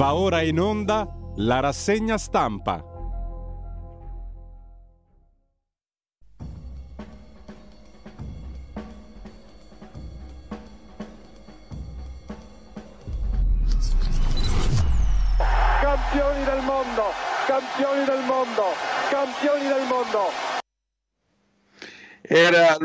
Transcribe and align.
Va 0.00 0.14
ora 0.14 0.40
in 0.40 0.58
onda 0.58 1.06
la 1.36 1.60
rassegna 1.60 2.16
stampa. 2.16 2.82
Campioni 15.82 16.44
del 16.44 16.62
mondo, 16.62 17.02
campioni 17.46 18.04
del 18.06 18.24
mondo, 18.24 18.62
campioni 19.10 19.68
del 19.68 19.86
mondo. 19.86 20.18
Era 22.22 22.78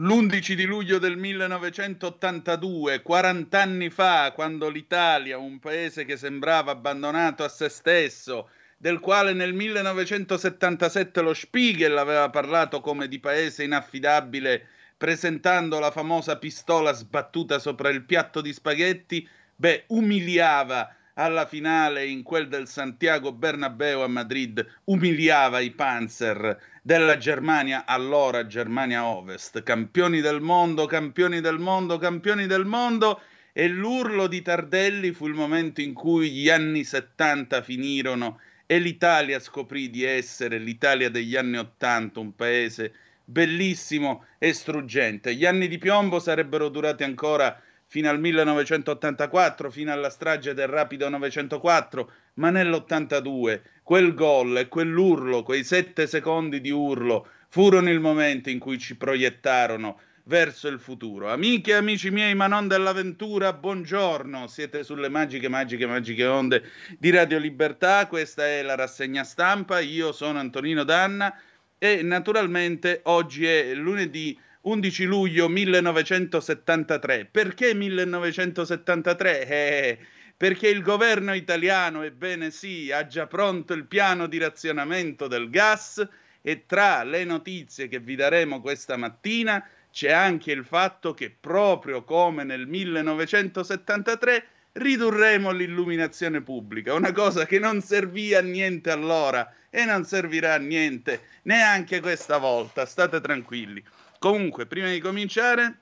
l'11 0.00 0.52
di 0.52 0.64
luglio 0.64 0.98
del 0.98 1.16
1982, 1.16 3.02
40 3.02 3.60
anni 3.60 3.90
fa, 3.90 4.30
quando 4.32 4.68
l'Italia, 4.68 5.38
un 5.38 5.58
paese 5.58 6.04
che 6.04 6.16
sembrava 6.16 6.70
abbandonato 6.70 7.42
a 7.42 7.48
se 7.48 7.68
stesso, 7.68 8.50
del 8.76 9.00
quale 9.00 9.32
nel 9.32 9.54
1977 9.54 11.20
lo 11.20 11.34
Spiegel 11.34 11.98
aveva 11.98 12.30
parlato 12.30 12.80
come 12.80 13.08
di 13.08 13.18
paese 13.18 13.64
inaffidabile, 13.64 14.68
presentando 14.96 15.80
la 15.80 15.90
famosa 15.90 16.38
pistola 16.38 16.92
sbattuta 16.92 17.58
sopra 17.58 17.88
il 17.88 18.04
piatto 18.04 18.40
di 18.40 18.52
spaghetti, 18.52 19.28
beh, 19.56 19.86
umiliava 19.88 20.94
alla 21.18 21.46
finale 21.46 22.06
in 22.06 22.22
quel 22.22 22.46
del 22.46 22.68
Santiago 22.68 23.32
Bernabeu 23.32 24.00
a 24.02 24.06
Madrid, 24.06 24.64
umiliava 24.84 25.58
i 25.58 25.72
Panzer 25.72 26.56
della 26.80 27.16
Germania, 27.16 27.84
allora 27.86 28.46
Germania 28.46 29.04
Ovest, 29.04 29.64
campioni 29.64 30.20
del 30.20 30.40
mondo, 30.40 30.86
campioni 30.86 31.40
del 31.40 31.58
mondo, 31.58 31.98
campioni 31.98 32.46
del 32.46 32.64
mondo, 32.64 33.20
e 33.52 33.66
l'urlo 33.66 34.28
di 34.28 34.42
Tardelli 34.42 35.10
fu 35.10 35.26
il 35.26 35.34
momento 35.34 35.80
in 35.80 35.92
cui 35.92 36.30
gli 36.30 36.48
anni 36.48 36.84
70 36.84 37.62
finirono 37.62 38.38
e 38.64 38.78
l'Italia 38.78 39.40
scoprì 39.40 39.90
di 39.90 40.04
essere 40.04 40.58
l'Italia 40.58 41.10
degli 41.10 41.34
anni 41.34 41.56
80, 41.56 42.20
un 42.20 42.36
paese 42.36 42.92
bellissimo 43.24 44.24
e 44.38 44.52
struggente. 44.52 45.34
Gli 45.34 45.44
anni 45.44 45.66
di 45.66 45.78
piombo 45.78 46.20
sarebbero 46.20 46.68
durati 46.68 47.02
ancora 47.02 47.60
fino 47.88 48.10
al 48.10 48.20
1984, 48.20 49.70
fino 49.70 49.90
alla 49.90 50.10
strage 50.10 50.54
del 50.54 50.68
Rapido 50.68 51.08
904, 51.08 52.10
ma 52.34 52.50
nell'82 52.50 53.60
quel 53.82 54.12
gol 54.12 54.58
e 54.58 54.68
quell'urlo, 54.68 55.42
quei 55.42 55.64
sette 55.64 56.06
secondi 56.06 56.60
di 56.60 56.70
urlo, 56.70 57.26
furono 57.48 57.90
il 57.90 57.98
momento 57.98 58.50
in 58.50 58.58
cui 58.58 58.78
ci 58.78 58.96
proiettarono 58.96 59.98
verso 60.24 60.68
il 60.68 60.78
futuro. 60.78 61.30
Amiche 61.30 61.70
e 61.70 61.76
amici 61.76 62.10
miei, 62.10 62.34
ma 62.34 62.46
non 62.46 62.68
dell'avventura, 62.68 63.54
buongiorno, 63.54 64.46
siete 64.46 64.84
sulle 64.84 65.08
magiche, 65.08 65.48
magiche, 65.48 65.86
magiche 65.86 66.26
onde 66.26 66.62
di 66.98 67.08
Radio 67.08 67.38
Libertà, 67.38 68.06
questa 68.06 68.46
è 68.46 68.60
la 68.60 68.74
rassegna 68.74 69.24
stampa, 69.24 69.80
io 69.80 70.12
sono 70.12 70.38
Antonino 70.38 70.84
Danna 70.84 71.34
e 71.78 72.02
naturalmente 72.02 73.00
oggi 73.04 73.46
è 73.46 73.72
lunedì 73.72 74.38
11 74.68 75.04
luglio 75.04 75.48
1973. 75.48 77.24
Perché 77.30 77.72
1973? 77.72 79.46
Eh, 79.46 79.98
perché 80.36 80.68
il 80.68 80.82
governo 80.82 81.34
italiano, 81.34 82.02
ebbene 82.02 82.50
sì, 82.50 82.92
ha 82.92 83.06
già 83.06 83.26
pronto 83.26 83.72
il 83.72 83.86
piano 83.86 84.26
di 84.26 84.36
razionamento 84.36 85.26
del 85.26 85.48
gas 85.48 86.06
e 86.42 86.64
tra 86.66 87.02
le 87.02 87.24
notizie 87.24 87.88
che 87.88 87.98
vi 87.98 88.14
daremo 88.14 88.60
questa 88.60 88.96
mattina 88.96 89.66
c'è 89.90 90.12
anche 90.12 90.52
il 90.52 90.64
fatto 90.64 91.14
che 91.14 91.34
proprio 91.38 92.04
come 92.04 92.44
nel 92.44 92.66
1973 92.66 94.46
ridurremo 94.72 95.50
l'illuminazione 95.50 96.42
pubblica, 96.42 96.92
una 96.94 97.12
cosa 97.12 97.46
che 97.46 97.58
non 97.58 97.80
servì 97.80 98.34
a 98.34 98.42
niente 98.42 98.90
allora 98.90 99.50
e 99.70 99.84
non 99.84 100.04
servirà 100.04 100.54
a 100.54 100.58
niente 100.58 101.22
neanche 101.42 102.00
questa 102.00 102.36
volta, 102.36 102.86
state 102.86 103.20
tranquilli. 103.20 103.82
Comunque, 104.18 104.66
prima 104.66 104.88
di 104.88 104.98
cominciare, 104.98 105.78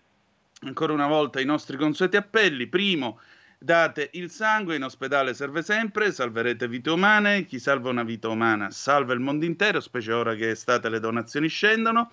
ancora 0.61 0.93
una 0.93 1.07
volta 1.07 1.41
i 1.41 1.45
nostri 1.47 1.77
consueti 1.77 2.17
appelli. 2.17 2.67
Primo, 2.67 3.19
date 3.59 4.11
il 4.13 4.31
sangue, 4.31 4.77
in 4.77 4.83
ospedale 4.83 5.33
serve 5.33 5.63
sempre, 5.63 6.13
salverete 6.13 6.69
vite 6.69 6.91
umane, 6.91 7.47
chi 7.47 7.59
salva 7.59 7.89
una 7.89 8.03
vita 8.03 8.29
umana 8.29 8.71
salva 8.71 9.15
il 9.15 9.21
mondo 9.21 9.47
intero, 9.47 9.81
specie 9.81 10.13
ora 10.13 10.35
che 10.35 10.51
estate 10.51 10.91
le 10.91 11.01
donazioni 11.01 11.49
scendono. 11.49 12.11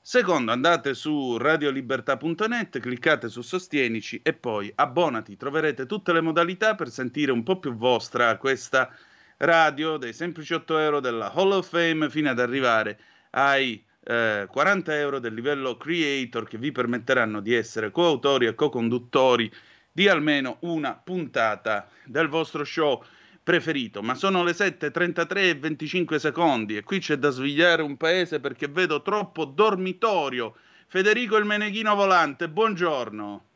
Secondo, 0.00 0.50
andate 0.52 0.94
su 0.94 1.36
radiolibertà.net, 1.36 2.80
cliccate 2.80 3.28
su 3.28 3.42
Sostienici 3.42 4.20
e 4.22 4.32
poi 4.32 4.72
abbonati. 4.74 5.36
Troverete 5.36 5.86
tutte 5.86 6.12
le 6.12 6.20
modalità 6.20 6.74
per 6.74 6.88
sentire 6.90 7.30
un 7.30 7.42
po' 7.42 7.58
più 7.58 7.76
vostra 7.76 8.36
questa 8.36 8.90
radio 9.36 9.98
dei 9.98 10.12
semplici 10.12 10.54
8 10.54 10.78
euro 10.78 11.00
della 11.00 11.32
Hall 11.32 11.52
of 11.52 11.68
Fame 11.68 12.10
fino 12.10 12.30
ad 12.30 12.40
arrivare 12.40 12.98
ai 13.30 13.84
eh, 14.04 14.46
40 14.50 14.98
euro 14.98 15.18
del 15.18 15.34
livello 15.34 15.76
creator 15.76 16.46
che 16.48 16.58
vi 16.58 16.72
permetteranno 16.72 17.40
di 17.40 17.54
essere 17.54 17.90
coautori 17.90 18.46
e 18.46 18.54
co-conduttori 18.54 19.50
di 19.92 20.08
almeno 20.08 20.56
una 20.60 20.94
puntata 20.94 21.88
del 22.04 22.28
vostro 22.28 22.64
show 22.64 23.02
preferito. 23.42 24.02
Ma 24.02 24.14
sono 24.14 24.42
le 24.42 24.52
7:33 24.52 25.36
e 25.36 25.54
25 25.54 26.18
secondi 26.18 26.76
e 26.76 26.82
qui 26.82 26.98
c'è 26.98 27.16
da 27.16 27.30
svegliare 27.30 27.82
un 27.82 27.96
paese 27.96 28.40
perché 28.40 28.68
vedo 28.68 29.02
troppo 29.02 29.44
dormitorio. 29.44 30.56
Federico 30.88 31.36
il 31.36 31.44
Meneghino 31.44 31.94
Volante, 31.94 32.48
buongiorno. 32.48 33.51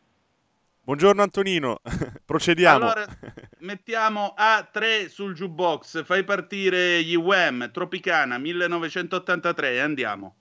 Buongiorno 0.87 1.21
Antonino, 1.21 1.81
procediamo. 2.25 2.85
Allora, 2.85 3.07
mettiamo 3.59 4.37
A3 4.39 5.09
sul 5.09 5.35
jukebox, 5.35 6.05
fai 6.05 6.23
partire 6.23 7.03
gli 7.03 7.17
Wham, 7.17 7.73
Tropicana 7.73 8.39
1983 8.39 9.73
e 9.73 9.79
andiamo. 9.81 10.37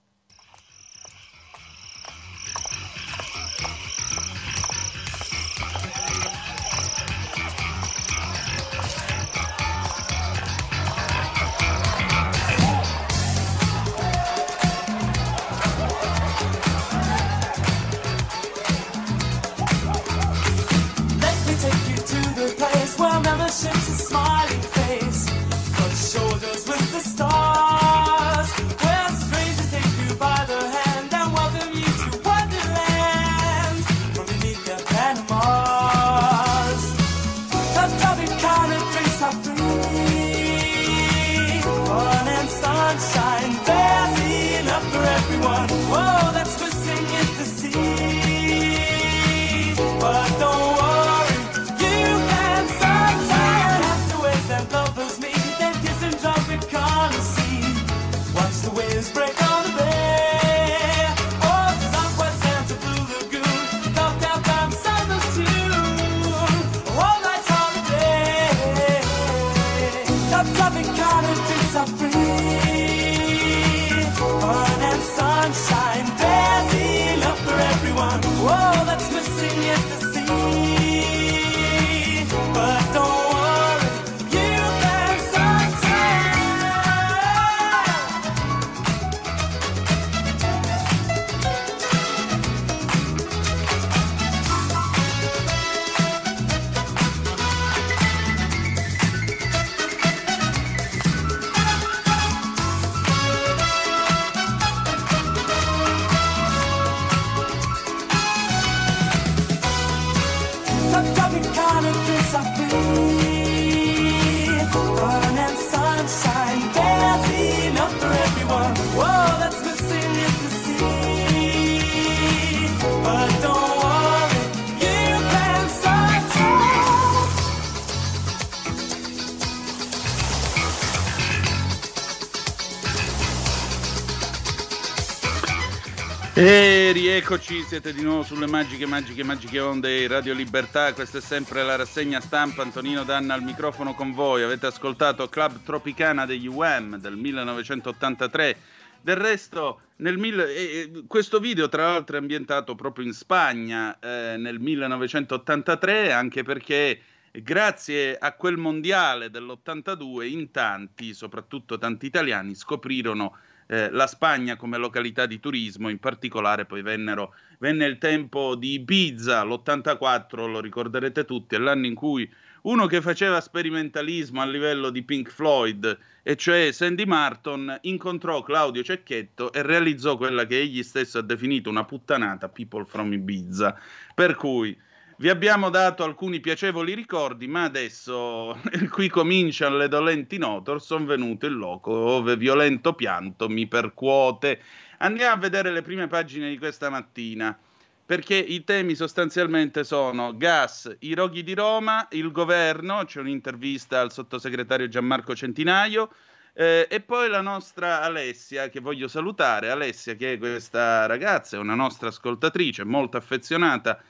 Siete 137.81 137.91
di 137.91 138.03
nuovo 138.03 138.23
sulle 138.23 138.47
magiche, 138.47 138.85
magiche, 138.85 139.21
magiche 139.25 139.59
onde 139.59 139.99
di 139.99 140.07
Radio 140.07 140.33
Libertà. 140.33 140.93
Questa 140.93 141.17
è 141.17 141.21
sempre 141.21 141.61
la 141.61 141.75
rassegna 141.75 142.21
stampa. 142.21 142.61
Antonino 142.61 143.03
Danna 143.03 143.33
al 143.33 143.43
microfono 143.43 143.93
con 143.93 144.13
voi. 144.13 144.43
Avete 144.43 144.67
ascoltato 144.67 145.27
Club 145.27 145.61
Tropicana 145.61 146.25
degli 146.25 146.47
UM 146.47 146.97
del 146.97 147.17
1983. 147.17 148.57
Del 149.01 149.17
resto, 149.17 149.81
nel 149.97 150.17
mille... 150.17 150.55
eh, 150.55 151.03
questo 151.05 151.39
video 151.39 151.67
tra 151.67 151.91
l'altro 151.91 152.15
è 152.15 152.19
ambientato 152.19 152.75
proprio 152.75 153.05
in 153.05 153.11
Spagna 153.11 153.99
eh, 153.99 154.37
nel 154.37 154.57
1983, 154.57 156.13
anche 156.13 156.43
perché 156.43 157.01
grazie 157.33 158.17
a 158.17 158.31
quel 158.35 158.55
mondiale 158.55 159.29
dell'82 159.29 160.23
in 160.23 160.49
tanti, 160.51 161.13
soprattutto 161.13 161.77
tanti 161.77 162.05
italiani, 162.05 162.55
scoprirono 162.55 163.35
eh, 163.67 163.89
la 163.89 164.07
Spagna 164.07 164.55
come 164.55 164.77
località 164.77 165.25
di 165.25 165.39
turismo, 165.39 165.89
in 165.89 165.99
particolare 165.99 166.65
poi 166.65 166.81
vennero, 166.81 167.33
venne 167.59 167.85
il 167.85 167.97
tempo 167.97 168.55
di 168.55 168.73
Ibiza, 168.73 169.43
l'84, 169.43 170.49
lo 170.49 170.59
ricorderete 170.59 171.25
tutti, 171.25 171.55
è 171.55 171.57
l'anno 171.57 171.85
in 171.85 171.95
cui 171.95 172.29
uno 172.63 172.87
che 172.87 173.01
faceva 173.01 173.41
sperimentalismo 173.41 174.41
a 174.41 174.45
livello 174.45 174.89
di 174.89 175.03
Pink 175.03 175.29
Floyd, 175.29 175.97
e 176.23 176.35
cioè 176.35 176.71
Sandy 176.71 177.05
Martin, 177.05 177.77
incontrò 177.81 178.41
Claudio 178.41 178.83
Cecchetto 178.83 179.53
e 179.53 179.61
realizzò 179.61 180.17
quella 180.17 180.45
che 180.45 180.59
egli 180.59 180.81
stesso 180.81 181.19
ha 181.19 181.21
definito 181.21 181.69
una 181.69 181.85
puttanata 181.85 182.49
People 182.49 182.85
from 182.85 183.13
Ibiza. 183.13 183.79
Per 184.15 184.35
cui 184.35 184.75
vi 185.17 185.29
abbiamo 185.29 185.69
dato 185.69 186.03
alcuni 186.03 186.39
piacevoli 186.39 186.93
ricordi, 186.93 187.47
ma 187.47 187.63
adesso 187.63 188.59
qui 188.89 189.07
cominciano 189.07 189.77
le 189.77 189.87
dolenti 189.87 190.37
note. 190.37 190.79
Sono 190.79 191.05
venuto 191.05 191.45
in 191.45 191.53
loco, 191.53 191.91
ove 191.91 192.35
violento 192.35 192.93
pianto 192.93 193.47
mi 193.47 193.67
percuote. 193.67 194.59
Andiamo 194.99 195.33
a 195.33 195.37
vedere 195.37 195.71
le 195.71 195.81
prime 195.81 196.07
pagine 196.07 196.49
di 196.49 196.57
questa 196.57 196.89
mattina, 196.89 197.57
perché 198.05 198.35
i 198.35 198.63
temi 198.63 198.95
sostanzialmente 198.95 199.83
sono 199.83 200.37
gas, 200.37 200.95
i 200.99 201.13
roghi 201.13 201.43
di 201.43 201.53
Roma, 201.53 202.07
il 202.11 202.31
governo, 202.31 203.03
c'è 203.05 203.19
un'intervista 203.19 203.99
al 203.99 204.11
sottosegretario 204.11 204.87
Gianmarco 204.87 205.35
Centinaio, 205.35 206.11
eh, 206.53 206.87
e 206.89 207.01
poi 207.01 207.27
la 207.27 207.41
nostra 207.41 208.01
Alessia, 208.01 208.69
che 208.69 208.79
voglio 208.79 209.07
salutare. 209.07 209.69
Alessia, 209.69 210.15
che 210.15 210.33
è 210.33 210.37
questa 210.37 211.05
ragazza, 211.05 211.57
è 211.57 211.59
una 211.59 211.75
nostra 211.75 212.07
ascoltatrice 212.07 212.83
molto 212.85 213.17
affezionata 213.17 214.01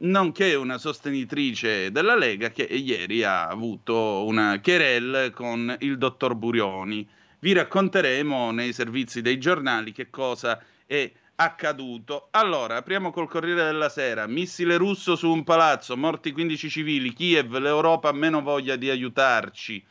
nonché 0.00 0.54
una 0.54 0.78
sostenitrice 0.78 1.90
della 1.90 2.14
Lega 2.14 2.50
che 2.50 2.62
ieri 2.62 3.24
ha 3.24 3.48
avuto 3.48 4.24
una 4.26 4.60
querelle 4.60 5.30
con 5.30 5.74
il 5.80 5.98
dottor 5.98 6.34
Burioni. 6.34 7.08
Vi 7.40 7.52
racconteremo 7.52 8.50
nei 8.50 8.72
servizi 8.72 9.22
dei 9.22 9.38
giornali 9.38 9.92
che 9.92 10.10
cosa 10.10 10.60
è 10.84 11.08
accaduto. 11.36 12.26
Allora, 12.32 12.78
apriamo 12.78 13.12
col 13.12 13.28
Corriere 13.28 13.62
della 13.62 13.88
Sera. 13.88 14.26
Missile 14.26 14.76
russo 14.76 15.14
su 15.14 15.30
un 15.30 15.44
palazzo, 15.44 15.96
morti 15.96 16.32
15 16.32 16.68
civili, 16.68 17.12
Kiev, 17.12 17.56
l'Europa 17.58 18.08
ha 18.08 18.12
meno 18.12 18.42
voglia 18.42 18.74
di 18.74 18.90
aiutarci. 18.90 19.84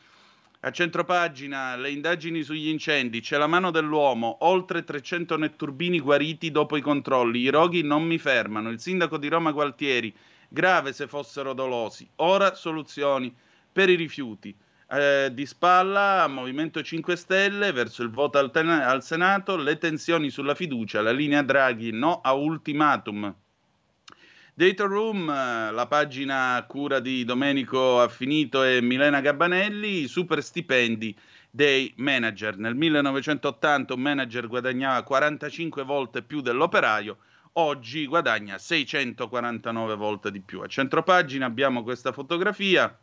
A 0.60 0.70
centropagina, 0.70 1.74
le 1.76 1.90
indagini 1.90 2.42
sugli 2.42 2.68
incendi, 2.68 3.22
c'è 3.22 3.38
la 3.38 3.46
mano 3.46 3.70
dell'uomo, 3.70 4.38
oltre 4.40 4.84
300 4.84 5.38
netturbini 5.38 6.00
guariti 6.00 6.50
dopo 6.50 6.76
i 6.76 6.82
controlli, 6.82 7.40
i 7.40 7.48
roghi 7.48 7.80
non 7.80 8.02
mi 8.02 8.18
fermano, 8.18 8.68
il 8.68 8.80
sindaco 8.80 9.16
di 9.16 9.28
Roma 9.28 9.52
Gualtieri, 9.52 10.14
grave 10.50 10.92
se 10.92 11.06
fossero 11.06 11.54
dolosi, 11.54 12.06
ora 12.16 12.54
soluzioni 12.54 13.34
per 13.72 13.88
i 13.88 13.94
rifiuti. 13.94 14.54
Eh, 14.90 15.28
di 15.34 15.44
spalla, 15.44 16.26
Movimento 16.28 16.82
5 16.82 17.14
Stelle, 17.14 17.72
verso 17.72 18.02
il 18.02 18.08
voto 18.08 18.38
al, 18.38 18.50
ten- 18.50 18.70
al 18.70 19.02
Senato, 19.02 19.54
le 19.56 19.76
tensioni 19.76 20.30
sulla 20.30 20.54
fiducia, 20.54 21.02
la 21.02 21.10
linea 21.12 21.42
Draghi, 21.42 21.90
no 21.90 22.22
a 22.22 22.32
ultimatum. 22.32 23.34
Data 24.54 24.84
Room, 24.84 25.28
eh, 25.28 25.72
la 25.72 25.86
pagina 25.86 26.64
cura 26.66 27.00
di 27.00 27.22
Domenico 27.24 28.00
Affinito 28.00 28.64
e 28.64 28.80
Milena 28.80 29.20
Gabbanelli, 29.20 30.04
i 30.04 30.08
super 30.08 30.42
stipendi 30.42 31.14
dei 31.50 31.92
manager. 31.96 32.56
Nel 32.56 32.74
1980 32.74 33.92
un 33.92 34.00
manager 34.00 34.46
guadagnava 34.48 35.02
45 35.02 35.82
volte 35.84 36.22
più 36.22 36.40
dell'operaio, 36.40 37.18
oggi 37.52 38.06
guadagna 38.06 38.56
649 38.56 39.96
volte 39.96 40.30
di 40.30 40.40
più. 40.40 40.62
A 40.62 40.66
centropagina 40.66 41.44
abbiamo 41.44 41.82
questa 41.82 42.10
fotografia. 42.12 42.98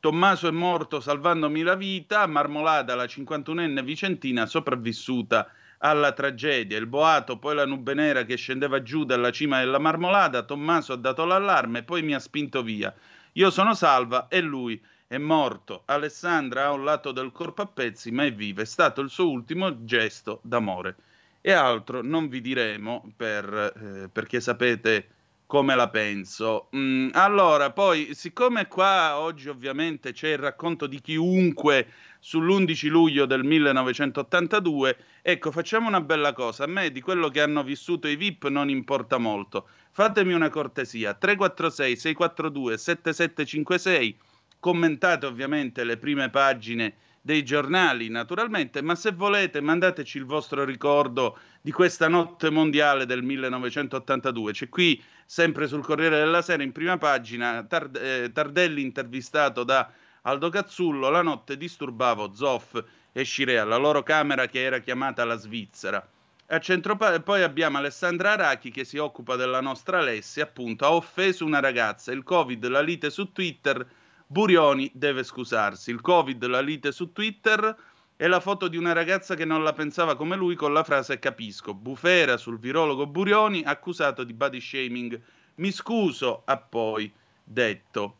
Tommaso 0.00 0.46
è 0.46 0.52
morto 0.52 1.00
salvandomi 1.00 1.62
la 1.62 1.74
vita, 1.74 2.26
Marmolada, 2.26 2.94
la 2.94 3.04
51enne 3.04 3.82
vicentina, 3.82 4.46
sopravvissuta 4.46 5.50
alla 5.78 6.12
tragedia. 6.12 6.78
Il 6.78 6.86
boato, 6.86 7.38
poi 7.38 7.54
la 7.54 7.66
nube 7.66 7.94
nera 7.94 8.24
che 8.24 8.36
scendeva 8.36 8.82
giù 8.82 9.04
dalla 9.04 9.30
cima 9.30 9.58
della 9.58 9.78
marmolada. 9.78 10.42
Tommaso 10.42 10.92
ha 10.92 10.96
dato 10.96 11.24
l'allarme, 11.24 11.82
poi 11.82 12.02
mi 12.02 12.14
ha 12.14 12.18
spinto 12.18 12.62
via. 12.62 12.94
Io 13.32 13.50
sono 13.50 13.74
salva 13.74 14.28
e 14.28 14.40
lui 14.40 14.80
è 15.06 15.18
morto. 15.18 15.82
Alessandra 15.86 16.66
ha 16.66 16.72
un 16.72 16.84
lato 16.84 17.12
del 17.12 17.32
corpo 17.32 17.62
a 17.62 17.66
pezzi, 17.66 18.10
ma 18.10 18.24
è 18.24 18.32
viva. 18.32 18.62
È 18.62 18.66
stato 18.66 19.00
il 19.00 19.10
suo 19.10 19.28
ultimo 19.28 19.84
gesto 19.84 20.40
d'amore. 20.42 20.96
E 21.40 21.52
altro 21.52 22.02
non 22.02 22.28
vi 22.28 22.40
diremo 22.40 23.12
per, 23.16 23.72
eh, 23.76 24.08
perché 24.08 24.40
sapete 24.40 25.08
come 25.46 25.74
la 25.76 25.88
penso. 25.88 26.68
Mm, 26.76 27.10
allora, 27.12 27.72
poi, 27.72 28.14
siccome 28.14 28.66
qua 28.66 29.18
oggi 29.18 29.48
ovviamente 29.48 30.12
c'è 30.12 30.30
il 30.30 30.38
racconto 30.38 30.86
di 30.86 31.00
chiunque 31.00 31.86
sull'11 32.20 32.88
luglio 32.88 33.26
del 33.26 33.44
1982, 33.44 34.96
ecco, 35.22 35.52
facciamo 35.52 35.86
una 35.86 36.00
bella 36.00 36.32
cosa. 36.32 36.64
A 36.64 36.66
me 36.66 36.90
di 36.90 37.00
quello 37.00 37.28
che 37.28 37.40
hanno 37.40 37.62
vissuto 37.62 38.08
i 38.08 38.16
VIP 38.16 38.48
non 38.48 38.68
importa 38.68 39.18
molto. 39.18 39.68
Fatemi 39.92 40.32
una 40.32 40.50
cortesia, 40.50 41.14
346 41.14 41.96
642 41.96 42.76
7756, 42.76 44.18
commentate 44.58 45.26
ovviamente 45.26 45.84
le 45.84 45.96
prime 45.96 46.28
pagine 46.28 46.94
dei 47.26 47.42
giornali, 47.42 48.08
naturalmente, 48.08 48.80
ma 48.82 48.94
se 48.94 49.10
volete 49.10 49.60
mandateci 49.60 50.16
il 50.16 50.24
vostro 50.24 50.64
ricordo 50.64 51.36
di 51.60 51.72
questa 51.72 52.06
notte 52.06 52.50
mondiale 52.50 53.04
del 53.04 53.24
1982. 53.24 54.52
C'è 54.52 54.68
qui, 54.68 55.02
sempre 55.24 55.66
sul 55.66 55.82
Corriere 55.82 56.18
della 56.18 56.40
Sera, 56.40 56.62
in 56.62 56.70
prima 56.70 56.98
pagina, 56.98 57.64
Tard- 57.64 57.96
eh, 57.96 58.30
Tardelli 58.32 58.80
intervistato 58.80 59.64
da 59.64 59.90
Aldo 60.22 60.50
Cazzullo, 60.50 61.10
la 61.10 61.22
notte 61.22 61.56
disturbavo 61.56 62.32
Zoff 62.32 62.80
e 63.10 63.24
Scirea, 63.24 63.64
la 63.64 63.76
loro 63.76 64.04
camera 64.04 64.46
che 64.46 64.62
era 64.62 64.78
chiamata 64.78 65.24
la 65.24 65.36
Svizzera. 65.36 66.08
A 66.46 66.60
centropa- 66.60 67.18
poi 67.18 67.42
abbiamo 67.42 67.78
Alessandra 67.78 68.34
Arachi 68.34 68.70
che 68.70 68.84
si 68.84 68.98
occupa 68.98 69.34
della 69.34 69.60
nostra 69.60 69.98
Alessia, 69.98 70.44
appunto, 70.44 70.84
ha 70.84 70.92
offeso 70.92 71.44
una 71.44 71.58
ragazza, 71.58 72.12
il 72.12 72.22
Covid, 72.22 72.68
la 72.68 72.82
lite 72.82 73.10
su 73.10 73.32
Twitter, 73.32 73.84
Burioni 74.26 74.90
deve 74.92 75.22
scusarsi. 75.22 75.90
Il 75.90 76.00
Covid, 76.00 76.44
la 76.46 76.60
lite 76.60 76.90
su 76.90 77.12
Twitter 77.12 77.76
e 78.16 78.26
la 78.26 78.40
foto 78.40 78.66
di 78.66 78.76
una 78.76 78.92
ragazza 78.92 79.34
che 79.34 79.44
non 79.44 79.62
la 79.62 79.72
pensava 79.72 80.16
come 80.16 80.36
lui 80.36 80.56
con 80.56 80.72
la 80.72 80.82
frase 80.82 81.18
capisco. 81.18 81.74
Bufera 81.74 82.36
sul 82.36 82.58
virologo 82.58 83.06
Burioni 83.06 83.62
accusato 83.64 84.24
di 84.24 84.32
body 84.32 84.60
shaming. 84.60 85.20
Mi 85.56 85.70
scuso, 85.70 86.42
ha 86.44 86.56
poi 86.56 87.12
detto. 87.44 88.16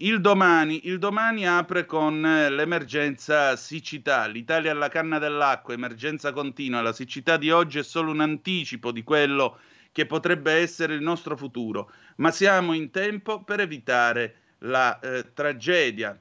Il 0.00 0.20
domani, 0.20 0.86
il 0.86 0.98
domani 0.98 1.48
apre 1.48 1.86
con 1.86 2.24
eh, 2.24 2.50
l'emergenza 2.50 3.56
siccità. 3.56 4.26
L'Italia 4.26 4.72
alla 4.72 4.88
canna 4.88 5.18
dell'acqua, 5.18 5.74
emergenza 5.74 6.32
continua. 6.32 6.82
La 6.82 6.92
siccità 6.92 7.36
di 7.36 7.50
oggi 7.50 7.78
è 7.78 7.82
solo 7.82 8.10
un 8.10 8.20
anticipo 8.20 8.92
di 8.92 9.02
quello 9.02 9.58
che 9.90 10.06
potrebbe 10.06 10.52
essere 10.52 10.94
il 10.94 11.00
nostro 11.00 11.36
futuro, 11.36 11.90
ma 12.16 12.30
siamo 12.30 12.74
in 12.74 12.90
tempo 12.90 13.42
per 13.42 13.60
evitare 13.60 14.36
la 14.60 14.98
eh, 15.00 15.32
tragedia. 15.32 16.18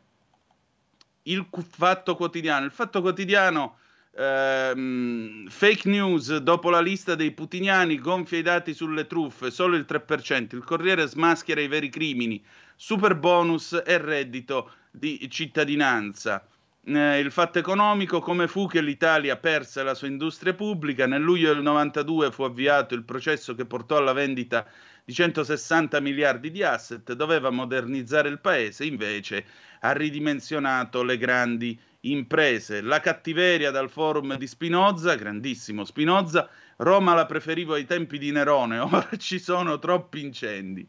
Il 1.23 1.47
fatto 1.69 2.15
quotidiano. 2.15 2.65
Il 2.65 2.71
fatto 2.71 3.01
quotidiano, 3.01 3.77
ehm, 4.15 5.47
fake 5.47 5.89
news 5.89 6.37
dopo 6.37 6.69
la 6.69 6.79
lista 6.79 7.15
dei 7.15 7.31
putiniani, 7.31 7.99
gonfia 7.99 8.37
i 8.37 8.43
dati 8.43 8.73
sulle 8.73 9.07
truffe, 9.07 9.51
solo 9.51 9.75
il 9.75 9.85
3%. 9.87 10.55
Il 10.55 10.63
Corriere 10.63 11.05
smaschera 11.07 11.61
i 11.61 11.67
veri 11.67 11.89
crimini, 11.89 12.43
super 12.75 13.15
bonus 13.15 13.81
e 13.85 13.97
reddito 13.97 14.71
di 14.91 15.27
cittadinanza. 15.29 16.45
Eh, 16.89 17.19
il 17.19 17.31
fatto 17.31 17.59
economico, 17.59 18.21
come 18.21 18.47
fu 18.47 18.65
che 18.65 18.81
l'Italia 18.81 19.35
perse 19.35 19.83
la 19.83 19.93
sua 19.93 20.07
industria 20.07 20.53
pubblica, 20.53 21.05
nel 21.05 21.21
luglio 21.21 21.53
del 21.53 21.61
92 21.61 22.31
fu 22.31 22.43
avviato 22.43 22.95
il 22.95 23.03
processo 23.03 23.53
che 23.55 23.65
portò 23.65 23.97
alla 23.97 24.13
vendita 24.13 24.65
di 25.07 25.13
160 25.13 26.01
miliardi 26.01 26.51
di 26.51 26.63
asset, 26.63 27.13
doveva 27.13 27.49
modernizzare 27.49 28.27
il 28.27 28.41
paese, 28.41 28.83
invece 28.83 29.45
ha 29.79 29.93
ridimensionato 29.93 31.01
le 31.01 31.17
grandi 31.17 31.79
imprese. 32.01 32.81
La 32.81 32.99
cattiveria 32.99 33.71
dal 33.71 33.89
forum 33.89 34.35
di 34.35 34.45
Spinoza, 34.45 35.15
grandissimo 35.15 35.85
Spinoza, 35.85 36.49
Roma 36.75 37.13
la 37.13 37.25
preferivo 37.25 37.75
ai 37.75 37.85
tempi 37.85 38.17
di 38.17 38.31
Nerone, 38.31 38.79
ora 38.83 39.07
ci 39.15 39.39
sono 39.39 39.79
troppi 39.79 40.19
incendi. 40.21 40.85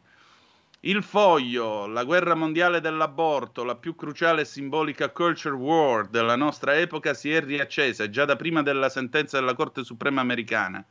Il 0.81 1.01
foglio, 1.01 1.87
la 1.87 2.03
guerra 2.03 2.35
mondiale 2.35 2.81
dell'aborto, 2.81 3.63
la 3.63 3.77
più 3.77 3.95
cruciale 3.95 4.41
e 4.41 4.45
simbolica 4.45 5.11
culture 5.11 5.55
war 5.55 6.07
della 6.07 6.35
nostra 6.35 6.77
epoca, 6.77 7.13
si 7.13 7.31
è 7.31 7.41
riaccesa 7.41 8.09
già 8.09 8.25
da 8.25 8.35
prima 8.35 8.63
della 8.63 8.89
sentenza 8.89 9.39
della 9.39 9.55
Corte 9.55 9.85
Suprema 9.85 10.19
americana. 10.19 10.85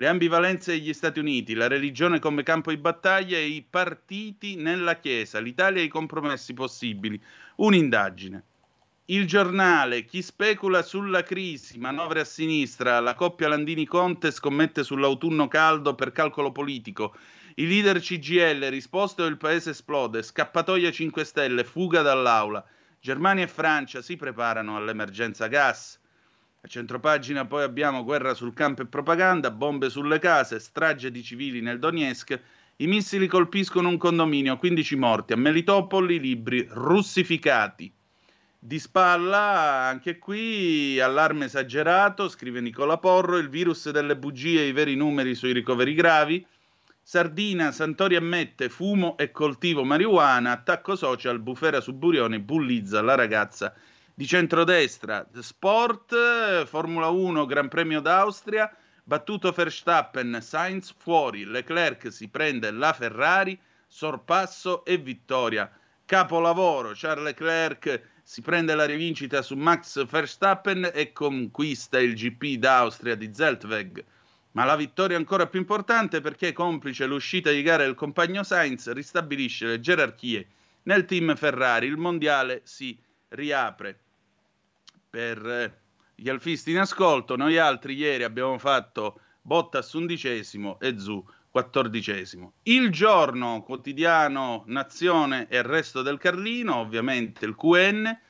Le 0.00 0.06
ambivalenze 0.06 0.72
degli 0.72 0.92
Stati 0.92 1.18
Uniti, 1.18 1.54
la 1.54 1.66
religione 1.66 2.20
come 2.20 2.44
campo 2.44 2.70
di 2.70 2.76
battaglia 2.76 3.36
e 3.36 3.46
i 3.46 3.66
partiti 3.68 4.54
nella 4.54 4.94
Chiesa, 5.00 5.40
l'Italia 5.40 5.82
e 5.82 5.86
i 5.86 5.88
compromessi 5.88 6.54
possibili. 6.54 7.20
Un'indagine. 7.56 8.44
Il 9.06 9.26
giornale, 9.26 10.04
chi 10.04 10.22
specula 10.22 10.82
sulla 10.82 11.24
crisi, 11.24 11.78
manovre 11.78 12.20
a 12.20 12.24
sinistra, 12.24 13.00
la 13.00 13.14
coppia 13.14 13.48
Landini-Conte 13.48 14.30
scommette 14.30 14.84
sull'autunno 14.84 15.48
caldo 15.48 15.96
per 15.96 16.12
calcolo 16.12 16.52
politico, 16.52 17.16
i 17.56 17.66
leader 17.66 17.98
CGL, 17.98 18.68
risposto 18.68 19.24
il 19.24 19.36
paese 19.36 19.70
esplode, 19.70 20.22
scappatoia 20.22 20.92
5 20.92 21.24
Stelle, 21.24 21.64
fuga 21.64 22.02
dall'aula, 22.02 22.64
Germania 23.00 23.42
e 23.42 23.48
Francia 23.48 24.00
si 24.00 24.14
preparano 24.14 24.76
all'emergenza 24.76 25.48
gas. 25.48 25.98
A 26.60 26.66
centropagina 26.66 27.46
poi 27.46 27.62
abbiamo 27.62 28.02
guerra 28.02 28.34
sul 28.34 28.52
campo 28.52 28.82
e 28.82 28.86
propaganda, 28.86 29.52
bombe 29.52 29.88
sulle 29.90 30.18
case, 30.18 30.58
strage 30.58 31.12
di 31.12 31.22
civili 31.22 31.60
nel 31.60 31.78
Donetsk, 31.78 32.40
i 32.78 32.88
missili 32.88 33.28
colpiscono 33.28 33.88
un 33.88 33.96
condominio, 33.96 34.56
15 34.56 34.96
morti, 34.96 35.32
a 35.34 35.36
Melitopoli 35.36 36.18
libri 36.18 36.66
russificati. 36.68 37.92
Di 38.58 38.78
spalla, 38.80 39.86
anche 39.86 40.18
qui, 40.18 40.98
allarme 40.98 41.44
esagerato, 41.44 42.28
scrive 42.28 42.60
Nicola 42.60 42.98
Porro, 42.98 43.36
il 43.36 43.48
virus 43.48 43.90
delle 43.90 44.16
bugie 44.16 44.62
e 44.62 44.66
i 44.66 44.72
veri 44.72 44.96
numeri 44.96 45.36
sui 45.36 45.52
ricoveri 45.52 45.94
gravi. 45.94 46.44
Sardina, 47.00 47.70
Santori 47.70 48.16
ammette 48.16 48.68
fumo 48.68 49.16
e 49.16 49.30
coltivo 49.30 49.84
marijuana, 49.84 50.50
attacco 50.50 50.96
social, 50.96 51.38
bufera 51.38 51.80
su 51.80 51.94
Burioni, 51.94 52.40
bullizza 52.40 53.00
la 53.00 53.14
ragazza 53.14 53.72
di 54.18 54.26
centrodestra. 54.26 55.28
Sport, 55.32 56.64
Formula 56.64 57.06
1, 57.06 57.46
Gran 57.46 57.68
Premio 57.68 58.00
d'Austria, 58.00 58.68
battuto 59.04 59.52
Verstappen, 59.52 60.40
Sainz 60.42 60.92
fuori, 60.98 61.44
Leclerc 61.44 62.10
si 62.10 62.26
prende 62.26 62.72
la 62.72 62.92
Ferrari, 62.92 63.56
sorpasso 63.86 64.84
e 64.84 64.96
vittoria. 64.96 65.70
Capolavoro, 66.04 66.90
Charles 66.96 67.26
Leclerc 67.26 68.02
si 68.24 68.42
prende 68.42 68.74
la 68.74 68.86
rivincita 68.86 69.40
su 69.40 69.54
Max 69.54 70.04
Verstappen 70.04 70.90
e 70.92 71.12
conquista 71.12 72.00
il 72.00 72.14
GP 72.14 72.58
d'Austria 72.58 73.14
di 73.14 73.30
Zeltweg. 73.32 74.04
Ma 74.50 74.64
la 74.64 74.74
vittoria 74.74 75.14
è 75.14 75.20
ancora 75.20 75.46
più 75.46 75.60
importante 75.60 76.20
perché, 76.20 76.52
complice 76.52 77.06
l'uscita 77.06 77.52
di 77.52 77.62
gara 77.62 77.84
del 77.84 77.94
compagno 77.94 78.42
Sainz, 78.42 78.90
ristabilisce 78.90 79.66
le 79.66 79.78
gerarchie 79.78 80.48
nel 80.82 81.04
team 81.04 81.36
Ferrari. 81.36 81.86
Il 81.86 81.98
mondiale 81.98 82.62
si 82.64 82.98
riapre 83.28 84.00
per 85.08 85.46
eh, 85.46 85.78
gli 86.14 86.28
alfisti 86.28 86.70
in 86.70 86.78
ascolto. 86.78 87.36
Noi 87.36 87.58
altri 87.58 87.94
ieri 87.94 88.24
abbiamo 88.24 88.58
fatto 88.58 89.20
Bottas 89.40 89.92
undicesimo 89.92 90.78
e 90.80 90.98
Zu 90.98 91.24
quattordicesimo. 91.50 92.52
Il 92.64 92.90
giorno 92.90 93.62
quotidiano 93.62 94.64
Nazione 94.66 95.48
e 95.48 95.62
resto 95.62 96.02
del 96.02 96.18
Carlino, 96.18 96.76
ovviamente 96.76 97.44
il 97.44 97.56
QN. 97.56 98.20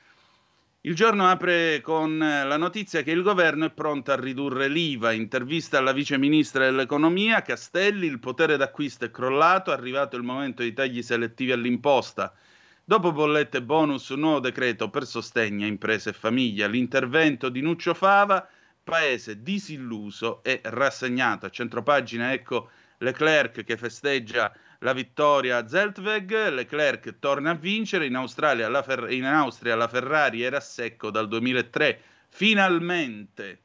Il 0.81 0.95
giorno 0.95 1.27
apre 1.27 1.81
con 1.81 2.17
la 2.17 2.55
notizia 2.55 3.01
che 3.01 3.11
il 3.11 3.21
governo 3.21 3.65
è 3.65 3.69
pronto 3.69 4.13
a 4.13 4.15
ridurre 4.15 4.69
l'IVA. 4.69 5.11
Intervista 5.11 5.77
alla 5.77 5.91
vice 5.91 6.17
ministra 6.17 6.63
dell'economia 6.63 7.41
Castelli, 7.41 8.07
il 8.07 8.19
potere 8.19 8.55
d'acquisto 8.55 9.03
è 9.03 9.11
crollato, 9.11 9.71
è 9.71 9.73
arrivato 9.73 10.15
il 10.15 10.23
momento 10.23 10.61
dei 10.61 10.71
tagli 10.71 11.01
selettivi 11.01 11.51
all'imposta. 11.51 12.33
Dopo 12.89 13.11
bollette 13.11 13.61
bonus, 13.61 14.09
un 14.09 14.21
nuovo 14.21 14.39
decreto 14.39 14.89
per 14.89 15.05
sostegno 15.05 15.63
a 15.63 15.67
imprese 15.67 16.09
e 16.09 16.13
famiglia. 16.13 16.65
L'intervento 16.65 17.49
di 17.49 17.61
Nuccio 17.61 17.93
Fava, 17.93 18.49
paese 18.83 19.43
disilluso 19.43 20.41
e 20.41 20.59
rassegnato. 20.63 21.45
A 21.45 21.49
centropagina 21.51 22.33
ecco 22.33 22.71
Leclerc 22.97 23.63
che 23.63 23.77
festeggia 23.77 24.51
la 24.79 24.93
vittoria 24.93 25.57
a 25.57 25.67
Zeltweg, 25.67 26.49
Leclerc 26.49 27.19
torna 27.19 27.51
a 27.51 27.53
vincere, 27.53 28.07
in 28.07 28.15
la, 28.15 28.81
Fer- 28.81 29.11
in 29.11 29.25
Austria 29.25 29.75
la 29.75 29.87
Ferrari 29.87 30.41
era 30.41 30.57
a 30.57 30.59
secco 30.59 31.11
dal 31.11 31.27
2003, 31.27 32.01
finalmente 32.29 33.59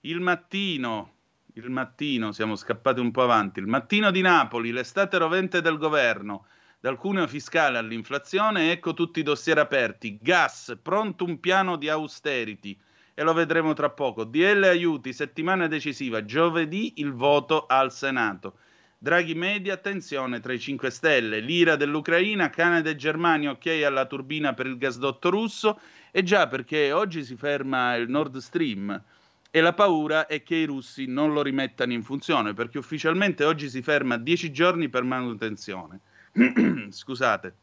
il 0.00 0.20
mattino, 0.20 1.12
il 1.56 1.68
mattino, 1.68 2.32
siamo 2.32 2.56
scappati 2.56 3.00
un 3.00 3.10
po' 3.10 3.22
avanti, 3.22 3.60
il 3.60 3.66
mattino 3.66 4.10
di 4.10 4.22
Napoli, 4.22 4.72
l'estate 4.72 5.18
rovente 5.18 5.60
del 5.60 5.76
governo, 5.76 6.46
dal 6.80 6.96
cuneo 6.96 7.26
fiscale 7.26 7.76
all'inflazione, 7.76 8.72
ecco 8.72 8.94
tutti 8.94 9.20
i 9.20 9.22
dossier 9.22 9.58
aperti, 9.58 10.18
gas, 10.20 10.78
pronto 10.80 11.24
un 11.24 11.38
piano 11.38 11.76
di 11.76 11.90
austerity, 11.90 12.78
e 13.12 13.22
lo 13.22 13.34
vedremo 13.34 13.74
tra 13.74 13.90
poco, 13.90 14.24
DL 14.24 14.62
aiuti, 14.62 15.12
settimana 15.12 15.66
decisiva, 15.66 16.24
giovedì 16.24 16.94
il 16.96 17.12
voto 17.12 17.66
al 17.66 17.92
Senato. 17.92 18.56
Draghi 18.96 19.34
media, 19.34 19.76
tensione 19.76 20.40
tra 20.40 20.54
i 20.54 20.58
5 20.58 20.90
Stelle, 20.90 21.40
l'ira 21.40 21.76
dell'Ucraina, 21.76 22.48
Canada 22.48 22.88
e 22.88 22.96
Germania, 22.96 23.50
ok 23.50 23.82
alla 23.84 24.06
turbina 24.06 24.54
per 24.54 24.66
il 24.66 24.78
gasdotto 24.78 25.28
russo, 25.28 25.78
e 26.10 26.22
già 26.22 26.48
perché 26.48 26.92
oggi 26.92 27.24
si 27.24 27.36
ferma 27.36 27.94
il 27.96 28.08
Nord 28.08 28.38
Stream. 28.38 29.02
E 29.50 29.60
la 29.60 29.72
paura 29.74 30.26
è 30.26 30.42
che 30.42 30.54
i 30.54 30.64
russi 30.64 31.06
non 31.06 31.32
lo 31.32 31.42
rimettano 31.42 31.92
in 31.92 32.02
funzione, 32.02 32.54
perché 32.54 32.78
ufficialmente 32.78 33.44
oggi 33.44 33.68
si 33.68 33.82
ferma 33.82 34.16
10 34.16 34.50
giorni 34.50 34.88
per 34.88 35.02
manutenzione. 35.02 36.00
Scusate. 36.90 37.54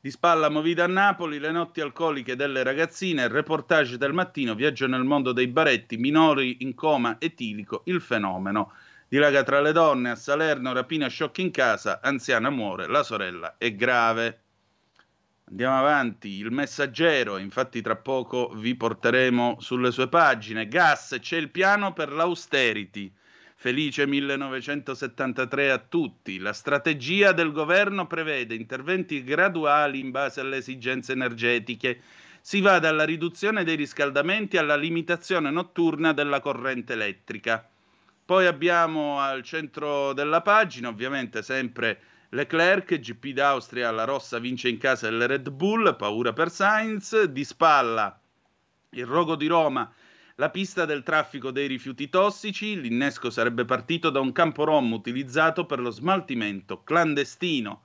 Di 0.00 0.10
spalla 0.10 0.48
movita 0.48 0.84
a 0.84 0.88
Napoli, 0.88 1.38
le 1.38 1.52
notti 1.52 1.80
alcoliche 1.80 2.34
delle 2.34 2.62
ragazzine, 2.64 3.22
il 3.22 3.28
reportage 3.28 3.98
del 3.98 4.12
mattino, 4.12 4.54
viaggio 4.54 4.88
nel 4.88 5.04
mondo 5.04 5.32
dei 5.32 5.46
baretti, 5.46 5.96
minori 5.96 6.56
in 6.60 6.74
coma 6.74 7.16
etilico, 7.20 7.82
il 7.86 8.00
fenomeno. 8.00 8.72
Dilaga 9.08 9.44
tra 9.44 9.60
le 9.60 9.72
donne, 9.72 10.10
a 10.10 10.16
Salerno, 10.16 10.72
rapina 10.72 11.08
shock 11.08 11.38
in 11.38 11.50
casa, 11.50 12.00
anziana 12.02 12.50
muore, 12.50 12.88
la 12.88 13.02
sorella 13.02 13.56
è 13.58 13.74
grave. 13.76 14.40
Andiamo 15.44 15.78
avanti, 15.78 16.38
il 16.38 16.50
messaggero, 16.50 17.36
infatti 17.36 17.80
tra 17.80 17.94
poco 17.94 18.48
vi 18.54 18.74
porteremo 18.74 19.58
sulle 19.60 19.92
sue 19.92 20.08
pagine. 20.08 20.66
Gas, 20.66 21.16
c'è 21.20 21.36
il 21.36 21.50
piano 21.50 21.92
per 21.92 22.10
l'austerity. 22.10 23.12
Felice 23.62 24.08
1973 24.08 25.70
a 25.70 25.78
tutti. 25.78 26.40
La 26.40 26.52
strategia 26.52 27.30
del 27.30 27.52
governo 27.52 28.08
prevede 28.08 28.56
interventi 28.56 29.22
graduali 29.22 30.00
in 30.00 30.10
base 30.10 30.40
alle 30.40 30.56
esigenze 30.56 31.12
energetiche. 31.12 32.00
Si 32.40 32.60
va 32.60 32.80
dalla 32.80 33.04
riduzione 33.04 33.62
dei 33.62 33.76
riscaldamenti 33.76 34.56
alla 34.56 34.74
limitazione 34.74 35.52
notturna 35.52 36.12
della 36.12 36.40
corrente 36.40 36.94
elettrica. 36.94 37.64
Poi 38.24 38.46
abbiamo 38.46 39.20
al 39.20 39.44
centro 39.44 40.12
della 40.12 40.40
pagina, 40.40 40.88
ovviamente 40.88 41.40
sempre 41.40 42.00
Leclerc, 42.30 42.98
GP 42.98 43.28
d'Austria, 43.28 43.92
la 43.92 44.02
rossa 44.02 44.40
vince 44.40 44.70
in 44.70 44.78
casa 44.78 45.06
il 45.06 45.24
Red 45.24 45.50
Bull, 45.50 45.94
paura 45.94 46.32
per 46.32 46.50
Sainz, 46.50 47.22
di 47.26 47.44
spalla 47.44 48.20
il 48.94 49.06
rogo 49.06 49.36
di 49.36 49.46
Roma 49.46 49.88
la 50.36 50.50
pista 50.50 50.84
del 50.84 51.02
traffico 51.02 51.50
dei 51.50 51.66
rifiuti 51.66 52.08
tossici, 52.08 52.80
l'innesco 52.80 53.30
sarebbe 53.30 53.64
partito 53.64 54.10
da 54.10 54.20
un 54.20 54.32
campo 54.32 54.64
rom 54.64 54.92
utilizzato 54.92 55.66
per 55.66 55.80
lo 55.80 55.90
smaltimento 55.90 56.82
clandestino. 56.82 57.84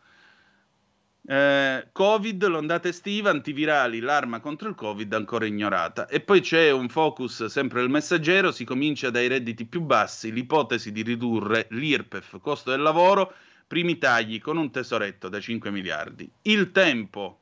Eh, 1.29 1.89
Covid, 1.91 2.45
l'ondata 2.47 2.87
estiva, 2.87 3.29
antivirali, 3.29 3.99
l'arma 3.99 4.39
contro 4.39 4.69
il 4.69 4.75
Covid 4.75 5.13
ancora 5.13 5.45
ignorata. 5.45 6.07
E 6.07 6.21
poi 6.21 6.39
c'è 6.39 6.71
un 6.71 6.87
focus 6.87 7.45
sempre 7.45 7.81
del 7.81 7.89
messaggero, 7.89 8.53
si 8.53 8.63
comincia 8.63 9.09
dai 9.09 9.27
redditi 9.27 9.65
più 9.65 9.81
bassi, 9.81 10.31
l'ipotesi 10.31 10.93
di 10.93 11.01
ridurre 11.01 11.67
l'IRPEF, 11.71 12.39
costo 12.39 12.71
del 12.71 12.81
lavoro, 12.81 13.33
primi 13.67 13.97
tagli 13.97 14.39
con 14.39 14.55
un 14.55 14.71
tesoretto 14.71 15.27
da 15.27 15.41
5 15.41 15.69
miliardi. 15.69 16.31
Il 16.43 16.71
tempo, 16.71 17.41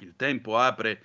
il 0.00 0.12
tempo 0.14 0.58
apre 0.58 1.02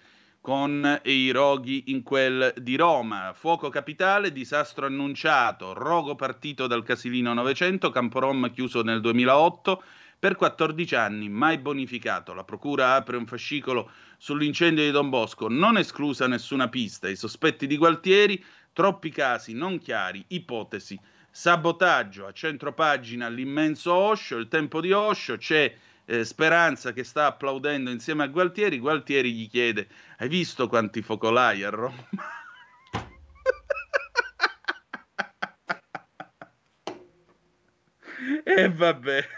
con 0.48 1.02
i 1.04 1.30
roghi 1.32 1.84
in 1.88 2.04
quel 2.04 2.54
di 2.56 2.78
Roma. 2.78 3.34
Fuoco 3.34 3.68
capitale, 3.68 4.32
disastro 4.32 4.86
annunciato, 4.86 5.74
rogo 5.74 6.16
partito 6.16 6.68
dal 6.68 6.84
Casilino 6.84 7.34
900, 7.34 7.90
Camporom 7.90 8.50
chiuso 8.54 8.82
nel 8.82 9.02
2008 9.02 9.84
per 10.18 10.38
14 10.38 10.96
anni, 10.96 11.28
mai 11.28 11.58
bonificato. 11.58 12.34
La 12.34 12.46
procura 12.46 12.94
apre 12.94 13.18
un 13.18 13.26
fascicolo 13.26 13.92
sull'incendio 14.18 14.86
di 14.86 14.92
Don 14.92 15.10
Bosco, 15.10 15.50
non 15.50 15.76
esclusa 15.76 16.28
nessuna 16.28 16.70
pista. 16.70 17.10
I 17.10 17.18
sospetti 17.18 17.68
di 17.68 17.76
Gualtieri, 17.76 18.42
troppi 18.72 19.10
casi 19.10 19.52
non 19.52 19.80
chiari, 19.80 20.24
ipotesi. 20.30 20.98
Sabotaggio 21.30 22.26
a 22.26 22.32
centro 22.32 22.72
pagina 22.72 23.28
l'immenso 23.28 23.92
Osho, 23.92 24.38
il 24.38 24.48
tempo 24.48 24.80
di 24.80 24.94
Osho, 24.94 25.36
c'è 25.36 25.76
eh, 26.10 26.24
Speranza 26.24 26.94
che 26.94 27.04
sta 27.04 27.26
applaudendo 27.26 27.90
insieme 27.90 28.24
a 28.24 28.28
Gualtieri, 28.28 28.80
Gualtieri 28.80 29.34
gli 29.34 29.50
chiede: 29.50 29.90
Hai 30.18 30.30
visto 30.30 30.70
quanti 30.70 31.02
focolai 31.02 31.64
a 31.64 31.70
Roma? 31.70 32.08
e 38.46 38.72
vabbè. 38.72 39.28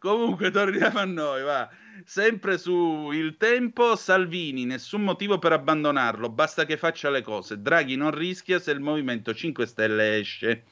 Comunque 0.00 0.50
torniamo 0.50 1.00
a 1.00 1.04
noi, 1.04 1.42
va. 1.42 1.68
Sempre 2.04 2.56
su 2.56 3.10
Il 3.12 3.36
Tempo, 3.36 3.96
Salvini, 3.96 4.64
nessun 4.64 5.02
motivo 5.02 5.38
per 5.38 5.52
abbandonarlo, 5.52 6.30
basta 6.30 6.64
che 6.64 6.78
faccia 6.78 7.10
le 7.10 7.20
cose. 7.20 7.60
Draghi 7.60 7.96
non 7.96 8.12
rischia 8.12 8.60
se 8.60 8.70
il 8.70 8.80
Movimento 8.80 9.34
5 9.34 9.66
Stelle 9.66 10.18
esce. 10.18 10.64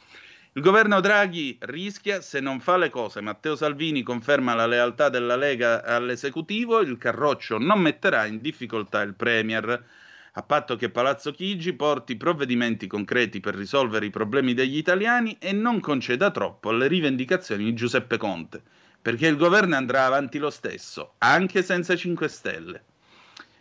Il 0.57 0.63
governo 0.63 1.01
Draghi 1.01 1.59
rischia 1.61 2.23
se 2.23 2.41
non 2.41 2.61
fa 2.61 2.79
le 2.79 2.89
cose. 2.89 3.21
Matteo 3.21 3.57
Salvini 3.57 4.03
conferma 4.03 4.55
la 4.55 4.67
lealtà 4.67 5.11
della 5.11 5.37
Lega 5.37 5.85
all'esecutivo, 5.85 6.81
il 6.81 6.97
Carroccio 6.97 7.59
non 7.59 7.79
metterà 7.79 8.25
in 8.25 8.41
difficoltà 8.41 9.03
il 9.03 9.13
Premier, 9.13 9.85
a 10.33 10.43
patto 10.43 10.77
che 10.77 10.89
Palazzo 10.89 11.31
Chigi 11.33 11.75
porti 11.75 12.17
provvedimenti 12.17 12.87
concreti 12.87 13.39
per 13.39 13.55
risolvere 13.55 14.07
i 14.07 14.11
problemi 14.11 14.55
degli 14.55 14.79
italiani 14.79 15.37
e 15.39 15.53
non 15.53 15.79
conceda 15.79 16.31
troppo 16.31 16.71
alle 16.71 16.89
rivendicazioni 16.89 17.65
di 17.65 17.75
Giuseppe 17.75 18.17
Conte, 18.17 18.63
perché 19.03 19.27
il 19.27 19.37
governo 19.37 19.77
andrà 19.77 20.07
avanti 20.07 20.39
lo 20.39 20.49
stesso, 20.49 21.17
anche 21.19 21.63
senza 21.63 21.95
5 21.95 22.29
Stelle. 22.29 22.85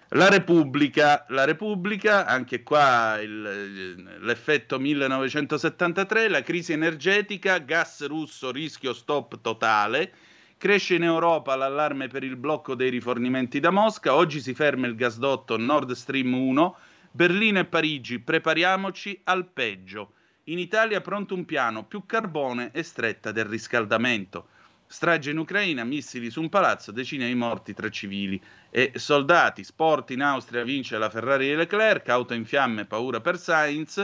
La 0.09 0.29
Repubblica, 0.29 1.25
la 1.29 1.45
Repubblica, 1.45 2.27
anche 2.27 2.61
qua 2.61 3.19
il, 3.19 4.19
l'effetto 4.21 4.77
1973, 4.77 6.27
la 6.27 6.43
crisi 6.43 6.73
energetica, 6.73 7.57
gas 7.57 8.05
russo, 8.05 8.51
rischio 8.51 8.93
stop 8.93 9.41
totale, 9.41 10.13
cresce 10.59 10.93
in 10.93 11.03
Europa 11.03 11.55
l'allarme 11.55 12.07
per 12.07 12.23
il 12.23 12.35
blocco 12.35 12.75
dei 12.75 12.91
rifornimenti 12.91 13.59
da 13.59 13.71
Mosca, 13.71 14.13
oggi 14.13 14.41
si 14.41 14.53
ferma 14.53 14.85
il 14.85 14.95
gasdotto 14.95 15.57
Nord 15.57 15.91
Stream 15.93 16.35
1, 16.35 16.77
Berlino 17.09 17.59
e 17.59 17.65
Parigi, 17.65 18.19
prepariamoci 18.19 19.21
al 19.23 19.47
peggio. 19.47 20.11
In 20.45 20.59
Italia 20.59 21.01
pronto 21.01 21.33
un 21.33 21.45
piano, 21.45 21.83
più 21.83 22.05
carbone 22.05 22.69
e 22.73 22.83
stretta 22.83 23.31
del 23.31 23.45
riscaldamento. 23.45 24.49
Strage 24.95 25.31
in 25.31 25.37
Ucraina, 25.37 25.83
missili 25.83 26.29
su 26.29 26.39
un 26.39 26.47
palazzo, 26.47 26.93
decine 26.93 27.27
di 27.27 27.35
morti 27.35 27.73
tra 27.73 27.89
civili 27.89 28.41
e 28.69 28.93
soldati. 28.95 29.61
Sport 29.65 30.11
in 30.11 30.21
Austria 30.21 30.63
vince 30.63 30.97
la 30.97 31.09
Ferrari 31.09 31.47
di 31.47 31.55
Leclerc, 31.55 32.07
auto 32.07 32.33
in 32.33 32.45
fiamme, 32.45 32.85
paura 32.85 33.19
per 33.19 33.37
Sainz. 33.37 33.97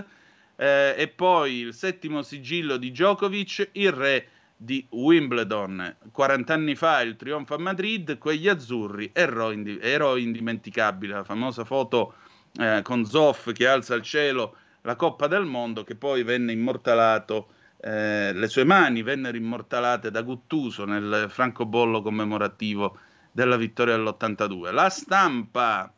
Eh, 0.58 0.94
e 0.98 1.08
poi 1.08 1.60
il 1.60 1.74
settimo 1.74 2.22
sigillo 2.24 2.76
di 2.76 2.92
Djokovic, 2.92 3.70
il 3.72 3.94
re 3.94 4.28
di 4.58 4.86
Wimbledon. 4.90 5.96
40 6.12 6.54
anni 6.54 6.76
fa 6.76 7.00
il 7.00 7.16
trionfo 7.16 7.54
a 7.54 7.58
Madrid, 7.58 8.18
quegli 8.18 8.50
azzurri, 8.50 9.12
eroi, 9.14 9.54
indi- 9.54 9.80
eroi 9.80 10.24
indimenticabili. 10.24 11.14
La 11.14 11.24
famosa 11.24 11.64
foto 11.64 12.16
eh, 12.60 12.82
con 12.84 13.06
Zoff 13.06 13.54
che 13.54 13.66
alza 13.66 13.94
al 13.94 14.02
cielo 14.02 14.58
la 14.82 14.98
Coppa 14.98 15.28
del 15.28 15.46
Mondo, 15.46 15.86
che 15.86 15.96
poi 15.96 16.24
venne 16.24 16.52
immortalato 16.52 17.60
eh, 17.84 18.32
le 18.32 18.48
sue 18.48 18.64
mani 18.64 19.02
vennero 19.02 19.36
immortalate 19.36 20.12
da 20.12 20.22
Guttuso 20.22 20.86
nel 20.86 21.26
francobollo 21.30 22.04
commemorativo 22.04 23.00
della 23.32 23.58
vittoria 23.58 23.96
dell'82. 23.96 24.72
La 24.72 24.90
stampa, 24.90 25.92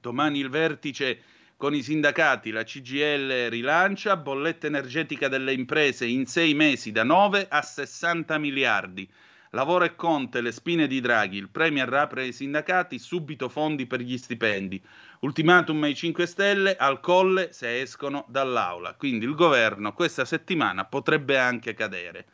domani 0.00 0.40
il 0.40 0.48
vertice 0.48 1.22
con 1.56 1.74
i 1.74 1.82
sindacati, 1.82 2.50
la 2.50 2.64
CGL 2.64 3.50
rilancia, 3.50 4.16
bolletta 4.16 4.66
energetica 4.66 5.28
delle 5.28 5.52
imprese 5.52 6.06
in 6.06 6.26
sei 6.26 6.54
mesi 6.54 6.90
da 6.90 7.04
9 7.04 7.46
a 7.48 7.62
60 7.62 8.38
miliardi. 8.38 9.08
Lavoro 9.52 9.84
e 9.84 9.96
Conte, 9.96 10.40
le 10.40 10.52
spine 10.52 10.86
di 10.86 11.00
Draghi, 11.00 11.36
il 11.36 11.48
Premier 11.48 11.92
apre 11.92 12.22
ai 12.22 12.32
sindacati, 12.32 13.00
subito 13.00 13.48
fondi 13.48 13.84
per 13.84 14.00
gli 14.00 14.16
stipendi. 14.16 14.80
Ultimatum 15.20 15.82
ai 15.82 15.96
5 15.96 16.24
Stelle, 16.24 16.76
al 16.76 17.00
colle 17.00 17.52
se 17.52 17.80
escono 17.80 18.24
dall'aula. 18.28 18.94
Quindi 18.94 19.24
il 19.24 19.34
governo 19.34 19.92
questa 19.92 20.24
settimana 20.24 20.84
potrebbe 20.84 21.36
anche 21.36 21.74
cadere. 21.74 22.26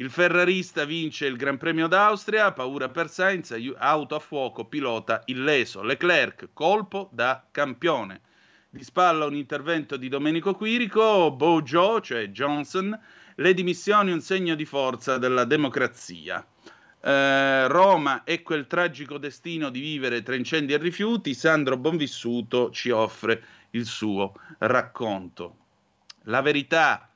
Il 0.00 0.10
ferrarista 0.10 0.84
vince 0.84 1.26
il 1.26 1.36
Gran 1.36 1.58
Premio 1.58 1.86
d'Austria, 1.86 2.50
paura 2.50 2.88
per 2.88 3.08
Sainz, 3.08 3.56
auto 3.76 4.16
a 4.16 4.18
fuoco, 4.18 4.64
pilota 4.64 5.22
illeso. 5.26 5.82
Leclerc, 5.82 6.48
colpo 6.54 7.08
da 7.12 7.46
campione. 7.52 8.20
Di 8.68 8.82
spalla 8.82 9.26
un 9.26 9.36
intervento 9.36 9.96
di 9.96 10.08
Domenico 10.08 10.54
Quirico, 10.54 11.30
Bojo, 11.30 12.00
cioè 12.00 12.30
Johnson, 12.30 12.98
le 13.40 13.54
dimissioni 13.54 14.10
un 14.10 14.20
segno 14.20 14.54
di 14.54 14.64
forza 14.64 15.16
della 15.16 15.44
democrazia. 15.44 16.44
Eh, 17.00 17.68
Roma 17.68 18.24
e 18.24 18.42
quel 18.42 18.66
tragico 18.66 19.16
destino 19.16 19.70
di 19.70 19.80
vivere 19.80 20.22
tra 20.22 20.34
incendi 20.34 20.72
e 20.72 20.78
rifiuti, 20.78 21.34
Sandro 21.34 21.76
Bonvissuto 21.76 22.70
ci 22.70 22.90
offre 22.90 23.42
il 23.70 23.86
suo 23.86 24.34
racconto. 24.58 25.56
La 26.24 26.40
verità, 26.40 27.08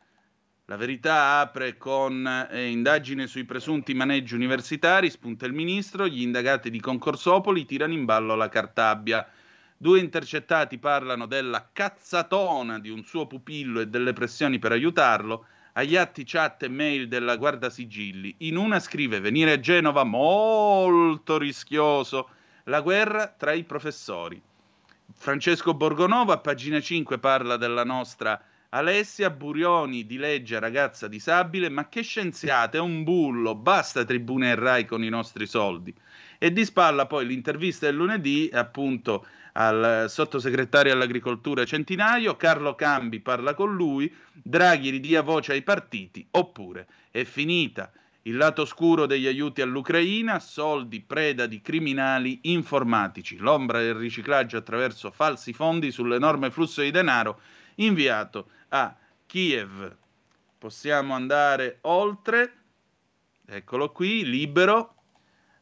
la 0.66 0.76
verità 0.76 1.40
apre 1.40 1.76
con 1.76 2.24
eh, 2.50 2.68
indagine 2.68 3.26
sui 3.26 3.44
presunti 3.44 3.92
maneggi 3.92 4.36
universitari, 4.36 5.10
spunta 5.10 5.46
il 5.46 5.52
ministro, 5.52 6.06
gli 6.06 6.22
indagati 6.22 6.70
di 6.70 6.80
Concorsopoli 6.80 7.64
tirano 7.64 7.94
in 7.94 8.04
ballo 8.04 8.36
la 8.36 8.48
Cartabbia. 8.48 9.28
Due 9.76 9.98
intercettati 9.98 10.78
parlano 10.78 11.26
della 11.26 11.68
cazzatona 11.72 12.78
di 12.78 12.90
un 12.90 13.02
suo 13.02 13.26
pupillo 13.26 13.80
e 13.80 13.88
delle 13.88 14.12
pressioni 14.12 14.60
per 14.60 14.70
aiutarlo 14.70 15.46
agli 15.72 15.96
atti 15.96 16.24
chat 16.24 16.62
e 16.64 16.68
mail 16.68 17.08
della 17.08 17.36
Guardasigilli. 17.36 18.34
In 18.38 18.56
una 18.56 18.78
scrive 18.80 19.20
venire 19.20 19.52
a 19.52 19.60
Genova 19.60 20.04
molto 20.04 21.38
rischioso, 21.38 22.28
la 22.64 22.80
guerra 22.80 23.28
tra 23.28 23.52
i 23.52 23.64
professori. 23.64 24.40
Francesco 25.14 25.74
Borgonovo 25.74 26.32
a 26.32 26.38
pagina 26.38 26.80
5 26.80 27.18
parla 27.18 27.56
della 27.56 27.84
nostra 27.84 28.40
Alessia 28.70 29.28
Burioni 29.28 30.06
di 30.06 30.16
legge 30.16 30.58
ragazza 30.58 31.06
disabile, 31.06 31.68
ma 31.68 31.88
che 31.88 32.02
scienziata, 32.02 32.78
è 32.78 32.80
un 32.80 33.04
bullo, 33.04 33.54
basta 33.54 34.04
tribune 34.04 34.50
e 34.50 34.54
Rai 34.54 34.86
con 34.86 35.04
i 35.04 35.10
nostri 35.10 35.46
soldi. 35.46 35.94
E 36.38 36.52
di 36.52 36.64
spalla 36.64 37.06
poi 37.06 37.26
l'intervista 37.26 37.84
del 37.86 37.96
lunedì, 37.96 38.48
appunto 38.50 39.26
al 39.52 40.06
sottosegretario 40.08 40.92
all'agricoltura 40.92 41.64
Centinaio, 41.64 42.36
Carlo 42.36 42.74
Cambi 42.74 43.20
parla 43.20 43.54
con 43.54 43.74
lui, 43.74 44.12
Draghi 44.32 44.90
ridia 44.90 45.22
voce 45.22 45.52
ai 45.52 45.62
partiti, 45.62 46.26
oppure 46.30 46.86
è 47.10 47.24
finita 47.24 47.90
il 48.22 48.36
lato 48.36 48.64
scuro 48.64 49.06
degli 49.06 49.26
aiuti 49.26 49.62
all'Ucraina, 49.62 50.38
soldi 50.38 51.00
preda 51.00 51.46
di 51.46 51.60
criminali 51.60 52.38
informatici, 52.42 53.36
l'ombra 53.36 53.80
del 53.80 53.94
riciclaggio 53.94 54.56
attraverso 54.56 55.10
falsi 55.10 55.52
fondi 55.52 55.90
sull'enorme 55.90 56.50
flusso 56.50 56.82
di 56.82 56.92
denaro 56.92 57.40
inviato 57.76 58.48
a 58.68 58.94
Kiev. 59.26 59.96
Possiamo 60.56 61.14
andare 61.14 61.78
oltre. 61.82 62.52
Eccolo 63.44 63.90
qui, 63.90 64.24
libero. 64.24 65.01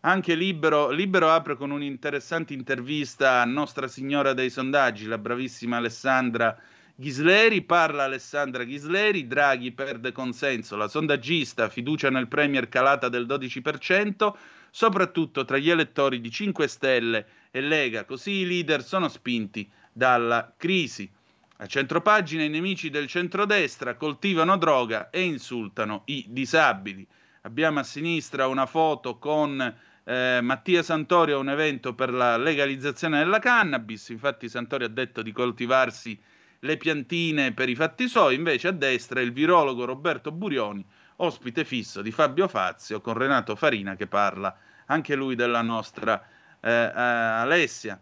Anche 0.03 0.35
Libero, 0.35 0.89
Libero 0.89 1.29
apre 1.29 1.57
con 1.57 1.71
un'interessante 1.71 2.55
intervista 2.55 3.43
a 3.43 3.45
Nostra 3.45 3.87
Signora 3.87 4.33
dei 4.33 4.49
Sondaggi, 4.49 5.05
la 5.05 5.19
bravissima 5.19 5.77
Alessandra 5.77 6.59
Ghisleri. 6.95 7.61
Parla 7.61 8.05
Alessandra 8.05 8.65
Ghisleri, 8.65 9.27
Draghi 9.27 9.73
perde 9.73 10.11
consenso, 10.13 10.77
la 10.77 10.89
sondaggista, 10.89 11.69
fiducia 11.69 12.09
nel 12.09 12.29
Premier 12.29 12.71
calata 12.71 13.11
del 13.11 13.27
12%, 13.27 14.33
soprattutto 14.71 15.45
tra 15.45 15.59
gli 15.59 15.69
elettori 15.69 16.23
di 16.23 16.31
5 16.31 16.67
Stelle 16.67 17.27
e 17.51 17.61
Lega. 17.61 18.07
Così 18.07 18.31
i 18.31 18.47
leader 18.47 18.83
sono 18.83 19.07
spinti 19.09 19.71
dalla 19.93 20.55
crisi. 20.57 21.11
A 21.59 21.67
centropagina 21.67 22.43
i 22.43 22.49
nemici 22.49 22.89
del 22.89 23.07
centrodestra 23.07 23.97
coltivano 23.97 24.57
droga 24.57 25.11
e 25.11 25.21
insultano 25.21 26.05
i 26.07 26.25
disabili. 26.27 27.07
Abbiamo 27.43 27.81
a 27.81 27.85
sinistra 27.85 28.47
una 28.47 28.67
foto 28.67 29.19
con 29.19 29.89
eh, 30.05 30.41
Mattia 30.43 30.83
Santorio 30.83 31.37
a 31.37 31.41
un 31.41 31.51
evento 31.51 31.95
per 31.95 32.13
la 32.13 32.37
legalizzazione 32.37 33.19
della 33.19 33.39
cannabis, 33.39 34.09
infatti 34.09 34.49
Santorio 34.49 34.87
ha 34.87 34.91
detto 34.91 35.23
di 35.23 35.33
coltivarsi 35.33 36.19
le 36.61 36.77
piantine 36.77 37.53
per 37.53 37.69
i 37.69 37.75
fatti 37.75 38.09
suoi, 38.09 38.35
invece 38.35 38.69
a 38.69 38.73
destra 38.73 39.21
il 39.21 39.33
virologo 39.33 39.85
Roberto 39.85 40.31
Burioni, 40.33 40.85
ospite 41.17 41.65
fisso 41.65 42.03
di 42.03 42.11
Fabio 42.11 42.49
Fazio 42.49 43.01
con 43.01 43.15
Renato 43.15 43.57
Farina 43.57 43.97
che 43.97 44.07
parla 44.07 44.57
anche 44.87 45.15
lui 45.15 45.35
della 45.35 45.63
nostra 45.63 46.23
eh, 46.61 46.71
eh, 46.71 46.93
Alessia. 46.93 48.01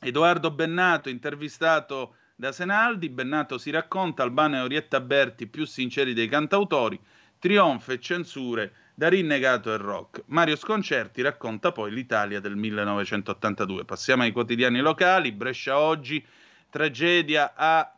Edoardo 0.00 0.50
Bennato, 0.50 1.08
intervistato 1.08 2.16
da 2.34 2.52
Senaldi, 2.52 3.08
Bennato 3.08 3.58
si 3.58 3.70
racconta, 3.70 4.22
Albano 4.22 4.56
e 4.56 4.60
Orietta 4.60 5.00
Berti 5.00 5.46
più 5.46 5.64
sinceri 5.64 6.12
dei 6.12 6.28
cantautori, 6.28 7.00
trionfa 7.38 7.94
e 7.94 8.00
censure 8.00 8.72
da 8.98 9.08
rinnegato 9.10 9.74
e 9.74 9.76
rock. 9.76 10.22
Mario 10.28 10.56
Sconcerti 10.56 11.20
racconta 11.20 11.70
poi 11.70 11.92
l'Italia 11.92 12.40
del 12.40 12.56
1982. 12.56 13.84
Passiamo 13.84 14.22
ai 14.22 14.32
quotidiani 14.32 14.80
locali. 14.80 15.32
Brescia 15.32 15.78
oggi, 15.78 16.24
tragedia 16.70 17.52
a 17.54 17.94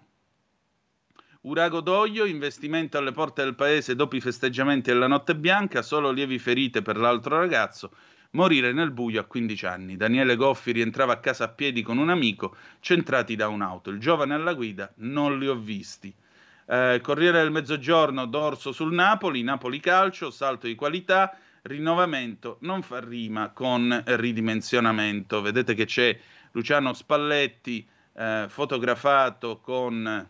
Urago 1.43 1.81
d'Oglio, 1.83 2.25
investimento 2.25 2.99
alle 2.99 3.13
porte 3.13 3.45
del 3.45 3.55
paese 3.55 3.95
dopo 3.95 4.17
i 4.17 4.21
festeggiamenti 4.21 4.91
della 4.91 5.07
notte 5.07 5.37
bianca, 5.37 5.83
solo 5.83 6.11
lievi 6.11 6.41
ferite 6.41 6.83
per 6.83 6.97
l'altro 6.97 7.39
ragazzo, 7.39 7.93
morire 8.31 8.73
nel 8.73 8.91
buio 8.91 9.21
a 9.21 9.25
15 9.25 9.67
anni. 9.67 9.97
Daniele 9.97 10.35
Goffi 10.35 10.73
rientrava 10.73 11.13
a 11.13 11.21
casa 11.21 11.45
a 11.45 11.49
piedi 11.49 11.81
con 11.81 11.99
un 11.99 12.11
amico, 12.11 12.57
centrati 12.81 13.37
da 13.37 13.47
un'auto. 13.47 13.91
Il 13.91 14.01
giovane 14.01 14.35
alla 14.35 14.53
guida 14.53 14.93
non 14.97 15.39
li 15.39 15.47
ho 15.47 15.55
visti. 15.55 16.13
Eh, 16.70 17.00
Corriere 17.02 17.40
del 17.40 17.50
Mezzogiorno, 17.50 18.26
dorso 18.26 18.72
sul 18.72 18.92
Napoli, 18.92 19.42
Napoli 19.42 19.81
calcio, 19.81 20.31
salto 20.31 20.66
di 20.66 20.74
qualità, 20.74 21.35
rinnovamento 21.62 22.59
non 22.61 22.83
fa 22.83 23.00
rima 23.00 23.52
con 23.52 24.02
ridimensionamento. 24.04 25.40
Vedete 25.40 25.72
che 25.72 25.87
c'è 25.87 26.18
Luciano 26.52 26.92
Spalletti 26.92 27.88
eh, 28.12 28.44
fotografato 28.48 29.61
con, 29.61 30.28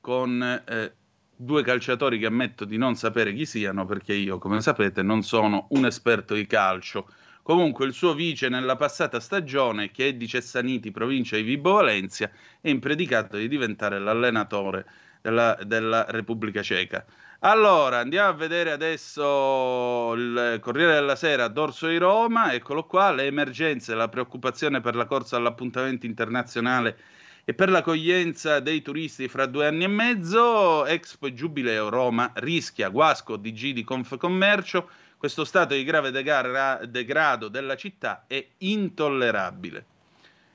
con 0.00 0.62
eh, 0.66 0.94
due 1.34 1.62
calciatori 1.62 2.18
che 2.18 2.26
ammetto 2.26 2.66
di 2.66 2.76
non 2.76 2.96
sapere 2.96 3.32
chi 3.32 3.46
siano 3.46 3.86
perché 3.86 4.12
io, 4.12 4.36
come 4.36 4.60
sapete, 4.60 5.02
non 5.02 5.22
sono 5.22 5.68
un 5.70 5.86
esperto 5.86 6.34
di 6.34 6.46
calcio. 6.46 7.08
Comunque 7.44 7.84
il 7.84 7.92
suo 7.92 8.14
vice 8.14 8.48
nella 8.48 8.74
passata 8.74 9.20
stagione, 9.20 9.90
che 9.90 10.08
è 10.08 10.14
di 10.14 10.26
Cessaniti, 10.26 10.90
provincia 10.90 11.36
di 11.36 11.42
Vibo 11.42 11.72
Valencia, 11.72 12.30
è 12.58 12.70
impredicato 12.70 13.36
di 13.36 13.48
diventare 13.48 13.98
l'allenatore 13.98 14.86
della, 15.20 15.54
della 15.62 16.06
Repubblica 16.08 16.62
Ceca. 16.62 17.04
Allora, 17.40 17.98
andiamo 17.98 18.30
a 18.30 18.32
vedere 18.32 18.70
adesso 18.70 20.14
il 20.14 20.56
Corriere 20.62 20.94
della 20.94 21.16
Sera, 21.16 21.48
Dorso 21.48 21.86
di 21.86 21.98
Roma, 21.98 22.54
eccolo 22.54 22.84
qua, 22.84 23.12
le 23.12 23.26
emergenze, 23.26 23.94
la 23.94 24.08
preoccupazione 24.08 24.80
per 24.80 24.94
la 24.94 25.04
corsa 25.04 25.36
all'appuntamento 25.36 26.06
internazionale 26.06 26.96
e 27.44 27.52
per 27.52 27.68
l'accoglienza 27.68 28.60
dei 28.60 28.80
turisti 28.80 29.28
fra 29.28 29.44
due 29.44 29.66
anni 29.66 29.84
e 29.84 29.88
mezzo, 29.88 30.86
Expo 30.86 31.30
Giubileo 31.30 31.90
Roma 31.90 32.32
rischia 32.36 32.88
Guasco, 32.88 33.36
DG 33.36 33.72
di 33.72 33.84
Confcommercio, 33.84 34.88
questo 35.24 35.46
stato 35.46 35.72
di 35.72 35.84
grave 35.84 36.10
degrado 36.10 37.48
della 37.48 37.76
città 37.76 38.24
è 38.26 38.46
intollerabile. 38.58 39.86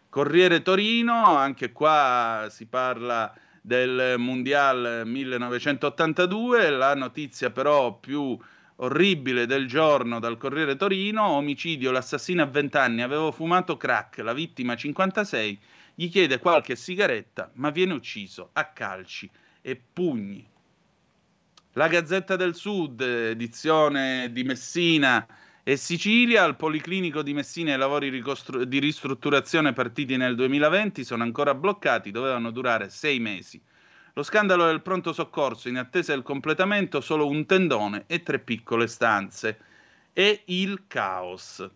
Corriere 0.10 0.62
Torino, 0.62 1.36
anche 1.36 1.72
qua 1.72 2.46
si 2.52 2.68
parla 2.68 3.34
del 3.64 4.20
Mondial 4.20 5.08
1982, 5.08 6.70
la 6.70 6.94
notizia 6.94 7.50
però 7.50 7.94
più 7.94 8.38
orribile 8.76 9.48
del 9.48 9.66
giorno 9.66 10.20
dal 10.20 10.38
Corriere 10.38 10.76
Torino, 10.76 11.30
omicidio, 11.30 11.90
l'assassino 11.90 12.44
a 12.44 12.46
20 12.46 12.78
anni, 12.78 13.02
avevo 13.02 13.32
fumato 13.32 13.76
crack, 13.76 14.20
la 14.20 14.34
vittima 14.34 14.76
56, 14.76 15.60
gli 15.96 16.12
chiede 16.12 16.38
qualche 16.38 16.76
sigaretta, 16.76 17.50
ma 17.56 17.72
viene 17.72 17.94
ucciso 17.94 18.52
a 18.54 18.66
calci 18.66 19.28
e 19.62 19.82
pugni. 19.92 20.48
La 21.74 21.88
Gazzetta 21.88 22.36
del 22.36 22.56
Sud, 22.56 23.00
edizione 23.00 24.32
di 24.32 24.44
Messina 24.44 25.26
e 25.62 25.78
Sicilia, 25.78 26.44
al 26.44 26.56
Policlinico 26.56 27.22
di 27.22 27.32
Messina 27.32 27.76
i 27.76 27.78
lavori 27.78 28.10
ricostru- 28.10 28.64
di 28.64 28.80
ristrutturazione 28.80 29.72
partiti 29.72 30.18
nel 30.18 30.34
2020 30.34 31.04
sono 31.04 31.22
ancora 31.22 31.54
bloccati, 31.54 32.10
dovevano 32.10 32.50
durare 32.50 32.90
sei 32.90 33.20
mesi. 33.20 33.62
Lo 34.14 34.24
scandalo 34.24 34.66
del 34.66 34.82
pronto 34.82 35.14
soccorso, 35.14 35.70
in 35.70 35.78
attesa 35.78 36.12
del 36.12 36.24
completamento, 36.24 37.02
solo 37.02 37.28
un 37.28 37.46
tendone 37.46 38.06
e 38.08 38.24
tre 38.24 38.40
piccole 38.40 38.88
stanze. 38.88 39.60
E 40.12 40.42
il 40.46 40.86
caos. 40.88 41.70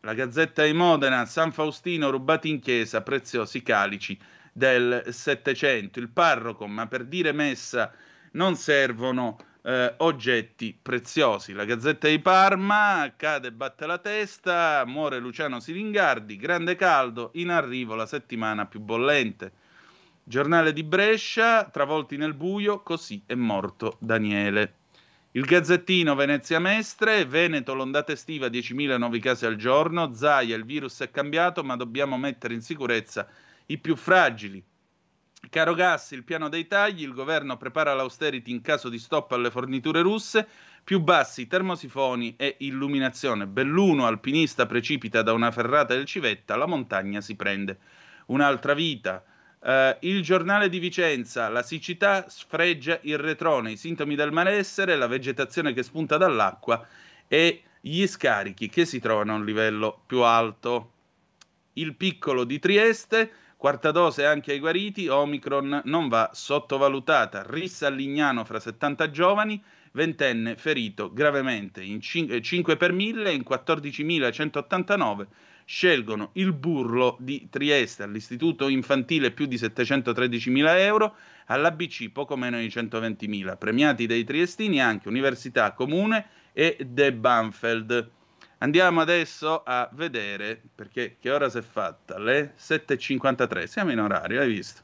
La 0.00 0.12
Gazzetta 0.12 0.64
di 0.64 0.74
Modena, 0.74 1.24
San 1.24 1.50
Faustino 1.50 2.10
rubati 2.10 2.50
in 2.50 2.60
chiesa, 2.60 3.00
preziosi 3.00 3.62
calici 3.62 4.18
del 4.52 5.02
Settecento. 5.08 5.98
Il 5.98 6.10
parroco, 6.10 6.66
ma 6.66 6.86
per 6.86 7.06
dire 7.06 7.32
messa 7.32 7.90
non 8.32 8.56
servono 8.56 9.36
eh, 9.62 9.94
oggetti 9.98 10.76
preziosi. 10.80 11.52
La 11.52 11.64
Gazzetta 11.64 12.08
di 12.08 12.18
Parma 12.20 13.12
cade 13.16 13.48
e 13.48 13.52
batte 13.52 13.86
la 13.86 13.98
testa, 13.98 14.84
muore 14.86 15.18
Luciano 15.18 15.60
Siringardi, 15.60 16.36
grande 16.36 16.76
caldo, 16.76 17.30
in 17.34 17.50
arrivo 17.50 17.94
la 17.94 18.06
settimana 18.06 18.66
più 18.66 18.80
bollente. 18.80 19.52
Giornale 20.22 20.72
di 20.72 20.84
Brescia, 20.84 21.64
travolti 21.64 22.16
nel 22.16 22.34
buio, 22.34 22.82
così 22.82 23.22
è 23.26 23.34
morto 23.34 23.96
Daniele. 23.98 24.74
Il 25.32 25.44
Gazzettino 25.44 26.14
Venezia 26.16 26.58
Mestre, 26.58 27.24
Veneto 27.24 27.72
l'ondata 27.74 28.12
estiva 28.12 28.48
10.000 28.48 28.98
nuovi 28.98 29.20
casi 29.20 29.46
al 29.46 29.56
giorno, 29.56 30.12
Zaia 30.12 30.56
il 30.56 30.64
virus 30.64 31.00
è 31.00 31.10
cambiato 31.10 31.62
ma 31.62 31.76
dobbiamo 31.76 32.18
mettere 32.18 32.54
in 32.54 32.62
sicurezza 32.62 33.28
i 33.66 33.78
più 33.78 33.94
fragili. 33.94 34.62
Caro 35.48 35.74
gas, 35.74 36.10
il 36.12 36.22
piano 36.22 36.48
dei 36.48 36.66
tagli, 36.66 37.02
il 37.02 37.14
governo 37.14 37.56
prepara 37.56 37.94
l'austerity 37.94 38.50
in 38.50 38.60
caso 38.60 38.88
di 38.88 38.98
stop 38.98 39.32
alle 39.32 39.50
forniture 39.50 40.00
russe, 40.00 40.46
più 40.84 41.00
bassi 41.00 41.46
termosifoni 41.46 42.36
e 42.36 42.56
illuminazione. 42.60 43.46
Belluno, 43.46 44.06
alpinista, 44.06 44.66
precipita 44.66 45.22
da 45.22 45.32
una 45.32 45.50
ferrata 45.50 45.94
del 45.94 46.04
Civetta, 46.04 46.56
la 46.56 46.66
montagna 46.66 47.20
si 47.20 47.34
prende 47.34 47.78
un'altra 48.26 48.74
vita. 48.74 49.24
Uh, 49.58 49.96
il 50.00 50.22
giornale 50.22 50.68
di 50.68 50.78
Vicenza, 50.78 51.48
la 51.48 51.62
siccità 51.62 52.28
sfregia 52.28 52.98
il 53.02 53.18
retrone, 53.18 53.72
i 53.72 53.76
sintomi 53.76 54.14
del 54.14 54.32
malessere, 54.32 54.96
la 54.96 55.06
vegetazione 55.06 55.72
che 55.72 55.82
spunta 55.82 56.16
dall'acqua 56.16 56.86
e 57.26 57.62
gli 57.80 58.06
scarichi 58.06 58.68
che 58.68 58.84
si 58.84 59.00
trovano 59.00 59.32
a 59.32 59.36
un 59.36 59.44
livello 59.44 60.02
più 60.06 60.22
alto. 60.22 60.92
Il 61.74 61.94
piccolo 61.94 62.44
di 62.44 62.58
Trieste, 62.58 63.32
Quarta 63.60 63.90
dose 63.90 64.24
anche 64.24 64.52
ai 64.52 64.58
guariti, 64.58 65.08
Omicron 65.08 65.82
non 65.84 66.08
va 66.08 66.30
sottovalutata. 66.32 67.44
Rissa 67.46 67.88
a 67.88 67.90
Lignano 67.90 68.42
fra 68.46 68.58
70 68.58 69.10
giovani, 69.10 69.62
ventenne 69.92 70.56
ferito 70.56 71.12
gravemente 71.12 71.82
in 71.82 72.00
5, 72.00 72.40
5 72.40 72.76
per 72.78 72.92
1000 72.92 73.30
in 73.30 73.44
14.189 73.46 75.26
scelgono 75.66 76.30
il 76.36 76.54
burlo 76.54 77.18
di 77.20 77.48
Trieste 77.50 78.02
all'istituto 78.02 78.66
infantile 78.66 79.30
più 79.30 79.44
di 79.44 79.56
713.000 79.56 80.78
euro, 80.78 81.16
all'ABC 81.44 82.08
poco 82.12 82.38
meno 82.38 82.58
di 82.58 82.66
120.000, 82.66 83.58
premiati 83.58 84.06
dai 84.06 84.24
triestini 84.24 84.80
anche 84.80 85.08
Università 85.08 85.74
Comune 85.74 86.28
e 86.54 86.78
De 86.80 87.12
Banfeld. 87.12 88.10
Andiamo 88.62 89.00
adesso 89.00 89.62
a 89.64 89.88
vedere, 89.92 90.60
perché 90.74 91.16
che 91.18 91.30
ora 91.30 91.48
si 91.48 91.56
è 91.56 91.62
fatta? 91.62 92.18
Le 92.18 92.52
7.53, 92.58 93.64
siamo 93.64 93.90
in 93.90 94.00
orario, 94.00 94.38
hai 94.42 94.48
visto? 94.48 94.82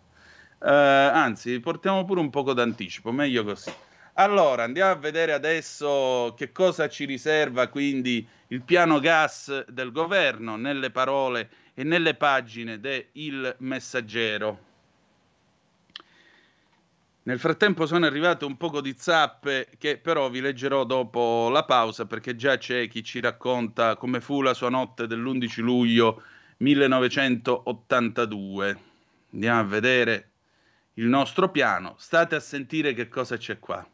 Uh, 0.60 0.68
anzi, 0.68 1.60
portiamo 1.60 2.06
pure 2.06 2.20
un 2.20 2.30
poco 2.30 2.54
d'anticipo, 2.54 3.12
meglio 3.12 3.44
così. 3.44 3.70
Allora, 4.14 4.62
andiamo 4.62 4.92
a 4.92 4.96
vedere 4.96 5.34
adesso 5.34 6.32
che 6.38 6.52
cosa 6.52 6.88
ci 6.88 7.04
riserva 7.04 7.66
quindi 7.68 8.26
il 8.48 8.62
piano 8.62 8.98
gas 8.98 9.66
del 9.66 9.92
governo 9.92 10.56
nelle 10.56 10.90
parole 10.90 11.50
e 11.74 11.84
nelle 11.84 12.14
pagine 12.14 12.80
de 12.80 13.08
Il 13.12 13.56
Messaggero. 13.58 14.65
Nel 17.26 17.40
frattempo 17.40 17.86
sono 17.86 18.06
arrivate 18.06 18.44
un 18.44 18.56
poco 18.56 18.80
di 18.80 18.94
zappe 18.96 19.70
che 19.78 19.98
però 19.98 20.30
vi 20.30 20.40
leggerò 20.40 20.84
dopo 20.84 21.48
la 21.48 21.64
pausa 21.64 22.06
perché 22.06 22.36
già 22.36 22.56
c'è 22.56 22.86
chi 22.86 23.02
ci 23.02 23.18
racconta 23.18 23.96
come 23.96 24.20
fu 24.20 24.42
la 24.42 24.54
sua 24.54 24.68
notte 24.68 25.08
dell'11 25.08 25.60
luglio 25.60 26.22
1982. 26.58 28.78
Andiamo 29.32 29.58
a 29.58 29.64
vedere 29.64 30.30
il 30.94 31.06
nostro 31.06 31.50
piano. 31.50 31.96
State 31.98 32.36
a 32.36 32.40
sentire 32.40 32.92
che 32.92 33.08
cosa 33.08 33.36
c'è 33.36 33.58
qua. 33.58 33.84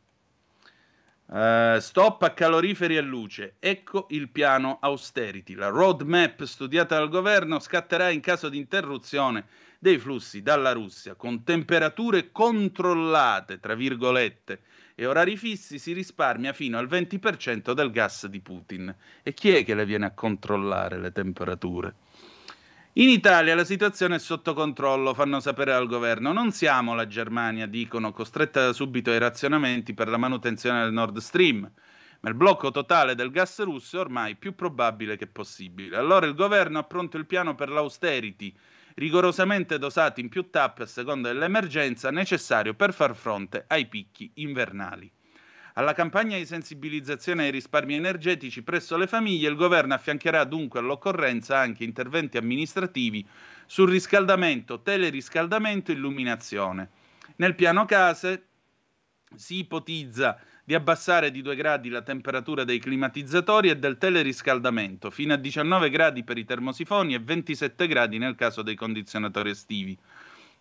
Uh, 1.24 1.78
stop 1.78 2.24
a 2.24 2.34
caloriferi 2.34 2.98
e 2.98 3.00
luce. 3.00 3.54
Ecco 3.60 4.08
il 4.10 4.28
piano 4.28 4.76
austerity. 4.78 5.54
La 5.54 5.68
roadmap 5.68 6.44
studiata 6.44 6.98
dal 6.98 7.08
governo 7.08 7.60
scatterà 7.60 8.10
in 8.10 8.20
caso 8.20 8.50
di 8.50 8.58
interruzione 8.58 9.46
dei 9.82 9.98
flussi 9.98 10.42
dalla 10.42 10.70
Russia 10.70 11.16
con 11.16 11.42
temperature 11.42 12.30
controllate, 12.30 13.58
tra 13.58 13.74
virgolette, 13.74 14.60
e 14.94 15.06
orari 15.06 15.36
fissi 15.36 15.80
si 15.80 15.92
risparmia 15.92 16.52
fino 16.52 16.78
al 16.78 16.86
20% 16.86 17.72
del 17.72 17.90
gas 17.90 18.28
di 18.28 18.38
Putin. 18.38 18.94
E 19.24 19.34
chi 19.34 19.50
è 19.50 19.64
che 19.64 19.74
le 19.74 19.84
viene 19.84 20.06
a 20.06 20.12
controllare 20.12 21.00
le 21.00 21.10
temperature? 21.10 21.94
In 22.92 23.08
Italia 23.08 23.56
la 23.56 23.64
situazione 23.64 24.14
è 24.14 24.18
sotto 24.20 24.54
controllo, 24.54 25.14
fanno 25.14 25.40
sapere 25.40 25.72
al 25.72 25.88
governo. 25.88 26.32
Non 26.32 26.52
siamo 26.52 26.94
la 26.94 27.08
Germania, 27.08 27.66
dicono, 27.66 28.12
costretta 28.12 28.72
subito 28.72 29.10
ai 29.10 29.18
razionamenti 29.18 29.94
per 29.94 30.06
la 30.06 30.16
manutenzione 30.16 30.84
del 30.84 30.92
Nord 30.92 31.18
Stream. 31.18 31.68
Ma 32.20 32.28
il 32.28 32.36
blocco 32.36 32.70
totale 32.70 33.16
del 33.16 33.32
gas 33.32 33.60
russo 33.64 33.96
è 33.96 34.00
ormai 34.00 34.36
più 34.36 34.54
probabile 34.54 35.16
che 35.16 35.26
possibile. 35.26 35.96
Allora 35.96 36.24
il 36.26 36.34
governo 36.34 36.78
ha 36.78 36.84
pronto 36.84 37.16
il 37.16 37.26
piano 37.26 37.56
per 37.56 37.68
l'austerity, 37.68 38.56
rigorosamente 38.94 39.78
dosati 39.78 40.20
in 40.20 40.28
più 40.28 40.50
tappe 40.50 40.82
a 40.82 40.86
seconda 40.86 41.32
dell'emergenza 41.32 42.10
necessario 42.10 42.74
per 42.74 42.92
far 42.92 43.14
fronte 43.14 43.64
ai 43.68 43.86
picchi 43.86 44.30
invernali. 44.34 45.10
Alla 45.74 45.94
campagna 45.94 46.36
di 46.36 46.44
sensibilizzazione 46.44 47.44
ai 47.44 47.50
risparmi 47.50 47.94
energetici 47.94 48.62
presso 48.62 48.96
le 48.98 49.06
famiglie 49.06 49.48
il 49.48 49.56
governo 49.56 49.94
affiancherà 49.94 50.44
dunque 50.44 50.80
all'occorrenza 50.80 51.58
anche 51.58 51.84
interventi 51.84 52.36
amministrativi 52.36 53.26
sul 53.64 53.88
riscaldamento, 53.88 54.82
teleriscaldamento 54.82 55.90
e 55.90 55.94
illuminazione. 55.94 56.90
Nel 57.36 57.54
piano 57.54 57.86
case 57.86 58.48
si 59.34 59.60
ipotizza 59.60 60.38
di 60.72 60.78
abbassare 60.78 61.30
di 61.30 61.42
2 61.42 61.54
gradi 61.54 61.90
la 61.90 62.00
temperatura 62.00 62.64
dei 62.64 62.78
climatizzatori 62.78 63.68
e 63.68 63.76
del 63.76 63.98
teleriscaldamento, 63.98 65.10
fino 65.10 65.34
a 65.34 65.36
19 65.36 65.90
gradi 65.90 66.24
per 66.24 66.38
i 66.38 66.46
termosifoni 66.46 67.12
e 67.12 67.18
27 67.18 67.86
gradi 67.86 68.16
nel 68.16 68.36
caso 68.36 68.62
dei 68.62 68.74
condizionatori 68.74 69.50
estivi. 69.50 69.98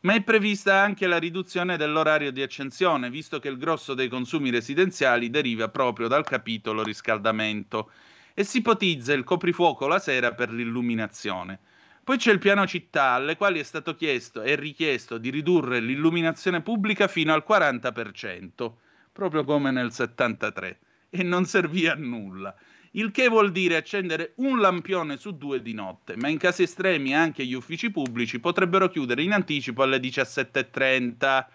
ma 0.02 0.14
è 0.14 0.22
prevista 0.22 0.82
anche 0.82 1.08
la 1.08 1.18
riduzione 1.18 1.78
dell'orario 1.78 2.32
di 2.32 2.42
accensione, 2.42 3.10
visto 3.10 3.40
che 3.40 3.48
il 3.48 3.58
grosso 3.58 3.94
dei 3.94 4.10
consumi 4.10 4.50
residenziali 4.50 5.30
deriva 5.30 5.70
proprio 5.70 6.10
dal 6.10 6.26
capitolo 6.26 6.84
riscaldamento 6.84 7.92
e 8.34 8.44
si 8.44 8.58
ipotizza 8.58 9.14
il 9.14 9.24
coprifuoco 9.24 9.88
la 9.88 10.00
sera 10.00 10.34
per 10.34 10.52
l'illuminazione. 10.52 11.58
Poi 12.04 12.18
c'è 12.18 12.34
il 12.34 12.40
piano 12.40 12.66
città, 12.68 13.12
alle 13.12 13.38
quali 13.38 13.60
è 13.60 13.64
stato 13.64 13.96
chiesto 13.96 14.42
e 14.42 14.56
richiesto 14.56 15.18
di 15.18 15.30
ridurre 15.30 15.80
l'illuminazione 15.80 16.62
pubblica 16.62 17.08
fino 17.08 17.34
al 17.34 17.46
40%, 17.48 18.72
proprio 19.12 19.44
come 19.44 19.72
nel 19.72 19.92
73, 19.92 20.80
e 21.10 21.24
non 21.24 21.46
servì 21.46 21.88
a 21.88 21.96
nulla 21.96 22.56
il 22.92 23.12
che 23.12 23.30
vuol 23.30 23.52
dire 23.52 23.78
accendere 23.78 24.34
un 24.38 24.60
lampione 24.60 25.16
su 25.16 25.38
due 25.38 25.62
di 25.62 25.74
notte, 25.74 26.18
ma 26.18 26.28
in 26.28 26.38
casi 26.38 26.64
estremi 26.64 27.16
anche 27.16 27.46
gli 27.46 27.54
uffici 27.54 27.90
pubblici 27.90 28.40
potrebbero 28.40 28.90
chiudere 28.90 29.24
in 29.24 29.32
anticipo 29.32 29.84
alle 29.84 29.98
17.30. 29.98 31.46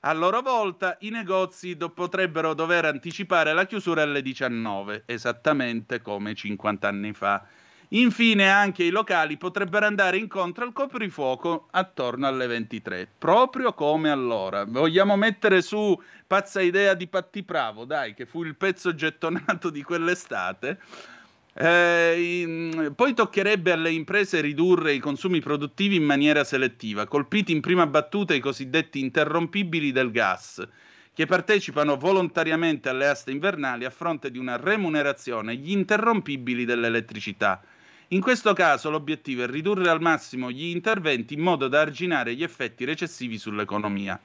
A 0.00 0.12
loro 0.12 0.42
volta 0.42 0.96
i 1.00 1.08
negozi 1.08 1.76
do- 1.76 1.90
potrebbero 1.90 2.54
dover 2.54 2.84
anticipare 2.84 3.52
la 3.52 3.66
chiusura 3.66 4.02
alle 4.02 4.22
19, 4.22 5.04
esattamente 5.06 6.02
come 6.02 6.34
50 6.34 6.86
anni 6.86 7.12
fa. 7.14 7.44
Infine 7.94 8.50
anche 8.50 8.82
i 8.82 8.90
locali 8.90 9.36
potrebbero 9.36 9.86
andare 9.86 10.16
incontro 10.16 10.64
al 10.64 10.72
coprifuoco 10.72 11.68
attorno 11.70 12.26
alle 12.26 12.48
23, 12.48 13.08
proprio 13.18 13.72
come 13.72 14.10
allora. 14.10 14.64
Vogliamo 14.64 15.14
mettere 15.16 15.62
su 15.62 15.96
pazza 16.26 16.60
idea 16.60 16.94
di 16.94 17.06
Patti 17.06 17.44
Pravo, 17.44 17.84
dai, 17.84 18.14
che 18.14 18.26
fu 18.26 18.42
il 18.42 18.56
pezzo 18.56 18.96
gettonato 18.96 19.70
di 19.70 19.82
quell'estate. 19.84 20.80
Eh, 21.56 22.40
in... 22.40 22.92
poi 22.96 23.14
toccherebbe 23.14 23.70
alle 23.70 23.92
imprese 23.92 24.40
ridurre 24.40 24.92
i 24.92 24.98
consumi 24.98 25.38
produttivi 25.38 25.94
in 25.94 26.04
maniera 26.04 26.42
selettiva, 26.42 27.06
colpiti 27.06 27.52
in 27.52 27.60
prima 27.60 27.86
battuta 27.86 28.34
i 28.34 28.40
cosiddetti 28.40 28.98
interrompibili 28.98 29.92
del 29.92 30.10
gas, 30.10 30.66
che 31.14 31.26
partecipano 31.26 31.96
volontariamente 31.96 32.88
alle 32.88 33.06
aste 33.06 33.30
invernali 33.30 33.84
a 33.84 33.90
fronte 33.90 34.32
di 34.32 34.38
una 34.38 34.56
remunerazione, 34.56 35.54
gli 35.54 35.70
interrompibili 35.70 36.64
dell'elettricità 36.64 37.62
in 38.08 38.20
questo 38.20 38.52
caso 38.52 38.90
l'obiettivo 38.90 39.44
è 39.44 39.46
ridurre 39.46 39.88
al 39.88 40.00
massimo 40.00 40.50
gli 40.50 40.66
interventi 40.66 41.34
in 41.34 41.40
modo 41.40 41.68
da 41.68 41.80
arginare 41.80 42.34
gli 42.34 42.42
effetti 42.42 42.84
recessivi 42.84 43.38
sull'economia. 43.38 44.20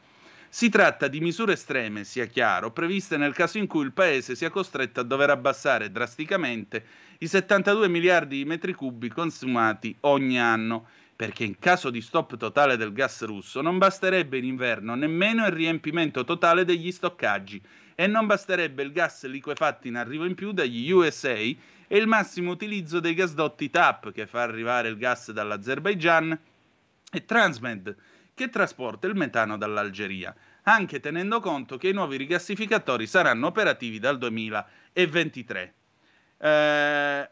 Si 0.50 0.68
tratta 0.68 1.08
di 1.08 1.22
misure 1.22 1.54
estreme, 1.54 2.04
sia 2.04 2.26
chiaro, 2.26 2.72
previste 2.72 3.16
nel 3.16 3.34
caso 3.34 3.58
in 3.58 3.68
cui 3.68 3.86
il 3.86 3.94
Paese 3.94 4.36
sia 4.36 4.50
costretto 4.50 5.00
a 5.00 5.04
dover 5.04 5.30
abbassare 5.30 5.92
drasticamente 5.92 6.84
i 7.20 7.28
72 7.28 7.88
miliardi 7.88 8.38
di 8.38 8.46
metri 8.46 8.74
cubi 8.74 9.10
consumati 9.10 9.96
ogni 10.02 10.40
anno, 10.40 10.88
perché 11.16 11.44
in 11.44 11.58
caso 11.60 11.90
di 11.90 12.02
stop 12.02 12.36
totale 12.36 12.78
del 12.78 12.92
gas 12.92 13.24
russo 13.24 13.62
non 13.62 13.78
basterebbe 13.78 14.38
in 14.38 14.46
inverno 14.46 14.96
nemmeno 14.96 15.46
il 15.46 15.52
riempimento 15.52 16.24
totale 16.24 16.66
degli 16.66 16.92
stoccaggi 16.92 17.62
e 17.96 18.08
non 18.08 18.26
basterebbe 18.26 18.84
il 18.84 18.92
gas 18.92 19.26
liquefatto 19.26 19.88
in 19.88 19.98
arrivo 19.98 20.26
in 20.26 20.34
più 20.34 20.52
dagli 20.52 20.90
USA 20.90 21.38
e 21.92 21.98
il 21.98 22.06
massimo 22.06 22.52
utilizzo 22.52 23.00
dei 23.00 23.16
gasdotti 23.16 23.72
TAP 23.72 24.12
che 24.12 24.28
fa 24.28 24.44
arrivare 24.44 24.90
il 24.90 24.98
gas 24.98 25.32
dall'Azerbaigian 25.32 26.40
e 27.12 27.26
Transmed 27.26 27.96
che 28.36 28.50
trasporta 28.50 29.08
il 29.08 29.16
metano 29.16 29.58
dall'Algeria, 29.58 30.34
anche 30.64 31.00
tenendo 31.00 31.40
conto 31.40 31.78
che 31.78 31.90
i 31.90 31.94
nuovi 31.94 32.16
rigassificatori 32.16 33.08
saranno 33.08 33.48
operativi 33.48 33.98
dal 33.98 34.20
2023. 34.20 35.74
Eh, 36.38 37.30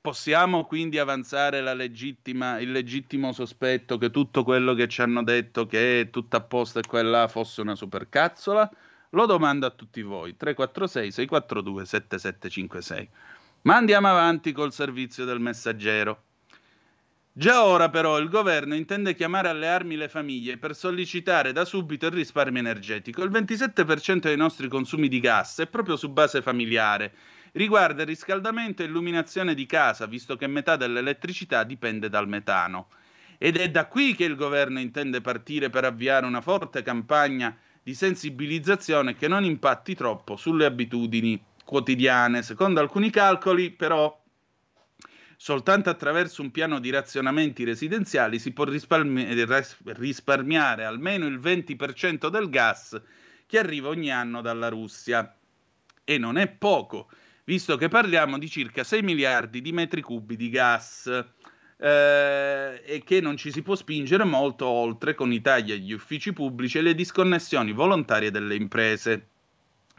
possiamo 0.00 0.64
quindi 0.64 0.98
avanzare 0.98 1.60
il 1.60 2.70
legittimo 2.72 3.32
sospetto 3.32 3.96
che 3.96 4.10
tutto 4.10 4.42
quello 4.42 4.74
che 4.74 4.88
ci 4.88 5.00
hanno 5.00 5.22
detto 5.22 5.64
che 5.66 6.08
tutto 6.10 6.36
a 6.36 6.40
posto 6.40 6.80
e 6.80 6.86
quella 6.86 7.28
fosse 7.28 7.60
una 7.60 7.76
supercazzola? 7.76 8.68
Lo 9.10 9.26
domando 9.26 9.64
a 9.64 9.70
tutti 9.70 10.02
voi. 10.02 10.36
346 10.36 11.12
642 11.12 11.86
7756. 11.86 13.08
Ma 13.64 13.76
andiamo 13.76 14.08
avanti 14.08 14.52
col 14.52 14.74
servizio 14.74 15.24
del 15.24 15.40
messaggero. 15.40 16.24
Già 17.32 17.64
ora 17.64 17.88
però 17.88 18.18
il 18.18 18.28
governo 18.28 18.74
intende 18.74 19.14
chiamare 19.14 19.48
alle 19.48 19.68
armi 19.68 19.96
le 19.96 20.10
famiglie 20.10 20.58
per 20.58 20.76
sollecitare 20.76 21.50
da 21.52 21.64
subito 21.64 22.04
il 22.04 22.12
risparmio 22.12 22.60
energetico. 22.60 23.22
Il 23.22 23.30
27% 23.30 24.18
dei 24.18 24.36
nostri 24.36 24.68
consumi 24.68 25.08
di 25.08 25.18
gas 25.18 25.60
è 25.60 25.66
proprio 25.66 25.96
su 25.96 26.10
base 26.10 26.42
familiare. 26.42 27.14
Riguarda 27.52 28.02
il 28.02 28.08
riscaldamento 28.08 28.82
e 28.82 28.84
illuminazione 28.84 29.54
di 29.54 29.64
casa, 29.64 30.04
visto 30.04 30.36
che 30.36 30.46
metà 30.46 30.76
dell'elettricità 30.76 31.64
dipende 31.64 32.10
dal 32.10 32.28
metano. 32.28 32.88
Ed 33.38 33.56
è 33.56 33.70
da 33.70 33.86
qui 33.86 34.14
che 34.14 34.24
il 34.24 34.36
governo 34.36 34.78
intende 34.78 35.22
partire 35.22 35.70
per 35.70 35.84
avviare 35.84 36.26
una 36.26 36.42
forte 36.42 36.82
campagna 36.82 37.56
di 37.82 37.94
sensibilizzazione 37.94 39.16
che 39.16 39.26
non 39.26 39.42
impatti 39.42 39.94
troppo 39.94 40.36
sulle 40.36 40.66
abitudini 40.66 41.42
quotidiane. 41.64 42.42
Secondo 42.42 42.80
alcuni 42.80 43.10
calcoli, 43.10 43.70
però, 43.70 44.22
soltanto 45.36 45.90
attraverso 45.90 46.42
un 46.42 46.50
piano 46.50 46.78
di 46.78 46.90
razionamenti 46.90 47.64
residenziali 47.64 48.38
si 48.38 48.52
può 48.52 48.64
risparmi- 48.64 49.46
risparmiare 49.84 50.84
almeno 50.84 51.26
il 51.26 51.38
20% 51.38 52.28
del 52.28 52.48
gas 52.48 53.00
che 53.46 53.58
arriva 53.58 53.88
ogni 53.88 54.10
anno 54.10 54.40
dalla 54.40 54.68
Russia. 54.68 55.36
E 56.06 56.18
non 56.18 56.36
è 56.36 56.48
poco, 56.48 57.08
visto 57.44 57.76
che 57.76 57.88
parliamo 57.88 58.38
di 58.38 58.48
circa 58.48 58.84
6 58.84 59.02
miliardi 59.02 59.60
di 59.62 59.72
metri 59.72 60.02
cubi 60.02 60.36
di 60.36 60.50
gas. 60.50 61.06
Eh, 61.76 62.82
e 62.84 63.02
che 63.04 63.20
non 63.20 63.36
ci 63.36 63.50
si 63.50 63.60
può 63.62 63.74
spingere 63.74 64.22
molto 64.24 64.66
oltre 64.66 65.14
con 65.14 65.32
i 65.32 65.40
tagli 65.40 65.72
agli 65.72 65.92
uffici 65.92 66.32
pubblici 66.32 66.78
e 66.78 66.82
le 66.82 66.94
disconnessioni 66.94 67.72
volontarie 67.72 68.30
delle 68.30 68.54
imprese. 68.54 69.28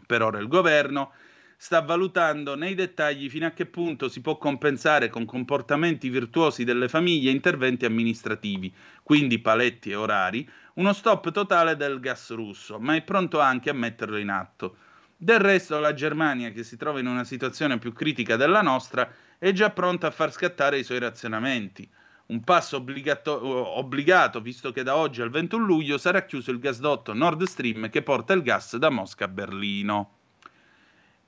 Per 0.06 0.22
ora 0.22 0.38
il 0.38 0.48
governo 0.48 1.12
sta 1.58 1.80
valutando 1.80 2.54
nei 2.54 2.74
dettagli 2.74 3.30
fino 3.30 3.46
a 3.46 3.50
che 3.50 3.66
punto 3.66 4.08
si 4.08 4.20
può 4.20 4.36
compensare 4.36 5.08
con 5.08 5.24
comportamenti 5.24 6.10
virtuosi 6.10 6.64
delle 6.64 6.88
famiglie 6.88 7.30
interventi 7.30 7.86
amministrativi, 7.86 8.72
quindi 9.02 9.38
paletti 9.38 9.90
e 9.90 9.94
orari, 9.94 10.48
uno 10.74 10.92
stop 10.92 11.30
totale 11.30 11.74
del 11.76 11.98
gas 11.98 12.30
russo, 12.32 12.78
ma 12.78 12.94
è 12.94 13.02
pronto 13.02 13.40
anche 13.40 13.70
a 13.70 13.74
metterlo 13.74 14.18
in 14.18 14.28
atto. 14.28 14.76
Del 15.16 15.38
resto 15.38 15.78
la 15.78 15.94
Germania, 15.94 16.50
che 16.50 16.62
si 16.62 16.76
trova 16.76 17.00
in 17.00 17.06
una 17.06 17.24
situazione 17.24 17.78
più 17.78 17.94
critica 17.94 18.36
della 18.36 18.60
nostra, 18.60 19.10
è 19.38 19.50
già 19.52 19.70
pronta 19.70 20.08
a 20.08 20.10
far 20.10 20.30
scattare 20.30 20.78
i 20.78 20.84
suoi 20.84 20.98
razionamenti. 20.98 21.88
Un 22.26 22.42
passo 22.42 22.76
obbligato, 22.76 23.78
obbligato, 23.78 24.42
visto 24.42 24.72
che 24.72 24.82
da 24.82 24.96
oggi 24.96 25.22
al 25.22 25.30
21 25.30 25.64
luglio 25.64 25.96
sarà 25.96 26.24
chiuso 26.26 26.50
il 26.50 26.58
gasdotto 26.58 27.14
Nord 27.14 27.44
Stream 27.44 27.88
che 27.88 28.02
porta 28.02 28.34
il 28.34 28.42
gas 28.42 28.76
da 28.76 28.90
Mosca 28.90 29.24
a 29.24 29.28
Berlino. 29.28 30.15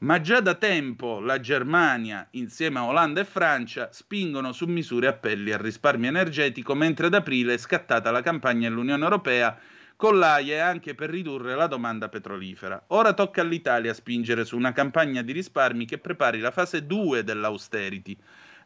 Ma 0.01 0.21
già 0.21 0.39
da 0.39 0.55
tempo 0.55 1.19
la 1.19 1.41
Germania, 1.41 2.29
insieme 2.33 2.79
a 2.79 2.85
Olanda 2.85 3.21
e 3.21 3.25
Francia, 3.25 3.89
spingono 3.91 4.53
su 4.53 4.67
misure 4.67 5.09
appelli 5.09 5.51
al 5.51 5.59
risparmio 5.59 6.09
energetico, 6.09 6.77
mentre 6.77 7.07
ad 7.07 7.15
aprile 7.15 7.55
è 7.55 7.59
scattata 7.59 8.13
la 8.13 8.23
campagna 8.23 8.69
dell'Unione 8.69 9.03
Europea 9.03 9.59
con 9.97 10.17
l'AIE 10.17 10.61
anche 10.61 10.95
per 10.95 11.11
ridurre 11.11 11.57
la 11.57 11.67
domanda 11.67 12.09
petrolifera. 12.09 12.81
Ora 12.89 13.13
tocca 13.13 13.41
all'Italia 13.41 13.93
spingere 13.93 14.45
su 14.45 14.57
una 14.57 14.71
campagna 14.71 15.23
di 15.23 15.33
risparmi 15.33 15.85
che 15.85 15.99
prepari 15.99 16.39
la 16.39 16.53
fase 16.53 16.87
2 16.87 17.25
dell'austerity, 17.25 18.17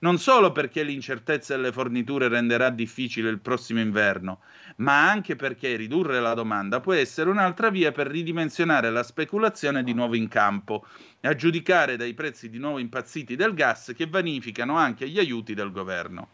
non 0.03 0.19
solo 0.19 0.51
perché 0.51 0.83
l'incertezza 0.83 1.55
delle 1.55 1.73
forniture 1.73 2.29
renderà 2.29 2.71
difficile 2.71 3.31
il 3.31 3.39
prossimo 3.39 3.81
inverno, 3.81 4.41
ma 4.77 5.09
anche 5.09 5.37
perché 5.37 5.77
ridurre 5.77 6.21
la 6.21 6.35
domanda 6.35 6.81
può 6.81 6.93
essere 6.93 7.31
un'altra 7.31 7.71
via 7.71 7.93
per 7.93 8.09
ridimensionare 8.09 8.91
la 8.91 9.05
speculazione 9.05 9.85
di 9.85 9.95
nuovo 9.95 10.17
in 10.17 10.27
campo, 10.27 10.87
a 11.21 11.35
giudicare 11.37 11.97
dai 11.97 12.15
prezzi 12.15 12.51
di 12.51 12.59
nuovo 12.59 12.79
impazziti 12.79 13.37
del 13.37 13.55
gas 13.55 13.93
che 13.97 14.07
vanificano 14.07 14.77
anche 14.77 15.09
gli 15.09 15.21
aiuti 15.21 15.55
del 15.55 15.71
governo. 15.71 16.29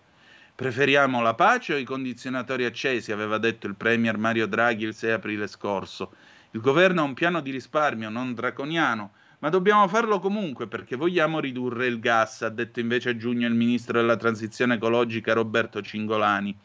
Preferiamo 0.54 1.20
la 1.20 1.35
pace 1.35 1.74
o 1.74 1.76
i 1.76 1.85
condizionatori 1.85 2.64
accesi, 2.64 3.12
aveva 3.12 3.37
detto 3.37 3.66
il 3.66 3.76
Premier 3.76 4.16
Mario 4.16 4.46
Draghi 4.46 4.85
il 4.85 4.94
6 4.94 5.12
aprile 5.12 5.46
scorso. 5.46 6.14
Il 6.52 6.61
governo 6.61 7.02
ha 7.02 7.04
un 7.04 7.14
piano 7.14 7.40
di 7.40 7.50
risparmio 7.50 8.09
non 8.09 8.33
draconiano, 8.33 9.12
ma 9.40 9.48
dobbiamo 9.48 9.87
farlo 9.88 10.18
comunque 10.18 10.66
perché 10.66 10.96
vogliamo 10.96 11.40
ridurre 11.40 11.87
il 11.87 12.01
gas, 12.01 12.42
ha 12.42 12.48
detto 12.48 12.81
invece 12.81 13.11
a 13.11 13.16
giugno 13.16 13.46
il 13.46 13.55
ministro 13.55 14.01
della 14.01 14.16
transizione 14.16 14.74
ecologica 14.74 15.33
Roberto 15.33 15.81
Cingolani. 15.81 16.57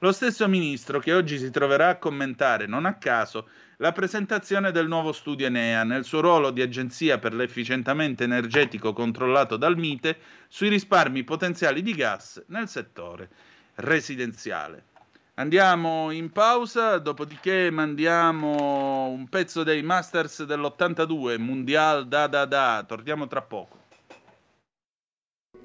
Lo 0.00 0.12
stesso 0.12 0.46
ministro 0.46 0.98
che 0.98 1.14
oggi 1.14 1.38
si 1.38 1.50
troverà 1.50 1.88
a 1.88 1.96
commentare, 1.96 2.66
non 2.66 2.84
a 2.84 2.94
caso, 2.94 3.48
la 3.78 3.92
presentazione 3.92 4.70
del 4.70 4.88
nuovo 4.88 5.12
studio 5.12 5.46
Enea 5.46 5.84
nel 5.84 6.04
suo 6.04 6.20
ruolo 6.20 6.50
di 6.50 6.60
agenzia 6.60 7.18
per 7.18 7.32
l'efficientamento 7.32 8.22
energetico 8.22 8.92
controllato 8.92 9.56
dal 9.56 9.76
MITE 9.76 10.18
sui 10.48 10.68
risparmi 10.68 11.24
potenziali 11.24 11.82
di 11.82 11.94
gas 11.94 12.42
nel 12.48 12.68
settore 12.68 13.28
residenziale. 13.76 14.84
Andiamo 15.38 16.10
in 16.12 16.32
pausa, 16.32 16.98
dopodiché 16.98 17.70
mandiamo 17.70 19.08
un 19.08 19.28
pezzo 19.28 19.62
dei 19.64 19.82
Masters 19.82 20.44
dell'82, 20.44 21.38
Mundial 21.38 22.08
da 22.08 22.26
da 22.26 22.46
da, 22.46 22.82
torniamo 22.86 23.26
tra 23.26 23.42
poco. 23.42 23.85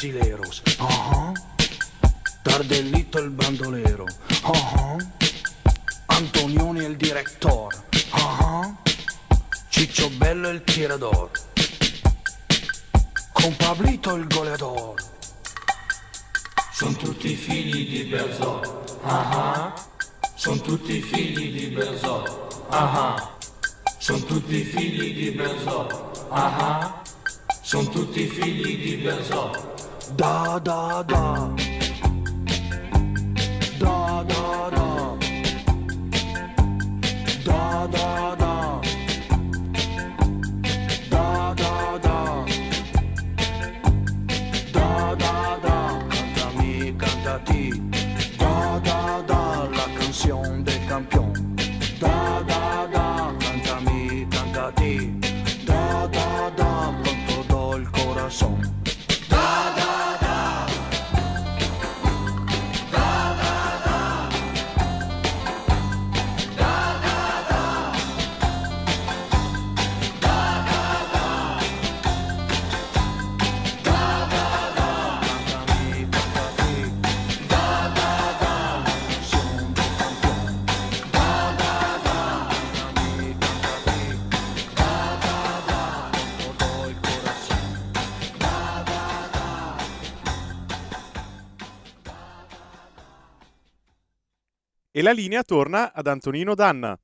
Brasileros. 0.00 0.62
Ajá. 0.78 1.34
Tardelito 2.42 3.18
el 3.18 3.28
bandolero. 3.28 4.06
Ajá. 4.44 4.96
Antonioni 6.08 6.86
el 6.86 6.96
director. 6.96 7.74
Ajá. 8.10 8.78
Ciccio 9.68 10.08
Bello 10.18 10.48
el 10.48 10.62
tirador. 10.62 11.30
Con 13.34 13.54
Pablito 13.56 14.16
il 14.16 14.26
goleador. 14.26 14.96
Sono 16.72 16.96
tutti 16.96 17.34
figli 17.36 17.90
di 17.90 18.10
Berzò. 18.10 18.62
Ah 19.04 19.74
Sono 20.34 20.62
tutti 20.62 21.02
figli 21.02 21.52
di 21.52 21.66
Berzò. 21.76 22.24
Ah 22.70 23.34
Sono 23.98 24.24
tutti 24.24 24.64
figli 24.64 25.12
di 25.12 25.30
Berzò. 25.32 25.86
Ah 26.30 27.02
Sono 27.60 27.90
tutti 27.90 28.26
figli 28.26 28.78
di 28.82 28.96
Berzò. 28.96 29.70
Da 30.16 30.58
da 30.58 31.02
da. 31.02 31.59
E 95.00 95.02
la 95.02 95.12
linea 95.12 95.42
torna 95.42 95.94
ad 95.94 96.06
Antonino 96.08 96.54
Danna. 96.54 96.94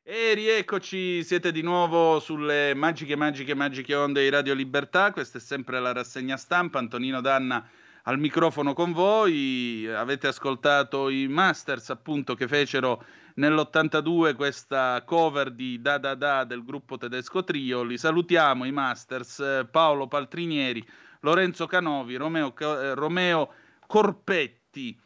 E 0.00 0.32
rieccoci, 0.34 1.24
siete 1.24 1.50
di 1.50 1.60
nuovo 1.60 2.20
sulle 2.20 2.72
magiche, 2.72 3.16
magiche, 3.16 3.52
magiche 3.52 3.96
onde 3.96 4.22
di 4.22 4.28
Radio 4.28 4.54
Libertà. 4.54 5.10
Questa 5.10 5.38
è 5.38 5.40
sempre 5.40 5.80
la 5.80 5.90
rassegna 5.90 6.36
stampa. 6.36 6.78
Antonino 6.78 7.20
Danna 7.20 7.68
al 8.04 8.20
microfono 8.20 8.74
con 8.74 8.92
voi. 8.92 9.88
Avete 9.92 10.28
ascoltato 10.28 11.08
i 11.08 11.26
Masters, 11.26 11.90
appunto, 11.90 12.36
che 12.36 12.46
fecero 12.46 13.04
nell'82 13.34 14.36
questa 14.36 15.02
cover 15.04 15.50
di 15.50 15.80
Da 15.80 15.98
Da 15.98 16.14
Da 16.14 16.44
del 16.44 16.62
gruppo 16.62 16.96
tedesco 16.96 17.42
Trio. 17.42 17.82
Li 17.82 17.98
salutiamo, 17.98 18.66
i 18.66 18.70
Masters, 18.70 19.66
Paolo 19.68 20.06
Paltrinieri, 20.06 20.86
Lorenzo 21.22 21.66
Canovi, 21.66 22.14
Romeo, 22.14 22.54
eh, 22.56 22.94
Romeo 22.94 23.52
Corpetti. 23.84 24.96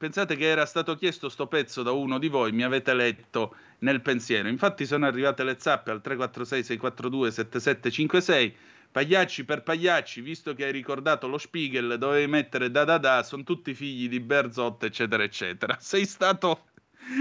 Pensate 0.00 0.34
che 0.34 0.46
era 0.46 0.64
stato 0.64 0.94
chiesto 0.94 1.28
sto 1.28 1.46
pezzo 1.46 1.82
da 1.82 1.90
uno 1.90 2.18
di 2.18 2.28
voi, 2.28 2.52
mi 2.52 2.62
avete 2.62 2.94
letto 2.94 3.54
nel 3.80 4.00
pensiero. 4.00 4.48
Infatti 4.48 4.86
sono 4.86 5.04
arrivate 5.04 5.44
le 5.44 5.56
zappe 5.58 5.90
al 5.90 6.00
346 6.00 6.64
642 6.64 7.30
7756 7.30 8.56
Pagliacci 8.90 9.44
per 9.44 9.62
Pagliacci, 9.62 10.22
visto 10.22 10.54
che 10.54 10.64
hai 10.64 10.72
ricordato 10.72 11.28
lo 11.28 11.36
Spiegel, 11.36 11.98
dovevi 11.98 12.26
mettere 12.28 12.70
da 12.70 12.84
da 12.84 12.96
da, 12.96 13.22
sono 13.22 13.42
tutti 13.42 13.74
figli 13.74 14.08
di 14.08 14.20
Berzot, 14.20 14.82
eccetera, 14.84 15.22
eccetera. 15.22 15.76
Sei 15.78 16.06
stato 16.06 16.68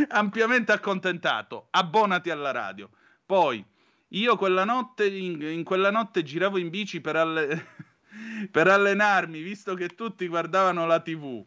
ampiamente 0.07 0.71
accontentato, 0.71 1.67
abbonati 1.71 2.30
alla 2.30 2.51
radio. 2.51 2.89
Poi, 3.25 3.61
io 4.07 4.38
quella 4.38 4.63
notte, 4.63 5.05
in, 5.05 5.41
in 5.41 5.65
quella 5.65 5.91
notte 5.91 6.23
giravo 6.23 6.57
in 6.57 6.69
bici 6.69 7.01
per, 7.01 7.17
alle- 7.17 7.65
per 8.49 8.69
allenarmi, 8.69 9.41
visto 9.41 9.73
che 9.73 9.89
tutti 9.89 10.25
guardavano 10.30 10.86
la 10.86 11.01
TV. 11.01 11.45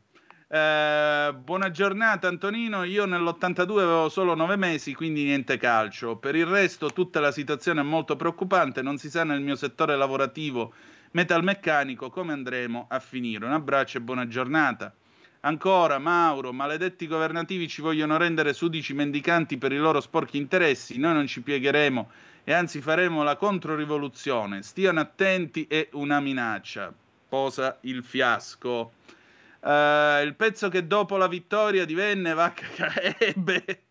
Eh, 0.54 1.32
buona 1.32 1.70
giornata 1.70 2.28
Antonino, 2.28 2.82
io 2.82 3.06
nell'82 3.06 3.70
avevo 3.70 4.10
solo 4.10 4.34
nove 4.34 4.56
mesi, 4.56 4.92
quindi 4.92 5.22
niente 5.24 5.56
calcio. 5.56 6.16
Per 6.16 6.36
il 6.36 6.44
resto 6.44 6.90
tutta 6.90 7.20
la 7.20 7.32
situazione 7.32 7.80
è 7.80 7.84
molto 7.84 8.16
preoccupante, 8.16 8.82
non 8.82 8.98
si 8.98 9.08
sa 9.08 9.24
nel 9.24 9.40
mio 9.40 9.56
settore 9.56 9.96
lavorativo 9.96 10.74
metalmeccanico 11.12 12.10
come 12.10 12.34
andremo 12.34 12.84
a 12.90 12.98
finire. 12.98 13.46
Un 13.46 13.52
abbraccio 13.52 13.96
e 13.96 14.02
buona 14.02 14.28
giornata. 14.28 14.92
Ancora, 15.40 15.98
Mauro, 15.98 16.52
maledetti 16.52 17.06
governativi 17.06 17.66
ci 17.66 17.80
vogliono 17.80 18.18
rendere 18.18 18.52
sudici 18.52 18.92
mendicanti 18.92 19.56
per 19.56 19.72
i 19.72 19.78
loro 19.78 20.02
sporchi 20.02 20.36
interessi, 20.36 20.98
noi 20.98 21.14
non 21.14 21.26
ci 21.26 21.40
piegheremo 21.40 22.10
e 22.44 22.52
anzi 22.52 22.82
faremo 22.82 23.22
la 23.22 23.36
controrivoluzione. 23.36 24.60
Stiano 24.60 25.00
attenti, 25.00 25.64
è 25.66 25.88
una 25.92 26.20
minaccia. 26.20 26.92
Posa 27.26 27.78
il 27.80 28.04
fiasco. 28.04 28.92
Eh, 29.64 30.22
il 30.24 30.34
pezzo 30.34 30.68
che 30.68 30.86
dopo 30.86 31.16
la 31.16 31.28
vittoria 31.28 31.84
divenne 31.84 32.34
vacca 32.34 32.66
ebbe 33.18 33.84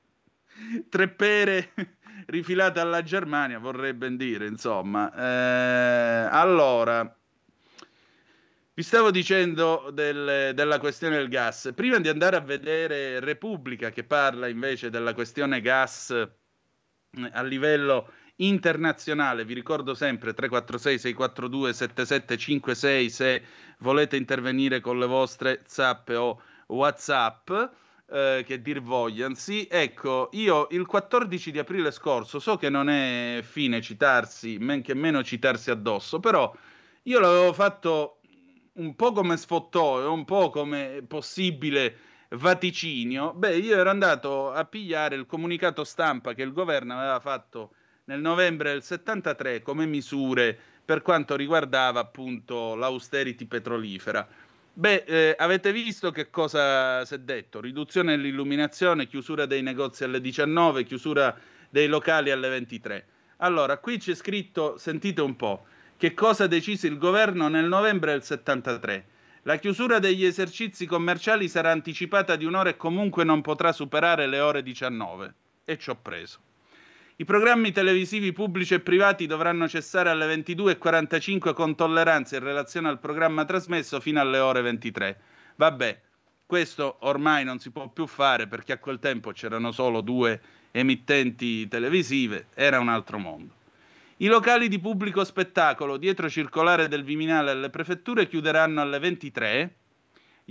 tre 0.89 1.07
pere 1.09 1.73
rifilate 2.27 2.79
alla 2.79 3.01
Germania, 3.03 3.59
vorrei 3.59 3.93
ben 3.93 4.17
dire, 4.17 4.47
insomma. 4.47 5.11
Eh, 5.13 6.27
allora, 6.29 7.15
vi 8.73 8.83
stavo 8.83 9.11
dicendo 9.11 9.89
del- 9.93 10.53
della 10.53 10.79
questione 10.79 11.17
del 11.17 11.29
gas. 11.29 11.71
Prima 11.75 11.99
di 11.99 12.09
andare 12.09 12.35
a 12.35 12.41
vedere 12.41 13.19
Repubblica, 13.19 13.89
che 13.91 14.03
parla 14.03 14.47
invece 14.47 14.89
della 14.89 15.13
questione 15.13 15.61
gas 15.61 16.09
eh, 16.11 17.29
a 17.31 17.43
livello 17.43 18.11
internazionale, 18.37 19.45
vi 19.45 19.53
ricordo 19.53 19.93
sempre 19.93 20.33
346 20.33 20.99
642 20.99 21.73
7756 21.73 23.09
se 23.09 23.43
volete 23.79 24.17
intervenire 24.17 24.79
con 24.79 24.99
le 24.99 25.05
vostre 25.05 25.61
zappe 25.65 26.15
o 26.15 26.41
WhatsApp. 26.67 27.51
eh, 28.11 28.43
che 28.45 28.61
dir 28.61 28.81
vogliansi, 28.81 29.67
ecco, 29.69 30.29
io 30.33 30.67
il 30.71 30.85
14 30.85 31.51
di 31.51 31.59
aprile 31.59 31.91
scorso, 31.91 32.39
so 32.39 32.57
che 32.57 32.69
non 32.69 32.89
è 32.89 33.39
fine 33.41 33.81
citarsi, 33.81 34.57
men 34.59 34.81
che 34.81 34.93
meno 34.93 35.23
citarsi 35.23 35.71
addosso, 35.71 36.19
però 36.19 36.53
io 37.03 37.19
l'avevo 37.19 37.53
fatto 37.53 38.19
un 38.73 38.95
po' 38.95 39.11
come 39.13 39.37
sfottò 39.37 40.01
e 40.01 40.05
un 40.05 40.25
po' 40.25 40.49
come 40.49 41.03
possibile 41.07 41.97
vaticinio, 42.31 43.33
beh, 43.33 43.57
io 43.57 43.77
ero 43.77 43.89
andato 43.89 44.51
a 44.51 44.65
pigliare 44.65 45.15
il 45.15 45.25
comunicato 45.25 45.83
stampa 45.83 46.33
che 46.33 46.43
il 46.43 46.53
governo 46.53 46.97
aveva 46.97 47.19
fatto 47.19 47.75
nel 48.05 48.19
novembre 48.19 48.71
del 48.71 48.83
73 48.83 49.61
come 49.61 49.85
misure 49.85 50.57
per 50.83 51.01
quanto 51.01 51.35
riguardava 51.35 51.99
appunto 51.99 52.75
l'austerity 52.75 53.45
petrolifera. 53.45 54.27
Beh, 54.73 55.03
eh, 55.05 55.35
avete 55.37 55.71
visto 55.71 56.11
che 56.11 56.29
cosa 56.29 57.05
si 57.05 57.13
è 57.13 57.19
detto? 57.19 57.61
Riduzione 57.61 58.15
dell'illuminazione, 58.15 59.07
chiusura 59.07 59.45
dei 59.45 59.61
negozi 59.61 60.03
alle 60.03 60.21
19, 60.21 60.83
chiusura 60.83 61.37
dei 61.69 61.87
locali 61.87 62.31
alle 62.31 62.49
23. 62.49 63.05
Allora, 63.37 63.77
qui 63.77 63.97
c'è 63.97 64.15
scritto, 64.15 64.77
sentite 64.77 65.21
un 65.21 65.35
po', 65.35 65.65
che 65.97 66.13
cosa 66.13 66.45
ha 66.45 66.47
deciso 66.47 66.87
il 66.87 66.97
governo 66.97 67.47
nel 67.47 67.65
novembre 67.65 68.11
del 68.13 68.23
73. 68.23 69.05
La 69.43 69.57
chiusura 69.57 69.99
degli 69.99 70.25
esercizi 70.25 70.85
commerciali 70.85 71.47
sarà 71.47 71.71
anticipata 71.71 72.35
di 72.35 72.45
un'ora 72.45 72.69
e 72.69 72.77
comunque 72.77 73.23
non 73.23 73.41
potrà 73.41 73.71
superare 73.71 74.27
le 74.27 74.39
ore 74.39 74.63
19. 74.63 75.33
E 75.65 75.77
ci 75.77 75.89
ho 75.89 75.95
preso. 75.95 76.39
I 77.21 77.23
programmi 77.23 77.71
televisivi 77.71 78.31
pubblici 78.31 78.73
e 78.73 78.79
privati 78.79 79.27
dovranno 79.27 79.67
cessare 79.67 80.09
alle 80.09 80.25
22.45 80.37 81.53
con 81.53 81.75
tolleranza 81.75 82.35
in 82.35 82.43
relazione 82.43 82.87
al 82.87 82.97
programma 82.97 83.45
trasmesso 83.45 83.99
fino 83.99 84.19
alle 84.19 84.39
ore 84.39 84.61
23. 84.61 85.19
Vabbè, 85.55 86.01
questo 86.47 86.97
ormai 87.01 87.43
non 87.43 87.59
si 87.59 87.69
può 87.69 87.89
più 87.89 88.07
fare 88.07 88.47
perché 88.47 88.71
a 88.71 88.79
quel 88.79 88.97
tempo 88.97 89.33
c'erano 89.33 89.71
solo 89.71 90.01
due 90.01 90.41
emittenti 90.71 91.67
televisive, 91.67 92.47
era 92.55 92.79
un 92.79 92.89
altro 92.89 93.19
mondo. 93.19 93.53
I 94.17 94.25
locali 94.25 94.67
di 94.67 94.79
pubblico 94.79 95.23
spettacolo 95.23 95.97
dietro 95.97 96.27
circolare 96.27 96.87
del 96.87 97.03
Viminale 97.03 97.51
alle 97.51 97.69
prefetture 97.69 98.27
chiuderanno 98.27 98.81
alle 98.81 98.97
23. 98.97 99.75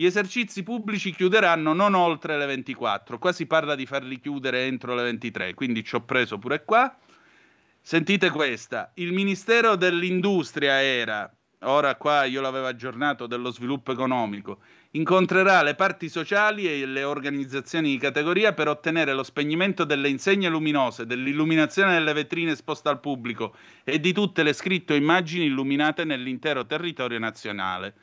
Gli 0.00 0.06
esercizi 0.06 0.62
pubblici 0.62 1.12
chiuderanno 1.12 1.74
non 1.74 1.92
oltre 1.92 2.38
le 2.38 2.46
24. 2.46 3.18
Qua 3.18 3.32
si 3.32 3.44
parla 3.44 3.74
di 3.74 3.84
farli 3.84 4.18
chiudere 4.18 4.64
entro 4.64 4.94
le 4.94 5.02
23, 5.02 5.52
quindi 5.52 5.84
ci 5.84 5.94
ho 5.94 6.00
preso 6.00 6.38
pure 6.38 6.64
qua. 6.64 6.96
Sentite 7.82 8.30
questa, 8.30 8.92
il 8.94 9.12
Ministero 9.12 9.76
dell'Industria 9.76 10.80
era, 10.80 11.30
ora 11.64 11.96
qua 11.96 12.24
io 12.24 12.40
l'avevo 12.40 12.66
aggiornato, 12.66 13.26
dello 13.26 13.50
sviluppo 13.50 13.92
economico, 13.92 14.60
incontrerà 14.92 15.62
le 15.62 15.74
parti 15.74 16.08
sociali 16.08 16.66
e 16.66 16.86
le 16.86 17.02
organizzazioni 17.02 17.90
di 17.90 17.98
categoria 17.98 18.54
per 18.54 18.68
ottenere 18.68 19.12
lo 19.12 19.22
spegnimento 19.22 19.84
delle 19.84 20.08
insegne 20.08 20.48
luminose, 20.48 21.04
dell'illuminazione 21.04 21.92
delle 21.92 22.14
vetrine 22.14 22.52
esposte 22.52 22.88
al 22.88 23.00
pubblico 23.00 23.54
e 23.84 24.00
di 24.00 24.14
tutte 24.14 24.44
le 24.44 24.54
scritte 24.54 24.94
o 24.94 24.96
immagini 24.96 25.44
illuminate 25.44 26.04
nell'intero 26.04 26.64
territorio 26.64 27.18
nazionale. 27.18 27.94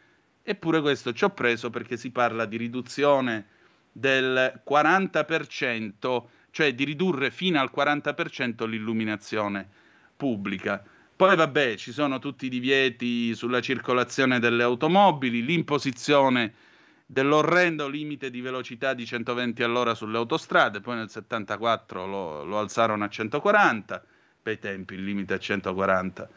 Eppure 0.50 0.80
questo 0.80 1.12
ci 1.12 1.26
ho 1.26 1.32
preso 1.32 1.70
perché 1.70 1.98
si 1.98 2.10
parla 2.10 2.46
di 2.46 2.56
riduzione 2.56 3.48
del 3.92 4.62
40%, 4.66 6.24
cioè 6.52 6.74
di 6.74 6.86
ridurre 6.86 7.32
fino 7.32 7.60
al 7.60 7.70
40% 7.76 8.66
l'illuminazione 8.66 9.68
pubblica. 10.16 10.82
Poi 11.14 11.36
vabbè, 11.36 11.76
ci 11.76 11.92
sono 11.92 12.20
tutti 12.20 12.46
i 12.46 12.50
divieti 12.50 13.36
sulla 13.36 13.60
circolazione 13.60 14.40
delle 14.40 14.64
automobili, 14.64 15.44
l'imposizione 15.44 16.54
dell'orrendo 17.06 17.90
limite 17.90 18.30
di 18.30 18.40
velocità 18.40 18.94
di 18.94 19.06
120 19.06 19.64
all'ora 19.64 19.96
sulle 19.96 20.16
autostrade, 20.16 20.80
poi 20.80 20.96
nel 20.96 21.10
74 21.10 22.06
lo, 22.06 22.46
lo 22.46 22.58
alzarono 22.58 23.04
a 23.04 23.10
140, 23.10 24.02
bei 24.44 24.58
tempi 24.60 24.94
il 24.94 25.04
limite 25.04 25.34
a 25.34 25.40
140. 25.40 26.30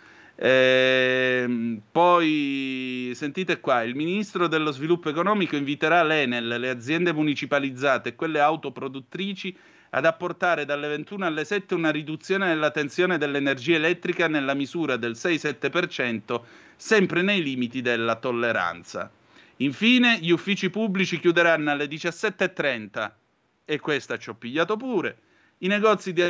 Ehm, 0.43 1.83
poi 1.93 3.13
sentite 3.15 3.61
qua, 3.61 3.83
il 3.83 3.95
ministro 3.95 4.47
dello 4.47 4.71
sviluppo 4.71 5.11
economico 5.11 5.55
inviterà 5.55 6.03
l'Enel, 6.03 6.49
le 6.49 6.71
aziende 6.71 7.13
municipalizzate 7.13 8.11
e 8.11 8.15
quelle 8.15 8.41
autoproduttrici 8.41 9.55
ad 9.91 10.07
apportare 10.07 10.65
dalle 10.65 10.89
21 10.89 11.27
alle 11.27 11.45
7 11.45 11.75
una 11.75 11.91
riduzione 11.91 12.47
della 12.47 12.71
tensione 12.71 13.19
dell'energia 13.19 13.75
elettrica 13.75 14.29
nella 14.29 14.55
misura 14.55 14.97
del 14.97 15.13
6-7%, 15.13 16.41
sempre 16.75 17.21
nei 17.21 17.43
limiti 17.43 17.83
della 17.83 18.17
tolleranza. 18.17 19.11
Infine, 19.57 20.21
gli 20.21 20.31
uffici 20.31 20.71
pubblici 20.71 21.21
chiuderanno 21.21 21.71
alle 21.71 21.85
17.30 21.85 23.11
e 23.67 23.79
questa 23.79 24.17
ci 24.17 24.31
ho 24.31 24.35
pigliato 24.35 24.79
pure. 24.79 25.19
I 25.59 25.67
negozi 25.67 26.15
di 26.15 26.23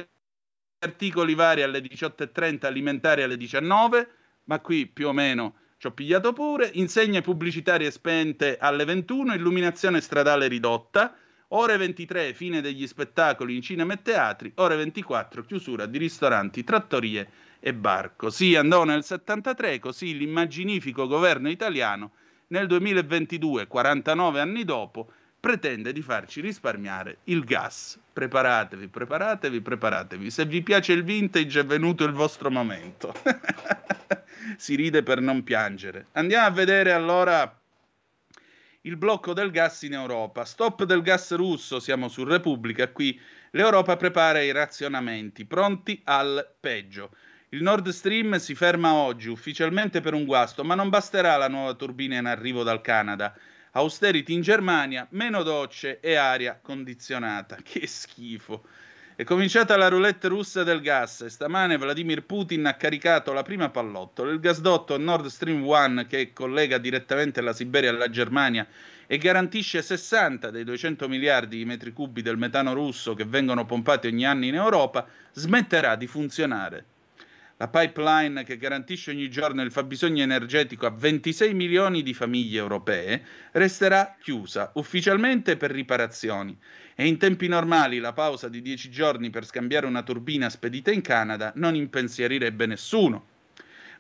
articoli 0.83 1.35
vari 1.35 1.63
alle 1.63 1.81
18.30, 1.81 2.67
alimentari 2.67 3.23
alle 3.23 3.37
19, 3.37 4.09
ma 4.45 4.61
qui 4.61 4.87
più 4.87 5.09
o 5.09 5.13
meno 5.13 5.57
ci 5.77 5.87
ho 5.87 5.93
pigliato 5.93 6.33
pure. 6.33 6.71
Insegne 6.75 7.21
pubblicitarie 7.21 7.91
spente 7.91 8.57
alle 8.59 8.85
21, 8.85 9.35
illuminazione 9.35 10.01
stradale 10.01 10.49
ridotta. 10.49 11.15
Ore 11.49 11.77
23, 11.77 12.33
fine 12.33 12.61
degli 12.61 12.87
spettacoli 12.87 13.57
in 13.57 13.63
cinema 13.63 13.95
e 13.95 14.03
teatri. 14.03 14.53
Ore 14.57 14.77
24, 14.77 15.45
chiusura 15.45 15.85
di 15.85 15.99
ristoranti, 15.99 16.65
trattorie 16.65 17.29
e 17.61 17.75
bar. 17.75 18.17
Così 18.17 18.57
andò 18.57 18.85
nel 18.85 19.05
73, 19.05 19.79
così 19.81 20.17
l'immaginifico 20.17 21.07
governo 21.07 21.51
italiano 21.51 22.13
nel 22.49 22.67
2022, 22.67 23.67
49 23.67 24.41
anni 24.41 24.65
dopo, 24.65 25.13
pretende 25.41 25.93
di 25.93 26.03
farci 26.03 26.41
risparmiare 26.41 27.19
il 27.25 27.43
gas. 27.45 27.99
Preparatevi, 28.13 28.89
preparatevi, 28.89 29.61
preparatevi. 29.61 30.31
Se 30.31 30.45
vi 30.45 30.63
piace 30.63 30.93
il 30.93 31.03
vintage 31.03 31.61
è 31.61 31.65
venuto 31.65 32.05
il 32.05 32.13
vostro 32.13 32.51
momento. 32.51 33.15
si 34.57 34.75
ride 34.75 35.03
per 35.03 35.21
non 35.21 35.43
piangere. 35.43 36.07
Andiamo 36.13 36.47
a 36.47 36.51
vedere 36.51 36.93
allora 36.93 37.59
il 38.83 38.97
blocco 38.97 39.33
del 39.33 39.51
gas 39.51 39.83
in 39.83 39.95
Europa. 39.95 40.45
Stop 40.45 40.85
del 40.85 41.03
gas 41.03 41.35
russo, 41.35 41.81
siamo 41.81 42.09
su 42.09 42.25
Repubblica 42.25 42.89
qui. 42.89 43.19
L'Europa 43.53 43.97
prepara 43.97 44.41
i 44.41 44.53
razionamenti, 44.53 45.45
pronti 45.45 46.01
al 46.05 46.55
peggio. 46.61 47.11
Il 47.53 47.63
Nord 47.63 47.89
Stream 47.89 48.37
si 48.37 48.55
ferma 48.55 48.95
oggi 48.95 49.29
ufficialmente 49.29 50.01
per 50.01 50.15
un 50.15 50.25
guasto, 50.25 50.63
ma 50.63 50.77
non 50.77 50.89
basterà 50.89 51.37
la 51.37 51.49
nuova 51.49 51.75
turbina 51.75 52.17
in 52.17 52.27
arrivo 52.27 52.63
dal 52.63 52.81
Canada. 52.81 53.35
Austerity 53.73 54.33
in 54.33 54.41
Germania, 54.41 55.07
meno 55.11 55.43
docce 55.43 56.01
e 56.01 56.15
aria 56.17 56.59
condizionata. 56.61 57.57
Che 57.63 57.87
schifo. 57.87 58.65
È 59.15 59.25
cominciata 59.25 59.77
la 59.77 59.89
roulette 59.89 60.29
russa 60.29 60.65
del 60.65 60.81
gas 60.81 61.21
e 61.21 61.29
stamane 61.29 61.77
Vladimir 61.77 62.25
Putin 62.25 62.67
ha 62.67 62.75
caricato 62.75 63.33
la 63.33 63.43
prima 63.43 63.69
pallottola. 63.69 64.33
Il 64.33 64.41
gasdotto 64.41 64.97
Nord 64.97 65.27
Stream 65.27 65.63
1 65.63 66.07
che 66.07 66.33
collega 66.33 66.79
direttamente 66.79 67.41
la 67.43 67.53
Siberia 67.53 67.91
alla 67.91 68.09
Germania 68.09 68.67
e 69.07 69.19
garantisce 69.19 69.83
60 69.83 70.51
dei 70.51 70.65
200 70.65 71.07
miliardi 71.07 71.59
di 71.59 71.65
metri 71.65 71.93
cubi 71.93 72.23
del 72.23 72.39
metano 72.39 72.73
russo 72.73 73.13
che 73.13 73.25
vengono 73.25 73.67
pompati 73.67 74.07
ogni 74.07 74.25
anno 74.25 74.47
in 74.47 74.55
Europa, 74.55 75.07
smetterà 75.33 75.97
di 75.97 76.07
funzionare. 76.07 76.85
La 77.61 77.69
pipeline 77.69 78.43
che 78.43 78.57
garantisce 78.57 79.11
ogni 79.11 79.29
giorno 79.29 79.61
il 79.61 79.71
fabbisogno 79.71 80.23
energetico 80.23 80.87
a 80.87 80.91
26 80.97 81.53
milioni 81.53 82.03
di 82.03 82.15
famiglie 82.15 82.59
europee 82.59 83.23
resterà 83.53 84.17
chiusa 84.19 84.71
ufficialmente 84.77 85.59
per 85.59 85.71
riparazioni 85.71 86.57
e 86.95 87.07
in 87.07 87.19
tempi 87.19 87.49
normali 87.49 87.99
la 87.99 88.15
pausa 88.15 88.49
di 88.49 88.63
10 88.63 88.89
giorni 88.89 89.29
per 89.29 89.45
scambiare 89.45 89.85
una 89.85 90.03
turbina 90.03 90.49
spedita 90.49 90.91
in 90.91 91.03
Canada 91.03 91.53
non 91.57 91.75
impensierirebbe 91.75 92.65
nessuno. 92.65 93.27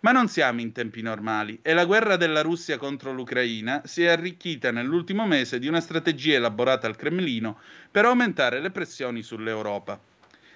Ma 0.01 0.13
non 0.13 0.29
siamo 0.29 0.63
in 0.63 0.73
tempi 0.73 1.03
normali 1.03 1.59
e 1.61 1.75
la 1.75 1.85
guerra 1.85 2.17
della 2.17 2.41
Russia 2.41 2.79
contro 2.79 3.13
l'Ucraina 3.13 3.83
si 3.85 4.05
è 4.05 4.09
arricchita 4.09 4.71
nell'ultimo 4.71 5.27
mese 5.27 5.59
di 5.59 5.69
una 5.69 5.83
strategia 5.83 6.37
elaborata 6.37 6.87
al 6.87 6.97
Cremlino 6.97 7.59
per 7.91 8.07
aumentare 8.07 8.59
le 8.59 8.71
pressioni 8.71 9.23
sull'Europa. 9.23 10.01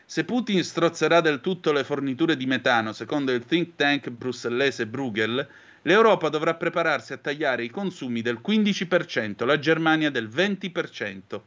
Se 0.07 0.25
Putin 0.25 0.63
strozzerà 0.63 1.23
del 1.23 1.41
tutto 1.41 1.73
le 1.73 1.83
forniture 1.83 2.37
di 2.37 2.45
metano, 2.45 2.93
secondo 2.93 3.33
il 3.33 3.45
think 3.47 3.75
tank 3.75 4.11
brussellese 4.11 4.87
Bruegel, 4.87 5.49
l'Europa 5.83 6.29
dovrà 6.29 6.55
prepararsi 6.55 7.15
a 7.15 7.17
tagliare 7.17 7.65
i 7.65 7.71
consumi 7.71 8.21
del 8.21 8.41
15%, 8.47 9.47
la 9.47 9.59
Germania 9.59 10.11
del 10.11 10.29
20%. 10.29 11.41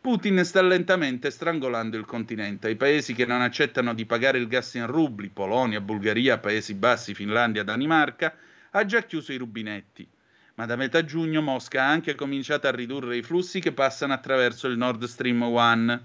Putin 0.00 0.42
sta 0.44 0.62
lentamente 0.62 1.30
strangolando 1.30 1.96
il 1.96 2.06
continente. 2.06 2.70
I 2.70 2.76
paesi 2.76 3.12
che 3.12 3.26
non 3.26 3.42
accettano 3.42 3.92
di 3.92 4.06
pagare 4.06 4.38
il 4.38 4.46
gas 4.46 4.74
in 4.74 4.86
rubli, 4.86 5.28
Polonia, 5.28 5.80
Bulgaria, 5.80 6.38
Paesi 6.38 6.74
Bassi, 6.74 7.12
Finlandia, 7.12 7.64
Danimarca, 7.64 8.34
ha 8.70 8.84
già 8.86 9.02
chiuso 9.02 9.32
i 9.32 9.36
rubinetti. 9.36 10.08
Ma 10.54 10.64
da 10.64 10.76
metà 10.76 11.04
giugno 11.04 11.42
Mosca 11.42 11.82
ha 11.82 11.90
anche 11.90 12.14
cominciato 12.14 12.66
a 12.66 12.70
ridurre 12.70 13.16
i 13.16 13.22
flussi 13.22 13.60
che 13.60 13.72
passano 13.72 14.12
attraverso 14.12 14.68
il 14.68 14.78
Nord 14.78 15.04
Stream 15.04 15.42
1. 15.42 16.00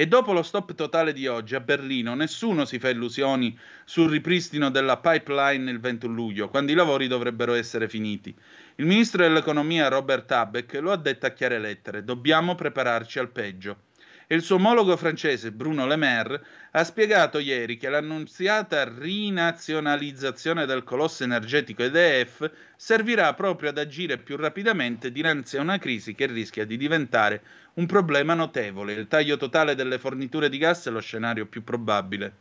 E 0.00 0.06
dopo 0.06 0.32
lo 0.32 0.44
stop 0.44 0.76
totale 0.76 1.12
di 1.12 1.26
oggi 1.26 1.56
a 1.56 1.60
Berlino, 1.60 2.14
nessuno 2.14 2.64
si 2.64 2.78
fa 2.78 2.88
illusioni 2.88 3.58
sul 3.84 4.08
ripristino 4.08 4.70
della 4.70 4.98
pipeline 4.98 5.68
il 5.72 5.80
21 5.80 6.14
luglio, 6.14 6.48
quando 6.48 6.70
i 6.70 6.76
lavori 6.76 7.08
dovrebbero 7.08 7.52
essere 7.54 7.88
finiti. 7.88 8.32
Il 8.76 8.86
ministro 8.86 9.24
dell'economia 9.24 9.88
Robert 9.88 10.30
Habeck 10.30 10.74
lo 10.74 10.92
ha 10.92 10.96
detto 10.96 11.26
a 11.26 11.30
chiare 11.30 11.58
lettere: 11.58 12.04
dobbiamo 12.04 12.54
prepararci 12.54 13.18
al 13.18 13.32
peggio. 13.32 13.87
E 14.30 14.34
il 14.34 14.42
suo 14.42 14.56
omologo 14.56 14.94
francese 14.98 15.52
Bruno 15.52 15.86
Le 15.86 15.96
Maire 15.96 16.44
ha 16.72 16.84
spiegato 16.84 17.38
ieri 17.38 17.78
che 17.78 17.88
l'annunziata 17.88 18.84
rinazionalizzazione 18.84 20.66
del 20.66 20.84
colosso 20.84 21.24
energetico 21.24 21.82
EDF 21.82 22.50
servirà 22.76 23.32
proprio 23.32 23.70
ad 23.70 23.78
agire 23.78 24.18
più 24.18 24.36
rapidamente 24.36 25.10
dinanzi 25.10 25.56
a 25.56 25.62
una 25.62 25.78
crisi 25.78 26.14
che 26.14 26.26
rischia 26.26 26.66
di 26.66 26.76
diventare 26.76 27.40
un 27.76 27.86
problema 27.86 28.34
notevole. 28.34 28.92
Il 28.92 29.08
taglio 29.08 29.38
totale 29.38 29.74
delle 29.74 29.98
forniture 29.98 30.50
di 30.50 30.58
gas 30.58 30.88
è 30.88 30.90
lo 30.90 31.00
scenario 31.00 31.46
più 31.46 31.64
probabile. 31.64 32.32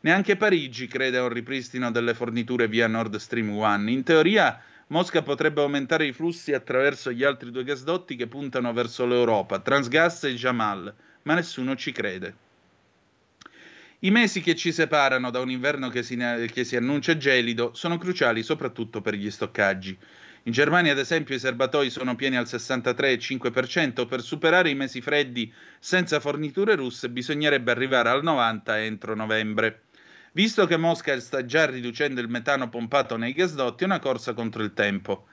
Neanche 0.00 0.36
Parigi 0.36 0.86
crede 0.86 1.18
a 1.18 1.24
un 1.24 1.28
ripristino 1.28 1.90
delle 1.90 2.14
forniture 2.14 2.66
via 2.66 2.86
Nord 2.86 3.16
Stream 3.16 3.50
1. 3.50 3.90
In 3.90 4.04
teoria 4.04 4.58
Mosca 4.86 5.20
potrebbe 5.20 5.60
aumentare 5.60 6.06
i 6.06 6.14
flussi 6.14 6.54
attraverso 6.54 7.12
gli 7.12 7.24
altri 7.24 7.50
due 7.50 7.62
gasdotti 7.62 8.16
che 8.16 8.26
puntano 8.26 8.72
verso 8.72 9.04
l'Europa, 9.04 9.58
Transgas 9.58 10.24
e 10.24 10.34
Jamal, 10.34 10.92
ma 11.22 11.34
nessuno 11.34 11.76
ci 11.76 11.92
crede. 11.92 12.34
I 14.00 14.10
mesi 14.10 14.40
che 14.40 14.56
ci 14.56 14.72
separano 14.72 15.30
da 15.30 15.40
un 15.40 15.50
inverno 15.50 15.90
che 15.90 16.02
si, 16.02 16.16
che 16.16 16.64
si 16.64 16.76
annuncia 16.76 17.16
gelido 17.18 17.72
sono 17.74 17.98
cruciali 17.98 18.42
soprattutto 18.42 19.02
per 19.02 19.14
gli 19.14 19.30
stoccaggi. 19.30 19.98
In 20.44 20.52
Germania, 20.52 20.92
ad 20.92 20.98
esempio, 20.98 21.34
i 21.34 21.38
serbatoi 21.38 21.90
sono 21.90 22.16
pieni 22.16 22.36
al 22.36 22.46
63,5%. 22.46 24.06
Per 24.06 24.22
superare 24.22 24.70
i 24.70 24.74
mesi 24.74 25.02
freddi 25.02 25.52
senza 25.78 26.18
forniture 26.18 26.76
russe 26.76 27.10
bisognerebbe 27.10 27.70
arrivare 27.70 28.08
al 28.08 28.24
90% 28.24 28.76
entro 28.78 29.14
novembre. 29.14 29.82
Visto 30.32 30.64
che 30.66 30.78
Mosca 30.78 31.18
sta 31.20 31.44
già 31.44 31.66
riducendo 31.66 32.22
il 32.22 32.28
metano 32.28 32.70
pompato 32.70 33.18
nei 33.18 33.34
gasdotti, 33.34 33.82
è 33.82 33.86
una 33.86 33.98
corsa 33.98 34.32
contro 34.32 34.62
il 34.62 34.72
tempo. 34.72 35.26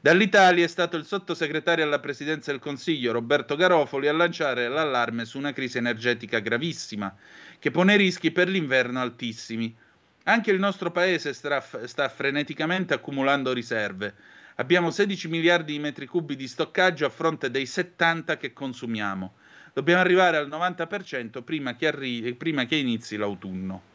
Dall'Italia 0.00 0.64
è 0.64 0.68
stato 0.68 0.96
il 0.96 1.04
sottosegretario 1.04 1.84
alla 1.84 2.00
presidenza 2.00 2.50
del 2.50 2.60
Consiglio, 2.60 3.12
Roberto 3.12 3.56
Garofoli, 3.56 4.08
a 4.08 4.12
lanciare 4.14 4.66
l'allarme 4.68 5.26
su 5.26 5.36
una 5.36 5.52
crisi 5.52 5.76
energetica 5.76 6.38
gravissima, 6.38 7.14
che 7.58 7.70
pone 7.70 7.96
rischi 7.96 8.30
per 8.30 8.48
l'inverno 8.48 9.00
altissimi. 9.00 9.76
Anche 10.24 10.50
il 10.50 10.58
nostro 10.58 10.90
paese 10.90 11.34
sta, 11.34 11.60
sta 11.84 12.08
freneticamente 12.08 12.94
accumulando 12.94 13.52
riserve. 13.52 14.14
Abbiamo 14.56 14.90
16 14.90 15.28
miliardi 15.28 15.72
di 15.72 15.78
metri 15.78 16.06
cubi 16.06 16.36
di 16.36 16.48
stoccaggio 16.48 17.04
a 17.04 17.10
fronte 17.10 17.50
dei 17.50 17.66
70 17.66 18.38
che 18.38 18.54
consumiamo. 18.54 19.34
Dobbiamo 19.74 20.00
arrivare 20.00 20.38
al 20.38 20.48
90% 20.48 21.42
prima 21.42 21.76
che, 21.76 21.88
arri- 21.88 22.34
prima 22.34 22.64
che 22.64 22.76
inizi 22.76 23.16
l'autunno. 23.16 23.91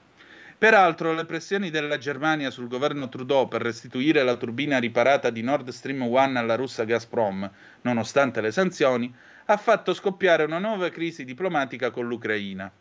Peraltro, 0.59 1.13
le 1.13 1.25
pressioni 1.25 1.69
della 1.69 1.99
Germania 1.99 2.49
sul 2.49 2.67
governo 2.67 3.09
Trudeau 3.09 3.47
per 3.47 3.61
restituire 3.61 4.23
la 4.23 4.37
turbina 4.37 4.79
riparata 4.79 5.29
di 5.29 5.43
Nord 5.43 5.69
Stream 5.69 6.01
1 6.01 6.39
alla 6.39 6.55
russa 6.55 6.83
Gazprom, 6.83 7.47
nonostante 7.81 8.41
le 8.41 8.51
sanzioni, 8.51 9.13
ha 9.45 9.57
fatto 9.57 9.93
scoppiare 9.93 10.45
una 10.45 10.57
nuova 10.57 10.89
crisi 10.89 11.25
diplomatica 11.25 11.91
con 11.91 12.07
l'Ucraina. 12.07 12.71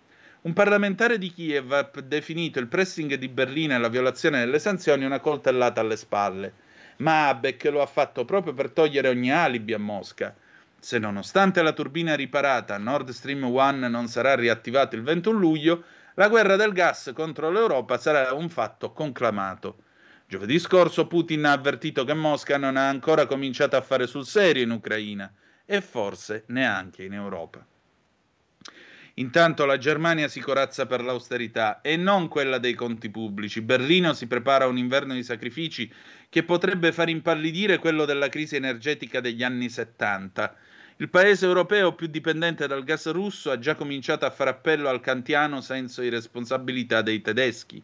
Un 0.41 0.55
parlamentare 0.55 1.19
di 1.19 1.31
Kiev 1.31 1.71
ha 1.71 1.91
definito 2.03 2.59
il 2.61 2.67
pressing 2.67 3.13
di 3.17 3.29
Berlino 3.29 3.75
e 3.75 3.79
la 3.79 3.89
violazione 3.89 4.39
delle 4.39 4.59
sanzioni 4.59 5.05
una 5.05 5.21
coltellata 5.21 5.83
alle 5.83 5.97
spalle, 5.97 6.53
ma 6.99 7.29
Habeck 7.29 7.65
lo 7.65 7.83
ha 7.83 7.87
fatto 7.87 8.25
proprio 8.25 8.55
per 8.55 8.71
togliere 8.71 9.09
ogni 9.09 9.31
alibi 9.31 9.75
a 9.75 9.79
Mosca. 9.79 10.35
Se 10.79 10.99
nonostante 10.99 11.61
la 11.61 11.73
turbina 11.73 12.15
riparata 12.15 12.79
Nord 12.79 13.11
Stream 13.11 13.45
1 13.45 13.89
non 13.89 14.09
sarà 14.09 14.35
riattivato 14.35 14.97
il 14.97 15.03
21 15.03 15.39
luglio, 15.39 15.85
la 16.19 16.29
guerra 16.29 16.57
del 16.57 16.73
gas 16.73 17.13
contro 17.15 17.51
l'Europa 17.51 17.99
sarà 17.99 18.33
un 18.33 18.49
fatto 18.49 18.93
conclamato. 18.93 19.85
Giovedì 20.27 20.59
scorso 20.59 21.07
Putin 21.07 21.45
ha 21.45 21.53
avvertito 21.53 22.05
che 22.05 22.15
Mosca 22.15 22.57
non 22.57 22.77
ha 22.77 22.89
ancora 22.89 23.27
cominciato 23.27 23.77
a 23.77 23.83
fare 23.83 24.07
sul 24.07 24.25
serio 24.25 24.63
in 24.63 24.71
Ucraina 24.71 25.31
e 25.67 25.81
forse 25.83 26.45
neanche 26.49 27.05
in 27.05 27.13
Europa. 27.13 27.65
Intanto 29.19 29.67
la 29.67 29.77
Germania 29.77 30.29
si 30.29 30.41
corazza 30.41 30.87
per 30.87 31.03
l'austerità 31.03 31.81
e 31.83 31.97
non 31.97 32.29
quella 32.29 32.59
dei 32.59 32.75
conti 32.75 33.11
pubblici. 33.11 33.61
Berlino 33.61 34.15
si 34.15 34.27
prepara 34.27 34.65
a 34.65 34.69
un 34.69 34.79
inverno 34.79 35.13
di 35.13 35.23
sacrifici 35.23 35.91
che 36.31 36.45
potrebbe 36.45 36.93
far 36.93 37.11
impallidire 37.11 37.79
quello 37.79 38.07
della 38.07 38.29
crisi 38.29 38.57
energetica 38.57 39.21
degli 39.21 39.43
anni 39.43 39.69
70. 39.69 40.57
Il 40.99 41.11
paese 41.11 41.45
europeo 41.45 41.95
più 41.95 42.07
dipendente 42.07 42.67
dal 42.67 42.83
gas 42.83 43.11
russo 43.11 43.51
ha 43.51 43.59
già 43.59 43.75
cominciato 43.75 44.25
a 44.25 44.31
fare 44.31 44.49
appello 44.49 44.89
al 44.89 45.03
kantiano 45.03 45.61
senso 45.61 46.01
di 46.01 46.09
responsabilità 46.09 47.03
dei 47.03 47.21
tedeschi. 47.21 47.83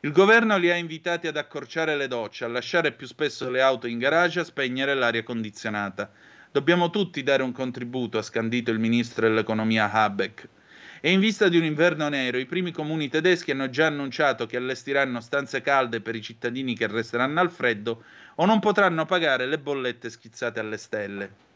Il 0.00 0.12
governo 0.12 0.56
li 0.56 0.70
ha 0.70 0.74
invitati 0.74 1.26
ad 1.26 1.36
accorciare 1.36 1.94
le 1.94 2.08
docce, 2.08 2.46
a 2.46 2.48
lasciare 2.48 2.92
più 2.92 3.06
spesso 3.06 3.50
le 3.50 3.60
auto 3.60 3.86
in 3.86 3.98
garage, 3.98 4.40
a 4.40 4.44
spegnere 4.44 4.94
l'aria 4.94 5.22
condizionata. 5.24 6.10
Dobbiamo 6.50 6.88
tutti 6.88 7.22
dare 7.22 7.42
un 7.42 7.52
contributo, 7.52 8.16
ha 8.16 8.22
scandito 8.22 8.70
il 8.70 8.78
ministro 8.78 9.28
dell'economia 9.28 9.92
Habeck. 9.92 10.48
E 11.02 11.12
in 11.12 11.20
vista 11.20 11.50
di 11.50 11.58
un 11.58 11.64
inverno 11.64 12.08
nero, 12.08 12.38
i 12.38 12.46
primi 12.46 12.72
comuni 12.72 13.10
tedeschi 13.10 13.50
hanno 13.50 13.68
già 13.68 13.88
annunciato 13.88 14.46
che 14.46 14.56
allestiranno 14.56 15.20
stanze 15.20 15.60
calde 15.60 16.00
per 16.00 16.14
i 16.14 16.22
cittadini 16.22 16.74
che 16.74 16.86
resteranno 16.86 17.40
al 17.40 17.50
freddo 17.50 18.04
o 18.36 18.46
non 18.46 18.58
potranno 18.58 19.04
pagare 19.04 19.44
le 19.44 19.58
bollette 19.58 20.08
schizzate 20.08 20.60
alle 20.60 20.78
stelle. 20.78 21.47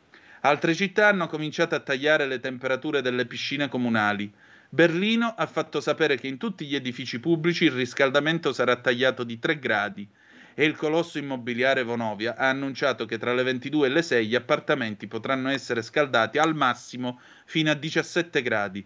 Altre 0.45 0.75
città 0.75 1.07
hanno 1.07 1.29
cominciato 1.29 1.77
a 1.77 1.81
tagliare 1.81 2.27
le 2.27 2.41
temperature 2.41 3.01
delle 3.01 3.27
piscine 3.27 3.69
comunali. 3.69 4.33
Berlino 4.69 5.33
ha 5.37 5.47
fatto 5.47 5.81
sapere 5.81 6.17
che 6.17 6.27
in 6.27 6.37
tutti 6.37 6.67
gli 6.67 6.75
edifici 6.75 7.21
pubblici 7.21 7.67
il 7.67 7.71
riscaldamento 7.71 8.53
sarà 8.53 8.75
tagliato 8.75 9.23
di 9.23 9.39
3 9.39 9.61
gradi 9.61 10.09
e 10.55 10.65
il 10.65 10.75
colosso 10.75 11.19
immobiliare 11.19 11.85
Vonovia 11.85 12.35
ha 12.37 12.49
annunciato 12.49 13.07
che 13.07 13.19
tra 13.19 13.33
le 13.35 13.45
22 13.45 13.87
e 13.87 13.91
le 13.91 14.03
6 14.03 14.27
gli 14.27 14.35
appartamenti 14.35 15.07
potranno 15.07 15.49
essere 15.49 15.81
scaldati 15.81 16.39
al 16.39 16.57
massimo 16.57 17.21
fino 17.45 17.71
a 17.71 17.75
17 17.75 18.43
gradi. 18.43 18.85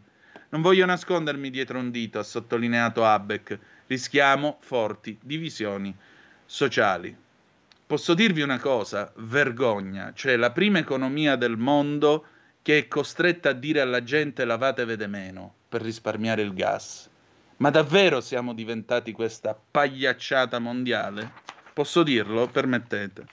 Non 0.51 0.61
voglio 0.61 0.85
nascondermi 0.85 1.49
dietro 1.49 1.79
un 1.79 1.91
dito, 1.91 2.19
ha 2.19 2.23
sottolineato 2.23 3.03
Habeck. 3.03 3.59
Rischiamo 3.87 4.59
forti 4.61 5.19
divisioni 5.23 5.95
sociali. 6.45 7.25
Posso 7.87 8.15
dirvi 8.15 8.43
una 8.43 8.59
cosa? 8.59 9.13
Vergogna. 9.19 10.13
Cioè 10.13 10.35
la 10.35 10.51
prima 10.51 10.79
economia 10.79 11.37
del 11.37 11.57
mondo 11.57 12.27
che 12.61 12.79
è 12.79 12.89
costretta 12.89 13.51
a 13.51 13.53
dire 13.53 13.81
alla 13.81 14.03
gente 14.03 14.45
lavatevi 14.45 15.07
meno 15.07 15.55
per 15.69 15.83
risparmiare 15.83 16.43
il 16.43 16.53
gas. 16.53 17.09
Ma 17.59 17.71
davvero 17.71 18.21
siamo 18.21 18.55
diventati 18.55 19.13
questa 19.13 19.57
pagliacciata 19.71 20.59
mondiale? 20.59 21.31
Posso 21.73 22.03
dirlo? 22.03 22.49
Permettete. 22.49 23.25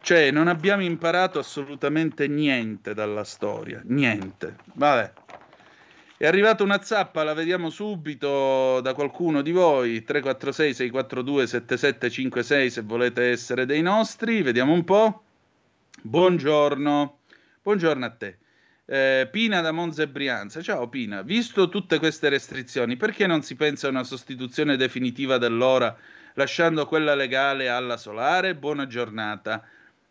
Cioè, 0.00 0.30
non 0.30 0.48
abbiamo 0.48 0.82
imparato 0.82 1.38
assolutamente 1.38 2.26
niente 2.28 2.94
dalla 2.94 3.22
storia. 3.22 3.82
Niente. 3.84 4.56
Vabbè. 4.72 5.12
È 6.22 6.26
arrivata 6.28 6.62
una 6.62 6.80
zappa, 6.80 7.24
la 7.24 7.34
vediamo 7.34 7.68
subito 7.68 8.80
da 8.80 8.94
qualcuno 8.94 9.42
di 9.42 9.50
voi, 9.50 10.04
346 10.04 10.72
642 10.72 11.46
7756 11.48 12.70
se 12.70 12.82
volete 12.82 13.30
essere 13.30 13.66
dei 13.66 13.82
nostri, 13.82 14.40
vediamo 14.40 14.72
un 14.72 14.84
po'. 14.84 15.24
Buongiorno, 16.00 17.18
buongiorno 17.60 18.04
a 18.04 18.10
te. 18.10 18.38
Eh, 18.84 19.28
Pina 19.32 19.62
da 19.62 19.72
Monza 19.72 20.04
e 20.04 20.08
Brianza, 20.08 20.62
ciao 20.62 20.88
Pina, 20.88 21.22
visto 21.22 21.68
tutte 21.68 21.98
queste 21.98 22.28
restrizioni, 22.28 22.96
perché 22.96 23.26
non 23.26 23.42
si 23.42 23.56
pensa 23.56 23.88
a 23.88 23.90
una 23.90 24.04
sostituzione 24.04 24.76
definitiva 24.76 25.38
dell'ora 25.38 25.92
lasciando 26.34 26.86
quella 26.86 27.16
legale 27.16 27.68
alla 27.68 27.96
solare? 27.96 28.54
Buona 28.54 28.86
giornata. 28.86 29.60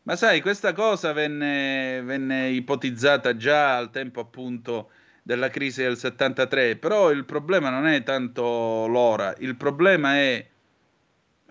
Ma 0.04 0.18
sai, 0.18 0.42
questa 0.42 0.74
cosa 0.74 1.14
venne, 1.14 2.02
venne 2.04 2.50
ipotizzata 2.50 3.38
già 3.38 3.78
al 3.78 3.92
tempo 3.92 4.20
appunto 4.20 4.90
della 5.32 5.50
crisi 5.50 5.82
del 5.82 5.96
73, 5.96 6.76
però 6.76 7.10
il 7.10 7.24
problema 7.24 7.70
non 7.70 7.88
è 7.88 8.04
tanto 8.04 8.86
l'ora, 8.88 9.34
il 9.38 9.56
problema 9.56 10.16
è 10.18 10.46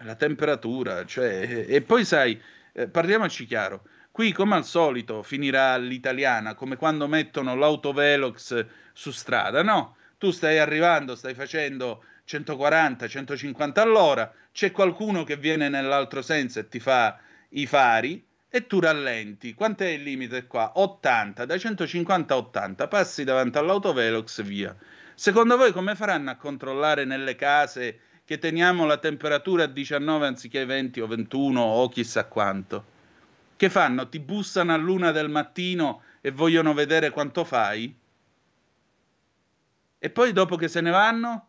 la 0.03 0.15
temperatura, 0.17 1.07
cioè, 1.07 1.65
e 1.67 1.81
poi 1.81 2.05
sai, 2.05 2.39
eh, 2.75 2.89
parliamoci 2.89 3.47
chiaro, 3.47 3.85
qui 4.11 4.33
come 4.33 4.57
al 4.57 4.67
solito 4.67 5.23
finirà 5.23 5.79
l'italiana, 5.79 6.55
come 6.55 6.77
quando 6.77 7.09
mettono 7.09 7.55
l'autovelox 7.55 8.67
su 8.93 9.13
strada, 9.13 9.63
no? 9.63 9.97
Tu 10.19 10.31
stai 10.31 10.59
arrivando, 10.59 11.17
stai 11.17 11.33
facendo 11.33 12.05
140, 12.25 13.09
150 13.09 13.81
all'ora, 13.81 14.31
c'è 14.53 14.73
qualcuno 14.73 15.25
che 15.25 15.39
viene 15.39 15.71
nell'altro 15.71 16.21
senso 16.21 16.59
e 16.59 16.69
ti 16.69 16.81
fa 16.81 17.19
i 17.49 17.65
fari 17.65 18.23
e 18.51 18.67
tu 18.67 18.81
rallenti. 18.81 19.55
Quant'è 19.55 19.87
il 19.87 20.03
limite 20.03 20.47
qua? 20.47 20.73
80, 20.75 21.45
da 21.45 21.57
150 21.57 22.35
a 22.35 22.37
80, 22.37 22.89
passi 22.89 23.23
davanti 23.23 23.59
all'autovelox 23.59 24.43
via. 24.43 24.77
Secondo 25.15 25.57
voi 25.57 25.73
come 25.73 25.95
faranno 25.95 26.31
a 26.31 26.37
controllare 26.37 27.05
nelle 27.05 27.37
case 27.37 28.01
che 28.25 28.39
teniamo 28.39 28.85
la 28.87 28.99
temperatura 28.99 29.65
a 29.65 29.67
19 29.67 30.27
anziché 30.27 30.65
20 30.65 31.01
o 31.01 31.07
21 31.07 31.61
o 31.61 31.89
chissà 31.89 32.25
quanto? 32.25 32.99
Che 33.57 33.71
fanno? 33.71 34.09
Ti 34.09 34.19
bussano 34.19 34.75
all'una 34.75 35.13
del 35.13 35.29
mattino 35.29 36.03
e 36.21 36.33
vogliono 36.33 36.75
vedere 36.75 37.11
quanto 37.11 37.45
fai? 37.45 37.95
E 39.99 40.11
poi 40.11 40.33
dopo 40.33 40.57
che 40.57 40.67
se 40.67 40.81
ne 40.81 40.91
vanno? 40.91 41.47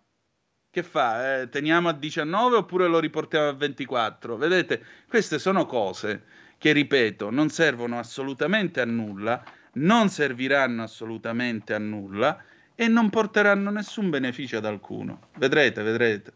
Che 0.69 0.83
fa? 0.83 1.41
Eh, 1.41 1.49
teniamo 1.49 1.89
a 1.89 1.93
19 1.93 2.57
oppure 2.57 2.87
lo 2.87 2.99
riportiamo 2.99 3.47
a 3.47 3.53
24? 3.53 4.37
Vedete, 4.37 4.85
queste 5.07 5.39
sono 5.39 5.65
cose 5.65 6.40
che, 6.61 6.73
ripeto, 6.73 7.31
non 7.31 7.49
servono 7.49 7.97
assolutamente 7.97 8.81
a 8.81 8.85
nulla, 8.85 9.43
non 9.73 10.09
serviranno 10.09 10.83
assolutamente 10.83 11.73
a 11.73 11.79
nulla 11.79 12.37
e 12.75 12.87
non 12.87 13.09
porteranno 13.09 13.71
nessun 13.71 14.11
beneficio 14.11 14.57
ad 14.57 14.65
alcuno. 14.65 15.29
Vedrete, 15.39 15.81
vedrete. 15.81 16.33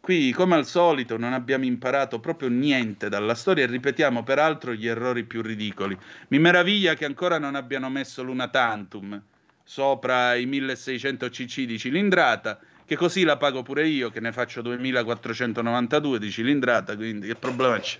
Qui, 0.00 0.32
come 0.32 0.54
al 0.54 0.64
solito, 0.64 1.18
non 1.18 1.34
abbiamo 1.34 1.66
imparato 1.66 2.18
proprio 2.18 2.48
niente 2.48 3.10
dalla 3.10 3.34
storia 3.34 3.64
e 3.64 3.66
ripetiamo 3.66 4.22
peraltro 4.22 4.72
gli 4.72 4.86
errori 4.86 5.24
più 5.24 5.42
ridicoli. 5.42 5.94
Mi 6.28 6.38
meraviglia 6.38 6.94
che 6.94 7.04
ancora 7.04 7.38
non 7.38 7.56
abbiano 7.56 7.90
messo 7.90 8.22
l'una 8.22 8.48
tantum 8.48 9.22
sopra 9.64 10.34
i 10.34 10.46
1600 10.46 11.28
cc 11.28 11.60
di 11.64 11.78
cilindrata, 11.78 12.58
che 12.84 12.96
così 12.96 13.24
la 13.24 13.36
pago 13.36 13.62
pure 13.62 13.86
io, 13.86 14.10
che 14.10 14.20
ne 14.20 14.32
faccio 14.32 14.62
2492 14.62 16.18
di 16.18 16.30
cilindrata, 16.30 16.96
quindi 16.96 17.28
che 17.28 17.34
problema 17.36 17.78
c'è? 17.78 17.98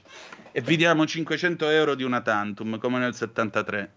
E 0.52 0.60
vi 0.60 0.76
diamo 0.76 1.06
500 1.06 1.68
euro 1.68 1.94
di 1.94 2.02
una 2.02 2.20
tantum, 2.20 2.78
come 2.78 2.98
nel 2.98 3.14
73. 3.14 3.92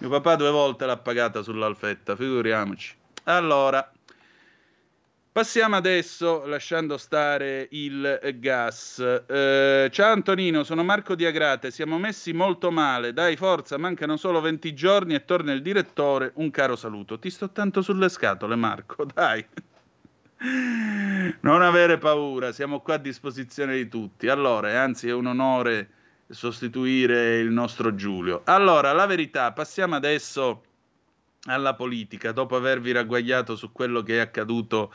Mio 0.00 0.10
papà 0.10 0.36
due 0.36 0.50
volte 0.50 0.86
l'ha 0.86 0.98
pagata 0.98 1.42
sull'alfetta, 1.42 2.14
figuriamoci. 2.14 2.94
Allora, 3.24 3.90
passiamo 5.32 5.76
adesso, 5.76 6.46
lasciando 6.46 6.96
stare 6.96 7.68
il 7.70 8.36
gas. 8.38 8.98
Eh, 9.26 9.88
ciao 9.90 10.12
Antonino, 10.12 10.62
sono 10.62 10.84
Marco 10.84 11.14
di 11.14 11.24
Agrate, 11.24 11.70
siamo 11.70 11.98
messi 11.98 12.32
molto 12.32 12.70
male. 12.70 13.12
Dai, 13.12 13.36
forza, 13.36 13.78
mancano 13.78 14.16
solo 14.16 14.40
20 14.40 14.74
giorni 14.74 15.14
e 15.14 15.24
torna 15.24 15.52
il 15.52 15.62
direttore. 15.62 16.32
Un 16.34 16.50
caro 16.50 16.76
saluto. 16.76 17.18
Ti 17.18 17.30
sto 17.30 17.50
tanto 17.50 17.82
sulle 17.82 18.08
scatole, 18.08 18.56
Marco, 18.56 19.04
dai. 19.14 19.44
Non 20.40 21.62
avere 21.62 21.98
paura, 21.98 22.52
siamo 22.52 22.80
qua 22.80 22.94
a 22.94 22.98
disposizione 22.98 23.74
di 23.76 23.88
tutti. 23.88 24.28
Allora, 24.28 24.70
e 24.70 24.76
anzi 24.76 25.08
è 25.08 25.12
un 25.12 25.26
onore 25.26 25.90
sostituire 26.28 27.38
il 27.38 27.50
nostro 27.50 27.94
Giulio. 27.94 28.42
Allora, 28.44 28.92
la 28.92 29.06
verità, 29.06 29.52
passiamo 29.52 29.96
adesso 29.96 30.62
alla 31.44 31.74
politica, 31.74 32.32
dopo 32.32 32.56
avervi 32.56 32.92
ragguagliato 32.92 33.56
su 33.56 33.72
quello 33.72 34.02
che 34.02 34.16
è 34.16 34.20
accaduto 34.20 34.92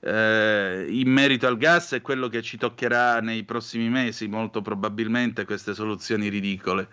eh, 0.00 0.86
in 0.88 1.10
merito 1.10 1.46
al 1.46 1.56
gas 1.56 1.92
e 1.92 2.00
quello 2.00 2.28
che 2.28 2.42
ci 2.42 2.56
toccherà 2.58 3.20
nei 3.20 3.44
prossimi 3.44 3.88
mesi, 3.88 4.26
molto 4.26 4.60
probabilmente 4.60 5.44
queste 5.44 5.74
soluzioni 5.74 6.28
ridicole. 6.28 6.88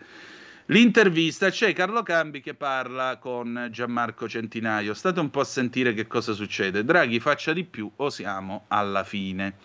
L'intervista 0.71 1.49
c'è 1.49 1.73
Carlo 1.73 2.03
Cambi 2.03 2.41
che 2.41 2.53
parla 2.53 3.17
con 3.17 3.69
Gianmarco 3.71 4.29
Centinaio. 4.29 4.93
State 4.93 5.19
un 5.19 5.31
po' 5.31 5.39
a 5.39 5.43
sentire 5.43 5.95
che 5.95 6.05
cosa 6.05 6.33
succede. 6.33 6.85
Draghi 6.85 7.19
faccia 7.19 7.53
di 7.53 7.63
più 7.63 7.91
o 7.95 8.11
siamo 8.11 8.65
alla 8.67 9.03
fine. 9.03 9.55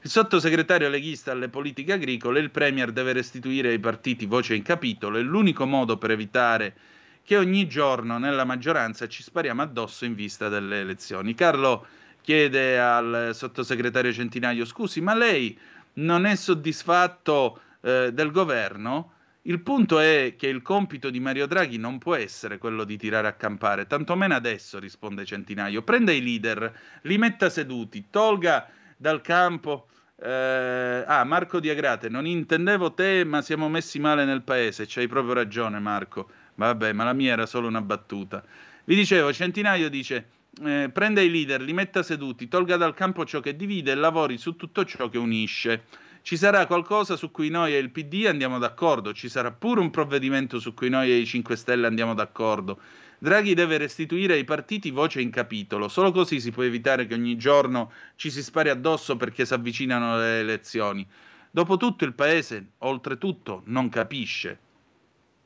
Il 0.00 0.08
sottosegretario 0.08 0.88
leghista 0.88 1.32
alle 1.32 1.50
politiche 1.50 1.92
agricole, 1.92 2.40
il 2.40 2.50
Premier 2.50 2.90
deve 2.90 3.12
restituire 3.12 3.68
ai 3.68 3.78
partiti 3.78 4.24
voce 4.24 4.54
in 4.54 4.62
capitolo. 4.62 5.18
È 5.18 5.20
l'unico 5.20 5.66
modo 5.66 5.98
per 5.98 6.12
evitare 6.12 6.74
che 7.22 7.36
ogni 7.36 7.68
giorno 7.68 8.16
nella 8.16 8.44
maggioranza 8.44 9.06
ci 9.08 9.22
spariamo 9.22 9.60
addosso 9.60 10.06
in 10.06 10.14
vista 10.14 10.48
delle 10.48 10.80
elezioni. 10.80 11.34
Carlo 11.34 11.86
chiede 12.22 12.80
al 12.80 13.32
sottosegretario 13.34 14.10
Centinaio, 14.10 14.64
scusi, 14.64 15.02
ma 15.02 15.14
lei 15.14 15.58
non 15.94 16.24
è 16.24 16.34
soddisfatto 16.34 17.60
eh, 17.82 18.10
del 18.10 18.30
governo? 18.30 19.10
Il 19.48 19.60
punto 19.60 20.00
è 20.00 20.34
che 20.36 20.48
il 20.48 20.60
compito 20.60 21.08
di 21.08 21.20
Mario 21.20 21.46
Draghi 21.46 21.78
non 21.78 21.98
può 21.98 22.16
essere 22.16 22.58
quello 22.58 22.82
di 22.82 22.96
tirare 22.96 23.28
a 23.28 23.34
campare, 23.34 23.86
tantomeno 23.86 24.34
adesso, 24.34 24.80
risponde 24.80 25.24
Centinaio. 25.24 25.82
Prenda 25.82 26.10
i 26.10 26.20
leader, 26.20 26.76
li 27.02 27.16
metta 27.16 27.48
seduti, 27.48 28.06
tolga 28.10 28.68
dal 28.96 29.20
campo. 29.20 29.86
Eh, 30.20 31.04
ah, 31.06 31.22
Marco 31.22 31.60
di 31.60 31.70
Agrate, 31.70 32.08
non 32.08 32.26
intendevo 32.26 32.92
te, 32.92 33.22
ma 33.24 33.40
siamo 33.40 33.68
messi 33.68 34.00
male 34.00 34.24
nel 34.24 34.42
paese. 34.42 34.84
C'hai 34.88 35.06
proprio 35.06 35.34
ragione, 35.34 35.78
Marco. 35.78 36.28
Vabbè, 36.56 36.92
ma 36.92 37.04
la 37.04 37.12
mia 37.12 37.34
era 37.34 37.46
solo 37.46 37.68
una 37.68 37.82
battuta. 37.82 38.42
Vi 38.82 38.96
dicevo, 38.96 39.32
Centinaio 39.32 39.88
dice: 39.88 40.26
eh, 40.64 40.90
prenda 40.92 41.20
i 41.20 41.30
leader, 41.30 41.60
li 41.60 41.72
metta 41.72 42.02
seduti, 42.02 42.48
tolga 42.48 42.76
dal 42.76 42.94
campo 42.94 43.24
ciò 43.24 43.38
che 43.38 43.54
divide 43.54 43.92
e 43.92 43.94
lavori 43.94 44.38
su 44.38 44.56
tutto 44.56 44.84
ciò 44.84 45.08
che 45.08 45.18
unisce. 45.18 45.84
Ci 46.26 46.36
sarà 46.36 46.66
qualcosa 46.66 47.14
su 47.14 47.30
cui 47.30 47.50
noi 47.50 47.72
e 47.72 47.78
il 47.78 47.92
PD 47.92 48.24
andiamo 48.26 48.58
d'accordo, 48.58 49.12
ci 49.12 49.28
sarà 49.28 49.52
pure 49.52 49.78
un 49.78 49.90
provvedimento 49.90 50.58
su 50.58 50.74
cui 50.74 50.88
noi 50.88 51.08
e 51.08 51.18
i 51.18 51.24
5 51.24 51.54
Stelle 51.54 51.86
andiamo 51.86 52.14
d'accordo. 52.14 52.80
Draghi 53.18 53.54
deve 53.54 53.76
restituire 53.78 54.34
ai 54.34 54.42
partiti 54.42 54.90
voce 54.90 55.20
in 55.20 55.30
capitolo, 55.30 55.86
solo 55.86 56.10
così 56.10 56.40
si 56.40 56.50
può 56.50 56.64
evitare 56.64 57.06
che 57.06 57.14
ogni 57.14 57.36
giorno 57.36 57.92
ci 58.16 58.32
si 58.32 58.42
spari 58.42 58.70
addosso 58.70 59.14
perché 59.14 59.46
si 59.46 59.54
avvicinano 59.54 60.18
le 60.18 60.40
elezioni. 60.40 61.06
Dopotutto 61.48 62.04
il 62.04 62.14
Paese, 62.14 62.70
oltretutto, 62.78 63.62
non 63.66 63.88
capisce. 63.88 64.58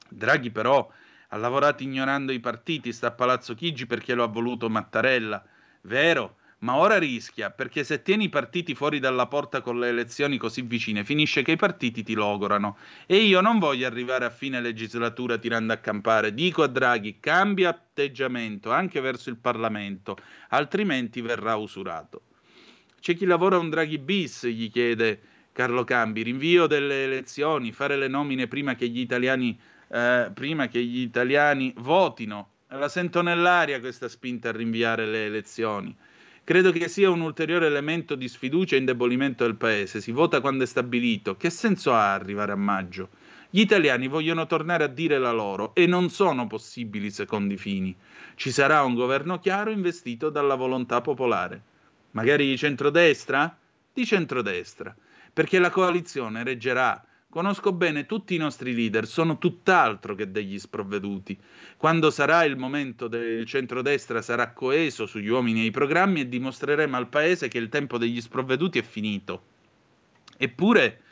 Draghi 0.09 0.51
però 0.51 0.91
ha 1.29 1.37
lavorato 1.37 1.83
ignorando 1.83 2.33
i 2.33 2.41
partiti, 2.41 2.91
sta 2.95 3.09
a 3.09 3.13
Palazzo 3.13 3.53
Chigi 3.53 3.85
perché 3.85 4.15
lo 4.15 4.25
ha 4.25 4.29
voluto 4.29 4.71
Mattarella. 4.71 5.45
Vero, 5.83 6.37
ma 6.61 6.77
ora 6.77 6.99
rischia, 6.99 7.51
perché 7.51 7.85
se 7.85 8.03
tieni 8.03 8.25
i 8.25 8.29
partiti 8.29 8.75
fuori 8.75 8.99
dalla 8.99 9.27
porta 9.27 9.63
con 9.63 9.79
le 9.79 9.89
elezioni 9.89 10.37
così 10.37 10.63
vicine, 10.63 11.05
finisce 11.05 11.43
che 11.43 11.53
i 11.53 11.57
partiti 11.57 12.03
ti 12.03 12.15
logorano. 12.15 12.77
E 13.07 13.17
io 13.17 13.41
non 13.41 13.59
voglio 13.59 13.87
arrivare 13.87 14.27
a 14.27 14.31
fine 14.31 14.61
legislatura 14.61 15.39
tirando 15.39 15.73
a 15.73 15.79
campare. 15.79 16.35
Dico 16.35 16.63
a 16.63 16.67
Draghi, 16.67 17.19
cambia 17.19 17.71
atteggiamento 17.71 18.71
anche 18.71 19.01
verso 19.01 19.31
il 19.31 19.37
Parlamento, 19.37 20.19
altrimenti 20.51 21.23
verrà 21.23 21.57
usurato. 21.57 22.23
C'è 23.01 23.17
chi 23.17 23.25
lavora 23.25 23.57
un 23.57 23.71
Draghi 23.71 23.99
bis, 23.99 24.47
gli 24.47 24.71
chiede 24.71 25.21
Carlo 25.53 25.85
Cambi, 25.85 26.23
rinvio 26.23 26.67
delle 26.67 27.05
elezioni, 27.05 27.73
fare 27.73 27.97
le 27.97 28.09
nomine 28.09 28.49
prima 28.49 28.75
che 28.75 28.87
gli 28.89 29.01
italiani, 29.01 29.59
eh, 29.89 30.31
prima 30.35 30.69
che 30.69 30.85
gli 30.85 31.01
italiani 31.01 31.73
votino. 31.79 32.49
La 32.69 32.89
sento 32.89 33.23
nell'aria 33.23 33.81
questa 33.81 34.09
spinta 34.09 34.51
a 34.51 34.53
rinviare 34.53 35.07
le 35.07 35.25
elezioni. 35.25 35.97
Credo 36.43 36.73
che 36.73 36.89
sia 36.89 37.11
un 37.11 37.21
ulteriore 37.21 37.67
elemento 37.67 38.15
di 38.15 38.27
sfiducia 38.27 38.75
e 38.75 38.79
indebolimento 38.79 39.45
del 39.45 39.57
paese. 39.57 40.01
Si 40.01 40.11
vota 40.11 40.41
quando 40.41 40.65
è 40.65 40.67
stabilito. 40.67 41.37
Che 41.37 41.51
senso 41.51 41.93
ha 41.93 42.13
arrivare 42.13 42.53
a 42.53 42.57
maggio? 42.57 43.11
Gli 43.51 43.61
italiani 43.61 44.09
vogliono 44.09 44.47
tornare 44.47 44.85
a 44.85 44.89
dire 44.89 45.19
la 45.19 45.33
loro 45.33 45.75
e 45.75 45.87
non 45.87 46.09
sono 46.09 46.47
possibili 46.47 47.11
secondi 47.11 47.57
fini. 47.57 47.95
Ci 48.35 48.51
sarà 48.51 48.83
un 48.83 48.95
governo 48.95 49.39
chiaro 49.39 49.71
investito 49.71 50.31
dalla 50.31 50.55
volontà 50.55 51.01
popolare. 51.01 51.63
Magari 52.13 52.47
di 52.47 52.57
centrodestra? 52.57 53.57
Di 53.93 54.05
centrodestra. 54.05 54.95
Perché 55.33 55.59
la 55.59 55.71
coalizione 55.71 56.43
reggerà 56.43 57.05
Conosco 57.31 57.73
bene 57.73 58.07
tutti 58.07 58.35
i 58.35 58.39
nostri 58.39 58.75
leader, 58.75 59.07
sono 59.07 59.39
tutt'altro 59.39 60.17
che 60.17 60.33
degli 60.33 60.59
sprovveduti. 60.59 61.39
Quando 61.77 62.11
sarà 62.11 62.43
il 62.43 62.57
momento 62.57 63.07
del 63.07 63.47
centrodestra 63.47 64.21
sarà 64.21 64.53
coeso 64.53 65.07
sugli 65.07 65.29
uomini 65.29 65.61
e 65.61 65.67
i 65.67 65.71
programmi 65.71 66.23
e 66.23 66.29
dimostreremo 66.29 66.97
al 66.97 67.07
paese 67.07 67.47
che 67.47 67.59
il 67.59 67.69
tempo 67.69 67.99
degli 67.99 68.21
sprovveduti 68.21 68.81
è 68.81 68.83
finito. 68.83 69.45
Eppure 70.37 71.03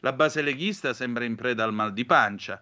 la 0.00 0.12
base 0.12 0.42
leghista 0.42 0.92
sembra 0.92 1.24
in 1.24 1.36
preda 1.36 1.62
al 1.62 1.72
mal 1.72 1.92
di 1.92 2.04
pancia. 2.04 2.60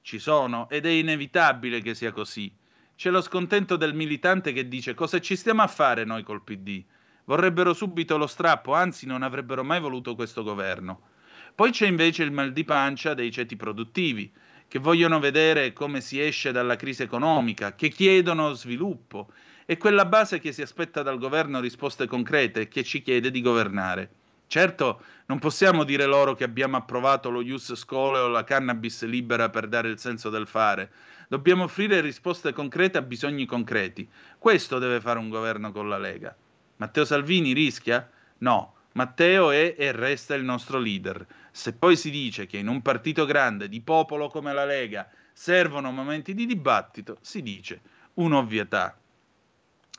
Ci 0.00 0.18
sono 0.18 0.68
ed 0.68 0.86
è 0.86 0.90
inevitabile 0.90 1.80
che 1.80 1.94
sia 1.94 2.10
così. 2.10 2.52
C'è 2.96 3.10
lo 3.10 3.20
scontento 3.20 3.76
del 3.76 3.94
militante 3.94 4.52
che 4.52 4.66
dice 4.66 4.92
cosa 4.94 5.20
ci 5.20 5.36
stiamo 5.36 5.62
a 5.62 5.68
fare 5.68 6.04
noi 6.04 6.24
col 6.24 6.42
PD? 6.42 6.82
Vorrebbero 7.26 7.72
subito 7.74 8.16
lo 8.16 8.26
strappo, 8.26 8.74
anzi 8.74 9.06
non 9.06 9.22
avrebbero 9.22 9.62
mai 9.62 9.78
voluto 9.78 10.16
questo 10.16 10.42
governo. 10.42 11.14
Poi 11.56 11.70
c'è 11.70 11.86
invece 11.86 12.22
il 12.22 12.32
mal 12.32 12.52
di 12.52 12.64
pancia 12.64 13.14
dei 13.14 13.30
ceti 13.30 13.56
produttivi, 13.56 14.30
che 14.68 14.78
vogliono 14.78 15.18
vedere 15.18 15.72
come 15.72 16.02
si 16.02 16.20
esce 16.20 16.52
dalla 16.52 16.76
crisi 16.76 17.02
economica, 17.02 17.74
che 17.74 17.88
chiedono 17.88 18.52
sviluppo, 18.52 19.32
e 19.64 19.78
quella 19.78 20.04
base 20.04 20.38
che 20.38 20.52
si 20.52 20.60
aspetta 20.60 21.02
dal 21.02 21.18
governo 21.18 21.60
risposte 21.60 22.06
concrete 22.06 22.60
e 22.60 22.68
che 22.68 22.84
ci 22.84 23.00
chiede 23.00 23.30
di 23.30 23.40
governare. 23.40 24.10
Certo, 24.46 25.00
non 25.28 25.38
possiamo 25.38 25.84
dire 25.84 26.04
loro 26.04 26.34
che 26.34 26.44
abbiamo 26.44 26.76
approvato 26.76 27.30
lo 27.30 27.40
Ius 27.40 27.72
Schole 27.72 28.18
o 28.18 28.28
la 28.28 28.44
cannabis 28.44 29.04
libera 29.04 29.48
per 29.48 29.66
dare 29.66 29.88
il 29.88 29.98
senso 29.98 30.28
del 30.28 30.46
fare. 30.46 30.90
Dobbiamo 31.26 31.64
offrire 31.64 32.02
risposte 32.02 32.52
concrete 32.52 32.98
a 32.98 33.02
bisogni 33.02 33.46
concreti. 33.46 34.06
Questo 34.38 34.78
deve 34.78 35.00
fare 35.00 35.18
un 35.18 35.30
governo 35.30 35.72
con 35.72 35.88
la 35.88 35.96
Lega. 35.96 36.36
Matteo 36.76 37.06
Salvini 37.06 37.54
rischia? 37.54 38.10
No, 38.40 38.74
Matteo 38.96 39.50
è 39.50 39.74
e 39.76 39.92
resta 39.92 40.34
il 40.34 40.42
nostro 40.42 40.78
leader. 40.78 41.26
Se 41.56 41.72
poi 41.72 41.96
si 41.96 42.10
dice 42.10 42.44
che 42.44 42.58
in 42.58 42.68
un 42.68 42.82
partito 42.82 43.24
grande 43.24 43.70
di 43.70 43.80
popolo 43.80 44.28
come 44.28 44.52
la 44.52 44.66
Lega 44.66 45.08
servono 45.32 45.90
momenti 45.90 46.34
di 46.34 46.44
dibattito, 46.44 47.16
si 47.22 47.40
dice 47.40 47.80
un'ovvietà. 48.14 48.94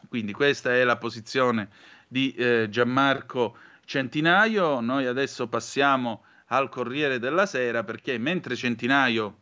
Quindi 0.08 0.34
questa 0.34 0.76
è 0.76 0.84
la 0.84 0.98
posizione 0.98 1.70
di 2.08 2.32
eh, 2.36 2.68
Gianmarco 2.70 3.58
Centinaio. 3.86 4.82
Noi 4.82 5.08
adesso 5.08 5.48
passiamo 5.48 6.26
al 6.50 6.70
Corriere 6.70 7.18
della 7.18 7.48
Sera 7.48 7.84
perché 7.84 8.20
mentre 8.20 8.56
Centinaio 8.56 9.40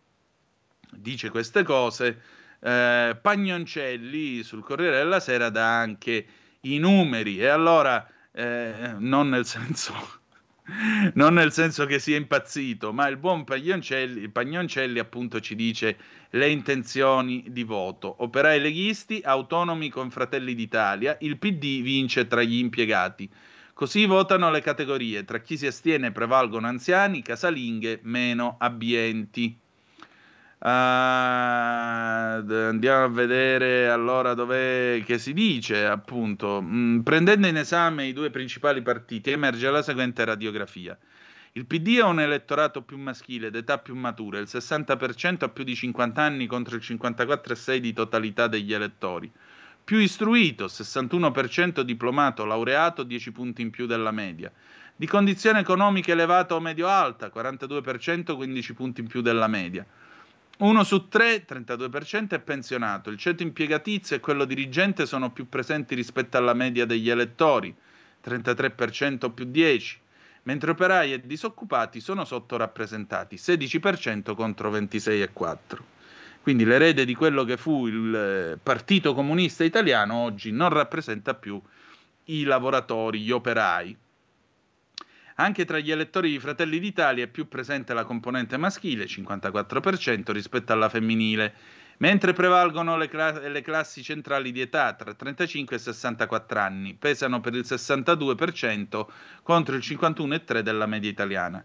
dice 0.91 1.30
queste 1.30 1.63
cose, 1.63 2.22
eh, 2.61 3.18
Pagnoncelli 3.22 4.41
sul 4.41 4.63
Corriere 4.63 4.99
della 4.99 5.20
Sera 5.20 5.49
dà 5.49 5.80
anche 5.80 6.26
i 6.61 6.78
numeri 6.78 7.41
e 7.41 7.47
allora 7.47 8.09
eh, 8.32 8.95
non 8.99 9.28
nel 9.28 9.45
senso 9.45 10.24
non 11.13 11.36
nel 11.36 11.51
senso 11.51 11.86
che 11.86 11.99
sia 11.99 12.18
impazzito, 12.18 12.91
ma 12.91 13.07
il 13.07 13.18
buon 13.18 13.43
Pagnoncelli, 13.43 14.30
Pagnoncelli 14.30 14.97
appunto 14.97 15.39
ci 15.39 15.55
dice 15.55 15.97
le 16.32 16.49
intenzioni 16.49 17.45
di 17.49 17.63
voto. 17.63 18.16
Operai 18.24 18.59
leghisti, 18.59 19.22
autonomi 19.24 19.89
con 19.89 20.09
Fratelli 20.09 20.55
d'Italia, 20.55 21.18
il 21.22 21.38
PD 21.38 21.82
vince 21.82 22.26
tra 22.28 22.41
gli 22.41 22.57
impiegati. 22.57 23.30
Così 23.74 24.05
votano 24.05 24.49
le 24.49 24.61
categorie, 24.61 25.26
tra 25.26 25.39
chi 25.39 25.57
si 25.57 25.68
astiene 25.68 26.11
prevalgono 26.11 26.66
anziani, 26.66 27.22
casalinghe 27.22 27.99
meno 28.03 28.55
abbienti. 28.57 29.59
D- 30.66 30.68
andiamo 32.51 33.03
a 33.03 33.07
vedere 33.07 33.88
allora 33.88 34.34
dov'è 34.34 35.03
che 35.05 35.20
si 35.20 35.32
dice 35.32 35.86
appunto. 35.86 36.59
Mm, 36.59 37.01
prendendo 37.01 37.45
in 37.45 37.57
esame 37.57 38.07
i 38.07 38.13
due 38.13 38.32
principali 38.32 38.82
partiti 38.82 39.30
emerge 39.30 39.70
la 39.70 39.84
seguente 39.84 40.26
radiografia. 40.26 40.97
Il 41.51 41.68
PD 41.68 41.99
ha 42.01 42.07
un 42.07 42.20
elettorato 42.20 42.82
più 42.82 42.97
maschile 42.97 43.51
d'età 43.51 43.78
più 43.78 43.93
matura 43.93 44.39
il 44.39 44.47
60% 44.49 45.43
ha 45.43 45.49
più 45.49 45.63
di 45.63 45.76
50 45.76 46.20
anni 46.20 46.47
contro 46.47 46.76
il 46.76 46.82
54,6% 46.84 47.76
di 47.76 47.93
totalità 47.93 48.47
degli 48.47 48.74
elettori. 48.74 49.32
Più 49.84 49.99
istruito 49.99 50.66
61% 50.66 51.82
diplomato 51.82 52.43
laureato 52.43 53.03
10 53.03 53.32
punti 53.32 53.61
in 53.61 53.70
più 53.70 53.86
della 53.86 54.09
media. 54.09 54.51
Di 54.95 55.05
condizione 55.05 55.59
economica 55.59 56.11
elevata 56.11 56.55
o 56.55 56.59
medio 56.59 56.88
alta 56.88 57.32
42% 57.32 58.36
15 58.36 58.74
punti 58.74 59.01
in 59.01 59.07
più 59.07 59.22
della 59.22 59.47
media 59.47 59.86
uno 60.58 60.84
su 60.84 61.08
tre, 61.08 61.45
32%, 61.45 62.30
è 62.30 62.39
pensionato. 62.39 63.10
Il 63.10 63.18
ceto 63.18 63.43
impiegatizio 63.43 64.16
e 64.16 64.20
quello 64.20 64.45
dirigente 64.45 65.06
sono 65.06 65.32
più 65.32 65.49
presenti 65.49 65.95
rispetto 65.95 66.38
alla 66.38 66.53
media 66.53 66.86
degli 66.86 67.10
elettori, 67.10 67.76
33% 68.24 69.34
più 69.34 69.45
10, 69.45 69.99
mentre 70.43 70.72
operai 70.72 71.14
e 71.14 71.22
disoccupati 71.26 71.99
sono 71.99 72.24
sottorappresentati, 72.24 73.36
16% 73.36 74.34
contro 74.34 74.72
26,4. 74.72 75.60
Quindi 76.41 76.64
l'erede 76.64 77.06
di 77.06 77.16
quello 77.16 77.43
che 77.43 77.58
fu 77.58 77.88
il 77.88 78.16
eh, 78.16 78.58
Partito 78.62 79.16
Comunista 79.16 79.64
Italiano 79.64 80.14
oggi 80.16 80.51
non 80.51 80.70
rappresenta 80.70 81.34
più 81.34 81.60
i 82.26 82.43
lavoratori, 82.43 83.22
gli 83.22 83.32
operai. 83.32 83.97
Anche 85.38 85.65
tra 85.65 85.79
gli 85.79 85.91
elettori 85.91 86.31
di 86.31 86.39
Fratelli 86.39 86.79
d'Italia 86.79 87.25
è 87.25 87.27
più 87.27 87.49
presente 87.49 87.93
la 87.93 88.05
componente 88.05 88.55
maschile, 88.55 89.03
54%, 89.03 90.31
rispetto 90.31 90.71
alla 90.71 90.88
femminile, 90.88 91.53
mentre 91.97 92.31
prevalgono 92.31 92.95
le, 92.95 93.09
cla- 93.09 93.45
le 93.49 93.61
classi 93.61 94.01
centrali 94.01 94.53
di 94.53 94.61
età 94.61 94.93
tra 94.93 95.13
35 95.13 95.75
e 95.75 95.79
64 95.79 96.59
anni, 96.59 96.93
pesano 96.93 97.41
per 97.41 97.53
il 97.53 97.65
62% 97.67 99.05
contro 99.43 99.75
il 99.75 99.81
51,3% 99.81 100.59
della 100.59 100.86
media 100.86 101.09
italiana. 101.09 101.61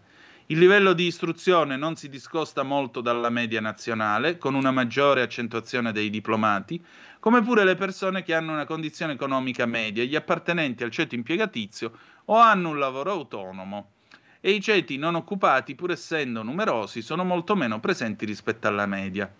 Il 0.51 0.57
livello 0.57 0.91
di 0.91 1.05
istruzione 1.05 1.77
non 1.77 1.95
si 1.95 2.09
discosta 2.09 2.63
molto 2.63 2.99
dalla 2.99 3.29
media 3.29 3.61
nazionale, 3.61 4.37
con 4.37 4.53
una 4.53 4.71
maggiore 4.71 5.21
accentuazione 5.21 5.93
dei 5.93 6.09
diplomati, 6.09 6.83
come 7.21 7.41
pure 7.41 7.63
le 7.63 7.75
persone 7.75 8.21
che 8.21 8.33
hanno 8.33 8.51
una 8.51 8.65
condizione 8.65 9.13
economica 9.13 9.65
media, 9.65 10.03
gli 10.03 10.13
appartenenti 10.13 10.83
al 10.83 10.91
ceto 10.91 11.15
impiegatizio 11.15 11.97
o 12.25 12.35
hanno 12.35 12.67
un 12.67 12.79
lavoro 12.79 13.11
autonomo. 13.11 13.91
E 14.41 14.51
i 14.51 14.59
ceti 14.59 14.97
non 14.97 15.15
occupati, 15.15 15.73
pur 15.73 15.91
essendo 15.91 16.43
numerosi, 16.43 17.01
sono 17.01 17.23
molto 17.23 17.55
meno 17.55 17.79
presenti 17.79 18.25
rispetto 18.25 18.67
alla 18.67 18.85
media. 18.85 19.33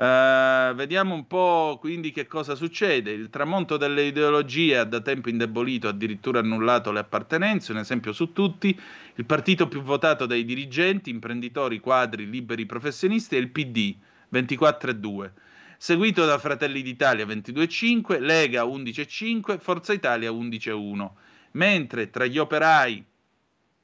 Uh, 0.00 0.72
vediamo 0.76 1.12
un 1.12 1.26
po' 1.26 1.76
quindi 1.78 2.10
che 2.10 2.26
cosa 2.26 2.54
succede. 2.54 3.10
Il 3.10 3.28
tramonto 3.28 3.76
delle 3.76 4.04
ideologie 4.04 4.78
ha 4.78 4.84
da 4.84 5.02
tempo 5.02 5.28
indebolito, 5.28 5.88
addirittura 5.88 6.38
annullato 6.38 6.90
le 6.90 7.00
appartenenze. 7.00 7.72
Un 7.72 7.78
esempio 7.78 8.14
su 8.14 8.32
tutti: 8.32 8.74
il 9.16 9.26
partito 9.26 9.68
più 9.68 9.82
votato 9.82 10.24
dai 10.24 10.46
dirigenti, 10.46 11.10
imprenditori, 11.10 11.80
quadri, 11.80 12.30
liberi 12.30 12.64
professionisti 12.64 13.36
è 13.36 13.38
il 13.38 13.50
PD, 13.50 13.94
24,2, 14.32 15.32
seguito 15.76 16.24
da 16.24 16.38
Fratelli 16.38 16.80
d'Italia 16.80 17.26
22,5, 17.26 18.20
Lega 18.20 18.62
11,5, 18.62 19.58
Forza 19.58 19.92
Italia 19.92 20.30
11,1. 20.30 21.10
Mentre 21.52 22.08
tra 22.08 22.24
gli 22.24 22.38
operai 22.38 23.04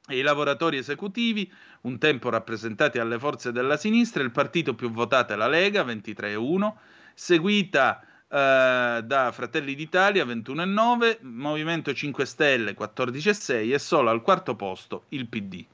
e 0.07 0.17
i 0.17 0.21
lavoratori 0.21 0.77
esecutivi, 0.77 1.51
un 1.81 1.97
tempo 1.97 2.29
rappresentati 2.29 2.97
alle 2.97 3.19
forze 3.19 3.51
della 3.51 3.75
sinistra, 3.75 4.23
il 4.23 4.31
partito 4.31 4.73
più 4.73 4.89
votato 4.89 5.33
è 5.33 5.35
la 5.35 5.47
Lega, 5.47 5.83
23,1, 5.83 6.73
seguita 7.13 8.01
eh, 8.01 9.01
da 9.03 9.31
Fratelli 9.33 9.75
d'Italia, 9.75 10.25
21,9, 10.25 11.17
Movimento 11.21 11.93
5 11.93 12.25
Stelle, 12.25 12.75
14,6 12.75 13.73
e 13.73 13.79
solo 13.79 14.09
al 14.09 14.21
quarto 14.21 14.55
posto 14.55 15.05
il 15.09 15.27
PD. 15.27 15.65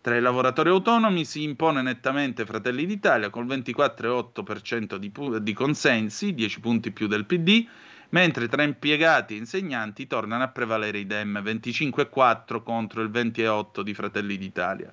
Tra 0.00 0.16
i 0.16 0.20
lavoratori 0.20 0.70
autonomi 0.70 1.24
si 1.24 1.42
impone 1.42 1.82
nettamente 1.82 2.46
Fratelli 2.46 2.86
d'Italia 2.86 3.30
col 3.30 3.46
24,8% 3.46 4.96
di, 4.96 5.10
pu- 5.10 5.38
di 5.38 5.52
consensi, 5.52 6.34
10 6.34 6.60
punti 6.60 6.92
più 6.92 7.08
del 7.08 7.26
PD, 7.26 7.66
mentre 8.10 8.48
tra 8.48 8.62
impiegati 8.62 9.34
e 9.34 9.38
insegnanti 9.38 10.06
tornano 10.06 10.44
a 10.44 10.48
prevalere 10.48 10.98
i 10.98 11.06
Dem 11.06 11.42
25,4 11.44 12.62
contro 12.62 13.02
il 13.02 13.10
28 13.10 13.82
di 13.82 13.94
Fratelli 13.94 14.38
d'Italia. 14.38 14.92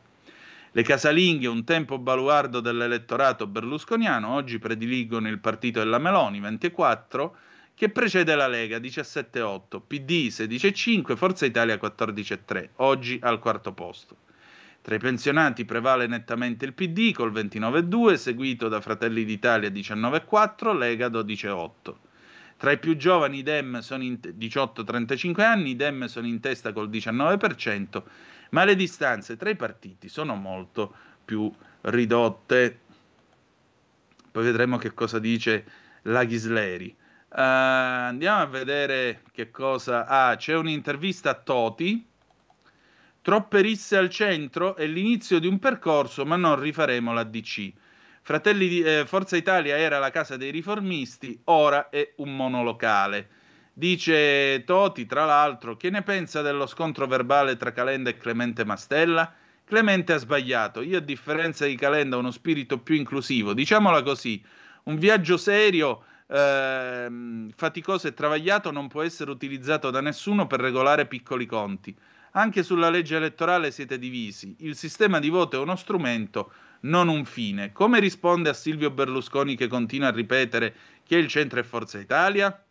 Le 0.71 0.83
casalinghe, 0.83 1.47
un 1.47 1.63
tempo 1.63 1.97
baluardo 1.97 2.59
dell'elettorato 2.59 3.47
berlusconiano, 3.47 4.33
oggi 4.33 4.59
prediligono 4.59 5.29
il 5.29 5.39
partito 5.39 5.79
della 5.79 5.99
Meloni 5.99 6.41
24, 6.41 7.37
che 7.73 7.89
precede 7.89 8.35
la 8.35 8.47
Lega 8.47 8.77
17,8, 8.77 9.81
PD 9.87 10.27
16,5, 10.27 11.15
Forza 11.15 11.45
Italia 11.45 11.75
14,3, 11.75 12.69
oggi 12.77 13.17
al 13.21 13.39
quarto 13.39 13.71
posto. 13.71 14.17
Tra 14.81 14.95
i 14.95 14.99
pensionati 14.99 15.63
prevale 15.63 16.07
nettamente 16.07 16.65
il 16.65 16.73
PD 16.73 17.13
col 17.13 17.31
29,2, 17.31 18.15
seguito 18.15 18.67
da 18.67 18.81
Fratelli 18.81 19.23
d'Italia 19.23 19.69
19,4, 19.69 20.77
Lega 20.77 21.07
12,8. 21.07 22.04
Tra 22.57 22.71
i 22.71 22.79
più 22.79 22.95
giovani 22.95 23.39
i 23.39 23.43
Dem 23.43 23.79
sono 23.79 24.03
in 24.03 24.17
18-35 24.21 25.41
anni, 25.41 25.71
i 25.71 25.75
Dem 25.75 26.05
sono 26.05 26.25
in 26.25 26.39
testa 26.39 26.71
col 26.71 26.89
19%, 26.89 28.03
ma 28.51 28.63
le 28.63 28.75
distanze 28.75 29.35
tra 29.35 29.49
i 29.49 29.55
partiti 29.55 30.07
sono 30.07 30.35
molto 30.35 30.95
più 31.25 31.51
ridotte. 31.81 32.79
Poi 34.31 34.43
vedremo 34.43 34.77
che 34.77 34.93
cosa 34.93 35.19
dice 35.19 35.65
la 36.03 36.23
Ghisleri. 36.23 36.95
Uh, 37.29 37.39
andiamo 37.39 38.41
a 38.41 38.45
vedere 38.45 39.23
che 39.33 39.51
cosa... 39.51 40.05
Ah, 40.05 40.35
c'è 40.37 40.55
un'intervista 40.55 41.31
a 41.31 41.35
Toti. 41.35 42.07
Troppe 43.21 43.61
risse 43.61 43.97
al 43.97 44.09
centro 44.09 44.75
è 44.75 44.85
l'inizio 44.85 45.39
di 45.39 45.47
un 45.47 45.59
percorso, 45.59 46.25
ma 46.25 46.37
non 46.37 46.59
rifaremo 46.59 47.11
la 47.11 47.23
DC. 47.23 47.73
Fratelli 48.27 48.67
di 48.67 48.81
eh, 48.81 49.05
Forza 49.05 49.37
Italia 49.37 49.77
era 49.77 49.99
la 49.99 50.09
casa 50.09 50.35
dei 50.35 50.49
riformisti, 50.49 51.41
ora 51.43 51.89
è 51.91 52.13
un 52.15 52.35
monolocale. 52.35 53.29
Dice 53.71 54.63
Toti, 54.65 55.05
tra 55.05 55.25
l'altro, 55.25 55.77
che 55.77 55.91
ne 55.91 56.01
pensa 56.01 56.41
dello 56.41 56.65
scontro 56.65 57.05
verbale 57.05 57.55
tra 57.55 57.71
Calenda 57.71 58.09
e 58.09 58.17
Clemente 58.17 58.65
Mastella? 58.65 59.31
Clemente 59.63 60.13
ha 60.13 60.17
sbagliato. 60.17 60.81
Io, 60.81 60.97
a 60.97 61.01
differenza 61.01 61.67
di 61.67 61.75
Calenda, 61.75 62.15
ho 62.15 62.19
uno 62.19 62.31
spirito 62.31 62.79
più 62.79 62.95
inclusivo. 62.95 63.53
Diciamola 63.53 64.01
così: 64.01 64.43
un 64.85 64.97
viaggio 64.97 65.37
serio, 65.37 66.03
ehm, 66.25 67.51
faticoso 67.55 68.07
e 68.07 68.15
travagliato 68.15 68.71
non 68.71 68.87
può 68.87 69.03
essere 69.03 69.29
utilizzato 69.29 69.91
da 69.91 70.01
nessuno 70.01 70.47
per 70.47 70.61
regolare 70.61 71.05
piccoli 71.05 71.45
conti. 71.45 71.95
Anche 72.31 72.63
sulla 72.63 72.89
legge 72.89 73.17
elettorale 73.17 73.69
siete 73.69 73.99
divisi. 73.99 74.55
Il 74.61 74.75
sistema 74.75 75.19
di 75.19 75.29
voto 75.29 75.57
è 75.57 75.59
uno 75.59 75.75
strumento, 75.75 76.51
non 76.85 77.07
un 77.07 77.25
fine. 77.25 77.71
Come 77.71 77.99
risponde 77.99 78.49
a 78.49 78.53
Silvio 78.53 78.91
Berlusconi 78.91 79.55
che 79.55 79.67
continua 79.67 80.07
a 80.09 80.11
ripetere 80.11 80.73
che 81.05 81.15
il 81.17 81.27
centro 81.27 81.59
è 81.59 81.63
Forza 81.63 81.99
Italia? 81.99 82.63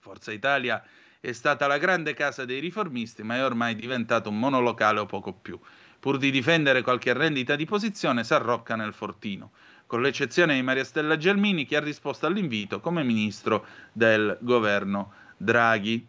Forza 0.00 0.32
Italia 0.32 0.82
è 1.20 1.32
stata 1.32 1.66
la 1.66 1.78
grande 1.78 2.14
casa 2.14 2.44
dei 2.44 2.60
riformisti, 2.60 3.22
ma 3.22 3.36
è 3.36 3.44
ormai 3.44 3.74
diventato 3.74 4.28
un 4.28 4.38
monolocale 4.38 5.00
o 5.00 5.06
poco 5.06 5.32
più. 5.32 5.58
Pur 5.98 6.16
di 6.18 6.30
difendere 6.30 6.82
qualche 6.82 7.12
rendita 7.12 7.56
di 7.56 7.64
posizione, 7.64 8.22
si 8.22 8.32
arrocca 8.32 8.76
nel 8.76 8.92
fortino, 8.92 9.50
con 9.86 10.00
l'eccezione 10.00 10.54
di 10.54 10.62
Maria 10.62 10.84
Stella 10.84 11.16
Gelmini, 11.16 11.66
che 11.66 11.74
ha 11.76 11.80
risposto 11.80 12.26
all'invito 12.26 12.78
come 12.78 13.02
ministro 13.02 13.66
del 13.92 14.38
governo 14.40 15.12
Draghi. 15.36 16.06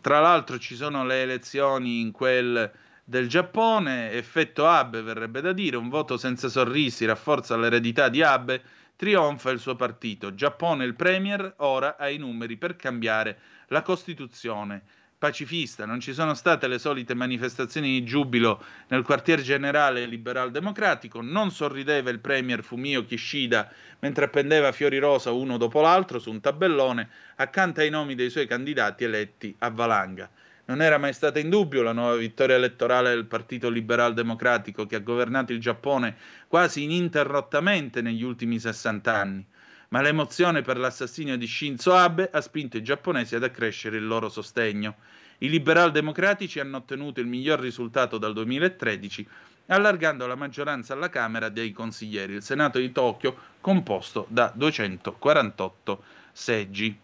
tra 0.00 0.20
l'altro 0.20 0.58
ci 0.58 0.74
sono 0.74 1.04
le 1.04 1.20
elezioni 1.20 2.00
in 2.00 2.10
quel 2.10 2.72
del 3.06 3.28
Giappone, 3.28 4.12
effetto 4.12 4.66
Abe 4.66 5.02
verrebbe 5.02 5.42
da 5.42 5.52
dire, 5.52 5.76
un 5.76 5.90
voto 5.90 6.16
senza 6.16 6.48
sorrisi 6.48 7.04
rafforza 7.04 7.54
l'eredità 7.54 8.08
di 8.08 8.22
Abe, 8.22 8.62
trionfa 8.96 9.50
il 9.50 9.58
suo 9.58 9.76
partito. 9.76 10.34
Giappone 10.34 10.86
il 10.86 10.94
premier 10.94 11.54
ora 11.58 11.96
ha 11.98 12.08
i 12.08 12.16
numeri 12.16 12.56
per 12.56 12.76
cambiare 12.76 13.38
la 13.68 13.82
Costituzione 13.82 14.82
pacifista, 15.18 15.86
non 15.86 16.00
ci 16.00 16.12
sono 16.12 16.34
state 16.34 16.66
le 16.66 16.78
solite 16.78 17.14
manifestazioni 17.14 17.88
di 17.88 18.04
giubilo 18.04 18.62
nel 18.88 19.02
quartier 19.02 19.40
generale 19.40 20.04
liberal 20.06 20.50
democratico, 20.50 21.22
non 21.22 21.50
sorrideva 21.50 22.10
il 22.10 22.20
premier 22.20 22.62
Fumio 22.62 23.04
Kishida 23.04 23.70
mentre 24.00 24.26
appendeva 24.26 24.72
fiori 24.72 24.98
rosa 24.98 25.30
uno 25.30 25.56
dopo 25.56 25.80
l'altro 25.80 26.18
su 26.18 26.30
un 26.30 26.40
tabellone 26.40 27.08
accanto 27.36 27.80
ai 27.80 27.88
nomi 27.90 28.14
dei 28.14 28.28
suoi 28.28 28.46
candidati 28.46 29.04
eletti 29.04 29.54
a 29.60 29.70
valanga. 29.70 30.28
Non 30.66 30.80
era 30.80 30.98
mai 30.98 31.12
stata 31.12 31.38
in 31.38 31.50
dubbio 31.50 31.82
la 31.82 31.92
nuova 31.92 32.16
vittoria 32.16 32.56
elettorale 32.56 33.10
del 33.10 33.26
Partito 33.26 33.68
Liberal 33.68 34.14
Democratico 34.14 34.86
che 34.86 34.96
ha 34.96 35.00
governato 35.00 35.52
il 35.52 35.60
Giappone 35.60 36.16
quasi 36.48 36.84
ininterrottamente 36.84 38.00
negli 38.00 38.22
ultimi 38.22 38.58
60 38.58 39.14
anni 39.14 39.46
ma 39.94 40.00
l'emozione 40.00 40.62
per 40.62 40.76
l'assassinio 40.76 41.36
di 41.36 41.46
Shinzo 41.46 41.94
Abe 41.94 42.28
ha 42.32 42.40
spinto 42.40 42.76
i 42.76 42.82
giapponesi 42.82 43.36
ad 43.36 43.44
accrescere 43.44 43.96
il 43.96 44.04
loro 44.04 44.28
sostegno. 44.28 44.96
I 45.38 45.48
liberal 45.48 45.92
democratici 45.92 46.58
hanno 46.58 46.78
ottenuto 46.78 47.20
il 47.20 47.28
miglior 47.28 47.60
risultato 47.60 48.18
dal 48.18 48.32
2013, 48.32 49.24
allargando 49.66 50.26
la 50.26 50.34
maggioranza 50.34 50.94
alla 50.94 51.10
Camera 51.10 51.48
dei 51.48 51.70
consiglieri, 51.70 52.34
il 52.34 52.42
Senato 52.42 52.80
di 52.80 52.90
Tokyo 52.90 53.36
composto 53.60 54.26
da 54.30 54.50
248 54.52 56.02
seggi. 56.32 56.98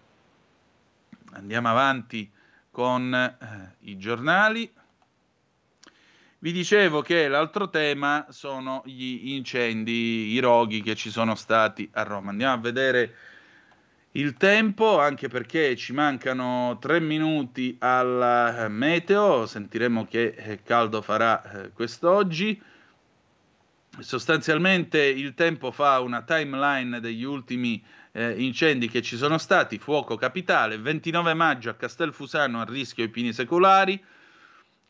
Andiamo 1.33 1.69
avanti 1.69 2.29
con 2.71 3.13
eh, 3.15 3.77
i 3.91 3.99
giornali. 3.99 4.73
Vi 6.43 6.53
dicevo 6.53 7.03
che 7.03 7.29
l'altro 7.29 7.69
tema 7.69 8.27
sono 8.31 8.83
gli 8.87 9.35
incendi, 9.35 10.33
i 10.33 10.39
roghi 10.39 10.81
che 10.81 10.95
ci 10.95 11.11
sono 11.11 11.35
stati 11.35 11.89
a 11.93 12.03
Roma. 12.03 12.31
Andiamo 12.31 12.55
a 12.55 12.59
vedere 12.59 13.15
il 14.13 14.35
tempo, 14.35 14.99
anche 14.99 15.29
perché 15.29 15.77
ci 15.77 15.93
mancano 15.93 16.79
tre 16.81 16.99
minuti 16.99 17.77
al 17.81 18.67
meteo, 18.71 19.47
sentiremo 19.47 20.07
che 20.07 20.61
caldo 20.65 21.03
farà 21.03 21.43
eh, 21.43 21.73
quest'oggi. 21.73 22.61
Sostanzialmente 23.99 25.05
il 25.05 25.35
tempo 25.35 25.73
fa 25.73 26.01
una 26.01 26.23
timeline 26.23 27.01
degli 27.01 27.23
ultimi 27.23 27.83
eh, 28.13 28.35
incendi 28.43 28.89
che 28.89 29.03
ci 29.03 29.17
sono 29.17 29.39
stati, 29.39 29.79
fuoco 29.79 30.17
capitale, 30.17 30.79
29 30.79 31.35
maggio 31.35 31.71
a 31.71 31.75
Castelfusano 31.75 32.61
a 32.61 32.65
rischio 32.65 33.05
i 33.05 33.09
pini 33.09 33.33
secolari, 33.33 34.03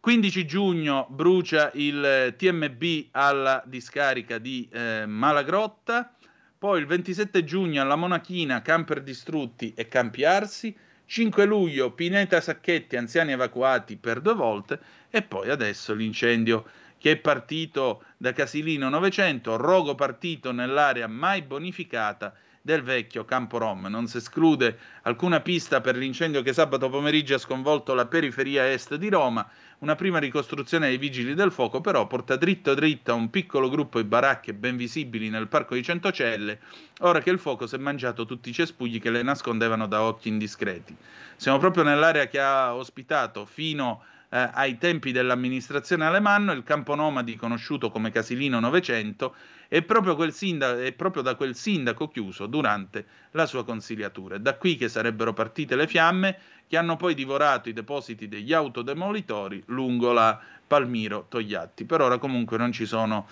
15 0.00 0.46
giugno 0.46 1.06
brucia 1.10 1.70
il 1.74 2.34
TMB 2.36 3.08
alla 3.10 3.62
discarica 3.66 4.38
di 4.38 4.66
eh, 4.72 5.04
Malagrotta, 5.06 6.14
poi 6.58 6.80
il 6.80 6.86
27 6.86 7.44
giugno 7.44 7.82
alla 7.82 7.96
Monachina 7.96 8.62
camper 8.62 9.02
distrutti 9.02 9.74
e 9.74 9.88
campi 9.88 10.24
arsi, 10.24 10.74
5 11.04 11.44
luglio 11.44 11.92
Pineta 11.92 12.40
Sacchetti 12.40 12.96
anziani 12.96 13.32
evacuati 13.32 13.96
per 13.96 14.20
due 14.20 14.34
volte 14.34 14.78
e 15.10 15.22
poi 15.22 15.50
adesso 15.50 15.92
l'incendio 15.92 16.64
che 16.96 17.12
è 17.12 17.16
partito 17.16 18.04
da 18.16 18.32
Casilino 18.32 18.88
900, 18.88 19.56
rogo 19.56 19.94
partito 19.94 20.52
nell'area 20.52 21.08
mai 21.08 21.42
bonificata 21.42 22.32
del 22.62 22.82
vecchio 22.82 23.24
Campo 23.24 23.58
Rom. 23.58 23.86
Non 23.86 24.06
si 24.06 24.18
esclude 24.18 24.78
alcuna 25.02 25.40
pista 25.40 25.80
per 25.80 25.96
l'incendio 25.96 26.42
che 26.42 26.52
sabato 26.52 26.88
pomeriggio 26.88 27.34
ha 27.34 27.38
sconvolto 27.38 27.94
la 27.94 28.06
periferia 28.06 28.70
est 28.70 28.94
di 28.96 29.08
Roma. 29.08 29.48
Una 29.78 29.94
prima 29.94 30.18
ricostruzione 30.18 30.88
dei 30.88 30.98
vigili 30.98 31.34
del 31.34 31.52
fuoco 31.52 31.80
però 31.80 32.06
porta 32.06 32.36
dritto 32.36 32.74
dritto 32.74 33.12
a 33.12 33.14
un 33.14 33.30
piccolo 33.30 33.70
gruppo 33.70 34.00
di 34.00 34.06
baracche 34.06 34.52
ben 34.52 34.76
visibili 34.76 35.30
nel 35.30 35.48
parco 35.48 35.74
di 35.74 35.82
Centocelle, 35.82 36.61
ora 37.00 37.20
che 37.20 37.30
il 37.30 37.38
fuoco 37.38 37.66
si 37.66 37.76
è 37.76 37.78
mangiato 37.78 38.26
tutti 38.26 38.50
i 38.50 38.52
cespugli 38.52 39.00
che 39.00 39.11
le 39.11 39.22
nascondevano 39.22 39.86
da 39.86 40.02
occhi 40.02 40.28
indiscreti. 40.28 40.94
Siamo 41.36 41.58
proprio 41.58 41.82
nell'area 41.82 42.26
che 42.26 42.40
ha 42.40 42.74
ospitato 42.74 43.46
fino 43.46 44.02
eh, 44.31 44.51
ai 44.53 44.78
tempi 44.78 45.12
dell'amministrazione 45.12 46.05
Alemanno 46.05 46.53
il 46.53 46.62
campo 46.62 46.95
nomadi 46.95 47.37
conosciuto 47.37 47.91
come 47.91 48.11
Casilino 48.11 48.61
900 48.61 49.35
è 49.68 49.83
proprio, 49.83 50.31
sindaco, 50.31 50.81
è 50.81 50.93
proprio 50.93 51.22
da 51.22 51.35
quel 51.35 51.55
sindaco 51.55 52.09
chiuso 52.09 52.47
durante 52.47 53.07
la 53.33 53.47
sua 53.47 53.64
consigliatura. 53.64 54.37
È 54.37 54.41
da 54.41 54.57
qui 54.57 54.76
che 54.76 54.89
sarebbero 54.89 55.33
partite 55.33 55.76
le 55.76 55.87
fiamme 55.87 56.39
che 56.66 56.76
hanno 56.76 56.97
poi 56.97 57.14
divorato 57.14 57.68
i 57.68 57.72
depositi 57.72 58.28
degli 58.28 58.53
autodemolitori 58.53 59.62
lungo 59.66 60.12
la 60.12 60.41
Palmiro 60.66 61.26
Togliatti. 61.28 61.85
Per 61.85 62.01
ora 62.01 62.18
comunque 62.18 62.57
non 62.57 62.72
ci 62.72 62.87
sono 62.87 63.28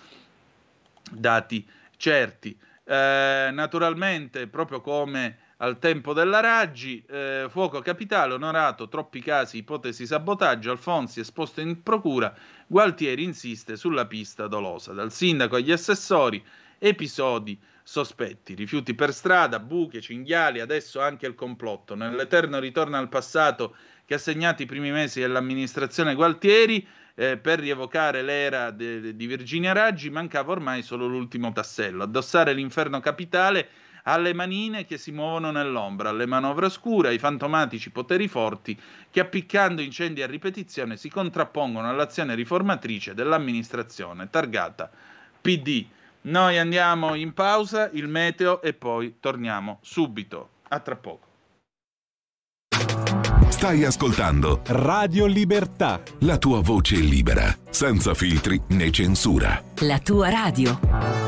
dati 1.11 1.67
certi. 1.97 2.57
Eh, 2.85 3.51
naturalmente, 3.53 4.47
proprio 4.47 4.81
come 4.81 5.39
al 5.59 5.79
tempo 5.79 6.13
della 6.13 6.41
Raggi, 6.41 7.05
eh, 7.09 7.47
fuoco 7.49 7.81
capitale, 7.81 8.35
onorato, 8.35 8.89
troppi 8.89 9.21
casi, 9.21 9.59
ipotesi 9.59 10.07
sabotaggio, 10.07 10.71
Alfonsi 10.71 11.21
esposto 11.21 11.61
in 11.61 11.83
procura, 11.83 12.35
Gualtieri 12.67 13.25
insiste 13.25 13.77
sulla 13.77 14.07
pista 14.07 14.47
dolosa. 14.47 14.93
Dal 14.93 15.13
sindaco 15.13 15.57
agli 15.57 15.73
assessori, 15.73 16.45
episodi 16.79 17.59
sospetti, 17.83 18.55
rifiuti 18.55 18.95
per 18.95 19.13
strada, 19.13 19.59
buche, 19.59 20.01
cinghiali, 20.01 20.61
adesso 20.61 21.01
anche 21.01 21.27
il 21.27 21.35
complotto. 21.35 21.95
Nell'eterno 21.95 22.61
ritorno 22.61 22.97
al 22.97 23.09
passato 23.09 23.75
che 24.05 24.15
ha 24.15 24.19
segnato 24.19 24.63
i 24.63 24.67
primi 24.67 24.91
mesi 24.93 25.21
dell'amministrazione 25.21 26.15
Gualtieri, 26.15 26.87
eh, 27.15 27.37
per 27.37 27.59
rievocare 27.59 28.23
l'era 28.23 28.71
de- 28.71 29.01
de- 29.01 29.17
di 29.17 29.27
Virginia 29.27 29.73
Raggi, 29.73 30.09
mancava 30.09 30.53
ormai 30.53 30.83
solo 30.83 31.07
l'ultimo 31.09 31.53
tassello, 31.53 32.05
addossare 32.05 32.53
l'inferno 32.53 33.01
capitale 33.01 33.69
alle 34.05 34.33
manine 34.33 34.85
che 34.85 34.99
si 34.99 35.11
muovono 35.11 35.51
nell'ombra, 35.51 36.11
alle 36.11 36.27
manovre 36.27 36.67
oscure, 36.67 37.09
ai 37.09 37.19
fantomatici 37.19 37.91
poteri 37.91 38.29
forti 38.29 38.79
che 39.11 39.21
appiccando 39.21 39.83
incendi 39.83 40.23
a 40.23 40.27
ripetizione 40.27 40.97
si 40.97 41.09
contrappongono 41.09 41.89
all'azione 41.89 42.35
riformatrice 42.35 43.15
dell'amministrazione 43.15 44.31
targata 44.31 44.91
PD. 45.41 45.87
Noi 46.23 46.59
andiamo 46.59 47.15
in 47.15 47.33
pausa, 47.33 47.89
il 47.93 48.09
meteo 48.09 48.61
e 48.61 48.75
poi 48.75 49.17
torniamo 49.21 49.79
subito. 49.83 50.51
A 50.69 50.81
tra 50.81 50.97
poco. 50.97 51.27
Stai 53.49 53.85
ascoltando 53.85 54.61
Radio 54.67 55.27
Libertà. 55.27 56.01
la 56.21 56.37
tua 56.37 56.61
voce 56.61 56.97
libera, 56.97 57.53
senza 57.71 58.15
filtri 58.15 58.61
né 58.69 58.91
censura. 58.91 59.61
La 59.81 59.99
tua 59.99 60.29
radio. 60.29 61.28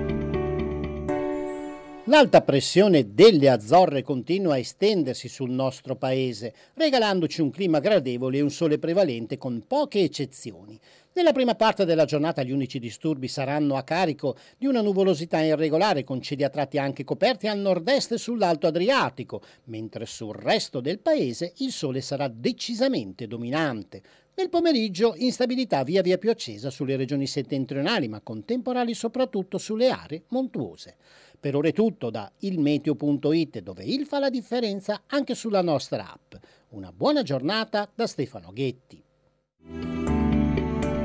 L'alta 2.05 2.41
pressione 2.41 3.13
delle 3.13 3.47
Azzorre 3.47 4.01
continua 4.01 4.53
a 4.53 4.57
estendersi 4.57 5.27
sul 5.27 5.51
nostro 5.51 5.95
paese, 5.95 6.51
regalandoci 6.73 7.41
un 7.41 7.51
clima 7.51 7.77
gradevole 7.77 8.39
e 8.39 8.41
un 8.41 8.49
sole 8.49 8.79
prevalente 8.79 9.37
con 9.37 9.65
poche 9.67 9.99
eccezioni. 9.99 10.79
Nella 11.13 11.31
prima 11.31 11.53
parte 11.53 11.85
della 11.85 12.05
giornata 12.05 12.41
gli 12.41 12.51
unici 12.51 12.79
disturbi 12.79 13.27
saranno 13.27 13.75
a 13.75 13.83
carico 13.83 14.35
di 14.57 14.65
una 14.65 14.81
nuvolosità 14.81 15.41
irregolare 15.41 16.03
con 16.03 16.23
cieli 16.23 16.43
a 16.43 16.49
tratti 16.49 16.79
anche 16.79 17.03
coperti 17.03 17.47
al 17.47 17.59
nord-est 17.59 18.13
e 18.13 18.17
sull'Alto 18.17 18.65
Adriatico, 18.65 19.43
mentre 19.65 20.07
sul 20.07 20.33
resto 20.33 20.79
del 20.81 20.97
paese 20.97 21.53
il 21.57 21.71
sole 21.71 22.01
sarà 22.01 22.27
decisamente 22.27 23.27
dominante. 23.27 24.01
Nel 24.33 24.49
pomeriggio 24.49 25.13
instabilità 25.17 25.83
via 25.83 26.01
via 26.01 26.17
più 26.17 26.31
accesa 26.31 26.69
sulle 26.69 26.95
regioni 26.95 27.27
settentrionali, 27.27 28.07
ma 28.07 28.21
con 28.21 28.43
temporali 28.43 28.93
soprattutto 28.95 29.57
sulle 29.57 29.89
aree 29.89 30.23
montuose. 30.29 30.95
Per 31.41 31.55
ora 31.55 31.69
è 31.69 31.73
tutto 31.73 32.11
da 32.11 32.31
ilmeteo.it 32.41 33.61
dove 33.61 33.83
il 33.83 34.05
fa 34.05 34.19
la 34.19 34.29
differenza 34.29 35.01
anche 35.07 35.33
sulla 35.33 35.63
nostra 35.63 36.07
app. 36.07 36.35
Una 36.69 36.91
buona 36.91 37.23
giornata 37.23 37.89
da 37.95 38.05
Stefano 38.05 38.53
Ghetti. 38.53 39.03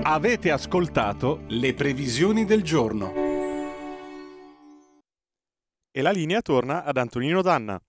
Avete 0.03 0.51
ascoltato 0.51 1.41
le 1.49 1.73
previsioni 1.73 2.45
del 2.45 2.63
giorno. 2.63 3.15
E 5.91 6.03
la 6.03 6.11
linea 6.11 6.43
torna 6.43 6.85
ad 6.85 6.99
Antonino 6.99 7.41
Danna. 7.41 7.81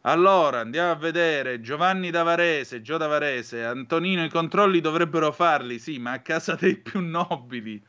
Allora 0.01 0.59
andiamo 0.59 0.91
a 0.91 0.95
vedere 0.95 1.61
Giovanni 1.61 2.11
Davarese, 2.11 2.84
Gio 2.84 2.97
Davarese, 2.97 3.63
Antonino 3.63 4.24
i 4.24 4.30
controlli 4.30 4.82
dovrebbero 4.82 5.32
farli, 5.32 5.80
sì, 5.80 5.97
ma 5.97 6.11
a 6.11 6.19
casa 6.19 6.53
dei 6.53 6.76
più 6.76 6.99
nobili. 6.99 7.82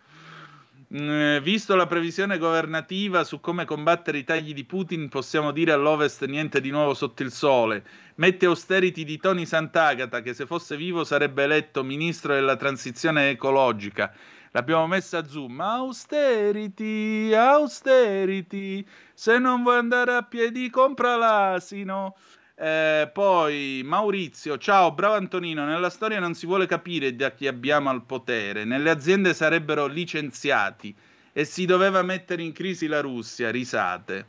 Mm, 0.96 1.38
visto 1.42 1.76
la 1.76 1.86
previsione 1.86 2.38
governativa 2.38 3.22
su 3.22 3.40
come 3.40 3.66
combattere 3.66 4.16
i 4.16 4.24
tagli 4.24 4.54
di 4.54 4.64
Putin, 4.64 5.10
possiamo 5.10 5.50
dire 5.50 5.72
all'Ovest 5.72 6.24
niente 6.24 6.62
di 6.62 6.70
nuovo 6.70 6.94
sotto 6.94 7.22
il 7.22 7.32
sole. 7.32 7.84
Mette 8.14 8.46
austerity 8.46 9.04
di 9.04 9.18
Tony 9.18 9.44
Sant'Agata, 9.44 10.22
che 10.22 10.32
se 10.32 10.46
fosse 10.46 10.78
vivo 10.78 11.04
sarebbe 11.04 11.42
eletto 11.42 11.82
ministro 11.82 12.32
della 12.32 12.56
transizione 12.56 13.28
ecologica. 13.28 14.10
L'abbiamo 14.54 14.86
messa 14.86 15.18
a 15.18 15.26
zoom. 15.26 15.60
Austerity, 15.60 17.34
austerity. 17.34 18.86
Se 19.12 19.36
non 19.40 19.64
vuoi 19.64 19.78
andare 19.78 20.14
a 20.14 20.22
piedi, 20.22 20.70
compra 20.70 21.16
l'asino. 21.16 22.14
Eh, 22.54 23.10
poi 23.12 23.82
Maurizio, 23.84 24.56
ciao, 24.56 24.92
bravo 24.92 25.16
Antonino. 25.16 25.64
Nella 25.64 25.90
storia 25.90 26.20
non 26.20 26.34
si 26.34 26.46
vuole 26.46 26.66
capire 26.66 27.16
da 27.16 27.32
chi 27.32 27.48
abbiamo 27.48 27.90
al 27.90 28.04
potere. 28.04 28.62
Nelle 28.62 28.90
aziende 28.90 29.34
sarebbero 29.34 29.86
licenziati 29.86 30.94
e 31.32 31.44
si 31.44 31.64
doveva 31.64 32.02
mettere 32.02 32.42
in 32.42 32.52
crisi 32.52 32.86
la 32.86 33.00
Russia. 33.00 33.50
Risate. 33.50 34.26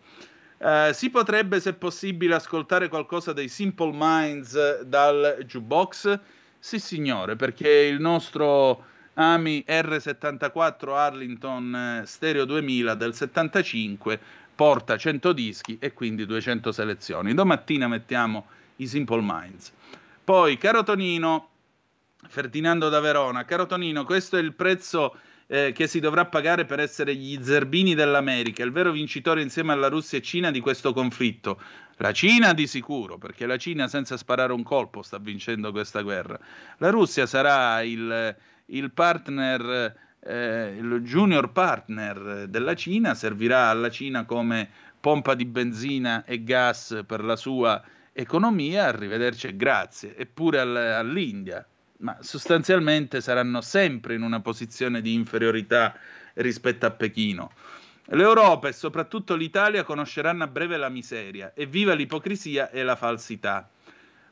Eh, 0.57 0.89
si 0.91 1.11
potrebbe, 1.11 1.59
se 1.59 1.73
possibile, 1.73 2.33
ascoltare 2.33 2.87
qualcosa 2.87 3.31
dei 3.31 3.47
Simple 3.47 3.91
Minds 3.93 4.81
dal 4.81 5.37
jukebox? 5.45 6.19
Sì, 6.57 6.79
signore, 6.79 7.35
perché 7.35 7.69
il 7.69 8.01
nostro 8.01 8.93
Ami 9.15 9.63
R74 9.65 10.89
Arlington 10.89 11.75
eh, 11.75 12.05
Stereo 12.05 12.45
2000 12.45 12.95
del 12.95 13.13
75 13.13 14.19
porta 14.55 14.97
100 14.97 15.33
dischi 15.33 15.77
e 15.79 15.93
quindi 15.93 16.25
200 16.25 16.71
selezioni. 16.71 17.33
Domattina 17.33 17.87
mettiamo 17.87 18.47
i 18.77 18.87
Simple 18.87 19.21
Minds. 19.21 19.71
Poi, 20.23 20.57
caro 20.57 20.83
Tonino, 20.83 21.49
Ferdinando 22.27 22.89
da 22.89 22.99
Verona, 22.99 23.45
caro 23.45 23.65
Tonino, 23.65 24.03
questo 24.05 24.37
è 24.37 24.41
il 24.41 24.53
prezzo 24.53 25.15
eh, 25.47 25.71
che 25.73 25.87
si 25.87 25.99
dovrà 25.99 26.25
pagare 26.25 26.65
per 26.65 26.79
essere 26.79 27.15
gli 27.15 27.41
zerbini 27.41 27.93
dell'America, 27.93 28.63
il 28.63 28.71
vero 28.71 28.91
vincitore 28.91 29.41
insieme 29.41 29.73
alla 29.73 29.89
Russia 29.89 30.17
e 30.17 30.21
Cina 30.21 30.51
di 30.51 30.59
questo 30.59 30.93
conflitto. 30.93 31.61
La 31.97 32.11
Cina 32.11 32.53
di 32.53 32.67
sicuro, 32.67 33.17
perché 33.17 33.45
la 33.45 33.57
Cina 33.57 33.87
senza 33.87 34.17
sparare 34.17 34.51
un 34.51 34.63
colpo 34.63 35.01
sta 35.01 35.17
vincendo 35.19 35.71
questa 35.71 36.01
guerra. 36.01 36.37
La 36.79 36.89
Russia 36.89 37.25
sarà 37.25 37.81
il, 37.83 38.35
il 38.67 38.91
partner 38.91 40.03
eh, 40.25 40.75
il 40.77 41.01
junior 41.01 41.51
partner 41.51 42.47
della 42.47 42.73
Cina 42.73 43.13
servirà 43.13 43.69
alla 43.69 43.89
Cina 43.89 44.25
come 44.25 44.67
pompa 44.99 45.35
di 45.35 45.45
benzina 45.45 46.25
e 46.25 46.43
gas 46.43 47.03
per 47.05 47.23
la 47.23 47.35
sua 47.35 47.81
economia, 48.11 48.85
arrivederci 48.85 49.47
e 49.47 49.55
grazie, 49.55 50.17
eppure 50.17 50.59
all- 50.59 50.75
all'India, 50.75 51.65
ma 51.97 52.17
sostanzialmente 52.21 53.21
saranno 53.21 53.61
sempre 53.61 54.15
in 54.15 54.23
una 54.23 54.39
posizione 54.39 55.01
di 55.01 55.13
inferiorità 55.13 55.95
rispetto 56.35 56.87
a 56.87 56.91
Pechino. 56.91 57.51
L'Europa 58.09 58.67
e 58.67 58.73
soprattutto 58.73 59.35
l'Italia 59.35 59.83
conosceranno 59.83 60.43
a 60.43 60.47
breve 60.47 60.77
la 60.77 60.89
miseria 60.89 61.53
e 61.53 61.65
viva 61.65 61.93
l'ipocrisia 61.93 62.69
e 62.69 62.83
la 62.83 62.95
falsità. 62.95 63.69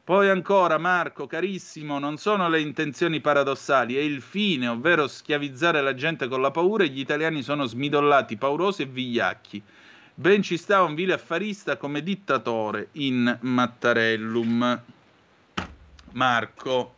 Poi 0.05 0.27
ancora, 0.27 0.77
Marco, 0.77 1.27
carissimo, 1.27 1.97
non 1.97 2.17
sono 2.17 2.49
le 2.49 2.59
intenzioni 2.59 3.21
paradossali, 3.21 3.95
è 3.95 4.01
il 4.01 4.21
fine, 4.21 4.67
ovvero 4.67 5.07
schiavizzare 5.07 5.81
la 5.81 5.95
gente 5.95 6.27
con 6.27 6.41
la 6.41 6.51
paura 6.51 6.83
e 6.83 6.89
gli 6.89 6.99
italiani 6.99 7.41
sono 7.41 7.63
smidollati, 7.63 8.35
paurosi 8.35 8.81
e 8.81 8.85
vigliacchi. 8.87 9.63
Ben 10.13 10.41
ci 10.41 10.57
sta 10.57 10.83
un 10.83 10.93
vile 10.93 11.13
affarista 11.13 11.77
come 11.77 12.03
dittatore 12.03 12.89
in 12.93 13.37
Mattarellum. 13.39 14.81
Marco. 16.11 16.95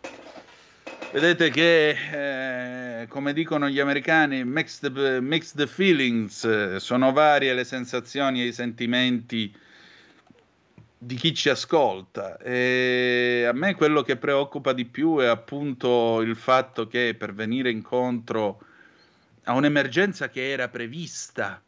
Vedete 1.12 1.52
che, 1.52 3.02
eh, 3.02 3.08
come 3.08 3.34
dicono 3.34 3.70
gli 3.70 3.80
americani, 3.80 4.44
mixed, 4.44 5.20
mixed 5.22 5.68
feelings, 5.68 6.44
eh, 6.44 6.80
sono 6.80 7.12
varie 7.12 7.54
le 7.54 7.66
sensazioni 7.66 8.42
e 8.42 8.48
i 8.48 8.52
sentimenti 8.52 9.56
di 10.98 11.16
chi 11.16 11.34
ci 11.34 11.50
ascolta. 11.50 12.38
E 12.38 13.46
a 13.48 13.54
me 13.54 13.76
quello 13.76 14.02
che 14.02 14.18
preoccupa 14.18 14.74
di 14.74 14.86
più 14.86 15.18
è 15.20 15.26
appunto 15.26 16.22
il 16.22 16.36
fatto 16.36 16.88
che 16.88 17.16
per 17.18 17.34
venire 17.34 17.70
incontro 17.70 18.62
a 19.44 19.54
un'emergenza 19.54 20.30
che 20.30 20.50
era 20.50 20.70
prevista, 20.70 21.62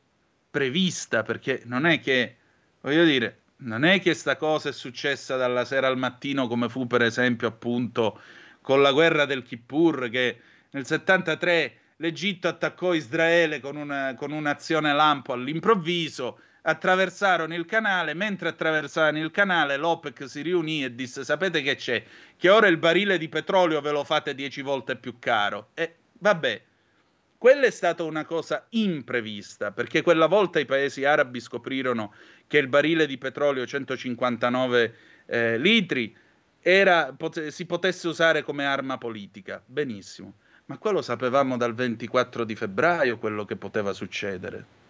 prevista, 0.49 1.23
perché 1.23 1.61
non 1.65 1.85
è 1.85 1.99
che, 1.99 2.35
voglio 2.81 3.03
dire, 3.03 3.41
non 3.57 3.85
è 3.85 3.99
che 3.99 4.13
sta 4.13 4.35
cosa 4.35 4.69
è 4.69 4.71
successa 4.71 5.35
dalla 5.35 5.65
sera 5.65 5.87
al 5.87 5.97
mattino 5.97 6.47
come 6.47 6.69
fu 6.69 6.85
per 6.85 7.01
esempio 7.01 7.47
appunto 7.47 8.19
con 8.61 8.81
la 8.81 8.91
guerra 8.91 9.25
del 9.25 9.43
Kippur 9.43 10.09
che 10.09 10.39
nel 10.71 10.85
73 10.85 11.77
l'Egitto 11.97 12.47
attaccò 12.47 12.93
Israele 12.93 13.59
con, 13.59 13.75
una, 13.75 14.13
con 14.15 14.31
un'azione 14.31 14.93
lampo 14.93 15.33
all'improvviso 15.33 16.39
attraversarono 16.67 17.55
il 17.55 17.65
canale, 17.65 18.13
mentre 18.13 18.49
attraversavano 18.49 19.19
il 19.19 19.31
canale 19.31 19.77
l'OPEC 19.77 20.29
si 20.29 20.41
riunì 20.41 20.83
e 20.83 20.93
disse 20.93 21.23
sapete 21.23 21.61
che 21.61 21.75
c'è? 21.75 22.03
Che 22.35 22.49
ora 22.49 22.67
il 22.67 22.77
barile 22.77 23.17
di 23.17 23.29
petrolio 23.29 23.79
ve 23.79 23.91
lo 23.91 24.03
fate 24.03 24.35
dieci 24.35 24.61
volte 24.61 24.97
più 24.97 25.17
caro. 25.17 25.69
E 25.73 25.95
vabbè, 26.19 26.61
quella 27.37 27.67
è 27.67 27.69
stata 27.69 28.03
una 28.03 28.25
cosa 28.25 28.65
imprevista, 28.71 29.71
perché 29.71 30.01
quella 30.01 30.27
volta 30.27 30.59
i 30.59 30.65
paesi 30.65 31.05
arabi 31.05 31.39
scoprirono 31.39 32.13
che 32.47 32.57
il 32.57 32.67
barile 32.67 33.07
di 33.07 33.17
petrolio 33.17 33.65
159 33.65 34.95
eh, 35.25 35.57
litri 35.57 36.13
era, 36.59 37.13
pot- 37.15 37.47
si 37.47 37.65
potesse 37.65 38.09
usare 38.09 38.43
come 38.43 38.65
arma 38.65 38.97
politica. 38.97 39.63
Benissimo. 39.65 40.33
Ma 40.65 40.77
quello 40.77 41.01
sapevamo 41.01 41.55
dal 41.55 41.73
24 41.73 42.43
di 42.43 42.55
febbraio 42.57 43.19
quello 43.19 43.45
che 43.45 43.55
poteva 43.55 43.93
succedere. 43.93 44.85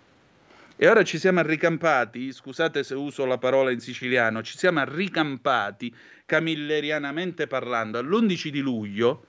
E 0.79 0.87
ora 0.87 1.03
ci 1.03 1.17
siamo 1.17 1.39
arricampati, 1.39 2.31
scusate 2.31 2.83
se 2.83 2.93
uso 2.93 3.25
la 3.25 3.39
parola 3.39 3.71
in 3.71 3.79
siciliano, 3.79 4.43
ci 4.43 4.59
siamo 4.59 4.79
arricampati 4.79 5.91
camillerianamente 6.23 7.47
parlando 7.47 7.97
all'11 7.97 8.49
di 8.49 8.59
luglio 8.59 9.25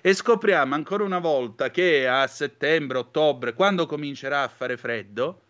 E 0.00 0.14
scopriamo 0.14 0.74
ancora 0.74 1.02
una 1.02 1.18
volta 1.18 1.70
che 1.72 2.06
a 2.06 2.24
settembre, 2.28 2.98
ottobre, 2.98 3.52
quando 3.52 3.86
comincerà 3.86 4.44
a 4.44 4.48
fare 4.48 4.76
freddo, 4.76 5.42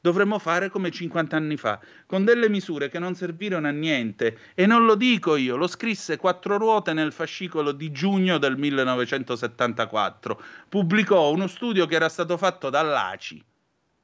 dovremmo 0.00 0.38
fare 0.38 0.68
come 0.68 0.90
50 0.90 1.36
anni 1.36 1.56
fa, 1.56 1.80
con 2.06 2.24
delle 2.24 2.48
misure 2.48 2.88
che 2.90 2.98
non 2.98 3.14
servirono 3.14 3.68
a 3.68 3.72
niente. 3.72 4.38
E 4.54 4.66
non 4.66 4.84
lo 4.84 4.96
dico 4.96 5.36
io, 5.36 5.56
lo 5.56 5.66
scrisse 5.66 6.18
Quattro 6.18 6.58
Ruote 6.58 6.92
nel 6.92 7.12
fascicolo 7.12 7.72
di 7.72 7.90
giugno 7.90 8.38
del 8.38 8.56
1974. 8.58 10.42
Pubblicò 10.68 11.30
uno 11.30 11.46
studio 11.46 11.86
che 11.86 11.94
era 11.94 12.08
stato 12.08 12.36
fatto 12.36 12.70
dall'ACI, 12.70 13.44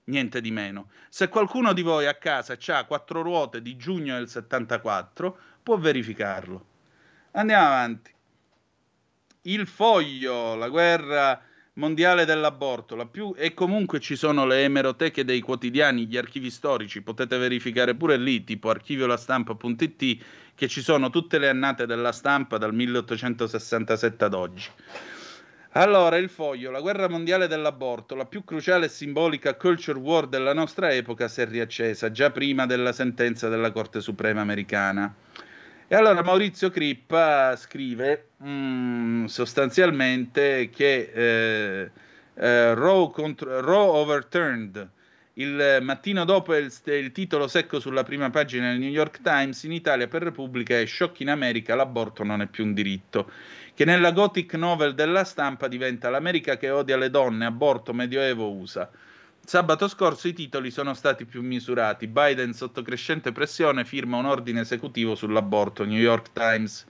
niente 0.07 0.41
di 0.41 0.51
meno. 0.51 0.89
Se 1.09 1.29
qualcuno 1.29 1.73
di 1.73 1.83
voi 1.83 2.07
a 2.07 2.15
casa 2.15 2.57
ha 2.69 2.85
Quattro 2.85 3.23
Ruote 3.23 3.63
di 3.63 3.77
giugno 3.77 4.17
del 4.17 4.29
74, 4.29 5.39
può 5.63 5.77
verificarlo. 5.79 6.65
Andiamo 7.33 7.67
avanti. 7.67 8.15
Il 9.43 9.67
foglio, 9.67 10.55
la 10.57 10.69
guerra 10.69 11.41
mondiale 11.75 12.25
dell'aborto, 12.25 12.97
la 12.97 13.07
più... 13.07 13.35
e 13.37 13.55
comunque 13.55 14.01
ci 14.01 14.17
sono 14.17 14.47
le 14.47 14.65
emeroteche 14.65 15.25
dei 15.25 15.41
quotidiani, 15.41 16.07
gli 16.07 16.17
archivi 16.17 16.51
storici, 16.51 17.03
potete 17.03 17.37
verificare 17.37 17.95
pure 17.95 18.17
lì, 18.17 18.45
tipo 18.45 18.71
archiviolastampa.it, 18.71 20.25
che 20.55 20.69
ci 20.69 20.81
sono 20.81 21.11
tutte 21.11 21.39
le 21.39 21.49
annate 21.49 21.87
della 21.87 22.13
stampa 22.13 22.59
dal 22.59 22.75
1867 22.75 24.25
ad 24.25 24.35
oggi. 24.35 24.69
Allora, 25.77 26.17
il 26.17 26.31
foglio, 26.31 26.71
la 26.71 26.81
guerra 26.81 27.07
mondiale 27.07 27.49
dell'aborto, 27.49 28.15
la 28.15 28.25
più 28.25 28.45
cruciale 28.45 28.87
e 28.87 28.89
simbolica 28.89 29.57
culture 29.57 29.99
war 29.99 30.27
della 30.27 30.55
nostra 30.55 30.91
epoca, 30.91 31.29
si 31.29 31.43
è 31.43 31.47
riaccesa 31.47 32.11
già 32.11 32.31
prima 32.31 32.65
della 32.65 32.93
sentenza 32.93 33.51
della 33.51 33.71
Corte 33.73 34.01
Suprema 34.01 34.41
americana. 34.41 35.15
E 35.87 35.95
allora 35.95 36.23
Maurizio 36.23 36.71
Crippa 36.71 37.55
scrive 37.57 38.29
mm, 38.43 39.27
sostanzialmente 39.27 40.71
che 40.71 41.11
eh, 41.13 41.91
eh, 42.33 42.75
Roe, 42.75 43.11
contro, 43.11 43.61
Roe 43.61 43.99
overturned 43.99 44.89
il 45.39 45.81
mattino 45.83 46.25
dopo 46.25 46.55
il, 46.55 46.73
il, 46.85 47.13
titolo 47.13 47.47
secco 47.47 47.79
sulla 47.79 48.05
prima 48.05 48.31
pagina 48.31 48.71
del 48.71 48.79
New 48.79 48.91
York 48.91 49.21
Times 49.21 49.65
in 49.65 49.73
Italia 49.73 50.09
per 50.09 50.23
Repubblica 50.23 50.79
è 50.79 50.87
shock 50.87 51.21
in 51.21 51.29
America 51.29 51.75
l'aborto 51.75 52.25
non 52.25 52.41
è 52.41 52.47
più 52.47 52.65
un 52.65 52.73
diritto. 52.73 53.31
Che 53.75 53.85
nella 53.85 54.13
gothic 54.13 54.55
novel 54.55 54.95
della 54.95 55.25
stampa 55.25 55.69
diventa 55.69 56.09
l'America 56.09 56.57
che 56.57 56.71
odia 56.71 56.97
le 56.97 57.11
donne 57.11 57.45
aborto 57.45 57.93
medioevo 57.93 58.51
USA. 58.51 58.91
Sabato 59.45 59.89
scorso 59.89 60.27
i 60.27 60.33
titoli 60.33 60.71
sono 60.71 60.95
stati 60.95 61.27
più 61.27 61.43
misurati. 61.43 62.07
Biden 62.07 62.55
sotto 62.55 62.81
crescente 62.81 63.31
pressione 63.33 63.85
firma 63.85 64.17
un 64.17 64.25
ordine 64.25 64.63
esecutivo 64.63 65.15
sull'aborto, 65.15 65.85
New 65.85 65.99
York 65.99 66.33
Times, 66.33 66.87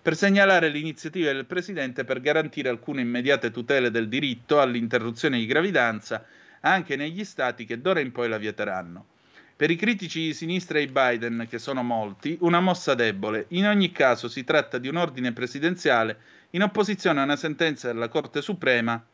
per 0.00 0.16
segnalare 0.16 0.70
l'iniziativa 0.70 1.30
del 1.30 1.44
presidente 1.44 2.04
per 2.04 2.22
garantire 2.22 2.70
alcune 2.70 3.02
immediate 3.02 3.50
tutele 3.50 3.90
del 3.90 4.08
diritto 4.08 4.60
all'interruzione 4.60 5.36
di 5.36 5.44
gravidanza 5.44 6.24
anche 6.62 6.96
negli 6.96 7.24
stati 7.24 7.64
che 7.64 7.80
d'ora 7.80 8.00
in 8.00 8.12
poi 8.12 8.28
la 8.28 8.38
vieteranno. 8.38 9.06
Per 9.54 9.70
i 9.70 9.76
critici 9.76 10.20
di 10.20 10.34
sinistra 10.34 10.78
e 10.78 10.88
Biden, 10.88 11.46
che 11.48 11.58
sono 11.58 11.82
molti, 11.82 12.36
una 12.40 12.60
mossa 12.60 12.94
debole. 12.94 13.46
In 13.50 13.66
ogni 13.66 13.92
caso 13.92 14.28
si 14.28 14.42
tratta 14.42 14.78
di 14.78 14.88
un 14.88 14.96
ordine 14.96 15.32
presidenziale 15.32 16.18
in 16.50 16.62
opposizione 16.62 17.20
a 17.20 17.24
una 17.24 17.36
sentenza 17.36 17.92
della 17.92 18.08
Corte 18.08 18.42
Suprema 18.42 19.04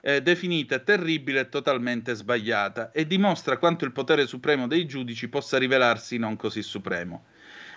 eh, 0.00 0.20
definita 0.20 0.78
terribile 0.80 1.40
e 1.40 1.48
totalmente 1.48 2.14
sbagliata 2.14 2.92
e 2.92 3.06
dimostra 3.06 3.56
quanto 3.56 3.86
il 3.86 3.92
potere 3.92 4.26
supremo 4.26 4.66
dei 4.66 4.86
giudici 4.86 5.28
possa 5.28 5.56
rivelarsi 5.56 6.18
non 6.18 6.36
così 6.36 6.62
supremo. 6.62 7.24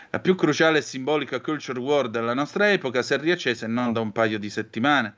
La 0.09 0.19
più 0.19 0.35
cruciale 0.35 0.79
e 0.79 0.81
simbolica 0.81 1.39
culture 1.39 1.79
war 1.79 2.09
della 2.09 2.33
nostra 2.33 2.71
epoca 2.71 3.01
si 3.01 3.13
è 3.13 3.19
riaccesa 3.19 3.67
non 3.67 3.93
da 3.93 4.01
un 4.01 4.11
paio 4.11 4.39
di 4.39 4.49
settimane. 4.49 5.15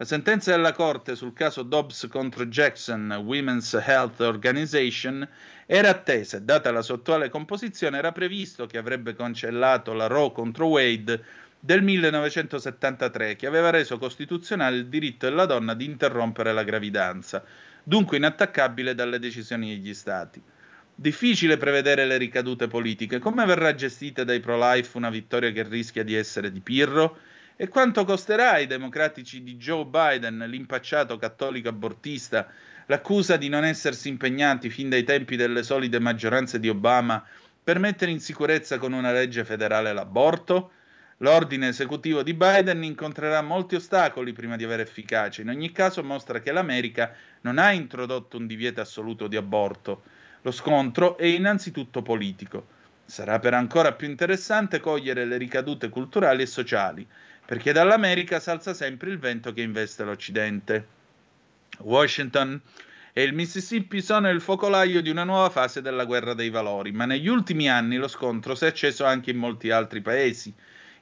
La 0.00 0.04
sentenza 0.04 0.52
della 0.52 0.74
Corte 0.74 1.16
sul 1.16 1.32
caso 1.32 1.64
Dobbs 1.64 2.06
contro 2.08 2.46
Jackson 2.46 3.10
Women's 3.24 3.72
Health 3.72 4.20
Organization 4.20 5.28
era 5.66 5.88
attesa 5.88 6.36
e, 6.36 6.42
data 6.42 6.70
la 6.70 6.82
sua 6.82 6.94
attuale 6.94 7.28
composizione, 7.28 7.98
era 7.98 8.12
previsto 8.12 8.66
che 8.66 8.78
avrebbe 8.78 9.16
cancellato 9.16 9.92
la 9.94 10.06
Roe 10.06 10.30
contro 10.30 10.66
Wade 10.66 11.20
del 11.58 11.82
1973 11.82 13.34
che 13.34 13.48
aveva 13.48 13.70
reso 13.70 13.98
costituzionale 13.98 14.76
il 14.76 14.86
diritto 14.86 15.28
della 15.28 15.46
donna 15.46 15.74
di 15.74 15.86
interrompere 15.86 16.52
la 16.52 16.62
gravidanza, 16.62 17.42
dunque 17.82 18.18
inattaccabile 18.18 18.94
dalle 18.94 19.18
decisioni 19.18 19.70
degli 19.70 19.94
Stati. 19.94 20.40
Difficile 20.94 21.56
prevedere 21.56 22.06
le 22.06 22.18
ricadute 22.18 22.68
politiche. 22.68 23.18
Come 23.18 23.44
verrà 23.44 23.74
gestita 23.74 24.22
dai 24.22 24.38
pro-life 24.38 24.96
una 24.96 25.10
vittoria 25.10 25.50
che 25.50 25.64
rischia 25.64 26.04
di 26.04 26.14
essere 26.14 26.52
di 26.52 26.60
Pirro? 26.60 27.18
E 27.60 27.66
quanto 27.66 28.04
costerà 28.04 28.52
ai 28.52 28.68
democratici 28.68 29.42
di 29.42 29.56
Joe 29.56 29.84
Biden, 29.84 30.44
l'impacciato 30.46 31.16
cattolico 31.16 31.68
abortista, 31.68 32.46
l'accusa 32.86 33.36
di 33.36 33.48
non 33.48 33.64
essersi 33.64 34.08
impegnati 34.08 34.70
fin 34.70 34.88
dai 34.88 35.02
tempi 35.02 35.34
delle 35.34 35.64
solide 35.64 35.98
maggioranze 35.98 36.60
di 36.60 36.68
Obama 36.68 37.20
per 37.60 37.80
mettere 37.80 38.12
in 38.12 38.20
sicurezza 38.20 38.78
con 38.78 38.92
una 38.92 39.10
legge 39.10 39.44
federale 39.44 39.92
l'aborto? 39.92 40.70
L'ordine 41.16 41.66
esecutivo 41.66 42.22
di 42.22 42.32
Biden 42.32 42.84
incontrerà 42.84 43.42
molti 43.42 43.74
ostacoli 43.74 44.32
prima 44.32 44.54
di 44.54 44.62
avere 44.62 44.82
efficacia. 44.82 45.42
In 45.42 45.48
ogni 45.48 45.72
caso 45.72 46.04
mostra 46.04 46.38
che 46.38 46.52
l'America 46.52 47.12
non 47.40 47.58
ha 47.58 47.72
introdotto 47.72 48.36
un 48.36 48.46
divieto 48.46 48.80
assoluto 48.80 49.26
di 49.26 49.34
aborto. 49.34 50.02
Lo 50.42 50.52
scontro 50.52 51.18
è 51.18 51.26
innanzitutto 51.26 52.02
politico. 52.02 52.76
Sarà 53.04 53.40
per 53.40 53.54
ancora 53.54 53.94
più 53.94 54.06
interessante 54.06 54.78
cogliere 54.78 55.24
le 55.24 55.38
ricadute 55.38 55.88
culturali 55.88 56.42
e 56.42 56.46
sociali, 56.46 57.04
perché 57.48 57.72
dall'America 57.72 58.40
salza 58.40 58.74
sempre 58.74 59.08
il 59.08 59.18
vento 59.18 59.54
che 59.54 59.62
investe 59.62 60.04
l'Occidente. 60.04 60.86
Washington 61.78 62.60
e 63.14 63.22
il 63.22 63.32
Mississippi 63.32 64.02
sono 64.02 64.28
il 64.28 64.42
focolaio 64.42 65.00
di 65.00 65.08
una 65.08 65.24
nuova 65.24 65.48
fase 65.48 65.80
della 65.80 66.04
guerra 66.04 66.34
dei 66.34 66.50
valori, 66.50 66.92
ma 66.92 67.06
negli 67.06 67.26
ultimi 67.26 67.70
anni 67.70 67.96
lo 67.96 68.06
scontro 68.06 68.54
si 68.54 68.66
è 68.66 68.68
acceso 68.68 69.06
anche 69.06 69.30
in 69.30 69.38
molti 69.38 69.70
altri 69.70 70.02
paesi. 70.02 70.52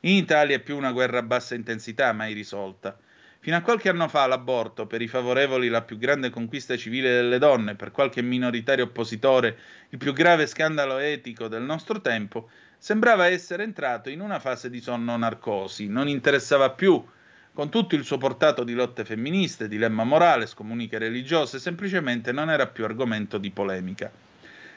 In 0.03 0.15
Italia 0.15 0.55
è 0.55 0.61
più 0.61 0.77
una 0.77 0.93
guerra 0.93 1.19
a 1.19 1.23
bassa 1.23 1.57
intensità, 1.57 2.13
mai 2.13 2.33
risolta. 2.33 2.97
Fino 3.41 3.57
a 3.57 3.61
qualche 3.61 3.89
anno 3.89 4.07
fa 4.07 4.25
l'aborto, 4.29 4.87
per 4.87 5.03
i 5.03 5.09
favorevoli 5.09 5.67
la 5.67 5.83
più 5.83 5.99
grande 5.99 6.31
conquista 6.31 6.77
civile 6.77 7.11
delle 7.11 7.39
donne, 7.39 7.75
per 7.75 7.91
qualche 7.91 8.23
minoritario 8.23 8.85
oppositore 8.85 9.59
il 9.89 9.99
più 9.99 10.13
grave 10.13 10.47
scandalo 10.47 10.99
etico 10.99 11.49
del 11.49 11.63
nostro 11.63 12.01
tempo, 12.01 12.49
sembrava 12.87 13.27
essere 13.27 13.65
entrato 13.65 14.11
in 14.11 14.21
una 14.21 14.39
fase 14.39 14.71
di 14.71 14.81
sonno 14.81 15.17
narcosi, 15.17 15.89
non 15.89 16.07
interessava 16.07 16.71
più, 16.71 17.05
con 17.53 17.69
tutto 17.69 17.97
il 17.97 18.05
suo 18.05 18.17
portato 18.17 18.63
di 18.63 18.75
lotte 18.75 19.05
femministe, 19.05 19.67
dilemma 19.67 20.05
morale, 20.05 20.47
scomuniche 20.47 20.97
religiose, 20.97 21.59
semplicemente 21.59 22.31
non 22.31 22.49
era 22.49 22.69
più 22.69 22.85
argomento 22.85 23.39
di 23.39 23.51
polemica 23.51 24.09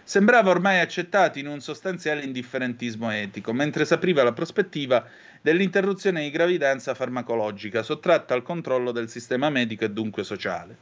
sembrava 0.02 0.50
ormai 0.50 0.80
accettato 0.80 1.38
in 1.38 1.46
un 1.46 1.62
sostanziale 1.62 2.24
indifferentismo 2.24 3.12
etico, 3.12 3.54
mentre 3.54 3.86
si 3.86 3.94
apriva 3.94 4.24
la 4.24 4.34
prospettiva 4.34 5.06
dell'interruzione 5.40 6.24
di 6.24 6.32
gravidanza 6.32 6.96
farmacologica, 6.96 7.84
sottratta 7.84 8.34
al 8.34 8.42
controllo 8.42 8.92
del 8.92 9.08
sistema 9.08 9.52
medico 9.52 9.84
e 9.84 9.92
dunque 9.92 10.24
sociale. 10.24 10.76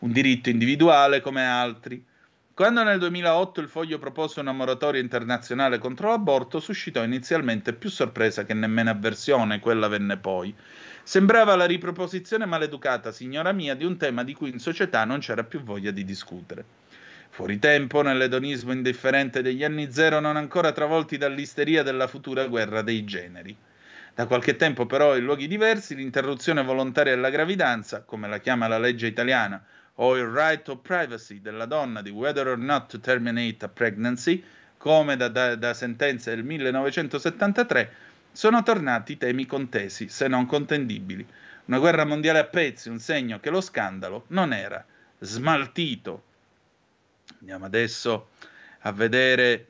Un 0.00 0.12
diritto 0.12 0.50
individuale 0.50 1.22
come 1.22 1.42
altri. 1.42 2.04
Quando 2.56 2.82
nel 2.82 2.98
2008 2.98 3.60
il 3.60 3.68
Foglio 3.68 3.98
propose 3.98 4.40
una 4.40 4.52
moratoria 4.52 5.02
internazionale 5.02 5.76
contro 5.76 6.08
l'aborto, 6.08 6.58
suscitò 6.58 7.04
inizialmente 7.04 7.74
più 7.74 7.90
sorpresa 7.90 8.46
che 8.46 8.54
nemmeno 8.54 8.88
avversione, 8.88 9.60
quella 9.60 9.88
venne 9.88 10.16
poi. 10.16 10.54
Sembrava 11.02 11.54
la 11.54 11.66
riproposizione 11.66 12.46
maleducata, 12.46 13.12
signora 13.12 13.52
mia, 13.52 13.74
di 13.74 13.84
un 13.84 13.98
tema 13.98 14.24
di 14.24 14.32
cui 14.32 14.48
in 14.48 14.58
società 14.58 15.04
non 15.04 15.18
c'era 15.18 15.44
più 15.44 15.62
voglia 15.62 15.90
di 15.90 16.02
discutere. 16.02 16.64
Fuori 17.28 17.58
tempo, 17.58 18.00
nell'edonismo 18.00 18.72
indifferente 18.72 19.42
degli 19.42 19.62
anni 19.62 19.92
zero, 19.92 20.18
non 20.20 20.36
ancora 20.36 20.72
travolti 20.72 21.18
dall'isteria 21.18 21.82
della 21.82 22.06
futura 22.06 22.46
guerra 22.46 22.80
dei 22.80 23.04
generi. 23.04 23.54
Da 24.14 24.24
qualche 24.24 24.56
tempo, 24.56 24.86
però, 24.86 25.14
in 25.14 25.24
luoghi 25.24 25.46
diversi, 25.46 25.94
l'interruzione 25.94 26.62
volontaria 26.62 27.14
della 27.14 27.28
gravidanza, 27.28 28.00
come 28.00 28.28
la 28.28 28.38
chiama 28.38 28.66
la 28.66 28.78
legge 28.78 29.06
italiana, 29.06 29.62
o 29.96 30.16
il 30.16 30.26
right 30.26 30.66
of 30.68 30.80
privacy 30.82 31.40
della 31.40 31.66
donna 31.66 32.02
di 32.02 32.10
whether 32.10 32.48
or 32.48 32.58
not 32.58 32.88
to 32.88 33.00
terminate 33.00 33.64
a 33.64 33.68
pregnancy, 33.68 34.42
come 34.76 35.16
da, 35.16 35.28
da, 35.28 35.54
da 35.54 35.74
sentenze 35.74 36.34
del 36.34 36.44
1973, 36.44 37.92
sono 38.32 38.62
tornati 38.62 39.16
temi 39.16 39.46
contesi, 39.46 40.08
se 40.08 40.28
non 40.28 40.46
contendibili. 40.46 41.26
Una 41.66 41.78
guerra 41.78 42.04
mondiale 42.04 42.38
a 42.38 42.44
pezzi, 42.44 42.88
un 42.88 42.98
segno 42.98 43.40
che 43.40 43.50
lo 43.50 43.60
scandalo 43.60 44.24
non 44.28 44.52
era 44.52 44.84
smaltito 45.18 46.22
Andiamo 47.40 47.64
adesso 47.66 48.30
a 48.80 48.92
vedere, 48.92 49.66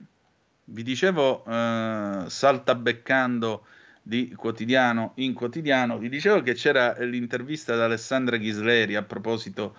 vi 0.65 0.83
dicevo, 0.83 1.45
eh, 1.47 2.25
saltabeccando 2.27 3.67
di 4.03 4.33
quotidiano 4.37 5.13
in 5.17 5.35
quotidiano, 5.35 5.99
vi 5.99 6.09
dicevo 6.09 6.43
che 6.43 6.55
c'era 6.55 6.95
l'intervista 7.01 7.73
ad 7.73 7.81
Alessandra 7.81 8.37
Ghisleri 8.37 8.95
a 8.95 9.03
proposito 9.03 9.77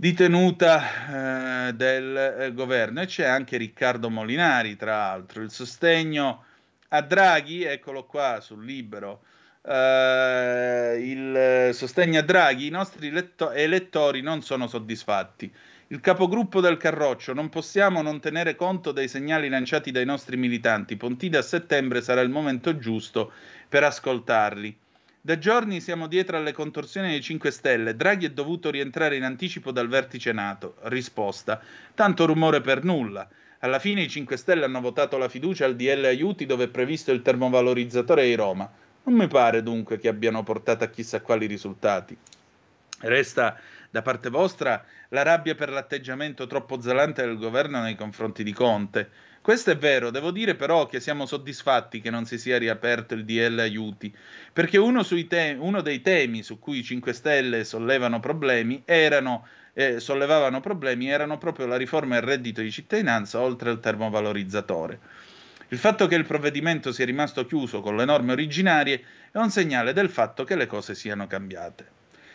di 0.00 0.14
tenuta 0.14 1.66
eh, 1.68 1.72
del 1.72 2.16
eh, 2.16 2.52
governo 2.54 3.00
e 3.00 3.06
c'è 3.06 3.24
anche 3.24 3.56
Riccardo 3.56 4.08
Molinari, 4.08 4.76
tra 4.76 4.96
l'altro, 4.96 5.42
il 5.42 5.50
sostegno 5.50 6.44
a 6.90 7.02
Draghi, 7.02 7.64
eccolo 7.64 8.04
qua 8.04 8.38
sul 8.40 8.64
libero, 8.64 9.22
eh, 9.62 10.98
il 11.00 11.74
sostegno 11.74 12.20
a 12.20 12.22
Draghi, 12.22 12.66
i 12.66 12.70
nostri 12.70 13.10
letto- 13.10 13.50
elettori 13.50 14.20
non 14.20 14.40
sono 14.40 14.68
soddisfatti. 14.68 15.52
Il 15.88 15.98
capogruppo 15.98 16.60
del 16.60 16.76
Carroccio, 16.76 17.32
non 17.32 17.48
possiamo 17.48 18.00
non 18.00 18.20
tenere 18.20 18.54
conto 18.54 18.92
dei 18.92 19.08
segnali 19.08 19.48
lanciati 19.48 19.90
dai 19.90 20.04
nostri 20.04 20.36
militanti. 20.36 20.96
Pontida 20.96 21.40
a 21.40 21.42
settembre 21.42 22.02
sarà 22.02 22.20
il 22.20 22.30
momento 22.30 22.78
giusto 22.78 23.32
per 23.68 23.82
ascoltarli. 23.82 24.78
Da 25.20 25.36
giorni 25.36 25.80
siamo 25.80 26.06
dietro 26.06 26.36
alle 26.36 26.52
contorsioni 26.52 27.08
dei 27.08 27.20
5 27.20 27.50
Stelle. 27.50 27.96
Draghi 27.96 28.26
è 28.26 28.30
dovuto 28.30 28.70
rientrare 28.70 29.16
in 29.16 29.24
anticipo 29.24 29.72
dal 29.72 29.88
vertice 29.88 30.32
NATO. 30.32 30.76
Risposta: 30.82 31.60
tanto 31.94 32.24
rumore 32.24 32.60
per 32.60 32.84
nulla. 32.84 33.28
Alla 33.58 33.80
fine 33.80 34.02
i 34.02 34.08
5 34.08 34.36
Stelle 34.36 34.64
hanno 34.64 34.80
votato 34.80 35.18
la 35.18 35.28
fiducia 35.28 35.64
al 35.64 35.74
DL 35.74 36.04
Aiuti 36.04 36.46
dove 36.46 36.64
è 36.64 36.68
previsto 36.68 37.10
il 37.10 37.22
termovalorizzatore 37.22 38.24
di 38.24 38.34
Roma. 38.36 38.70
Non 39.02 39.16
mi 39.16 39.26
pare 39.26 39.64
dunque 39.64 39.98
che 39.98 40.06
abbiano 40.06 40.44
portato 40.44 40.84
a 40.84 40.88
chissà 40.88 41.20
quali 41.20 41.46
risultati. 41.46 42.16
Resta 43.00 43.58
da 43.90 44.02
parte 44.02 44.30
vostra 44.30 44.84
la 45.08 45.22
rabbia 45.22 45.56
per 45.56 45.70
l'atteggiamento 45.70 46.46
troppo 46.46 46.80
zelante 46.80 47.22
del 47.22 47.38
governo 47.38 47.80
nei 47.80 47.96
confronti 47.96 48.44
di 48.44 48.52
Conte. 48.52 49.10
Questo 49.48 49.70
è 49.70 49.78
vero, 49.78 50.10
devo 50.10 50.30
dire 50.30 50.56
però 50.56 50.84
che 50.84 51.00
siamo 51.00 51.24
soddisfatti 51.24 52.02
che 52.02 52.10
non 52.10 52.26
si 52.26 52.36
sia 52.36 52.58
riaperto 52.58 53.14
il 53.14 53.24
DL 53.24 53.58
aiuti, 53.60 54.14
perché 54.52 54.76
uno, 54.76 55.02
te- 55.02 55.56
uno 55.58 55.80
dei 55.80 56.02
temi 56.02 56.42
su 56.42 56.58
cui 56.58 56.80
i 56.80 56.82
5 56.82 57.14
Stelle 57.14 57.64
sollevano 57.64 58.20
problemi 58.20 58.82
erano, 58.84 59.46
eh, 59.72 60.00
sollevavano 60.00 60.60
problemi 60.60 61.08
erano 61.08 61.38
proprio 61.38 61.64
la 61.64 61.78
riforma 61.78 62.16
del 62.16 62.24
reddito 62.28 62.60
di 62.60 62.70
cittadinanza 62.70 63.40
oltre 63.40 63.70
al 63.70 63.80
termovalorizzatore. 63.80 65.00
Il 65.68 65.78
fatto 65.78 66.06
che 66.06 66.16
il 66.16 66.26
provvedimento 66.26 66.92
sia 66.92 67.06
rimasto 67.06 67.46
chiuso 67.46 67.80
con 67.80 67.96
le 67.96 68.04
norme 68.04 68.32
originarie 68.32 69.02
è 69.32 69.38
un 69.38 69.48
segnale 69.48 69.94
del 69.94 70.10
fatto 70.10 70.44
che 70.44 70.56
le 70.56 70.66
cose 70.66 70.94
siano 70.94 71.26
cambiate. 71.26 71.86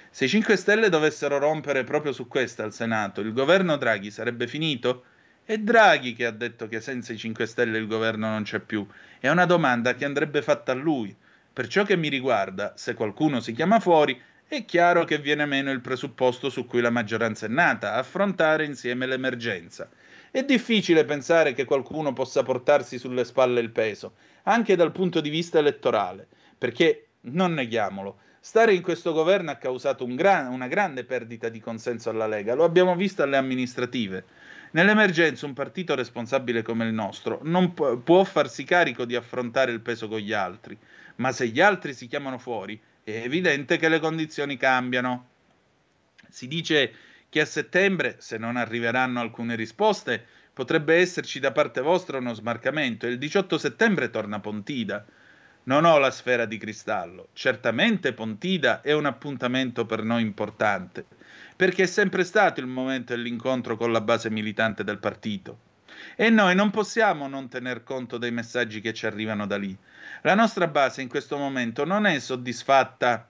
Se 0.09 0.25
i 0.25 0.29
5 0.29 0.55
Stelle 0.55 0.89
dovessero 0.89 1.37
rompere 1.37 1.83
proprio 1.83 2.11
su 2.11 2.27
questa 2.27 2.63
al 2.63 2.73
Senato, 2.73 3.21
il 3.21 3.33
governo 3.33 3.77
Draghi 3.77 4.09
sarebbe 4.09 4.47
finito? 4.47 5.03
È 5.45 5.57
Draghi 5.57 6.13
che 6.13 6.25
ha 6.25 6.31
detto 6.31 6.69
che 6.69 6.79
senza 6.79 7.11
i 7.11 7.17
5 7.17 7.45
Stelle 7.45 7.77
il 7.77 7.85
governo 7.85 8.29
non 8.29 8.43
c'è 8.43 8.59
più. 8.59 8.87
È 9.19 9.27
una 9.27 9.45
domanda 9.45 9.93
che 9.93 10.05
andrebbe 10.05 10.41
fatta 10.41 10.71
a 10.71 10.75
lui. 10.75 11.13
Per 11.51 11.67
ciò 11.67 11.83
che 11.83 11.97
mi 11.97 12.07
riguarda, 12.07 12.71
se 12.77 12.93
qualcuno 12.93 13.41
si 13.41 13.51
chiama 13.51 13.81
fuori, 13.81 14.17
è 14.47 14.63
chiaro 14.63 15.03
che 15.03 15.17
viene 15.17 15.45
meno 15.45 15.69
il 15.71 15.81
presupposto 15.81 16.49
su 16.49 16.65
cui 16.65 16.79
la 16.79 16.91
maggioranza 16.91 17.45
è 17.45 17.49
nata, 17.49 17.95
affrontare 17.95 18.63
insieme 18.63 19.05
l'emergenza. 19.05 19.89
È 20.31 20.43
difficile 20.43 21.03
pensare 21.03 21.51
che 21.51 21.65
qualcuno 21.65 22.13
possa 22.13 22.41
portarsi 22.41 22.97
sulle 22.97 23.25
spalle 23.25 23.59
il 23.59 23.71
peso, 23.71 24.13
anche 24.43 24.77
dal 24.77 24.93
punto 24.93 25.19
di 25.19 25.29
vista 25.29 25.59
elettorale, 25.59 26.25
perché, 26.57 27.07
non 27.23 27.53
neghiamolo, 27.53 28.17
Stare 28.45 28.73
in 28.73 28.81
questo 28.81 29.13
governo 29.13 29.51
ha 29.51 29.55
causato 29.55 30.03
un 30.03 30.17
gran, 30.17 30.51
una 30.51 30.67
grande 30.67 31.05
perdita 31.05 31.47
di 31.47 31.61
consenso 31.61 32.09
alla 32.09 32.27
Lega, 32.27 32.55
lo 32.55 32.65
abbiamo 32.65 32.93
visto 32.93 33.23
alle 33.23 33.37
amministrative. 33.37 34.25
Nell'emergenza 34.73 35.45
un 35.45 35.53
partito 35.53 35.93
responsabile 35.93 36.63
come 36.63 36.85
il 36.85 36.93
nostro 36.93 37.39
non 37.43 37.75
pu- 37.75 38.01
può 38.01 38.23
farsi 38.23 38.63
carico 38.63 39.05
di 39.05 39.15
affrontare 39.15 39.71
il 39.71 39.81
peso 39.81 40.07
con 40.07 40.17
gli 40.17 40.33
altri, 40.33 40.75
ma 41.17 41.31
se 41.31 41.47
gli 41.47 41.61
altri 41.61 41.93
si 41.93 42.07
chiamano 42.07 42.39
fuori 42.39 42.79
è 43.03 43.11
evidente 43.11 43.77
che 43.77 43.87
le 43.87 43.99
condizioni 43.99 44.57
cambiano. 44.57 45.27
Si 46.27 46.47
dice 46.47 46.91
che 47.29 47.41
a 47.41 47.45
settembre, 47.45 48.15
se 48.17 48.39
non 48.39 48.55
arriveranno 48.55 49.19
alcune 49.19 49.55
risposte, 49.55 50.25
potrebbe 50.51 50.95
esserci 50.95 51.39
da 51.39 51.51
parte 51.51 51.81
vostra 51.81 52.17
uno 52.17 52.33
smarcamento 52.33 53.05
e 53.05 53.09
il 53.09 53.19
18 53.19 53.59
settembre 53.59 54.09
torna 54.09 54.39
Pontida. 54.39 55.05
Non 55.65 55.85
ho 55.85 55.99
la 55.99 56.09
sfera 56.09 56.45
di 56.45 56.57
cristallo. 56.57 57.27
Certamente 57.33 58.13
Pontida 58.13 58.81
è 58.81 58.93
un 58.93 59.05
appuntamento 59.05 59.85
per 59.85 60.01
noi 60.01 60.23
importante, 60.23 61.05
perché 61.55 61.83
è 61.83 61.87
sempre 61.87 62.23
stato 62.23 62.59
il 62.59 62.67
momento 62.67 63.15
dell'incontro 63.15 63.77
con 63.77 63.91
la 63.91 64.01
base 64.01 64.29
militante 64.29 64.83
del 64.83 64.97
partito. 64.97 65.59
E 66.15 66.29
noi 66.29 66.55
non 66.55 66.69
possiamo 66.69 67.27
non 67.27 67.49
tener 67.49 67.83
conto 67.83 68.17
dei 68.17 68.31
messaggi 68.31 68.81
che 68.81 68.93
ci 68.93 69.05
arrivano 69.05 69.47
da 69.47 69.57
lì. 69.57 69.75
La 70.21 70.35
nostra 70.35 70.67
base 70.67 71.01
in 71.01 71.09
questo 71.09 71.37
momento 71.37 71.85
non 71.85 72.05
è 72.05 72.19
soddisfatta 72.19 73.27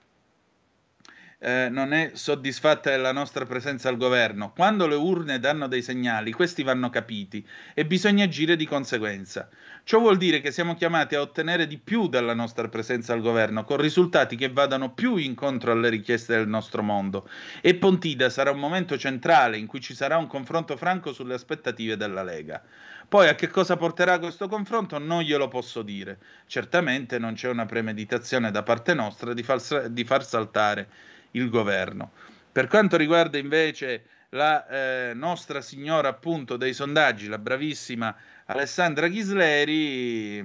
eh, 1.44 1.68
non 1.68 1.92
è 1.92 2.12
soddisfatta 2.14 2.88
della 2.88 3.12
nostra 3.12 3.44
presenza 3.44 3.90
al 3.90 3.98
governo. 3.98 4.52
Quando 4.52 4.86
le 4.86 4.94
urne 4.94 5.38
danno 5.38 5.68
dei 5.68 5.82
segnali, 5.82 6.32
questi 6.32 6.62
vanno 6.62 6.88
capiti 6.88 7.46
e 7.74 7.84
bisogna 7.84 8.24
agire 8.24 8.56
di 8.56 8.66
conseguenza. 8.66 9.50
Ciò 9.84 9.98
vuol 9.98 10.16
dire 10.16 10.40
che 10.40 10.50
siamo 10.50 10.74
chiamati 10.74 11.14
a 11.14 11.20
ottenere 11.20 11.66
di 11.66 11.76
più 11.76 12.08
dalla 12.08 12.32
nostra 12.32 12.68
presenza 12.68 13.12
al 13.12 13.20
governo, 13.20 13.64
con 13.64 13.76
risultati 13.76 14.36
che 14.36 14.48
vadano 14.48 14.94
più 14.94 15.16
incontro 15.16 15.72
alle 15.72 15.90
richieste 15.90 16.34
del 16.34 16.48
nostro 16.48 16.82
mondo. 16.82 17.28
E 17.60 17.74
Pontida 17.74 18.30
sarà 18.30 18.50
un 18.50 18.58
momento 18.58 18.96
centrale 18.96 19.58
in 19.58 19.66
cui 19.66 19.82
ci 19.82 19.94
sarà 19.94 20.16
un 20.16 20.26
confronto 20.26 20.78
franco 20.78 21.12
sulle 21.12 21.34
aspettative 21.34 21.98
della 21.98 22.22
Lega. 22.22 22.62
Poi 23.06 23.28
a 23.28 23.34
che 23.34 23.48
cosa 23.48 23.76
porterà 23.76 24.18
questo 24.18 24.48
confronto 24.48 24.96
non 24.96 25.20
glielo 25.20 25.48
posso 25.48 25.82
dire. 25.82 26.16
Certamente 26.46 27.18
non 27.18 27.34
c'è 27.34 27.50
una 27.50 27.66
premeditazione 27.66 28.50
da 28.50 28.62
parte 28.62 28.94
nostra 28.94 29.34
di 29.34 29.42
far, 29.42 29.90
di 29.90 30.04
far 30.04 30.24
saltare 30.24 30.88
il 31.34 31.48
governo. 31.50 32.12
Per 32.50 32.66
quanto 32.66 32.96
riguarda 32.96 33.38
invece 33.38 34.04
la 34.30 34.66
eh, 34.66 35.14
nostra 35.14 35.60
signora 35.60 36.08
appunto 36.08 36.56
dei 36.56 36.72
sondaggi, 36.72 37.28
la 37.28 37.38
bravissima 37.38 38.14
Alessandra 38.46 39.08
Ghisleri, 39.08 40.36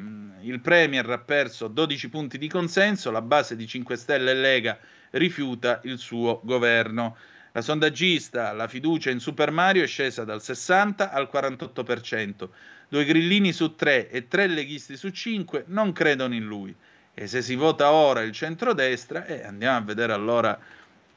il 0.41 0.60
Premier 0.61 1.10
ha 1.10 1.18
perso 1.18 1.68
12 1.68 2.10
punti 2.10 2.38
di 2.38 2.48
consenso, 2.48 3.11
la 3.11 3.22
base 3.22 3.56
di 3.56 3.68
5 3.68 3.95
Stelle 3.98 4.32
e 4.32 4.36
Lega 4.36 4.78
rifiuta 5.11 5.82
il 5.84 5.98
suo 5.98 6.40
governo. 6.44 7.18
La 7.52 7.61
sondaggista, 7.61 8.53
la 8.53 8.68
fiducia 8.68 9.10
in 9.10 9.20
Super 9.20 9.52
Mario 9.52 9.84
è 9.84 9.88
scesa 9.88 10.24
dal 10.24 10.41
60 10.41 11.11
al 11.11 11.30
48%. 11.32 12.49
Due 12.88 13.06
grillini 13.06 13.52
su 13.52 13.76
tre 13.76 14.10
e 14.10 14.28
tre 14.28 14.48
leghisti 14.48 14.95
su 14.95 15.10
cinque 15.10 15.64
non 15.68 15.91
credono 15.91 16.36
in 16.36 16.45
lui. 16.45 16.76
E 17.14 17.28
se 17.28 17.41
si 17.41 17.56
vota 17.56 17.91
ora 17.91 18.22
il 18.22 18.32
centrodestra, 18.32 19.26
eh, 19.26 19.44
andiamo 19.44 19.78
a 19.78 19.82
vedere 19.82 20.14
allora 20.14 20.57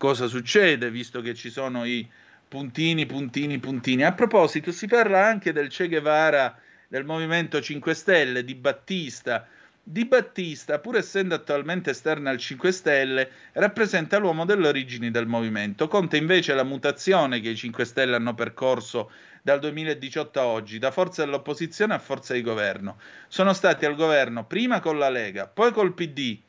cosa 0.02 0.26
succede, 0.26 0.90
visto 0.90 1.20
che 1.20 1.32
ci 1.32 1.48
sono 1.48 1.84
i 1.84 2.04
puntini, 2.48 3.06
puntini, 3.06 3.60
puntini. 3.60 4.02
A 4.02 4.12
proposito, 4.12 4.72
si 4.72 4.88
parla 4.88 5.24
anche 5.24 5.52
del 5.52 5.68
Che 5.68 5.86
Guevara 5.86 6.58
del 6.88 7.04
Movimento 7.04 7.60
5 7.60 7.94
Stelle, 7.94 8.42
di 8.42 8.56
Battista. 8.56 9.46
Di 9.80 10.04
Battista, 10.04 10.80
pur 10.80 10.96
essendo 10.96 11.36
attualmente 11.36 11.90
esterna 11.90 12.30
al 12.30 12.38
5 12.38 12.72
Stelle, 12.72 13.30
rappresenta 13.52 14.18
l'uomo 14.18 14.44
delle 14.44 14.66
origini 14.66 15.12
del 15.12 15.28
movimento. 15.28 15.86
Conta 15.86 16.16
invece 16.16 16.52
la 16.52 16.64
mutazione 16.64 17.38
che 17.38 17.50
i 17.50 17.56
5 17.56 17.84
Stelle 17.84 18.16
hanno 18.16 18.34
percorso 18.34 19.08
dal 19.40 19.60
2018 19.60 20.40
a 20.40 20.46
oggi, 20.46 20.80
da 20.80 20.90
forza 20.90 21.24
dell'opposizione 21.24 21.94
a 21.94 22.00
forza 22.00 22.34
di 22.34 22.42
governo. 22.42 22.98
Sono 23.28 23.52
stati 23.52 23.84
al 23.84 23.94
governo 23.94 24.46
prima 24.46 24.80
con 24.80 24.98
la 24.98 25.10
Lega, 25.10 25.46
poi 25.46 25.70
col 25.70 25.94
PD 25.94 26.40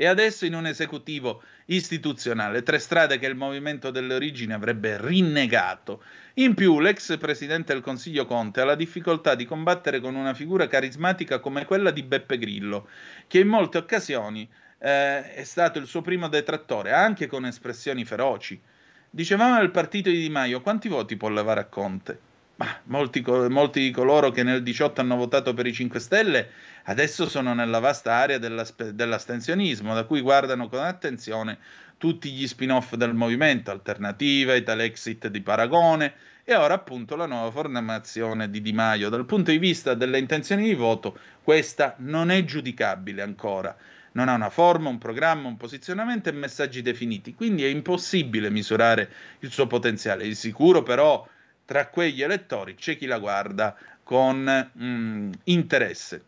e 0.00 0.06
adesso 0.06 0.46
in 0.46 0.54
un 0.54 0.66
esecutivo 0.66 1.42
istituzionale, 1.70 2.62
tre 2.62 2.78
strade 2.78 3.18
che 3.18 3.26
il 3.26 3.34
movimento 3.34 3.90
delle 3.90 4.14
origini 4.14 4.52
avrebbe 4.52 5.00
rinnegato. 5.00 6.02
In 6.34 6.54
più, 6.54 6.80
l'ex 6.80 7.16
presidente 7.18 7.72
del 7.72 7.82
Consiglio 7.82 8.26
Conte 8.26 8.60
ha 8.60 8.64
la 8.64 8.74
difficoltà 8.74 9.34
di 9.34 9.44
combattere 9.44 10.00
con 10.00 10.14
una 10.14 10.34
figura 10.34 10.66
carismatica 10.66 11.38
come 11.38 11.64
quella 11.64 11.90
di 11.90 12.02
Beppe 12.02 12.38
Grillo, 12.38 12.88
che 13.26 13.40
in 13.40 13.48
molte 13.48 13.78
occasioni 13.78 14.48
eh, 14.78 15.34
è 15.34 15.44
stato 15.44 15.78
il 15.78 15.86
suo 15.86 16.02
primo 16.02 16.28
detrattore, 16.28 16.92
anche 16.92 17.26
con 17.26 17.44
espressioni 17.44 18.04
feroci. 18.04 18.60
Dicevamo 19.08 19.56
nel 19.56 19.70
partito 19.70 20.08
di 20.08 20.20
Di 20.20 20.30
Maio, 20.30 20.60
quanti 20.60 20.88
voti 20.88 21.16
può 21.16 21.28
levare 21.28 21.60
a 21.60 21.66
Conte? 21.66 22.29
Ma 22.60 22.78
molti, 22.84 23.24
molti 23.48 23.80
di 23.80 23.90
coloro 23.90 24.30
che 24.30 24.42
nel 24.42 24.62
18 24.62 25.00
hanno 25.00 25.16
votato 25.16 25.54
per 25.54 25.66
i 25.66 25.72
5 25.72 25.98
Stelle 25.98 26.50
adesso 26.84 27.26
sono 27.26 27.54
nella 27.54 27.78
vasta 27.78 28.12
area 28.12 28.36
dell'astensionismo, 28.36 29.94
da 29.94 30.04
cui 30.04 30.20
guardano 30.20 30.68
con 30.68 30.80
attenzione 30.80 31.56
tutti 31.96 32.30
gli 32.30 32.46
spin-off 32.46 32.96
del 32.96 33.14
movimento, 33.14 33.70
Alternativa, 33.70 34.54
Italexit 34.54 35.28
di 35.28 35.40
Paragone 35.40 36.12
e 36.44 36.54
ora 36.54 36.74
appunto 36.74 37.16
la 37.16 37.24
nuova 37.24 37.50
formazione 37.50 38.50
di 38.50 38.60
Di 38.60 38.74
Maio. 38.74 39.08
Dal 39.08 39.24
punto 39.24 39.50
di 39.50 39.58
vista 39.58 39.94
delle 39.94 40.18
intenzioni 40.18 40.64
di 40.64 40.74
voto, 40.74 41.18
questa 41.42 41.94
non 42.00 42.30
è 42.30 42.44
giudicabile 42.44 43.22
ancora. 43.22 43.74
Non 44.12 44.28
ha 44.28 44.34
una 44.34 44.50
forma, 44.50 44.90
un 44.90 44.98
programma, 44.98 45.48
un 45.48 45.56
posizionamento 45.56 46.28
e 46.28 46.32
messaggi 46.32 46.82
definiti, 46.82 47.32
quindi 47.32 47.64
è 47.64 47.68
impossibile 47.68 48.50
misurare 48.50 49.08
il 49.38 49.50
suo 49.50 49.66
potenziale. 49.66 50.24
Di 50.24 50.34
sicuro 50.34 50.82
però 50.82 51.26
tra 51.70 51.86
quegli 51.86 52.20
elettori 52.20 52.74
c'è 52.74 52.96
chi 52.96 53.06
la 53.06 53.20
guarda 53.20 53.76
con 54.02 54.72
mm, 54.76 55.30
interesse. 55.44 56.24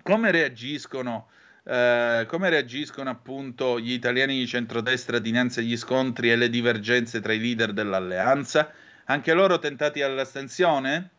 Come 0.00 0.30
reagiscono, 0.30 1.26
eh, 1.64 2.24
come 2.28 2.48
reagiscono 2.48 3.10
appunto 3.10 3.80
gli 3.80 3.90
italiani 3.90 4.38
di 4.38 4.46
centrodestra 4.46 5.18
dinanzi 5.18 5.58
agli 5.58 5.76
scontri 5.76 6.30
e 6.30 6.36
le 6.36 6.48
divergenze 6.50 7.18
tra 7.20 7.32
i 7.32 7.40
leader 7.40 7.72
dell'alleanza? 7.72 8.70
Anche 9.06 9.32
loro 9.32 9.58
tentati 9.58 10.02
all'astensione? 10.02 11.10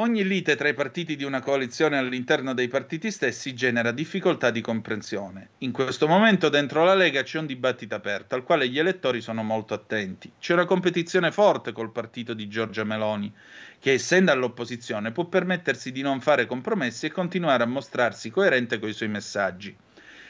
Ogni 0.00 0.22
lite 0.22 0.54
tra 0.54 0.68
i 0.68 0.74
partiti 0.74 1.16
di 1.16 1.24
una 1.24 1.40
coalizione 1.40 1.98
all'interno 1.98 2.54
dei 2.54 2.68
partiti 2.68 3.10
stessi 3.10 3.52
genera 3.52 3.90
difficoltà 3.90 4.52
di 4.52 4.60
comprensione. 4.60 5.48
In 5.58 5.72
questo 5.72 6.06
momento 6.06 6.48
dentro 6.48 6.84
la 6.84 6.94
Lega 6.94 7.24
c'è 7.24 7.40
un 7.40 7.46
dibattito 7.46 7.96
aperto 7.96 8.36
al 8.36 8.44
quale 8.44 8.68
gli 8.68 8.78
elettori 8.78 9.20
sono 9.20 9.42
molto 9.42 9.74
attenti. 9.74 10.30
C'è 10.38 10.52
una 10.52 10.66
competizione 10.66 11.32
forte 11.32 11.72
col 11.72 11.90
partito 11.90 12.32
di 12.32 12.46
Giorgia 12.46 12.84
Meloni, 12.84 13.34
che 13.80 13.94
essendo 13.94 14.30
all'opposizione 14.30 15.10
può 15.10 15.24
permettersi 15.24 15.90
di 15.90 16.02
non 16.02 16.20
fare 16.20 16.46
compromessi 16.46 17.06
e 17.06 17.10
continuare 17.10 17.64
a 17.64 17.66
mostrarsi 17.66 18.30
coerente 18.30 18.78
con 18.78 18.90
i 18.90 18.94
suoi 18.94 19.08
messaggi. 19.08 19.76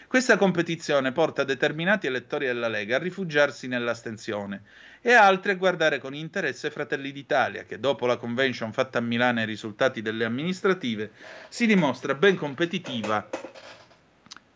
Questa 0.09 0.39
competizione 0.39 1.13
porta 1.13 1.45
determinati 1.45 2.07
elettori 2.07 2.47
della 2.47 2.69
Lega 2.69 2.97
a 2.97 2.99
rifugiarsi 2.99 3.69
nell'astensione 3.69 4.63
e 5.03 5.13
altri 5.13 5.53
a 5.53 5.57
guardare 5.57 5.99
con 5.99 6.15
interesse 6.15 6.71
Fratelli 6.71 7.13
d'Italia, 7.13 7.65
che 7.65 7.79
dopo 7.79 8.07
la 8.07 8.17
convention 8.17 8.73
fatta 8.73 8.97
a 8.97 9.03
Milano 9.03 9.41
e 9.41 9.43
i 9.43 9.47
risultati 9.47 10.01
delle 10.01 10.25
amministrative 10.25 11.11
si 11.51 11.67
dimostra 11.67 12.15
ben 12.15 12.37
competitiva 12.37 13.29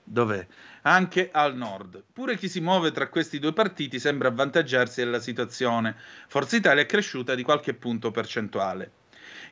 dov'è? 0.02 0.46
anche 0.84 1.28
al 1.30 1.54
nord. 1.54 2.02
Pure 2.10 2.38
chi 2.38 2.48
si 2.48 2.60
muove 2.60 2.90
tra 2.90 3.10
questi 3.10 3.38
due 3.38 3.52
partiti 3.52 4.00
sembra 4.00 4.28
avvantaggiarsi 4.28 5.04
della 5.04 5.20
situazione. 5.20 5.96
Forza 6.28 6.56
Italia 6.56 6.82
è 6.82 6.86
cresciuta 6.86 7.34
di 7.34 7.42
qualche 7.42 7.74
punto 7.74 8.10
percentuale. 8.10 8.92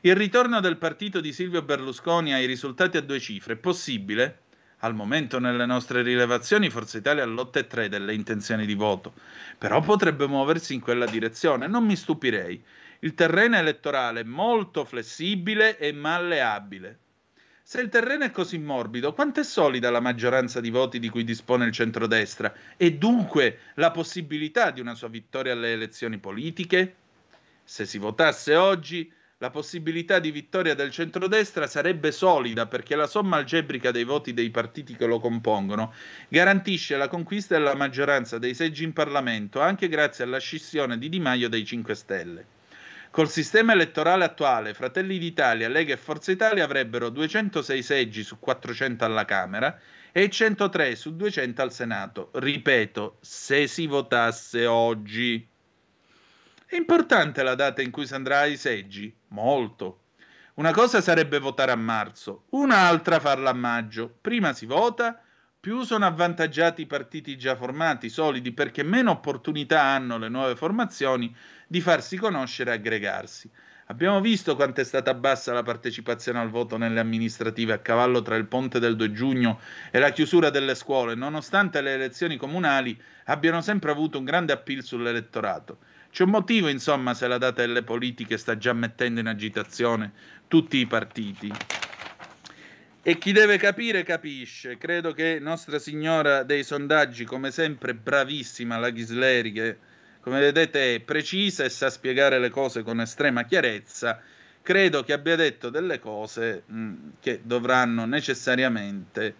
Il 0.01 0.15
ritorno 0.15 0.61
del 0.61 0.77
partito 0.77 1.21
di 1.21 1.31
Silvio 1.31 1.61
Berlusconi 1.61 2.33
ai 2.33 2.47
risultati 2.47 2.97
a 2.97 3.01
due 3.01 3.19
cifre 3.19 3.53
è 3.53 3.57
possibile? 3.57 4.49
Al 4.83 4.95
momento 4.95 5.39
nelle 5.39 5.67
nostre 5.67 6.01
rilevazioni 6.01 6.71
Forza 6.71 6.97
Italia 6.97 7.21
ha 7.21 7.27
l'8,3 7.27 7.85
delle 7.85 8.15
intenzioni 8.15 8.65
di 8.65 8.73
voto, 8.73 9.13
però 9.59 9.79
potrebbe 9.79 10.25
muoversi 10.25 10.73
in 10.73 10.79
quella 10.79 11.05
direzione, 11.05 11.67
non 11.67 11.85
mi 11.85 11.95
stupirei. 11.95 12.59
Il 13.01 13.13
terreno 13.13 13.57
elettorale 13.57 14.21
è 14.21 14.23
molto 14.23 14.83
flessibile 14.83 15.77
e 15.77 15.91
malleabile. 15.91 16.97
Se 17.61 17.79
il 17.79 17.89
terreno 17.89 18.23
è 18.23 18.31
così 18.31 18.57
morbido, 18.57 19.13
quanto 19.13 19.39
è 19.39 19.43
solida 19.43 19.91
la 19.91 19.99
maggioranza 19.99 20.59
di 20.59 20.71
voti 20.71 20.97
di 20.97 21.09
cui 21.09 21.23
dispone 21.23 21.65
il 21.65 21.71
centrodestra 21.71 22.51
e 22.75 22.93
dunque 22.95 23.59
la 23.75 23.91
possibilità 23.91 24.71
di 24.71 24.81
una 24.81 24.95
sua 24.95 25.09
vittoria 25.09 25.53
alle 25.53 25.73
elezioni 25.73 26.17
politiche? 26.17 26.95
Se 27.63 27.85
si 27.85 27.99
votasse 27.99 28.55
oggi, 28.55 29.13
la 29.41 29.49
possibilità 29.49 30.19
di 30.19 30.29
vittoria 30.29 30.75
del 30.75 30.91
centrodestra 30.91 31.65
sarebbe 31.65 32.11
solida 32.11 32.67
perché 32.67 32.95
la 32.95 33.07
somma 33.07 33.37
algebrica 33.37 33.89
dei 33.89 34.03
voti 34.03 34.35
dei 34.35 34.51
partiti 34.51 34.95
che 34.95 35.07
lo 35.07 35.19
compongono 35.19 35.93
garantisce 36.27 36.95
la 36.95 37.07
conquista 37.07 37.57
della 37.57 37.73
maggioranza 37.73 38.37
dei 38.37 38.53
seggi 38.53 38.83
in 38.83 38.93
Parlamento 38.93 39.59
anche 39.59 39.87
grazie 39.87 40.25
alla 40.25 40.37
scissione 40.37 40.99
di 40.99 41.09
Di 41.09 41.19
Maio 41.19 41.49
dei 41.49 41.65
5 41.65 41.95
Stelle. 41.95 42.45
Col 43.09 43.29
sistema 43.29 43.73
elettorale 43.73 44.25
attuale, 44.25 44.75
Fratelli 44.75 45.17
d'Italia, 45.17 45.67
Lega 45.67 45.93
e 45.93 45.97
Forza 45.97 46.31
Italia 46.31 46.63
avrebbero 46.63 47.09
206 47.09 47.81
seggi 47.81 48.23
su 48.23 48.37
400 48.37 49.03
alla 49.03 49.25
Camera 49.25 49.75
e 50.11 50.29
103 50.29 50.95
su 50.95 51.15
200 51.15 51.61
al 51.63 51.73
Senato. 51.73 52.29
Ripeto, 52.33 53.17
se 53.21 53.65
si 53.65 53.87
votasse 53.87 54.67
oggi. 54.67 55.50
È 56.71 56.77
importante 56.77 57.43
la 57.43 57.53
data 57.53 57.81
in 57.81 57.91
cui 57.91 58.07
si 58.07 58.13
andrà 58.13 58.39
ai 58.39 58.55
seggi? 58.55 59.13
Molto. 59.31 60.03
Una 60.53 60.71
cosa 60.71 61.01
sarebbe 61.01 61.37
votare 61.37 61.73
a 61.73 61.75
marzo, 61.75 62.45
un'altra 62.51 63.19
farla 63.19 63.49
a 63.49 63.53
maggio. 63.53 64.15
Prima 64.21 64.53
si 64.53 64.65
vota, 64.65 65.21
più 65.59 65.83
sono 65.83 66.05
avvantaggiati 66.05 66.83
i 66.83 66.85
partiti 66.85 67.37
già 67.37 67.57
formati, 67.57 68.07
solidi, 68.07 68.53
perché 68.53 68.83
meno 68.83 69.11
opportunità 69.11 69.81
hanno 69.81 70.17
le 70.17 70.29
nuove 70.29 70.55
formazioni 70.55 71.35
di 71.67 71.81
farsi 71.81 72.15
conoscere 72.15 72.71
e 72.71 72.75
aggregarsi. 72.75 73.51
Abbiamo 73.87 74.21
visto 74.21 74.55
quanto 74.55 74.79
è 74.79 74.85
stata 74.85 75.13
bassa 75.13 75.51
la 75.51 75.63
partecipazione 75.63 76.39
al 76.39 76.49
voto 76.49 76.77
nelle 76.77 77.01
amministrative 77.01 77.73
a 77.73 77.79
cavallo 77.79 78.21
tra 78.21 78.37
il 78.37 78.45
ponte 78.45 78.79
del 78.79 78.95
2 78.95 79.11
giugno 79.11 79.59
e 79.91 79.99
la 79.99 80.11
chiusura 80.11 80.49
delle 80.49 80.75
scuole, 80.75 81.15
nonostante 81.15 81.81
le 81.81 81.95
elezioni 81.95 82.37
comunali 82.37 82.97
abbiano 83.25 83.59
sempre 83.59 83.91
avuto 83.91 84.17
un 84.17 84.23
grande 84.23 84.53
appeal 84.53 84.83
sull'elettorato. 84.83 85.79
C'è 86.11 86.23
un 86.23 86.29
motivo, 86.29 86.67
insomma, 86.67 87.13
se 87.13 87.27
la 87.27 87.37
data 87.37 87.61
delle 87.61 87.83
politiche 87.83 88.37
sta 88.37 88.57
già 88.57 88.73
mettendo 88.73 89.21
in 89.21 89.27
agitazione 89.27 90.11
tutti 90.47 90.77
i 90.77 90.85
partiti. 90.85 91.51
E 93.01 93.17
chi 93.17 93.31
deve 93.31 93.57
capire 93.57 94.03
capisce. 94.03 94.77
Credo 94.77 95.13
che 95.13 95.39
Nostra 95.39 95.79
Signora 95.79 96.43
dei 96.43 96.63
sondaggi, 96.63 97.23
come 97.23 97.49
sempre 97.49 97.95
bravissima 97.95 98.77
la 98.77 98.89
Ghisleri, 98.89 99.51
che 99.53 99.77
come 100.21 100.39
vedete 100.39 100.95
è 100.95 100.99
precisa 100.99 101.63
e 101.63 101.69
sa 101.69 101.89
spiegare 101.89 102.39
le 102.39 102.49
cose 102.49 102.83
con 102.83 103.01
estrema 103.01 103.43
chiarezza, 103.43 104.21
credo 104.61 105.03
che 105.03 105.13
abbia 105.13 105.35
detto 105.35 105.69
delle 105.69 105.97
cose 105.99 106.63
mh, 106.65 106.93
che 107.19 107.39
dovranno 107.43 108.05
necessariamente, 108.05 109.33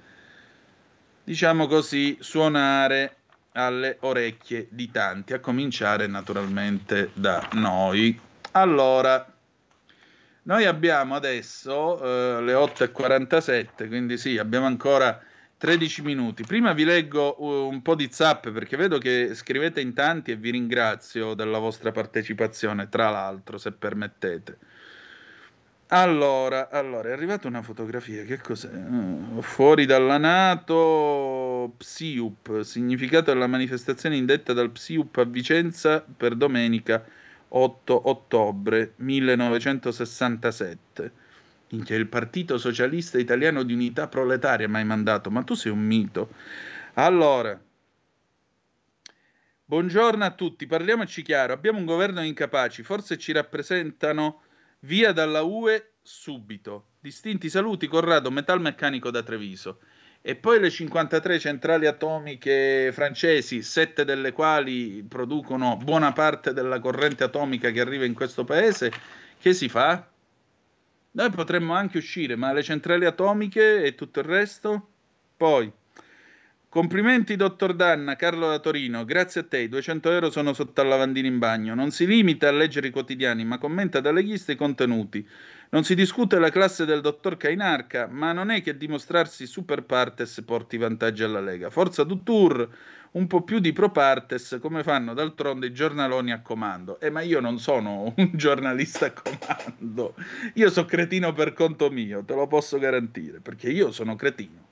diciamo 1.23 1.67
così, 1.67 2.17
suonare 2.19 3.17
alle 3.53 3.97
orecchie 4.01 4.67
di 4.69 4.89
tanti, 4.91 5.33
a 5.33 5.39
cominciare 5.39 6.07
naturalmente 6.07 7.11
da 7.13 7.47
noi. 7.53 8.19
Allora, 8.51 9.25
noi 10.43 10.65
abbiamo 10.65 11.15
adesso 11.15 12.01
eh, 12.01 12.41
le 12.41 12.53
8.47, 12.53 13.87
quindi 13.87 14.17
sì, 14.17 14.37
abbiamo 14.37 14.65
ancora 14.65 15.21
13 15.61 16.01
minuti. 16.01 16.43
Prima 16.43 16.73
vi 16.73 16.83
leggo 16.83 17.35
uh, 17.37 17.69
un 17.69 17.83
po' 17.83 17.93
di 17.93 18.09
zap 18.11 18.49
perché 18.49 18.77
vedo 18.77 18.97
che 18.97 19.35
scrivete 19.35 19.79
in 19.79 19.93
tanti 19.93 20.31
e 20.31 20.35
vi 20.35 20.49
ringrazio 20.49 21.35
della 21.35 21.59
vostra 21.59 21.91
partecipazione, 21.91 22.89
tra 22.89 23.11
l'altro, 23.11 23.59
se 23.59 23.71
permettete. 23.71 24.57
Allora, 25.93 26.69
allora, 26.69 27.09
è 27.09 27.11
arrivata 27.11 27.49
una 27.49 27.61
fotografia, 27.61 28.23
che 28.23 28.37
cos'è? 28.37 28.71
Uh, 28.71 29.41
fuori 29.41 29.85
dalla 29.85 30.17
Nato, 30.17 31.73
Psiup, 31.75 32.61
significato 32.61 33.33
della 33.33 33.47
manifestazione 33.47 34.15
indetta 34.15 34.53
dal 34.53 34.71
Psiup 34.71 35.17
a 35.17 35.25
Vicenza 35.25 35.99
per 35.99 36.35
domenica 36.35 37.03
8 37.49 38.07
ottobre 38.07 38.93
1967. 38.95 41.11
Minchia, 41.71 41.97
il 41.97 42.07
Partito 42.07 42.57
Socialista 42.57 43.19
Italiano 43.19 43.63
di 43.63 43.73
Unità 43.73 44.07
Proletaria 44.07 44.69
mi 44.69 44.77
hai 44.77 44.85
mandato, 44.85 45.29
ma 45.29 45.43
tu 45.43 45.55
sei 45.55 45.73
un 45.73 45.81
mito. 45.81 46.29
Allora, 46.93 47.61
buongiorno 49.65 50.23
a 50.23 50.31
tutti, 50.31 50.65
parliamoci 50.67 51.21
chiaro, 51.21 51.51
abbiamo 51.51 51.79
un 51.79 51.85
governo 51.85 52.23
incapaci, 52.23 52.81
forse 52.81 53.17
ci 53.17 53.33
rappresentano 53.33 54.43
via 54.81 55.11
dalla 55.11 55.41
UE 55.41 55.93
subito. 56.01 56.87
Distinti 56.99 57.49
saluti, 57.49 57.87
Corrado, 57.87 58.31
metalmeccanico 58.31 59.11
da 59.11 59.23
Treviso. 59.23 59.79
E 60.21 60.35
poi 60.35 60.59
le 60.59 60.69
53 60.69 61.39
centrali 61.39 61.87
atomiche 61.87 62.91
francesi, 62.93 63.63
sette 63.63 64.05
delle 64.05 64.31
quali 64.33 65.03
producono 65.07 65.77
buona 65.77 66.13
parte 66.13 66.53
della 66.53 66.79
corrente 66.79 67.23
atomica 67.23 67.71
che 67.71 67.79
arriva 67.79 68.05
in 68.05 68.13
questo 68.13 68.43
paese, 68.43 68.91
che 69.39 69.53
si 69.53 69.67
fa? 69.67 70.07
Noi 71.13 71.29
potremmo 71.31 71.73
anche 71.73 71.97
uscire, 71.97 72.35
ma 72.35 72.53
le 72.53 72.61
centrali 72.61 73.05
atomiche 73.05 73.83
e 73.83 73.95
tutto 73.95 74.19
il 74.19 74.25
resto? 74.25 74.89
Poi, 75.35 75.71
complimenti 76.71 77.35
dottor 77.35 77.73
Danna, 77.73 78.15
Carlo 78.15 78.47
da 78.47 78.57
Torino, 78.59 79.03
grazie 79.03 79.41
a 79.41 79.43
te, 79.43 79.57
i 79.57 79.67
200 79.67 80.09
euro 80.09 80.31
sono 80.31 80.53
sotto 80.53 80.79
al 80.79 80.87
lavandino 80.87 81.27
in 81.27 81.37
bagno. 81.37 81.75
Non 81.75 81.91
si 81.91 82.07
limita 82.07 82.47
a 82.47 82.51
leggere 82.53 82.87
i 82.87 82.91
quotidiani, 82.91 83.43
ma 83.43 83.57
commenta 83.57 83.99
da 83.99 84.13
leghista 84.13 84.53
i 84.53 84.55
contenuti. 84.55 85.27
Non 85.71 85.83
si 85.83 85.95
discute 85.95 86.39
la 86.39 86.49
classe 86.49 86.85
del 86.85 87.01
dottor 87.01 87.35
Cainarca, 87.35 88.07
ma 88.07 88.31
non 88.31 88.51
è 88.51 88.61
che 88.61 88.77
dimostrarsi 88.77 89.47
super 89.47 89.83
partes 89.83 90.41
porti 90.45 90.77
vantaggi 90.77 91.23
alla 91.23 91.41
Lega. 91.41 91.69
Forza 91.69 92.05
du 92.05 92.23
tour, 92.23 92.69
un 93.11 93.27
po' 93.27 93.41
più 93.41 93.59
di 93.59 93.73
pro 93.73 93.91
partes, 93.91 94.57
come 94.61 94.81
fanno 94.81 95.13
d'altronde 95.13 95.67
i 95.67 95.73
giornaloni 95.73 96.31
a 96.31 96.39
comando. 96.39 97.01
Eh, 97.01 97.09
ma 97.09 97.19
io 97.19 97.41
non 97.41 97.59
sono 97.59 98.13
un 98.15 98.31
giornalista 98.31 99.07
a 99.07 99.11
comando. 99.11 100.15
Io 100.53 100.69
sono 100.69 100.85
cretino 100.85 101.33
per 101.33 101.51
conto 101.51 101.89
mio, 101.89 102.23
te 102.23 102.33
lo 102.33 102.47
posso 102.47 102.79
garantire, 102.79 103.41
perché 103.41 103.69
io 103.69 103.91
sono 103.91 104.15
cretino. 104.15 104.69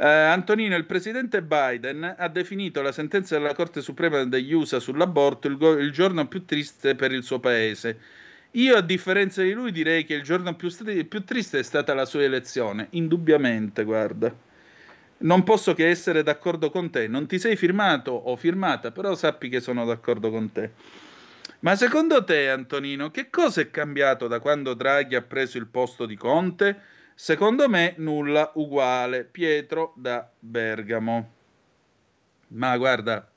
Eh, 0.00 0.06
Antonino, 0.06 0.76
il 0.76 0.84
presidente 0.84 1.42
Biden 1.42 2.14
ha 2.16 2.28
definito 2.28 2.80
la 2.82 2.92
sentenza 2.92 3.36
della 3.36 3.52
Corte 3.52 3.80
Suprema 3.80 4.22
degli 4.24 4.52
USA 4.52 4.78
sull'aborto 4.78 5.48
il, 5.48 5.56
go- 5.56 5.76
il 5.76 5.90
giorno 5.90 6.28
più 6.28 6.44
triste 6.44 6.94
per 6.94 7.10
il 7.10 7.24
suo 7.24 7.40
paese. 7.40 7.98
Io, 8.52 8.76
a 8.76 8.80
differenza 8.80 9.42
di 9.42 9.52
lui, 9.52 9.72
direi 9.72 10.04
che 10.04 10.14
il 10.14 10.22
giorno 10.22 10.54
più, 10.54 10.68
stri- 10.68 11.04
più 11.04 11.24
triste 11.24 11.58
è 11.58 11.62
stata 11.64 11.94
la 11.94 12.04
sua 12.04 12.22
elezione, 12.22 12.86
indubbiamente, 12.90 13.82
guarda. 13.82 14.32
Non 15.18 15.42
posso 15.42 15.74
che 15.74 15.88
essere 15.88 16.22
d'accordo 16.22 16.70
con 16.70 16.90
te. 16.90 17.08
Non 17.08 17.26
ti 17.26 17.40
sei 17.40 17.56
firmato 17.56 18.12
o 18.12 18.36
firmata, 18.36 18.92
però 18.92 19.16
sappi 19.16 19.48
che 19.48 19.58
sono 19.58 19.84
d'accordo 19.84 20.30
con 20.30 20.52
te. 20.52 20.70
Ma 21.60 21.74
secondo 21.74 22.22
te, 22.22 22.48
Antonino, 22.50 23.10
che 23.10 23.30
cosa 23.30 23.62
è 23.62 23.70
cambiato 23.70 24.28
da 24.28 24.38
quando 24.38 24.74
Draghi 24.74 25.16
ha 25.16 25.22
preso 25.22 25.58
il 25.58 25.66
posto 25.66 26.06
di 26.06 26.16
Conte? 26.16 26.80
Secondo 27.20 27.68
me 27.68 27.94
nulla 27.96 28.52
uguale. 28.54 29.24
Pietro 29.24 29.92
da 29.96 30.30
Bergamo. 30.38 31.32
Ma 32.50 32.76
guarda, 32.76 33.28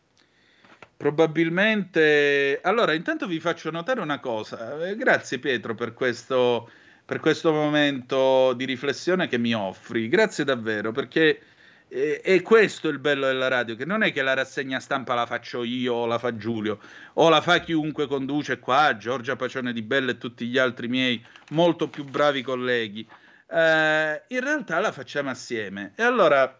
probabilmente... 0.95 2.60
Allora, 2.62 2.94
intanto 2.94 3.26
vi 3.26 3.40
faccio 3.40 3.72
notare 3.72 3.99
una 3.99 4.20
cosa. 4.20 4.88
Eh, 4.88 4.95
Grazie 4.95 5.40
Pietro 5.40 5.74
per 5.74 5.95
questo, 5.95 6.70
per 7.03 7.20
questo 7.20 7.52
momento 7.52 8.53
di 8.53 8.66
riflessione 8.66 9.28
che 9.28 9.40
mi 9.40 9.56
offri. 9.56 10.08
Grazie 10.10 10.44
davvero, 10.44 10.91
perché 10.91 11.41
eh, 11.88 12.22
è 12.22 12.40
questo 12.44 12.88
il 12.88 12.99
bello 12.99 13.26
della 13.26 13.48
radio, 13.48 13.76
che 13.76 13.86
non 13.86 14.03
è 14.03 14.12
che 14.12 14.22
la 14.22 14.36
rassegna 14.36 14.80
stampa 14.80 15.16
la 15.16 15.26
faccio 15.26 15.64
io 15.64 15.95
o 15.95 16.06
la 16.06 16.20
fa 16.20 16.38
Giulio, 16.38 16.78
o 17.14 17.30
la 17.30 17.41
fa 17.41 17.60
chiunque 17.60 18.06
conduce 18.06 18.60
qua, 18.60 18.95
Giorgia 18.95 19.36
Pacione 19.36 19.74
di 19.74 19.82
Bella 19.82 20.12
e 20.12 20.20
tutti 20.20 20.45
gli 20.45 20.60
altri 20.60 20.88
miei 20.88 21.26
molto 21.49 21.90
più 21.90 22.03
bravi 22.03 22.44
colleghi. 22.44 23.08
Eh, 23.52 24.22
in 24.28 24.40
realtà 24.40 24.80
la 24.80 24.91
facciamo 24.94 25.30
assieme. 25.30 25.91
E 25.95 26.03
allora, 26.03 26.60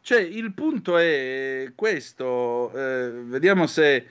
cioè, 0.00 0.20
il 0.20 0.52
punto 0.54 0.96
è 0.96 1.72
questo, 1.74 2.72
eh, 2.74 3.10
vediamo 3.24 3.66
se... 3.66 4.08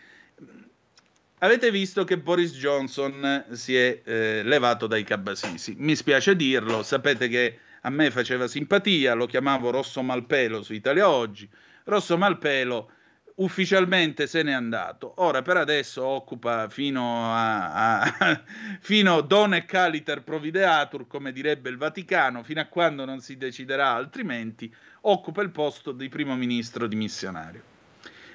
Avete 1.39 1.71
visto 1.71 2.05
che 2.05 2.17
Boris 2.17 2.53
Johnson 2.53 3.47
si 3.51 3.75
è 3.75 4.01
eh, 4.05 4.43
levato 4.43 4.87
dai 4.87 5.03
cabasisi. 5.03 5.75
Mi 5.77 5.93
spiace 5.93 6.37
dirlo, 6.37 6.83
sapete 6.83 7.27
che 7.27 7.59
a 7.81 7.89
me 7.89 8.11
faceva 8.11 8.47
simpatia, 8.47 9.13
lo 9.13 9.25
chiamavo 9.25 9.69
Rosso 9.69 10.01
Malpelo 10.01 10.63
su 10.63 10.71
Italia 10.73 11.09
Oggi. 11.09 11.49
Rosso 11.83 12.17
Malpelo 12.17 12.91
ufficialmente 13.35 14.27
se 14.27 14.43
n'è 14.43 14.51
andato. 14.51 15.13
Ora 15.17 15.41
per 15.41 15.57
adesso 15.57 16.03
occupa 16.05 16.69
fino 16.69 17.33
a, 17.33 18.01
a 18.01 18.43
fino 18.79 19.21
don 19.21 19.53
e 19.53 19.65
caliter 19.65 20.23
provideatur, 20.23 21.07
come 21.07 21.31
direbbe 21.31 21.69
il 21.69 21.77
Vaticano, 21.77 22.43
fino 22.43 22.61
a 22.61 22.65
quando 22.65 23.05
non 23.05 23.21
si 23.21 23.37
deciderà 23.37 23.93
altrimenti, 23.93 24.73
occupa 25.01 25.41
il 25.41 25.49
posto 25.49 25.91
di 25.91 26.09
primo 26.09 26.35
ministro 26.35 26.87
dimissionario. 26.87 27.61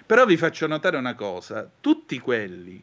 Però 0.05 0.25
vi 0.25 0.37
faccio 0.37 0.67
notare 0.67 0.97
una 0.97 1.15
cosa, 1.15 1.71
tutti 1.81 2.19
quelli 2.19 2.83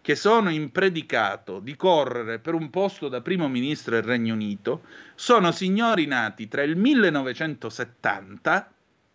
che 0.00 0.16
sono 0.16 0.50
in 0.50 0.72
predicato 0.72 1.60
di 1.60 1.76
correre 1.76 2.40
per 2.40 2.54
un 2.54 2.70
posto 2.70 3.08
da 3.08 3.20
primo 3.20 3.46
ministro 3.48 3.94
del 3.94 4.02
Regno 4.02 4.34
Unito 4.34 4.82
sono 5.14 5.52
signori 5.52 6.06
nati 6.06 6.48
tra 6.48 6.62
il 6.62 6.76
1970 6.76 8.72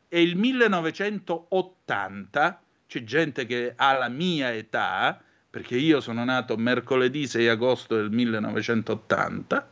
e 0.09 0.21
il 0.21 0.37
1980, 0.37 2.61
c'è 2.87 3.03
gente 3.03 3.45
che 3.45 3.73
ha 3.75 3.97
la 3.97 4.09
mia 4.09 4.53
età, 4.53 5.21
perché 5.49 5.75
io 5.75 5.99
sono 5.99 6.23
nato 6.23 6.55
mercoledì 6.55 7.27
6 7.27 7.47
agosto 7.47 7.95
del 7.95 8.11
1980, 8.11 9.69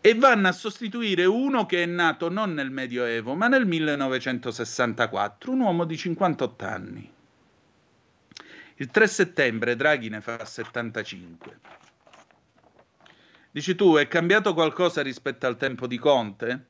e 0.00 0.14
vanno 0.14 0.46
a 0.48 0.52
sostituire 0.52 1.24
uno 1.24 1.66
che 1.66 1.82
è 1.82 1.86
nato 1.86 2.30
non 2.30 2.54
nel 2.54 2.70
Medioevo, 2.70 3.34
ma 3.34 3.48
nel 3.48 3.66
1964, 3.66 5.52
un 5.52 5.60
uomo 5.60 5.84
di 5.84 5.96
58 5.96 6.64
anni. 6.64 7.12
Il 8.76 8.90
3 8.90 9.06
settembre 9.08 9.76
Draghi 9.76 10.08
ne 10.08 10.20
fa 10.20 10.44
75. 10.44 11.58
Dici 13.50 13.74
tu, 13.74 13.96
è 13.96 14.06
cambiato 14.06 14.54
qualcosa 14.54 15.02
rispetto 15.02 15.46
al 15.46 15.56
tempo 15.56 15.88
di 15.88 15.98
Conte? 15.98 16.66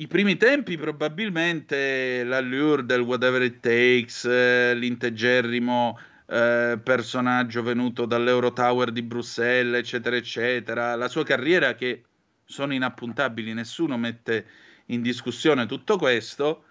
I 0.00 0.06
primi 0.06 0.38
tempi 0.38 0.78
probabilmente 0.78 2.24
l'allure 2.24 2.86
del 2.86 3.02
whatever 3.02 3.42
it 3.42 3.60
takes, 3.60 4.24
eh, 4.24 4.74
l'integerrimo 4.74 5.98
eh, 6.24 6.80
personaggio 6.82 7.62
venuto 7.62 8.06
dall'Eurotower 8.06 8.92
di 8.92 9.02
Bruxelles, 9.02 9.78
eccetera, 9.78 10.16
eccetera, 10.16 10.94
la 10.94 11.08
sua 11.08 11.22
carriera 11.22 11.74
che 11.74 12.04
sono 12.46 12.72
inappuntabili, 12.72 13.52
nessuno 13.52 13.98
mette 13.98 14.46
in 14.86 15.02
discussione 15.02 15.66
tutto 15.66 15.98
questo, 15.98 16.64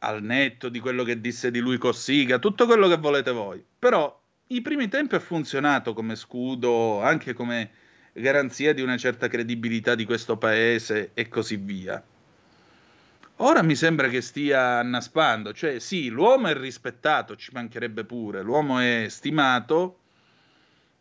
al 0.00 0.22
netto 0.22 0.68
di 0.68 0.78
quello 0.78 1.04
che 1.04 1.22
disse 1.22 1.50
di 1.50 1.60
lui 1.60 1.78
Cossiga, 1.78 2.38
tutto 2.38 2.66
quello 2.66 2.86
che 2.86 2.98
volete 2.98 3.30
voi. 3.30 3.64
Però 3.78 4.22
i 4.48 4.60
primi 4.60 4.88
tempi 4.88 5.14
ha 5.14 5.20
funzionato 5.20 5.94
come 5.94 6.16
scudo, 6.16 7.00
anche 7.00 7.32
come 7.32 7.70
garanzia 8.20 8.72
di 8.72 8.82
una 8.82 8.96
certa 8.96 9.28
credibilità 9.28 9.94
di 9.94 10.04
questo 10.04 10.36
paese 10.36 11.10
e 11.14 11.28
così 11.28 11.56
via. 11.56 12.02
Ora 13.36 13.62
mi 13.62 13.74
sembra 13.74 14.08
che 14.08 14.20
stia 14.20 14.78
annaspando, 14.78 15.54
cioè 15.54 15.78
sì, 15.78 16.10
l'uomo 16.10 16.48
è 16.48 16.54
rispettato, 16.54 17.36
ci 17.36 17.50
mancherebbe 17.54 18.04
pure, 18.04 18.42
l'uomo 18.42 18.78
è 18.78 19.06
stimato, 19.08 20.00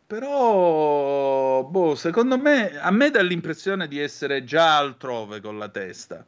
però, 0.07 1.63
boh, 1.65 1.95
secondo 1.95 2.37
me, 2.39 2.79
a 2.79 2.89
me 2.91 3.11
dà 3.11 3.21
l'impressione 3.21 3.87
di 3.87 3.99
essere 3.99 4.43
già 4.43 4.77
altrove 4.77 5.41
con 5.41 5.57
la 5.57 5.67
testa. 5.67 6.25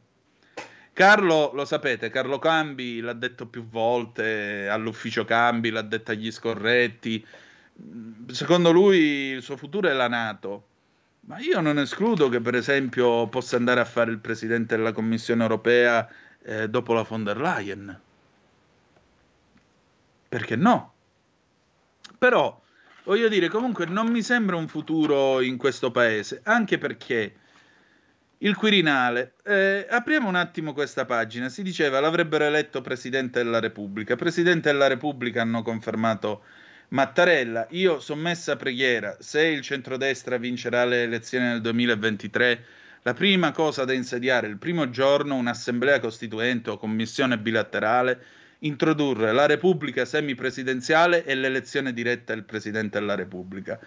Carlo, 0.92 1.50
lo 1.54 1.64
sapete, 1.64 2.10
Carlo 2.10 2.38
Cambi 2.38 3.00
l'ha 3.00 3.14
detto 3.14 3.46
più 3.46 3.66
volte 3.66 4.68
all'ufficio 4.68 5.24
Cambi, 5.24 5.70
l'ha 5.70 5.82
detto 5.82 6.10
agli 6.10 6.30
scorretti. 6.30 7.26
Secondo 8.28 8.70
lui 8.70 8.98
il 8.98 9.42
suo 9.42 9.56
futuro 9.56 9.88
è 9.88 9.92
la 9.94 10.08
Nato. 10.08 10.66
Ma 11.24 11.38
io 11.38 11.60
non 11.60 11.78
escludo 11.78 12.28
che, 12.28 12.40
per 12.40 12.56
esempio, 12.56 13.28
possa 13.28 13.56
andare 13.56 13.80
a 13.80 13.84
fare 13.84 14.10
il 14.10 14.18
presidente 14.18 14.76
della 14.76 14.92
Commissione 14.92 15.42
europea 15.42 16.08
eh, 16.42 16.68
dopo 16.68 16.92
la 16.92 17.02
von 17.02 17.22
der 17.22 17.36
Leyen. 17.40 18.00
Perché 20.28 20.56
no? 20.56 20.94
Però, 22.18 22.60
voglio 23.04 23.28
dire, 23.28 23.48
comunque 23.48 23.86
non 23.86 24.08
mi 24.08 24.22
sembra 24.22 24.56
un 24.56 24.66
futuro 24.66 25.40
in 25.40 25.56
questo 25.58 25.90
paese, 25.92 26.40
anche 26.44 26.78
perché 26.78 27.34
il 28.38 28.56
Quirinale. 28.56 29.34
Eh, 29.44 29.86
apriamo 29.88 30.28
un 30.28 30.34
attimo 30.34 30.72
questa 30.72 31.04
pagina. 31.04 31.48
Si 31.48 31.62
diceva 31.62 32.00
l'avrebbero 32.00 32.44
eletto 32.44 32.80
Presidente 32.80 33.42
della 33.42 33.60
Repubblica. 33.60 34.16
Presidente 34.16 34.72
della 34.72 34.88
Repubblica 34.88 35.42
hanno 35.42 35.62
confermato 35.62 36.42
Mattarella. 36.92 37.66
Io 37.70 38.00
sommessa 38.00 38.56
preghiera, 38.56 39.16
se 39.18 39.46
il 39.46 39.62
centrodestra 39.62 40.36
vincerà 40.36 40.84
le 40.84 41.04
elezioni 41.04 41.46
nel 41.46 41.62
2023, 41.62 42.64
la 43.02 43.14
prima 43.14 43.50
cosa 43.50 43.84
da 43.84 43.94
insediare 43.94 44.46
il 44.46 44.58
primo 44.58 44.90
giorno 44.90 45.34
un'assemblea 45.36 46.00
costituente 46.00 46.70
o 46.70 46.76
commissione 46.76 47.38
bilaterale, 47.38 48.22
introdurre 48.60 49.32
la 49.32 49.46
Repubblica 49.46 50.04
semipresidenziale 50.04 51.24
e 51.24 51.34
l'elezione 51.34 51.94
diretta 51.94 52.34
del 52.34 52.44
Presidente 52.44 52.98
della 52.98 53.14
Repubblica 53.14 53.80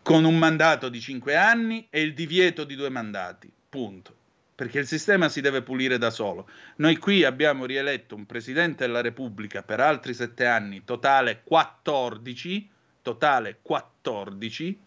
con 0.00 0.24
un 0.24 0.38
mandato 0.38 0.88
di 0.88 1.00
cinque 1.00 1.36
anni 1.36 1.86
e 1.90 2.00
il 2.00 2.14
divieto 2.14 2.64
di 2.64 2.76
due 2.76 2.88
mandati. 2.88 3.52
Punto. 3.68 4.17
Perché 4.58 4.80
il 4.80 4.88
sistema 4.88 5.28
si 5.28 5.40
deve 5.40 5.62
pulire 5.62 5.98
da 5.98 6.10
solo. 6.10 6.48
Noi 6.78 6.96
qui 6.96 7.22
abbiamo 7.22 7.64
rieletto 7.64 8.16
un 8.16 8.26
Presidente 8.26 8.84
della 8.84 9.00
Repubblica 9.00 9.62
per 9.62 9.78
altri 9.78 10.14
sette 10.14 10.46
anni, 10.46 10.82
totale 10.82 11.42
14, 11.44 12.68
totale 13.00 13.60
14. 13.62 14.80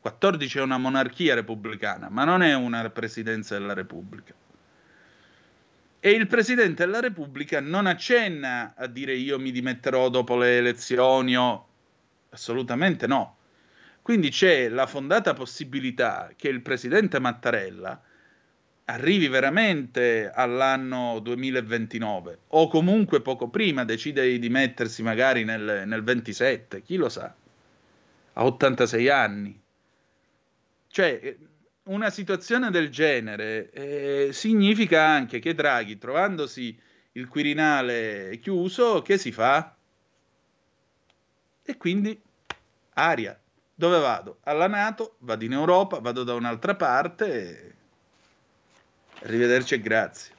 14 0.00 0.58
è 0.58 0.62
una 0.62 0.78
monarchia 0.78 1.34
repubblicana, 1.34 2.08
ma 2.08 2.24
non 2.24 2.40
è 2.40 2.54
una 2.54 2.88
Presidenza 2.88 3.58
della 3.58 3.74
Repubblica. 3.74 4.32
E 6.00 6.10
il 6.10 6.26
Presidente 6.26 6.86
della 6.86 7.00
Repubblica 7.00 7.60
non 7.60 7.84
accenna 7.84 8.72
a 8.74 8.86
dire 8.86 9.12
io 9.12 9.38
mi 9.38 9.50
dimetterò 9.50 10.08
dopo 10.08 10.38
le 10.38 10.56
elezioni 10.56 11.36
o... 11.36 11.66
Assolutamente 12.30 13.06
no 13.06 13.36
quindi 14.02 14.30
c'è 14.30 14.68
la 14.68 14.86
fondata 14.86 15.34
possibilità 15.34 16.32
che 16.34 16.48
il 16.48 16.62
presidente 16.62 17.20
Mattarella 17.20 18.00
arrivi 18.92 19.28
veramente 19.28 20.30
all'anno 20.32 21.20
2029 21.20 22.38
o 22.48 22.68
comunque 22.68 23.20
poco 23.20 23.48
prima 23.48 23.84
decide 23.84 24.26
di 24.28 24.38
dimettersi 24.38 25.02
magari 25.02 25.44
nel, 25.44 25.84
nel 25.86 26.02
27, 26.02 26.82
chi 26.82 26.96
lo 26.96 27.08
sa, 27.08 27.32
a 28.32 28.44
86 28.44 29.08
anni. 29.08 29.60
Cioè, 30.88 31.36
una 31.84 32.10
situazione 32.10 32.70
del 32.70 32.90
genere 32.90 33.70
eh, 33.70 34.28
significa 34.32 35.06
anche 35.06 35.38
che 35.38 35.54
Draghi, 35.54 35.98
trovandosi 35.98 36.76
il 37.12 37.28
Quirinale 37.28 38.38
chiuso, 38.40 39.02
che 39.02 39.18
si 39.18 39.30
fa? 39.30 39.74
E 41.62 41.76
quindi 41.76 42.20
aria. 42.94 43.38
Dove 43.72 43.98
vado? 43.98 44.38
Alla 44.42 44.66
Nato, 44.66 45.16
vado 45.20 45.44
in 45.44 45.52
Europa, 45.52 46.00
vado 46.00 46.22
da 46.22 46.34
un'altra 46.34 46.74
parte. 46.74 47.26
E... 47.32 47.74
Arrivederci 49.22 49.74
e 49.74 49.80
grazie. 49.80 50.34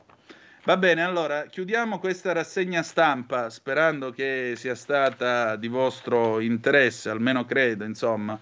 Va 0.63 0.77
bene, 0.77 1.03
allora 1.03 1.45
chiudiamo 1.45 1.99
questa 1.99 2.33
rassegna 2.33 2.83
stampa 2.83 3.49
sperando 3.49 4.11
che 4.11 4.53
sia 4.55 4.75
stata 4.75 5.55
di 5.55 5.67
vostro 5.67 6.39
interesse, 6.39 7.09
almeno 7.09 7.45
credo, 7.45 7.83
insomma. 7.83 8.39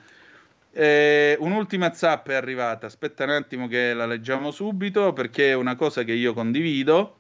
Eh, 0.72 1.36
un'ultima 1.40 1.94
zappa 1.94 2.34
è 2.34 2.36
arrivata, 2.36 2.86
aspetta 2.86 3.24
un 3.24 3.32
attimo 3.32 3.68
che 3.68 3.94
la 3.94 4.06
leggiamo 4.06 4.52
subito 4.52 5.14
perché 5.14 5.50
è 5.50 5.54
una 5.54 5.76
cosa 5.76 6.04
che 6.04 6.14
io 6.14 6.34
condivido. 6.34 7.16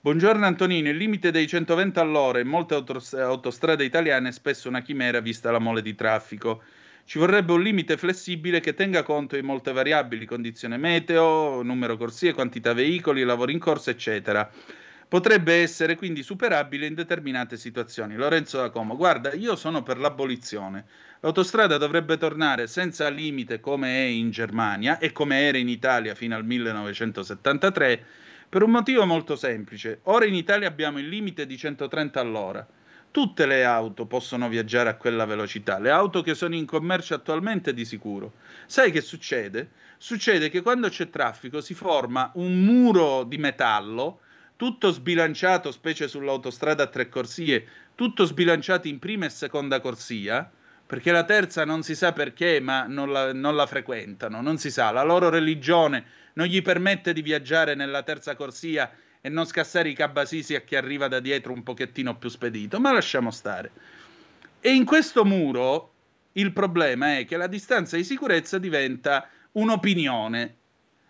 Buongiorno 0.00 0.46
Antonino, 0.46 0.88
il 0.88 0.96
limite 0.96 1.30
dei 1.30 1.46
120 1.46 1.98
all'ora 1.98 2.38
in 2.38 2.48
molte 2.48 2.74
autostrade 2.74 3.84
italiane 3.84 4.28
è 4.28 4.32
spesso 4.32 4.68
una 4.68 4.80
chimera 4.80 5.20
vista 5.20 5.50
la 5.50 5.58
mole 5.58 5.82
di 5.82 5.94
traffico. 5.94 6.62
Ci 7.08 7.18
vorrebbe 7.18 7.52
un 7.52 7.62
limite 7.62 7.96
flessibile 7.96 8.60
che 8.60 8.74
tenga 8.74 9.02
conto 9.02 9.34
di 9.34 9.40
molte 9.40 9.72
variabili, 9.72 10.26
condizione 10.26 10.76
meteo, 10.76 11.62
numero 11.62 11.96
corsie, 11.96 12.34
quantità 12.34 12.74
veicoli, 12.74 13.22
lavori 13.22 13.54
in 13.54 13.58
corso, 13.58 13.88
eccetera. 13.88 14.46
potrebbe 15.08 15.54
essere 15.54 15.96
quindi 15.96 16.22
superabile 16.22 16.84
in 16.84 16.92
determinate 16.92 17.56
situazioni. 17.56 18.14
Lorenzo 18.14 18.58
da 18.58 18.68
Como, 18.68 18.94
guarda, 18.94 19.32
io 19.32 19.56
sono 19.56 19.82
per 19.82 19.96
l'abolizione. 19.96 20.84
L'autostrada 21.20 21.78
dovrebbe 21.78 22.18
tornare 22.18 22.66
senza 22.66 23.08
limite 23.08 23.58
come 23.58 23.88
è 23.88 24.04
in 24.04 24.30
Germania 24.30 24.98
e 24.98 25.10
come 25.10 25.40
era 25.40 25.56
in 25.56 25.70
Italia 25.70 26.14
fino 26.14 26.36
al 26.36 26.44
1973 26.44 28.04
per 28.50 28.62
un 28.62 28.70
motivo 28.70 29.06
molto 29.06 29.34
semplice. 29.34 30.00
Ora 30.02 30.26
in 30.26 30.34
Italia 30.34 30.68
abbiamo 30.68 30.98
il 30.98 31.08
limite 31.08 31.46
di 31.46 31.56
130 31.56 32.20
all'ora. 32.20 32.66
Tutte 33.10 33.46
le 33.46 33.64
auto 33.64 34.06
possono 34.06 34.48
viaggiare 34.48 34.90
a 34.90 34.96
quella 34.96 35.24
velocità, 35.24 35.78
le 35.78 35.90
auto 35.90 36.22
che 36.22 36.34
sono 36.34 36.54
in 36.54 36.66
commercio 36.66 37.14
attualmente 37.14 37.72
di 37.72 37.84
sicuro. 37.84 38.34
Sai 38.66 38.92
che 38.92 39.00
succede? 39.00 39.70
Succede 39.96 40.50
che 40.50 40.60
quando 40.60 40.88
c'è 40.88 41.08
traffico 41.08 41.60
si 41.60 41.74
forma 41.74 42.30
un 42.34 42.62
muro 42.62 43.24
di 43.24 43.38
metallo, 43.38 44.20
tutto 44.56 44.90
sbilanciato, 44.90 45.70
specie 45.70 46.06
sull'autostrada 46.06 46.84
a 46.84 46.88
tre 46.88 47.08
corsie, 47.08 47.66
tutto 47.94 48.24
sbilanciato 48.24 48.88
in 48.88 48.98
prima 48.98 49.24
e 49.24 49.30
seconda 49.30 49.80
corsia, 49.80 50.48
perché 50.86 51.10
la 51.10 51.24
terza 51.24 51.64
non 51.64 51.82
si 51.82 51.94
sa 51.94 52.12
perché, 52.12 52.60
ma 52.60 52.86
non 52.86 53.10
la, 53.10 53.32
non 53.32 53.56
la 53.56 53.66
frequentano, 53.66 54.40
non 54.40 54.58
si 54.58 54.70
sa, 54.70 54.90
la 54.90 55.02
loro 55.02 55.28
religione 55.28 56.04
non 56.34 56.46
gli 56.46 56.62
permette 56.62 57.12
di 57.12 57.22
viaggiare 57.22 57.74
nella 57.74 58.02
terza 58.02 58.36
corsia 58.36 58.90
e 59.28 59.30
non 59.30 59.44
scassare 59.44 59.90
i 59.90 59.94
cabasisi 59.94 60.54
a 60.54 60.62
chi 60.62 60.74
arriva 60.74 61.06
da 61.06 61.20
dietro 61.20 61.52
un 61.52 61.62
pochettino 61.62 62.16
più 62.16 62.30
spedito, 62.30 62.80
ma 62.80 62.92
lasciamo 62.92 63.30
stare. 63.30 63.70
E 64.60 64.72
in 64.72 64.84
questo 64.84 65.24
muro 65.24 65.92
il 66.32 66.52
problema 66.52 67.18
è 67.18 67.24
che 67.26 67.36
la 67.36 67.46
distanza 67.46 67.96
di 67.96 68.04
sicurezza 68.04 68.58
diventa 68.58 69.28
un'opinione. 69.52 70.56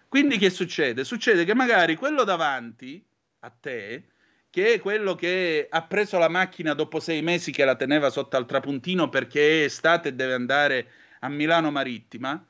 Quindi 0.08 0.36
che 0.36 0.50
succede? 0.50 1.04
Succede 1.04 1.44
che 1.44 1.54
magari 1.54 1.94
quello 1.94 2.24
davanti 2.24 3.02
a 3.40 3.50
te, 3.50 4.08
che 4.50 4.74
è 4.74 4.80
quello 4.80 5.14
che 5.14 5.68
ha 5.70 5.82
preso 5.82 6.18
la 6.18 6.28
macchina 6.28 6.74
dopo 6.74 6.98
sei 6.98 7.22
mesi 7.22 7.52
che 7.52 7.64
la 7.64 7.76
teneva 7.76 8.10
sotto 8.10 8.36
al 8.36 8.46
trapuntino 8.46 9.08
perché 9.08 9.60
è 9.60 9.64
estate 9.64 10.08
e 10.08 10.14
deve 10.14 10.34
andare 10.34 10.90
a 11.20 11.28
Milano 11.28 11.70
Marittima, 11.70 12.44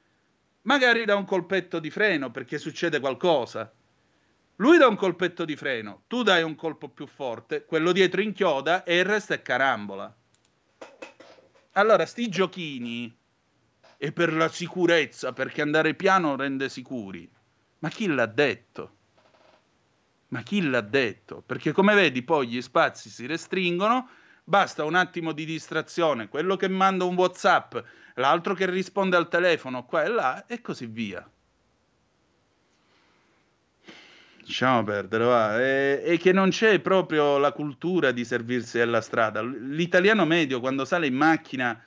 magari 0.62 1.04
dà 1.04 1.14
un 1.14 1.24
colpetto 1.24 1.78
di 1.78 1.90
freno 1.90 2.30
perché 2.30 2.56
succede 2.56 3.00
qualcosa. 3.00 3.70
Lui 4.60 4.76
dà 4.76 4.88
un 4.88 4.96
colpetto 4.96 5.44
di 5.44 5.54
freno, 5.54 6.02
tu 6.08 6.24
dai 6.24 6.42
un 6.42 6.56
colpo 6.56 6.88
più 6.88 7.06
forte, 7.06 7.64
quello 7.64 7.92
dietro 7.92 8.20
inchioda 8.20 8.82
e 8.82 8.98
il 8.98 9.04
resto 9.04 9.32
è 9.32 9.40
carambola. 9.40 10.12
Allora, 11.72 12.04
sti 12.04 12.28
giochini 12.28 13.16
e 13.96 14.10
per 14.12 14.32
la 14.32 14.48
sicurezza, 14.48 15.32
perché 15.32 15.62
andare 15.62 15.94
piano 15.94 16.34
rende 16.34 16.68
sicuri. 16.68 17.30
Ma 17.78 17.88
chi 17.88 18.08
l'ha 18.08 18.26
detto? 18.26 18.96
Ma 20.28 20.42
chi 20.42 20.68
l'ha 20.68 20.80
detto? 20.80 21.40
Perché 21.46 21.70
come 21.70 21.94
vedi 21.94 22.24
poi 22.24 22.48
gli 22.48 22.60
spazi 22.60 23.10
si 23.10 23.26
restringono, 23.26 24.08
basta 24.42 24.82
un 24.82 24.96
attimo 24.96 25.30
di 25.30 25.44
distrazione, 25.44 26.26
quello 26.26 26.56
che 26.56 26.68
manda 26.68 27.04
un 27.04 27.14
WhatsApp, 27.14 27.76
l'altro 28.14 28.54
che 28.54 28.68
risponde 28.68 29.16
al 29.16 29.28
telefono 29.28 29.84
qua 29.84 30.02
e 30.02 30.08
là 30.08 30.46
e 30.46 30.60
così 30.60 30.86
via. 30.86 31.24
Lasciamo 34.48 34.82
perdere, 34.82 35.24
va. 35.24 35.60
E, 35.60 36.02
e 36.02 36.16
che 36.16 36.32
non 36.32 36.48
c'è 36.48 36.80
proprio 36.80 37.36
la 37.36 37.52
cultura 37.52 38.12
di 38.12 38.24
servirsi 38.24 38.78
della 38.78 39.02
strada. 39.02 39.42
L'italiano 39.42 40.24
medio 40.24 40.58
quando 40.58 40.86
sale 40.86 41.06
in 41.06 41.14
macchina 41.14 41.78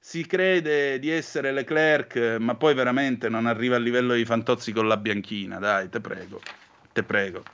si 0.00 0.26
crede 0.26 0.98
di 0.98 1.10
essere 1.10 1.52
Leclerc, 1.52 2.38
ma 2.40 2.56
poi 2.56 2.74
veramente 2.74 3.28
non 3.28 3.46
arriva 3.46 3.76
al 3.76 3.84
livello 3.84 4.14
di 4.14 4.24
Fantozzi 4.24 4.72
con 4.72 4.88
la 4.88 4.96
bianchina, 4.96 5.58
dai, 5.60 5.88
te 5.88 6.00
prego, 6.00 6.40
te 6.92 7.04
prego. 7.04 7.44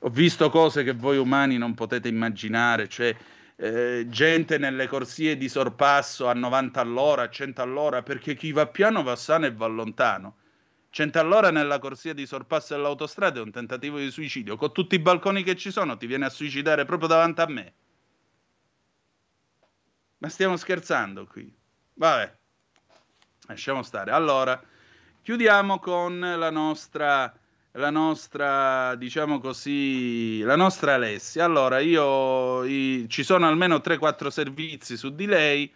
Ho 0.00 0.10
visto 0.10 0.48
cose 0.48 0.84
che 0.84 0.92
voi 0.92 1.16
umani 1.18 1.58
non 1.58 1.74
potete 1.74 2.06
immaginare, 2.06 2.88
cioè 2.88 3.14
eh, 3.56 4.06
gente 4.08 4.58
nelle 4.58 4.86
corsie 4.86 5.36
di 5.36 5.48
sorpasso 5.48 6.28
a 6.28 6.34
90 6.34 6.80
all'ora, 6.80 7.22
a 7.22 7.28
100 7.28 7.62
all'ora, 7.62 8.02
perché 8.02 8.36
chi 8.36 8.52
va 8.52 8.66
piano 8.68 9.02
va 9.02 9.16
sano 9.16 9.46
e 9.46 9.52
va 9.52 9.66
lontano. 9.66 10.36
100 10.90 11.18
all'ora 11.18 11.50
nella 11.50 11.78
corsia 11.78 12.14
di 12.14 12.26
sorpasso 12.26 12.74
dell'autostrada 12.74 13.40
è 13.40 13.42
un 13.42 13.50
tentativo 13.50 13.98
di 13.98 14.10
suicidio. 14.10 14.56
Con 14.56 14.72
tutti 14.72 14.94
i 14.94 15.00
balconi 15.00 15.42
che 15.42 15.56
ci 15.56 15.70
sono, 15.70 15.96
ti 15.96 16.06
viene 16.06 16.24
a 16.26 16.30
suicidare 16.30 16.84
proprio 16.84 17.08
davanti 17.08 17.40
a 17.40 17.46
me. 17.46 17.74
Ma 20.18 20.28
stiamo 20.28 20.56
scherzando 20.56 21.26
qui. 21.26 21.54
Vabbè, 21.94 22.36
lasciamo 23.48 23.82
stare. 23.82 24.10
Allora, 24.10 24.60
chiudiamo 25.22 25.78
con 25.78 26.18
la 26.18 26.50
nostra, 26.50 27.32
la 27.72 27.90
nostra, 27.90 28.94
diciamo 28.96 29.38
così, 29.38 30.40
la 30.40 30.56
nostra 30.56 30.94
Alessia. 30.94 31.44
Allora, 31.44 31.78
io 31.78 32.64
i- 32.64 33.06
ci 33.08 33.22
sono 33.22 33.46
almeno 33.46 33.80
3-4 33.80 34.30
servizi 34.30 34.96
su 34.96 35.14
di 35.14 35.26
lei. 35.26 35.72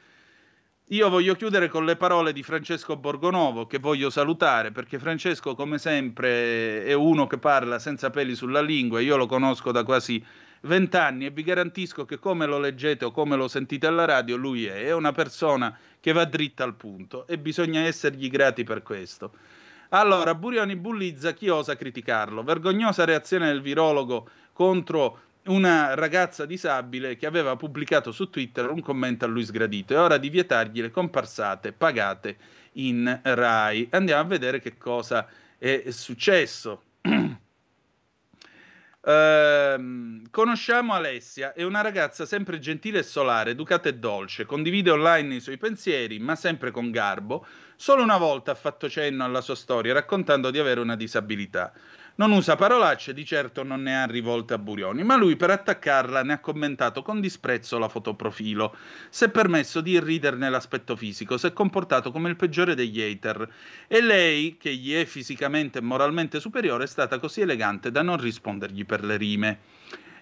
Io 0.87 1.09
voglio 1.09 1.35
chiudere 1.35 1.69
con 1.69 1.85
le 1.85 1.97
parole 1.97 2.33
di 2.33 2.43
Francesco 2.43 2.97
Borgonovo, 2.97 3.67
che 3.67 3.79
voglio 3.79 4.11
salutare, 4.11 4.73
perché 4.73 4.99
Francesco, 4.99 5.55
come 5.55 5.79
sempre, 5.79 6.85
è 6.85 6.93
uno 6.93 7.27
che 7.27 7.39
parla 7.39 7.79
senza 7.79 8.11
peli 8.11 8.35
sulla 8.35 8.61
lingua. 8.61 9.01
Io 9.01 9.17
lo 9.17 9.27
conosco 9.27 9.73
da 9.73 9.85
quasi 9.85 10.23
vent'anni 10.63 11.27
e 11.27 11.31
vi 11.31 11.43
garantisco 11.43 12.05
che 12.05 12.19
come 12.19 12.47
lo 12.47 12.59
leggete 12.59 13.05
o 13.07 13.11
come 13.11 13.37
lo 13.37 13.49
sentite 13.49 13.87
alla 13.87 14.05
radio, 14.05 14.37
lui 14.37 14.67
è, 14.67 14.85
è 14.85 14.93
una 14.93 15.13
persona 15.13 15.77
che 15.99 16.13
va 16.13 16.25
dritta 16.25 16.65
al 16.65 16.75
punto 16.75 17.27
e 17.27 17.39
bisogna 17.39 17.81
essergli 17.81 18.29
grati 18.29 18.65
per 18.65 18.83
questo. 18.83 19.33
Allora, 19.91 20.35
Burioni 20.35 20.77
bullizza 20.77 21.33
chi 21.33 21.49
osa 21.49 21.77
criticarlo. 21.77 22.43
Vergognosa 22.43 23.05
reazione 23.05 23.47
del 23.47 23.61
virologo 23.61 24.29
contro 24.53 25.21
una 25.47 25.95
ragazza 25.95 26.47
disabile 26.47 27.17
che 27.17 27.27
aveva 27.27 27.57
pubblicato 27.57 28.13
su 28.13 28.31
Twitter 28.31 28.71
un 28.71 28.81
commento 28.81 29.25
a 29.25 29.29
lui 29.29 29.45
sgradito. 29.45 29.95
È 29.95 29.99
ora 29.99 30.19
di 30.19 30.29
vietargli 30.29 30.81
le 30.81 30.91
comparsate 30.91 31.73
pagate 31.73 32.37
in 32.73 33.21
Rai. 33.23 33.89
Andiamo 33.91 34.23
a 34.23 34.27
vedere 34.27 34.61
che 34.61 34.77
cosa 34.77 35.27
è 35.59 35.91
successo. 35.91 36.83
Ehm, 39.05 40.31
conosciamo 40.31 40.95
Alessia, 40.95 41.55
è 41.55 41.65
una 41.65 41.81
ragazza 41.81 42.25
sempre 42.25 42.61
gentile 42.61 43.01
e 43.01 43.03
solare, 43.03 43.51
educata 43.51 43.89
e 43.89 43.97
dolce, 43.97 44.47
condivide 44.47 44.91
online 44.91 45.35
i 45.35 45.41
suoi 45.41 45.57
pensieri, 45.57 46.21
ma 46.21 46.37
sempre 46.37 46.71
con 46.71 46.93
garbo. 46.93 47.45
Solo 47.75 48.05
una 48.05 48.17
volta 48.17 48.53
ha 48.53 48.55
fatto 48.55 48.89
cenno 48.89 49.25
alla 49.25 49.41
sua 49.41 49.57
storia, 49.57 49.93
raccontando 49.93 50.53
di 50.53 50.59
avere 50.61 50.79
una 50.79 50.95
disabilità. 50.95 51.73
Non 52.15 52.31
usa 52.33 52.57
parolacce, 52.57 53.15
di 53.15 53.25
certo 53.25 53.63
non 53.63 53.83
ne 53.83 54.03
ha 54.03 54.05
rivolte 54.05 54.53
a 54.53 54.59
Burioni, 54.59 55.03
ma 55.03 55.17
lui 55.17 55.35
per 55.35 55.49
attaccarla 55.49 56.23
ne 56.23 56.35
ha 56.35 56.41
commentato 56.41 57.01
con 57.01 57.23
disprezzo 57.23 57.79
la 57.79 57.89
fotoprofilo. 57.89 58.77
Si 59.09 59.25
è 59.25 59.31
permesso 59.31 59.81
di 59.81 59.93
irriderne 59.93 60.51
l'aspetto 60.51 60.95
fisico, 60.95 61.39
si 61.39 61.47
è 61.47 61.53
comportato 61.55 62.13
come 62.13 62.29
il 62.29 62.37
peggiore 62.37 62.75
degli 62.75 63.01
hater. 63.01 63.49
E 63.89 64.03
lei, 64.03 64.59
che 64.59 64.75
gli 64.75 64.95
è 64.95 65.07
fisicamente 65.07 65.79
e 65.79 65.83
moralmente 65.83 66.39
superiore, 66.39 66.85
è 66.85 66.87
stata 66.89 67.19
così 67.19 67.41
elegante 67.41 67.91
da 67.91 68.03
non 68.03 68.19
rispondergli 68.19 68.85
per 68.85 69.05
le 69.05 69.17
rime. 69.17 69.59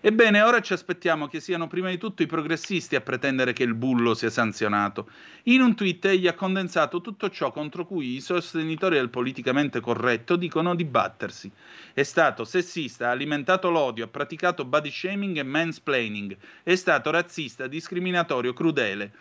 Ebbene, 0.03 0.41
ora 0.41 0.63
ci 0.63 0.73
aspettiamo 0.73 1.27
che 1.27 1.41
siano 1.41 1.67
prima 1.67 1.91
di 1.91 1.99
tutto 1.99 2.23
i 2.23 2.27
progressisti 2.27 2.97
a 2.97 3.03
pretendere 3.03 3.53
che 3.53 3.65
il 3.65 3.75
bullo 3.75 4.15
sia 4.15 4.31
sanzionato. 4.31 5.11
In 5.45 5.61
un 5.61 5.75
tweet 5.75 6.07
egli 6.07 6.27
ha 6.27 6.33
condensato 6.33 7.03
tutto 7.03 7.29
ciò 7.29 7.53
contro 7.53 7.85
cui 7.85 8.15
i 8.15 8.21
sostenitori 8.23 8.97
del 8.97 9.11
politicamente 9.11 9.81
corretto 9.81 10.37
dicono 10.37 10.75
di 10.75 10.87
battersi. 10.87 11.53
È 11.93 12.03
stato 12.03 12.45
sessista, 12.45 13.09
ha 13.09 13.11
alimentato 13.11 13.69
l'odio, 13.69 14.05
ha 14.05 14.09
praticato 14.09 14.65
body 14.65 14.91
shaming 14.91 15.37
e 15.37 15.43
mansplaining, 15.43 16.35
è 16.63 16.75
stato 16.77 17.11
razzista, 17.11 17.67
discriminatorio, 17.67 18.55
crudele. 18.55 19.13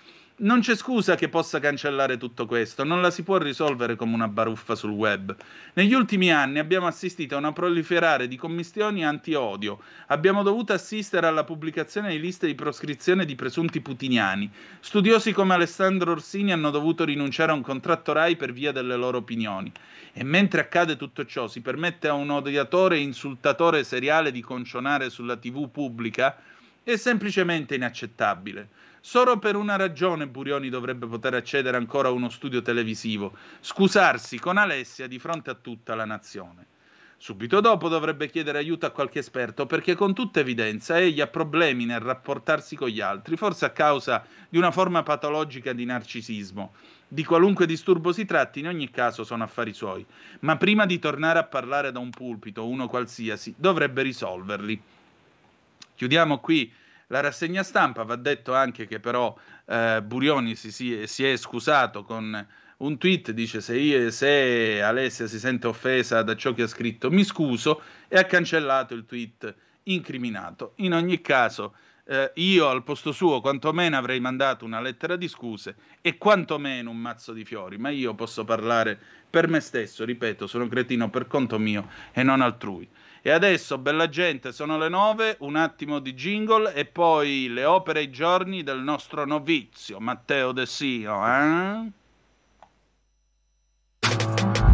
Non 0.41 0.61
c'è 0.61 0.78
scusa 0.78 1.16
che 1.16 1.28
possa 1.28 1.60
cancellare 1.60 2.16
tutto 2.16 2.45
questo, 2.45 2.86
non 2.86 3.02
la 3.02 3.11
si 3.11 3.24
può 3.24 3.38
risolvere 3.38 3.98
come 3.98 4.14
una 4.14 4.30
baruffa 4.30 4.74
sul 4.74 4.91
web. 4.91 5.36
Negli 5.74 5.91
ultimi 5.91 6.32
anni 6.32 6.60
abbiamo 6.60 6.88
assistito 6.88 7.36
a 7.36 7.40
una 7.40 7.52
proliferare 7.52 8.26
di 8.30 8.38
commissioni 8.38 9.03
anti-odio, 9.03 9.82
abbiamo 10.07 10.41
dovuto 10.41 10.72
assistere 10.72 11.28
alla 11.28 11.44
pubblicazione 11.44 12.11
di 12.11 12.22
liste 12.22 12.48
di 12.48 12.56
proscrizione 12.56 13.26
di 13.26 13.36
presunti 13.36 13.82
putiniani. 13.82 14.49
Studiosi 14.80 15.34
come 15.34 15.56
Alessandro 15.56 16.11
Orsini 16.11 16.53
hanno 16.53 16.70
dovuto 16.70 17.03
rinunciare 17.03 17.52
a 17.52 17.56
un 17.56 17.61
contratto 17.61 18.14
RAI 18.14 18.38
per 18.38 18.53
via 18.53 18.72
delle 18.72 18.95
loro 18.95 19.18
opinioni. 19.18 19.70
E 20.14 20.24
mentre 20.24 20.61
accade 20.61 20.95
tutto 20.95 21.26
ciò, 21.26 21.49
si 21.49 21.60
permette 21.60 22.07
a 22.07 22.14
un 22.14 22.30
odiatore 22.30 22.95
e 22.95 23.02
insultatore 23.02 23.84
seriale 23.84 24.32
di 24.32 24.40
concionare 24.40 25.10
sulla 25.10 25.36
TV 25.36 25.70
pubblica, 25.70 26.38
è 26.82 26.95
semplicemente 26.95 27.76
inaccettabile. 27.76 28.70
Solo 29.02 29.40
per 29.40 29.56
una 29.56 29.78
ragione 29.78 30.28
Burioni 30.28 30.70
dovrebbe 30.70 31.08
poter 31.08 31.34
accedere 31.34 31.78
ancora 31.78 32.10
a 32.10 32.12
uno 32.12 32.30
studio 32.30 32.62
televisivo, 32.62 33.34
scusarsi 33.62 34.38
con 34.40 34.58
Alessia 34.58 35.08
di 35.08 35.20
fronte 35.20 35.50
a 35.50 35.56
tutta 35.56 35.96
la 35.96 36.06
nazione. 36.06 36.66
Subito 37.22 37.60
dopo 37.60 37.90
dovrebbe 37.90 38.30
chiedere 38.30 38.58
aiuto 38.58 38.86
a 38.86 38.92
qualche 38.92 39.20
esperto 39.20 39.66
perché 39.66 39.94
con 39.94 40.14
tutta 40.14 40.40
evidenza 40.40 40.98
egli 40.98 41.20
ha 41.20 41.28
problemi 41.28 41.86
nel 41.86 42.00
rapportarsi 42.00 42.76
con 42.78 42.88
gli 42.88 43.02
altri, 43.02 43.36
forse 43.36 43.66
a 43.66 43.72
causa 43.72 44.26
di 44.48 44.58
una 44.58 44.72
forma 44.72 45.04
patologica 45.04 45.74
di 45.74 45.84
narcisismo. 45.86 46.74
Di 47.08 47.24
qualunque 47.24 47.66
disturbo 47.66 48.14
si 48.14 48.26
tratti, 48.26 48.60
in 48.60 48.68
ogni 48.68 48.90
caso 48.90 49.24
sono 49.24 49.44
affari 49.44 49.74
suoi, 49.74 50.06
ma 50.42 50.56
prima 50.58 50.86
di 50.86 51.00
tornare 51.00 51.40
a 51.40 51.44
parlare 51.44 51.92
da 51.92 52.00
un 52.00 52.10
pulpito, 52.10 52.68
uno 52.68 52.88
qualsiasi, 52.88 53.54
dovrebbe 53.58 54.02
risolverli. 54.02 54.82
Chiudiamo 55.96 56.40
qui 56.40 56.72
la 57.10 57.22
rassegna 57.22 57.64
stampa, 57.64 58.03
va 58.03 58.15
detto 58.15 58.53
anche 58.53 58.88
che 58.88 58.99
però 58.99 59.36
eh, 59.65 60.02
Burioni 60.03 60.56
si, 60.56 60.72
si- 60.72 61.06
si 61.06 61.26
è 61.26 61.36
scusato 61.38 62.03
con 62.03 62.48
un 62.77 62.98
tweet, 62.98 63.31
dice 63.31 63.61
se, 63.61 63.77
io- 63.77 64.10
se 64.11 64.81
Alessia 64.81 65.27
si 65.27 65.40
sente 65.40 65.68
offesa 65.68 66.22
da 66.23 66.36
ciò 66.36 66.53
che 66.53 66.64
ha 66.64 66.68
scritto 66.68 67.11
mi 67.11 67.23
scuso 67.23 67.81
e 68.07 68.18
ha 68.18 68.26
cancellato 68.26 68.94
il 68.94 69.06
tweet 69.06 69.53
incriminato. 69.84 70.73
In 70.77 70.94
ogni 70.94 71.19
caso 71.22 71.73
eh, 72.06 72.31
io 72.36 72.68
al 72.68 72.84
posto 72.84 73.11
suo 73.11 73.41
quantomeno 73.41 73.98
avrei 73.98 74.19
mandato 74.19 74.65
una 74.65 74.81
lettera 74.81 75.15
di 75.15 75.27
scuse 75.27 75.76
e 76.02 76.18
quantomeno 76.18 76.90
un 76.90 76.98
mazzo 76.98 77.34
di 77.34 77.44
fiori, 77.44 77.77
ma 77.77 77.90
io 77.90 78.14
posso 78.14 78.44
parlare 78.44 78.98
per 79.30 79.48
me 79.48 79.60
stesso, 79.60 80.06
ripeto, 80.06 80.48
sono 80.48 80.68
cretino 80.68 81.10
per 81.10 81.27
conto 81.27 81.57
mio 81.60 81.88
e 82.11 82.23
non 82.23 82.41
altrui. 82.41 82.88
E 83.30 83.31
adesso, 83.31 83.77
bella 83.77 84.10
gente, 84.10 84.51
sono 84.51 84.76
le 84.80 84.89
nove, 84.89 85.38
un 85.41 85.56
attimo 85.56 85.99
di 85.99 86.15
jingle 86.15 86.73
e 86.73 86.85
poi 86.85 87.47
le 87.47 87.64
opere 87.64 87.99
e 87.99 88.03
i 88.06 88.10
giorni 88.10 88.64
del 88.64 88.80
nostro 88.80 89.23
novizio, 89.23 89.99
Matteo 89.99 90.51
De 90.51 90.65
Sio. 90.65 91.14
Eh? 91.27 91.91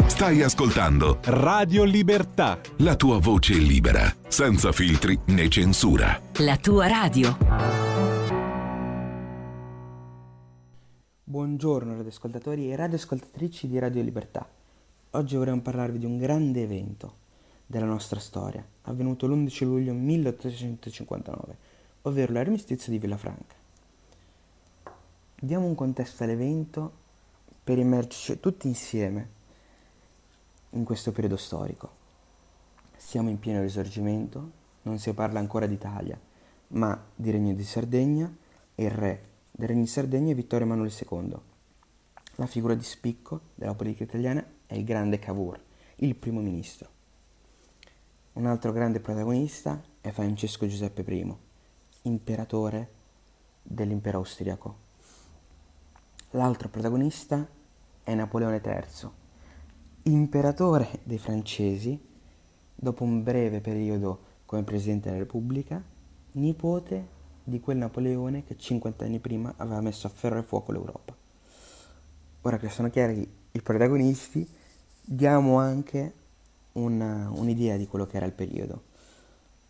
Stai 0.06 0.40
ascoltando 0.40 1.18
Radio 1.24 1.84
Libertà. 1.84 2.58
la 2.78 2.96
tua 2.96 3.18
voce 3.18 3.52
libera, 3.52 4.10
senza 4.26 4.72
filtri 4.72 5.20
né 5.26 5.50
censura. 5.50 6.18
La 6.38 6.56
tua 6.56 6.86
radio. 6.86 7.36
Buongiorno 11.24 11.94
radioascoltatori 11.94 12.70
e 12.70 12.76
radioascoltatrici 12.76 13.68
di 13.68 13.78
Radio 13.78 14.00
Libertà. 14.00 14.48
Oggi 15.10 15.36
vorremmo 15.36 15.60
parlarvi 15.60 15.98
di 15.98 16.06
un 16.06 16.16
grande 16.16 16.62
evento 16.62 17.24
della 17.66 17.86
nostra 17.86 18.20
storia, 18.20 18.64
avvenuto 18.82 19.26
l'11 19.26 19.64
luglio 19.64 19.92
1859, 19.92 21.56
ovvero 22.02 22.32
l'armistizio 22.32 22.92
di 22.92 22.98
Villafranca. 22.98 23.54
Diamo 25.38 25.66
un 25.66 25.74
contesto 25.74 26.22
all'evento 26.22 27.04
per 27.62 27.78
immergerci 27.78 28.40
tutti 28.40 28.68
insieme 28.68 29.28
in 30.70 30.84
questo 30.84 31.12
periodo 31.12 31.36
storico. 31.36 32.04
Siamo 32.96 33.28
in 33.28 33.38
pieno 33.38 33.60
risorgimento, 33.60 34.50
non 34.82 34.98
si 34.98 35.12
parla 35.12 35.40
ancora 35.40 35.66
d'Italia, 35.66 36.18
ma 36.68 36.98
di 37.14 37.30
Regno 37.30 37.54
di 37.54 37.64
Sardegna 37.64 38.34
e 38.74 38.84
il 38.84 38.90
re 38.90 39.34
del 39.50 39.68
Regno 39.68 39.82
di 39.82 39.88
Sardegna 39.88 40.32
è 40.32 40.34
Vittorio 40.34 40.66
Emanuele 40.66 40.92
II. 40.92 41.34
La 42.36 42.46
figura 42.46 42.74
di 42.74 42.84
spicco 42.84 43.40
della 43.54 43.74
politica 43.74 44.04
italiana 44.04 44.44
è 44.66 44.74
il 44.74 44.84
grande 44.84 45.18
Cavour, 45.18 45.58
il 45.96 46.14
primo 46.14 46.40
ministro. 46.40 46.95
Un 48.36 48.44
altro 48.44 48.70
grande 48.70 49.00
protagonista 49.00 49.82
è 49.98 50.10
Francesco 50.10 50.66
Giuseppe 50.66 51.00
I, 51.10 51.34
imperatore 52.02 52.90
dell'impero 53.62 54.18
austriaco. 54.18 54.76
L'altro 56.32 56.68
protagonista 56.68 57.48
è 58.04 58.14
Napoleone 58.14 58.60
III, 58.62 59.08
imperatore 60.02 60.98
dei 61.04 61.16
francesi, 61.16 61.98
dopo 62.74 63.04
un 63.04 63.22
breve 63.22 63.62
periodo 63.62 64.20
come 64.44 64.64
Presidente 64.64 65.08
della 65.08 65.22
Repubblica, 65.22 65.82
nipote 66.32 67.08
di 67.42 67.58
quel 67.58 67.78
Napoleone 67.78 68.44
che 68.44 68.58
50 68.58 69.02
anni 69.06 69.18
prima 69.18 69.54
aveva 69.56 69.80
messo 69.80 70.08
a 70.08 70.10
ferro 70.10 70.40
e 70.40 70.42
fuoco 70.42 70.72
l'Europa. 70.72 71.16
Ora 72.42 72.58
che 72.58 72.68
sono 72.68 72.90
chiari 72.90 73.26
i 73.52 73.62
protagonisti, 73.62 74.46
diamo 75.00 75.56
anche 75.56 76.24
una- 76.76 77.30
un'idea 77.30 77.76
di 77.76 77.86
quello 77.86 78.06
che 78.06 78.16
era 78.16 78.26
il 78.26 78.32
periodo. 78.32 78.94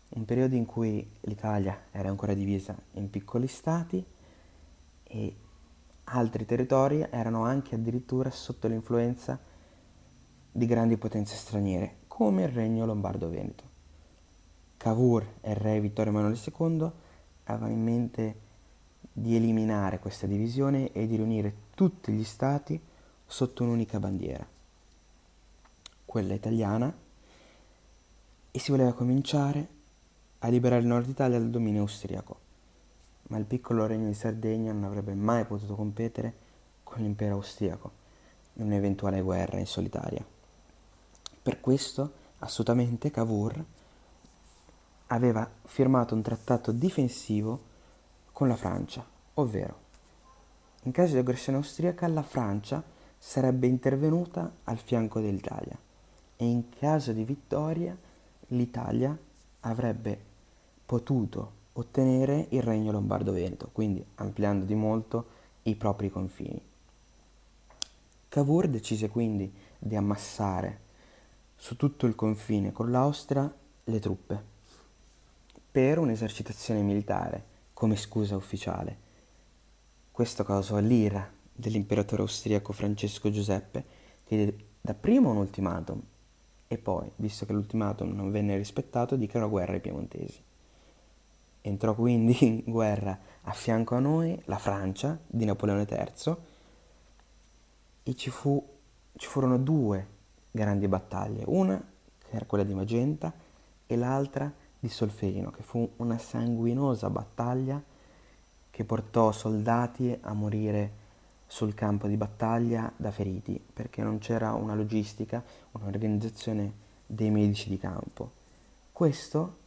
Un 0.09 0.25
periodo 0.25 0.55
in 0.55 0.65
cui 0.65 1.05
l'Italia 1.21 1.85
era 1.91 2.09
ancora 2.09 2.33
divisa 2.33 2.75
in 2.93 3.09
piccoli 3.09 3.47
stati 3.47 4.03
e 5.03 5.35
altri 6.05 6.45
territori 6.45 7.05
erano 7.09 7.43
anche 7.43 7.75
addirittura 7.75 8.29
sotto 8.31 8.67
l'influenza 8.67 9.39
di 10.51 10.65
grandi 10.65 10.97
potenze 10.97 11.35
straniere, 11.35 11.97
come 12.07 12.43
il 12.43 12.49
regno 12.49 12.85
lombardo-veneto. 12.85 13.63
Cavour 14.77 15.25
e 15.41 15.51
il 15.51 15.57
re 15.57 15.79
Vittorio 15.81 16.11
Emanuele 16.11 16.37
II 16.37 16.91
avevano 17.43 17.71
in 17.71 17.83
mente 17.83 18.39
di 19.11 19.35
eliminare 19.35 19.99
questa 19.99 20.27
divisione 20.27 20.91
e 20.91 21.07
di 21.07 21.15
riunire 21.15 21.53
tutti 21.73 22.11
gli 22.11 22.23
stati 22.23 22.79
sotto 23.25 23.63
un'unica 23.63 23.99
bandiera, 23.99 24.47
quella 26.07 26.33
italiana, 26.33 26.91
e 28.49 28.59
si 28.59 28.71
voleva 28.71 28.93
cominciare 28.93 29.67
a 30.39 30.47
liberare 30.47 30.81
il 30.81 30.87
nord 30.87 31.09
Italia 31.09 31.37
dal 31.37 31.49
dominio 31.49 31.81
austriaco, 31.81 32.39
ma 33.23 33.37
il 33.37 33.45
piccolo 33.45 33.85
regno 33.85 34.07
di 34.07 34.13
Sardegna 34.13 34.71
non 34.71 34.85
avrebbe 34.85 35.13
mai 35.13 35.45
potuto 35.45 35.75
competere 35.75 36.33
con 36.83 37.01
l'impero 37.01 37.35
austriaco 37.35 37.91
in 38.53 38.65
un'eventuale 38.65 39.21
guerra 39.21 39.59
in 39.59 39.67
solitaria. 39.67 40.25
Per 41.43 41.59
questo, 41.59 42.13
assolutamente, 42.39 43.11
Cavour 43.11 43.63
aveva 45.07 45.47
firmato 45.65 46.15
un 46.15 46.21
trattato 46.21 46.71
difensivo 46.71 47.61
con 48.31 48.47
la 48.47 48.55
Francia, 48.55 49.05
ovvero, 49.35 49.79
in 50.83 50.91
caso 50.91 51.13
di 51.13 51.19
aggressione 51.19 51.57
austriaca, 51.57 52.07
la 52.07 52.23
Francia 52.23 52.81
sarebbe 53.17 53.67
intervenuta 53.67 54.51
al 54.63 54.77
fianco 54.77 55.19
dell'Italia 55.19 55.77
e 56.37 56.45
in 56.45 56.69
caso 56.69 57.11
di 57.11 57.23
vittoria 57.23 57.97
l'Italia 58.47 59.17
avrebbe 59.61 60.19
potuto 60.85 61.55
ottenere 61.73 62.47
il 62.49 62.61
regno 62.63 62.91
lombardo-veneto, 62.91 63.69
quindi 63.71 64.03
ampliando 64.15 64.65
di 64.65 64.75
molto 64.75 65.35
i 65.63 65.75
propri 65.75 66.09
confini. 66.09 66.61
Cavour 68.29 68.67
decise 68.67 69.09
quindi 69.09 69.51
di 69.77 69.95
ammassare 69.95 70.85
su 71.55 71.75
tutto 71.75 72.05
il 72.05 72.15
confine 72.15 72.71
con 72.71 72.91
l'Austria 72.91 73.51
le 73.83 73.99
truppe 73.99 74.55
per 75.71 75.97
un'esercitazione 75.97 76.81
militare 76.81 77.55
come 77.73 77.95
scusa 77.95 78.35
ufficiale. 78.35 79.05
Questo 80.11 80.43
causò 80.43 80.77
l'ira 80.79 81.29
dell'imperatore 81.51 82.21
austriaco 82.21 82.73
Francesco 82.73 83.29
Giuseppe 83.29 83.85
che 84.25 84.55
dapprima 84.81 85.29
un 85.29 85.37
ultimatum 85.37 86.01
e 86.67 86.77
poi, 86.77 87.09
visto 87.15 87.45
che 87.45 87.53
l'ultimatum 87.53 88.13
non 88.13 88.31
venne 88.31 88.57
rispettato, 88.57 89.15
dichiarò 89.15 89.47
guerra 89.47 89.73
ai 89.73 89.79
piemontesi. 89.79 90.41
Entrò 91.61 91.95
quindi 91.95 92.37
in 92.39 92.63
guerra 92.65 93.17
a 93.43 93.51
fianco 93.51 93.95
a 93.95 93.99
noi 93.99 94.39
la 94.45 94.57
Francia 94.57 95.17
di 95.25 95.45
Napoleone 95.45 95.87
III 95.89 96.35
e 98.03 98.15
ci, 98.15 98.29
fu, 98.29 98.63
ci 99.15 99.27
furono 99.27 99.57
due 99.57 100.15
grandi 100.51 100.87
battaglie, 100.87 101.43
una 101.45 101.77
che 102.17 102.35
era 102.35 102.45
quella 102.45 102.63
di 102.63 102.73
Magenta 102.73 103.33
e 103.85 103.95
l'altra 103.95 104.51
di 104.79 104.89
Solferino, 104.89 105.51
che 105.51 105.63
fu 105.63 105.89
una 105.97 106.17
sanguinosa 106.17 107.09
battaglia 107.09 107.81
che 108.69 108.83
portò 108.83 109.31
soldati 109.31 110.17
a 110.21 110.33
morire 110.33 111.05
sul 111.47 111.73
campo 111.73 112.07
di 112.07 112.17
battaglia 112.17 112.91
da 112.95 113.09
feriti, 113.09 113.59
perché 113.73 114.03
non 114.03 114.19
c'era 114.19 114.53
una 114.53 114.75
logistica, 114.75 115.43
un'organizzazione 115.71 116.85
dei 117.05 117.31
medici 117.31 117.69
di 117.69 117.79
campo. 117.79 118.31
Questo 118.91 119.57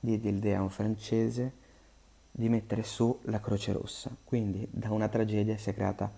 diede 0.00 0.30
l'idea 0.30 0.58
a 0.58 0.62
un 0.62 0.70
francese 0.70 1.52
di 2.30 2.48
mettere 2.48 2.82
su 2.82 3.18
la 3.22 3.40
Croce 3.40 3.72
Rossa, 3.72 4.10
quindi 4.24 4.66
da 4.70 4.90
una 4.90 5.08
tragedia 5.08 5.56
si 5.58 5.70
è 5.70 5.74
creata 5.74 6.10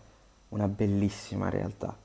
una 0.51 0.69
bellissima 0.69 1.49
realtà. 1.49 1.97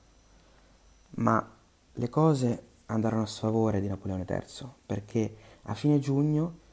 Ma 1.18 1.48
le 1.94 2.10
cose 2.10 2.64
andarono 2.88 3.24
a 3.24 3.28
sfavore 3.28 3.82
di 3.82 3.88
Napoleone 3.88 4.26
III, 4.28 4.68
perché 4.86 5.36
a 5.64 5.74
fine 5.74 6.00
giugno 6.00 6.64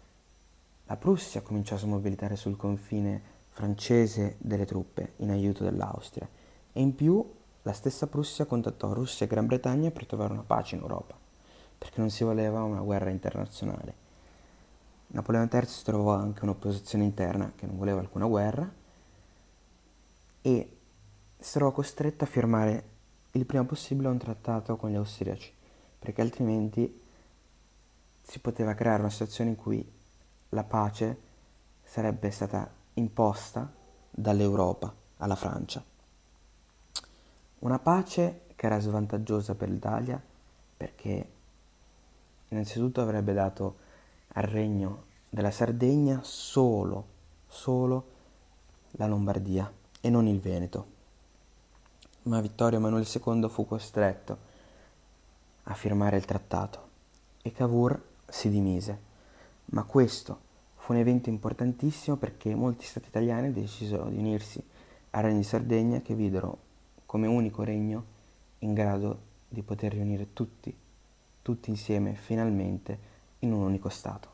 la 0.86 0.96
Prussia 0.96 1.40
cominciò 1.42 1.74
a 1.74 1.78
smobilitare 1.78 2.36
sul 2.36 2.56
confine 2.56 3.31
francese 3.52 4.36
delle 4.38 4.64
truppe 4.64 5.12
in 5.16 5.30
aiuto 5.30 5.62
dell'Austria 5.62 6.28
e 6.72 6.80
in 6.80 6.94
più 6.94 7.24
la 7.62 7.72
stessa 7.72 8.06
Prussia 8.06 8.46
contattò 8.46 8.92
Russia 8.92 9.24
e 9.24 9.28
Gran 9.28 9.46
Bretagna 9.46 9.90
per 9.90 10.06
trovare 10.06 10.32
una 10.32 10.42
pace 10.42 10.74
in 10.74 10.80
Europa, 10.80 11.14
perché 11.78 12.00
non 12.00 12.10
si 12.10 12.24
voleva 12.24 12.62
una 12.62 12.80
guerra 12.80 13.10
internazionale. 13.10 14.00
Napoleone 15.08 15.48
III 15.52 15.66
si 15.66 15.84
trovò 15.84 16.14
anche 16.14 16.42
un'opposizione 16.42 17.04
interna 17.04 17.52
che 17.54 17.66
non 17.66 17.76
voleva 17.76 18.00
alcuna 18.00 18.26
guerra 18.26 18.68
e 20.40 20.76
si 21.38 21.52
trovò 21.52 21.70
costretto 21.70 22.24
a 22.24 22.26
firmare 22.26 22.84
il 23.32 23.44
prima 23.44 23.64
possibile 23.64 24.08
un 24.08 24.18
trattato 24.18 24.76
con 24.76 24.90
gli 24.90 24.96
austriaci, 24.96 25.52
perché 25.98 26.20
altrimenti 26.20 27.00
si 28.22 28.38
poteva 28.40 28.74
creare 28.74 29.00
una 29.00 29.10
situazione 29.10 29.50
in 29.50 29.56
cui 29.56 29.86
la 30.48 30.64
pace 30.64 31.16
sarebbe 31.84 32.30
stata 32.30 32.80
imposta 32.94 33.70
dall'Europa 34.10 34.92
alla 35.18 35.36
Francia. 35.36 35.82
Una 37.60 37.78
pace 37.78 38.42
che 38.56 38.66
era 38.66 38.80
svantaggiosa 38.80 39.54
per 39.54 39.68
l'Italia 39.68 40.20
perché 40.76 41.30
innanzitutto 42.48 43.00
avrebbe 43.00 43.32
dato 43.32 43.76
al 44.34 44.44
regno 44.44 45.04
della 45.28 45.50
Sardegna 45.50 46.20
solo, 46.22 47.06
solo 47.46 48.10
la 48.92 49.06
Lombardia 49.06 49.72
e 50.00 50.10
non 50.10 50.26
il 50.26 50.40
Veneto. 50.40 50.86
Ma 52.22 52.40
Vittorio 52.40 52.78
Emanuele 52.78 53.06
II 53.06 53.48
fu 53.48 53.66
costretto 53.66 54.50
a 55.64 55.74
firmare 55.74 56.16
il 56.16 56.24
trattato 56.24 56.88
e 57.42 57.52
Cavour 57.52 58.00
si 58.28 58.50
dimise. 58.50 59.10
Ma 59.66 59.84
questo 59.84 60.50
un 60.92 60.98
evento 60.98 61.30
importantissimo 61.30 62.16
perché 62.16 62.54
molti 62.54 62.84
stati 62.84 63.08
italiani 63.08 63.52
decisero 63.52 64.08
di 64.08 64.18
unirsi 64.18 64.62
al 65.10 65.22
Regno 65.24 65.38
di 65.38 65.44
Sardegna 65.44 66.00
che 66.00 66.14
videro 66.14 66.58
come 67.06 67.26
unico 67.26 67.64
regno 67.64 68.04
in 68.60 68.74
grado 68.74 69.30
di 69.48 69.62
poter 69.62 69.92
riunire 69.92 70.32
tutti, 70.32 70.74
tutti 71.42 71.70
insieme 71.70 72.14
finalmente 72.14 73.10
in 73.40 73.52
un 73.52 73.62
unico 73.62 73.88
Stato. 73.88 74.30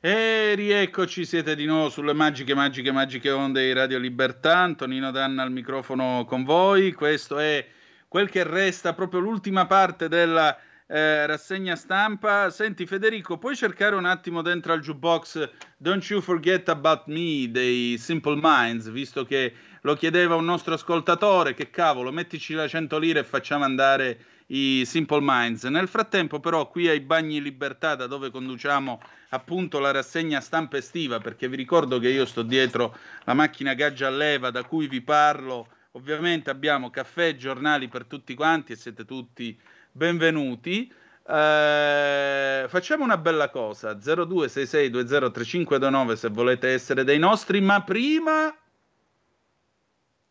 E 0.00 0.54
rieccoci, 0.54 1.24
siete 1.24 1.54
di 1.54 1.64
nuovo 1.64 1.88
sulle 1.88 2.12
magiche, 2.12 2.54
magiche, 2.54 2.90
magiche 2.90 3.30
onde 3.30 3.64
di 3.64 3.72
Radio 3.72 3.98
Libertà. 3.98 4.58
Antonino 4.58 5.10
Danna 5.12 5.42
al 5.42 5.52
microfono 5.52 6.24
con 6.24 6.42
voi. 6.42 6.92
Questo 6.92 7.38
è 7.38 7.64
quel 8.08 8.28
che 8.28 8.42
resta, 8.42 8.94
proprio 8.94 9.20
l'ultima 9.20 9.66
parte 9.66 10.08
della 10.08 10.58
eh, 10.92 11.24
rassegna 11.24 11.74
stampa. 11.74 12.50
Senti 12.50 12.84
Federico, 12.84 13.38
puoi 13.38 13.56
cercare 13.56 13.96
un 13.96 14.04
attimo 14.04 14.42
dentro 14.42 14.74
al 14.74 14.80
jukebox 14.80 15.48
Don't 15.78 16.04
You 16.04 16.20
Forget 16.20 16.68
About 16.68 17.04
Me 17.06 17.50
dei 17.50 17.96
Simple 17.96 18.38
Minds, 18.40 18.90
visto 18.90 19.24
che 19.24 19.54
lo 19.80 19.94
chiedeva 19.94 20.34
un 20.34 20.44
nostro 20.44 20.74
ascoltatore, 20.74 21.54
che 21.54 21.70
cavolo, 21.70 22.12
mettici 22.12 22.52
la 22.52 22.68
100 22.68 22.98
lire 22.98 23.20
e 23.20 23.24
facciamo 23.24 23.64
andare 23.64 24.24
i 24.48 24.84
Simple 24.84 25.20
Minds. 25.22 25.64
Nel 25.64 25.88
frattempo 25.88 26.40
però 26.40 26.68
qui 26.68 26.88
ai 26.88 27.00
Bagni 27.00 27.40
Libertà, 27.40 27.94
da 27.94 28.06
dove 28.06 28.30
conduciamo 28.30 29.00
appunto 29.30 29.78
la 29.78 29.92
rassegna 29.92 30.42
stampa 30.42 30.76
estiva, 30.76 31.20
perché 31.20 31.48
vi 31.48 31.56
ricordo 31.56 31.98
che 31.98 32.10
io 32.10 32.26
sto 32.26 32.42
dietro 32.42 32.94
la 33.24 33.32
macchina 33.32 33.72
gaggia 33.72 34.10
leva 34.10 34.50
da 34.50 34.62
cui 34.62 34.88
vi 34.88 35.00
parlo, 35.00 35.68
ovviamente 35.92 36.50
abbiamo 36.50 36.90
caffè 36.90 37.34
giornali 37.34 37.88
per 37.88 38.04
tutti 38.04 38.34
quanti 38.34 38.72
e 38.72 38.76
siete 38.76 39.06
tutti 39.06 39.58
benvenuti. 39.92 40.92
Eh, 41.24 42.66
facciamo 42.68 43.04
una 43.04 43.18
bella 43.18 43.48
cosa 43.50 43.92
0266203529 43.92 46.14
se 46.14 46.28
volete 46.30 46.70
essere 46.70 47.04
dei 47.04 47.20
nostri 47.20 47.60
ma 47.60 47.80
prima 47.82 48.52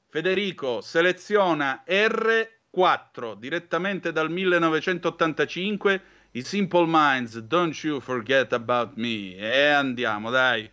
Federico 0.09 0.81
seleziona 0.81 1.85
R4 1.87 3.37
direttamente 3.37 4.11
dal 4.11 4.29
1985 4.29 6.01
i 6.31 6.43
Simple 6.43 6.85
Minds 6.87 7.39
Don't 7.39 7.73
You 7.83 8.01
Forget 8.01 8.51
About 8.51 8.95
Me 8.95 9.37
e 9.37 9.67
andiamo 9.67 10.29
dai 10.29 10.69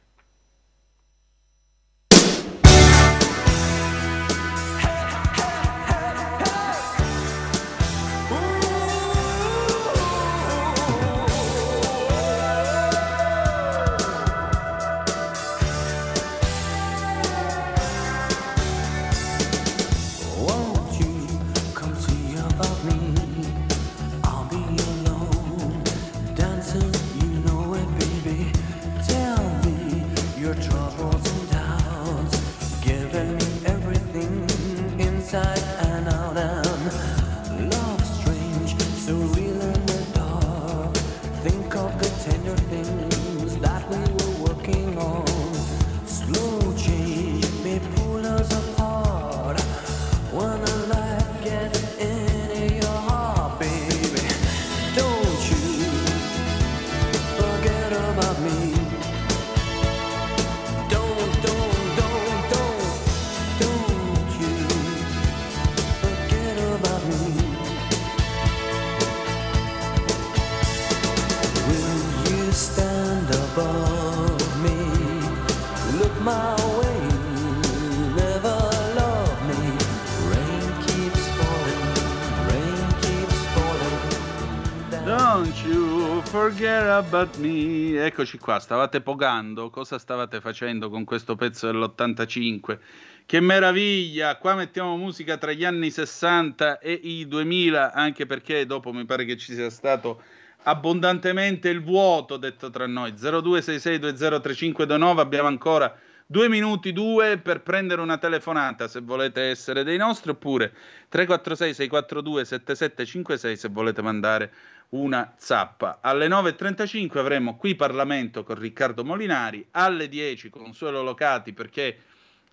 forget 86.41 86.85
about 86.85 87.37
me. 87.39 88.05
Eccoci 88.05 88.39
qua, 88.39 88.61
stavate 88.61 89.01
pogando. 89.01 89.71
Cosa 89.71 89.99
stavate 89.99 90.41
facendo 90.41 90.89
con 90.89 91.03
questo 91.03 91.35
pezzo 91.35 91.67
dell'85? 91.67 92.79
Che 93.27 93.41
meraviglia! 93.41 94.37
Qua 94.37 94.55
mettiamo 94.55 94.97
musica 94.97 95.37
tra 95.37 95.51
gli 95.51 95.65
anni 95.65 95.91
60 95.91 96.79
e 96.79 96.93
i 96.93 97.27
2000, 97.27 97.93
anche 97.93 98.25
perché 98.27 98.67
dopo 98.67 98.93
mi 98.93 99.05
pare 99.05 99.25
che 99.25 99.37
ci 99.37 99.53
sia 99.53 99.69
stato 99.69 100.23
abbondantemente 100.63 101.71
il 101.71 101.83
vuoto, 101.83 102.37
detto 102.37 102.71
tra 102.71 102.87
noi. 102.87 103.15
0266203529, 103.15 105.19
abbiamo 105.19 105.49
ancora 105.49 105.93
due 106.25 106.49
minuti, 106.49 106.93
due 106.93 107.39
per 107.39 107.63
prendere 107.63 108.01
una 108.01 108.19
telefonata 108.19 108.87
se 108.87 109.01
volete 109.01 109.43
essere 109.43 109.83
dei 109.83 109.97
nostri, 109.97 110.31
oppure 110.31 110.73
346 111.09 111.75
642 111.75 112.45
7756 112.45 113.57
se 113.57 113.69
volete 113.69 114.03
mandare 114.03 114.53
una 114.91 115.35
zappa. 115.37 115.99
Alle 116.01 116.29
9.35 116.29 117.19
avremo 117.19 117.57
qui 117.57 117.75
Parlamento 117.75 118.45
con 118.45 118.59
Riccardo 118.59 119.05
Molinari, 119.05 119.67
alle 119.73 120.09
10 120.09 120.49
Consuelo 120.51 121.03
Locati 121.03 121.53
perché 121.53 121.99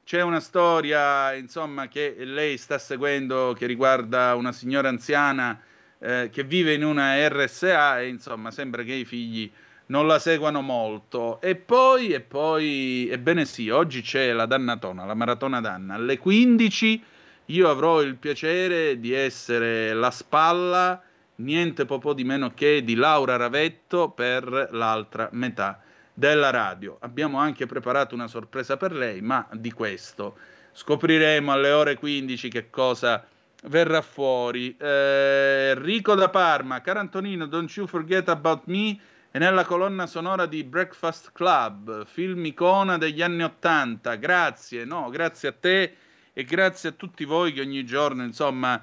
c'è 0.04 0.22
una 0.22 0.40
storia, 0.40 1.34
insomma, 1.34 1.88
che 1.88 2.16
lei 2.20 2.58
sta 2.58 2.78
seguendo 2.78 3.56
che 3.58 3.66
riguarda 3.66 4.36
una 4.36 4.52
signora 4.52 4.90
anziana 4.90 5.60
eh, 5.98 6.30
che 6.32 6.44
vive 6.44 6.74
in 6.74 6.84
una 6.84 7.28
RSA 7.28 8.02
e 8.02 8.10
insomma 8.10 8.52
sembra 8.52 8.84
che 8.84 8.94
i 8.94 9.06
figli 9.06 9.52
non 9.88 10.06
la 10.06 10.20
seguano 10.20 10.62
molto. 10.62 11.40
E 11.42 11.56
poi, 11.56 12.10
e 12.10 12.22
poi, 12.22 13.08
ebbene 13.10 13.46
sì, 13.46 13.70
oggi 13.70 14.02
c'è 14.02 14.32
la 14.32 14.46
Dannatona, 14.46 15.06
la 15.06 15.14
Maratona 15.14 15.62
Danna. 15.62 15.96
Alle 15.96 16.18
15 16.18 17.04
io 17.46 17.70
avrò 17.70 18.02
il 18.02 18.16
piacere 18.16 19.00
di 19.00 19.14
essere 19.14 19.94
la 19.94 20.12
spalla, 20.12 21.02
niente 21.38 21.86
po' 21.86 22.14
di 22.14 22.24
meno 22.24 22.54
che 22.54 22.84
di 22.84 22.96
Laura 22.96 23.36
Ravetto 23.36 24.10
per 24.10 24.70
l'altra 24.72 25.30
metà 25.32 25.82
della 26.14 26.50
radio. 26.50 26.98
Abbiamo 27.02 27.38
anche 27.38 27.66
preparato 27.66 28.16
una 28.16 28.28
sorpresa 28.28 28.78
per 28.78 28.94
lei, 28.94 29.22
ma 29.22 29.48
di 29.52 29.72
questo 29.72 30.38
scopriremo 30.72 31.52
alle 31.52 31.72
ore 31.72 31.96
15 31.96 32.50
che 32.50 32.70
cosa 32.70 33.26
verrà 33.64 34.02
fuori. 34.02 34.76
Eh, 34.78 35.74
Enrico 35.76 36.16
da 36.16 36.30
Parma, 36.30 36.82
caro 36.82 37.00
Antonino, 37.00 37.46
Don't 37.46 37.74
You 37.76 37.88
Forget 37.88 38.30
About 38.30 38.64
Me 38.66 38.98
è 39.32 39.38
nella 39.38 39.66
colonna 39.66 40.08
sonora 40.08 40.46
di 40.46 40.64
Breakfast 40.64 41.32
Club, 41.34 42.06
film 42.06 42.46
icona 42.46 42.98
degli 42.98 43.22
anni 43.22 43.44
Ottanta. 43.44 44.16
Grazie, 44.16 44.86
no, 44.86 45.10
grazie 45.10 45.50
a 45.50 45.52
te 45.52 45.96
e 46.32 46.44
grazie 46.46 46.90
a 46.90 46.92
tutti 46.94 47.26
voi 47.26 47.52
che 47.52 47.62
ogni 47.62 47.86
giorno, 47.86 48.24
insomma, 48.24 48.82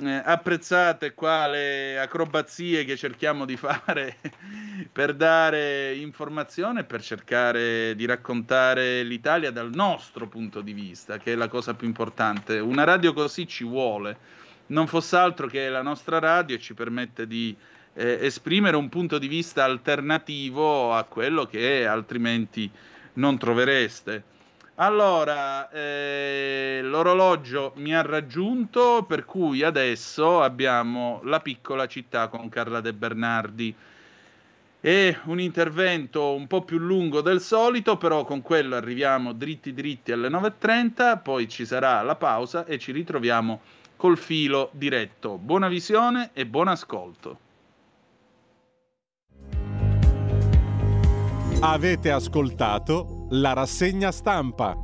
eh, 0.00 0.22
apprezzate 0.24 1.14
qua 1.14 1.48
le 1.48 1.98
acrobazie 1.98 2.84
che 2.84 2.96
cerchiamo 2.96 3.44
di 3.44 3.56
fare 3.56 4.16
per 4.92 5.14
dare 5.14 5.94
informazione 5.96 6.84
per 6.84 7.02
cercare 7.02 7.94
di 7.96 8.06
raccontare 8.06 9.02
l'Italia 9.02 9.50
dal 9.50 9.70
nostro 9.72 10.28
punto 10.28 10.60
di 10.60 10.72
vista, 10.72 11.18
che 11.18 11.32
è 11.32 11.34
la 11.34 11.48
cosa 11.48 11.74
più 11.74 11.86
importante. 11.86 12.58
Una 12.58 12.84
radio 12.84 13.12
così 13.12 13.46
ci 13.48 13.64
vuole, 13.64 14.16
non 14.66 14.86
fosse 14.86 15.16
altro 15.16 15.46
che 15.46 15.68
la 15.68 15.82
nostra 15.82 16.18
radio 16.18 16.58
ci 16.58 16.74
permette 16.74 17.26
di 17.26 17.56
eh, 17.94 18.18
esprimere 18.22 18.76
un 18.76 18.88
punto 18.88 19.18
di 19.18 19.26
vista 19.26 19.64
alternativo 19.64 20.94
a 20.94 21.02
quello 21.04 21.46
che 21.46 21.86
altrimenti 21.86 22.70
non 23.14 23.36
trovereste. 23.36 24.36
Allora, 24.80 25.68
eh, 25.70 26.78
l'orologio 26.84 27.72
mi 27.76 27.92
ha 27.96 28.02
raggiunto, 28.02 29.04
per 29.08 29.24
cui 29.24 29.64
adesso 29.64 30.40
abbiamo 30.40 31.20
la 31.24 31.40
piccola 31.40 31.88
città 31.88 32.28
con 32.28 32.48
Carla 32.48 32.80
De 32.80 32.92
Bernardi. 32.92 33.74
È 34.80 35.18
un 35.24 35.40
intervento 35.40 36.32
un 36.32 36.46
po' 36.46 36.62
più 36.62 36.78
lungo 36.78 37.22
del 37.22 37.40
solito, 37.40 37.96
però 37.96 38.24
con 38.24 38.40
quello 38.40 38.76
arriviamo 38.76 39.32
dritti 39.32 39.74
dritti 39.74 40.12
alle 40.12 40.28
9.30, 40.28 41.22
poi 41.22 41.48
ci 41.48 41.66
sarà 41.66 42.00
la 42.02 42.14
pausa 42.14 42.64
e 42.64 42.78
ci 42.78 42.92
ritroviamo 42.92 43.60
col 43.96 44.16
filo 44.16 44.70
diretto. 44.74 45.38
Buona 45.38 45.66
visione 45.66 46.30
e 46.32 46.46
buon 46.46 46.68
ascolto. 46.68 47.38
Avete 51.60 52.12
ascoltato 52.12 53.17
la 53.30 53.52
rassegna 53.52 54.10
stampa. 54.10 54.74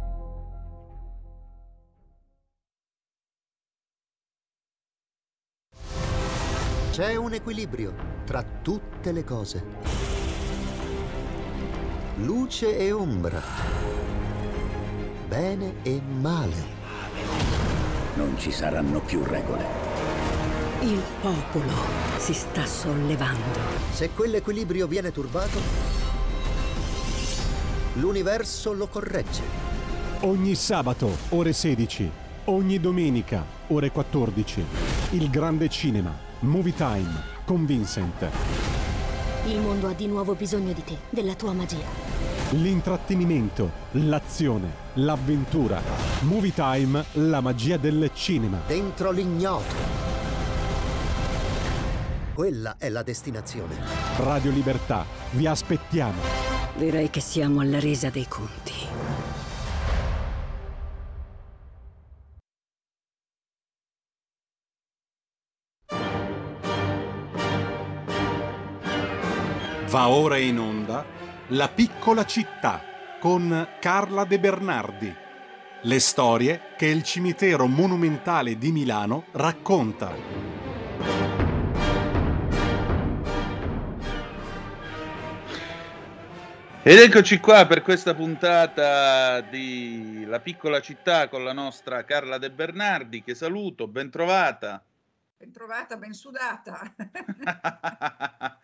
C'è 6.91 7.17
un 7.17 7.33
equilibrio 7.33 7.95
tra 8.25 8.45
tutte 8.63 9.13
le 9.13 9.25
cose. 9.25 9.65
Luce 12.17 12.79
e 12.79 12.93
ombra. 12.93 13.41
Bene 15.27 15.83
e 15.83 16.01
male. 16.01 16.83
Non 18.15 18.39
ci 18.39 18.53
saranno 18.53 19.01
più 19.01 19.25
regole. 19.25 19.65
Il 20.83 21.03
popolo 21.21 21.73
si 22.19 22.35
sta 22.35 22.65
sollevando. 22.67 23.59
Se 23.91 24.11
quell'equilibrio 24.11 24.87
viene 24.87 25.11
turbato, 25.11 25.94
l'universo 27.95 28.73
lo 28.73 28.87
corregge. 28.89 29.43
Ogni 30.21 30.55
sabato, 30.55 31.11
ore 31.31 31.53
16. 31.53 32.11
Ogni 32.47 32.81
domenica, 32.81 33.45
ore 33.69 33.91
14. 33.91 34.65
Il 35.11 35.31
grande 35.31 35.69
cinema. 35.69 36.13
Movie 36.41 36.75
Time 36.75 37.33
con 37.45 37.65
Vincent. 37.65 38.29
Il 39.47 39.61
mondo 39.61 39.89
ha 39.89 39.93
di 39.93 40.07
nuovo 40.07 40.35
bisogno 40.35 40.73
di 40.73 40.83
te, 40.83 40.97
della 41.11 41.35
tua 41.35 41.53
magia. 41.53 42.13
L'intrattenimento, 42.51 43.71
l'azione, 43.93 44.71
l'avventura. 44.95 45.81
Movie 46.21 46.53
Time, 46.55 47.05
la 47.13 47.41
magia 47.41 47.77
del 47.77 48.11
cinema. 48.15 48.61
Dentro 48.67 49.11
l'ignoto. 49.11 50.03
Quella 52.35 52.77
è 52.79 52.89
la 52.89 53.03
destinazione. 53.03 53.77
Radio 54.19 54.51
Libertà, 54.51 55.05
vi 55.33 55.47
aspettiamo. 55.47 56.54
Direi 56.77 57.09
che 57.09 57.21
siamo 57.21 57.61
alla 57.61 57.79
resa 57.79 58.11
dei 58.11 58.27
conti. 58.27 58.73
Va 69.87 70.09
ora 70.09 70.37
in 70.39 70.59
onda 70.59 71.05
La 71.49 71.69
piccola 71.69 72.25
città 72.25 72.83
con 73.21 73.69
Carla 73.79 74.25
De 74.25 74.41
Bernardi. 74.41 75.15
Le 75.83 76.01
storie 76.01 76.61
che 76.77 76.87
il 76.87 77.05
cimitero 77.05 77.69
monumentale 77.69 78.59
di 78.59 78.73
Milano 78.73 79.27
racconta. 79.31 80.54
Ed 86.87 86.99
eccoci 86.99 87.39
qua 87.41 87.67
per 87.67 87.81
questa 87.81 88.15
puntata 88.15 89.41
di 89.41 90.25
La 90.27 90.41
piccola 90.41 90.83
città 90.83 91.29
con 91.29 91.43
la 91.43 91.55
nostra 91.55 92.05
Carla 92.05 92.37
De 92.37 92.51
Bernardi, 92.51 93.23
che 93.23 93.35
saluto, 93.35 93.89
ben 93.89 94.11
trovata. 94.11 94.85
Ben 95.39 95.51
trovata, 95.51 95.97
ben 95.97 96.13
sudata. 96.13 96.95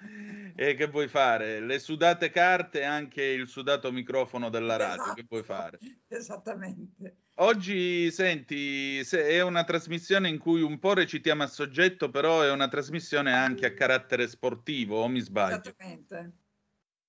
E 0.55 0.75
che 0.75 0.89
vuoi 0.89 1.09
fare? 1.09 1.61
Le 1.61 1.79
sudate 1.79 2.29
carte 2.31 2.81
e 2.81 2.85
anche 2.85 3.23
il 3.23 3.49
sudato 3.49 3.91
microfono 3.91 4.51
della 4.51 4.77
radio, 4.77 5.03
Esatto. 5.03 5.15
che 5.15 5.25
vuoi 5.27 5.43
fare? 5.43 5.79
Esattamente. 6.09 7.17
Oggi, 7.37 8.11
senti, 8.11 9.03
se- 9.05 9.27
è 9.27 9.41
una 9.41 9.65
trasmissione 9.65 10.29
in 10.29 10.37
cui 10.37 10.61
un 10.61 10.79
po' 10.79 10.93
recitiamo 10.93 11.43
a 11.43 11.47
soggetto, 11.47 12.11
però 12.11 12.43
è 12.43 12.51
una 12.51 12.69
trasmissione 12.69 13.33
anche 13.33 13.65
a 13.65 13.73
carattere 13.73 14.29
sportivo, 14.29 15.03
o 15.03 15.09
mi 15.09 15.21
sbaglio? 15.21 15.61
Esattamente. 15.63 16.33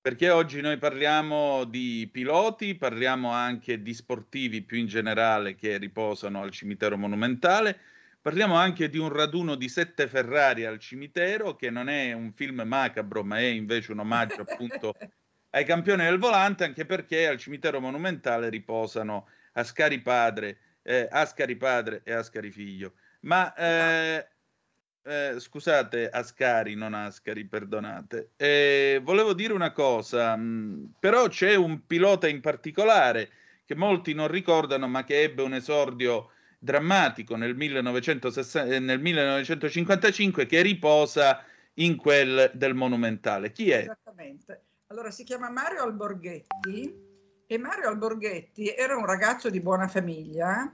Perché 0.02 0.30
oggi 0.30 0.60
noi 0.60 0.78
parliamo 0.78 1.62
di 1.62 2.08
piloti, 2.10 2.74
parliamo 2.74 3.30
anche 3.30 3.82
di 3.82 3.94
sportivi 3.94 4.62
più 4.62 4.78
in 4.78 4.88
generale 4.88 5.54
che 5.54 5.76
riposano 5.78 6.42
al 6.42 6.50
cimitero 6.50 6.98
monumentale, 6.98 7.78
parliamo 8.20 8.56
anche 8.56 8.88
di 8.88 8.98
un 8.98 9.10
raduno 9.10 9.54
di 9.54 9.68
sette 9.68 10.08
Ferrari 10.08 10.64
al 10.64 10.80
cimitero, 10.80 11.54
che 11.54 11.70
non 11.70 11.88
è 11.88 12.12
un 12.14 12.32
film 12.32 12.62
macabro, 12.62 13.22
ma 13.22 13.38
è 13.38 13.44
invece 13.44 13.92
un 13.92 14.00
omaggio 14.00 14.40
appunto 14.42 14.92
ai 15.50 15.64
campioni 15.64 16.02
del 16.02 16.18
volante, 16.18 16.64
anche 16.64 16.84
perché 16.84 17.28
al 17.28 17.38
cimitero 17.38 17.78
monumentale 17.80 18.48
riposano 18.48 19.28
Ascari 19.52 20.00
padre, 20.00 20.58
eh, 20.82 21.06
Ascari 21.08 21.54
padre 21.54 22.00
e 22.02 22.12
Ascari 22.12 22.50
figlio. 22.50 22.94
Ma 23.20 23.54
eh, 23.54 24.31
eh, 25.04 25.34
scusate, 25.38 26.08
Ascari, 26.08 26.74
non 26.74 26.94
Ascari, 26.94 27.44
perdonate. 27.44 28.30
Eh, 28.36 29.00
volevo 29.02 29.32
dire 29.32 29.52
una 29.52 29.72
cosa, 29.72 30.36
mh, 30.36 30.94
però 30.98 31.28
c'è 31.28 31.54
un 31.54 31.86
pilota 31.86 32.28
in 32.28 32.40
particolare 32.40 33.30
che 33.64 33.74
molti 33.74 34.14
non 34.14 34.28
ricordano, 34.28 34.86
ma 34.88 35.04
che 35.04 35.22
ebbe 35.22 35.42
un 35.42 35.54
esordio 35.54 36.30
drammatico 36.58 37.34
nel, 37.34 37.56
1960 37.56 38.74
eh, 38.74 38.78
nel 38.78 39.00
1955 39.00 40.46
che 40.46 40.62
riposa 40.62 41.44
in 41.74 41.96
quel 41.96 42.50
del 42.54 42.74
Monumentale. 42.74 43.50
Chi 43.50 43.70
è? 43.70 43.78
Esattamente. 43.78 44.62
Allora 44.88 45.10
si 45.10 45.24
chiama 45.24 45.50
Mario 45.50 45.82
Alborghetti 45.82 47.10
e 47.46 47.58
Mario 47.58 47.88
Alborghetti 47.88 48.68
era 48.74 48.96
un 48.96 49.06
ragazzo 49.06 49.50
di 49.50 49.60
buona 49.60 49.88
famiglia 49.88 50.72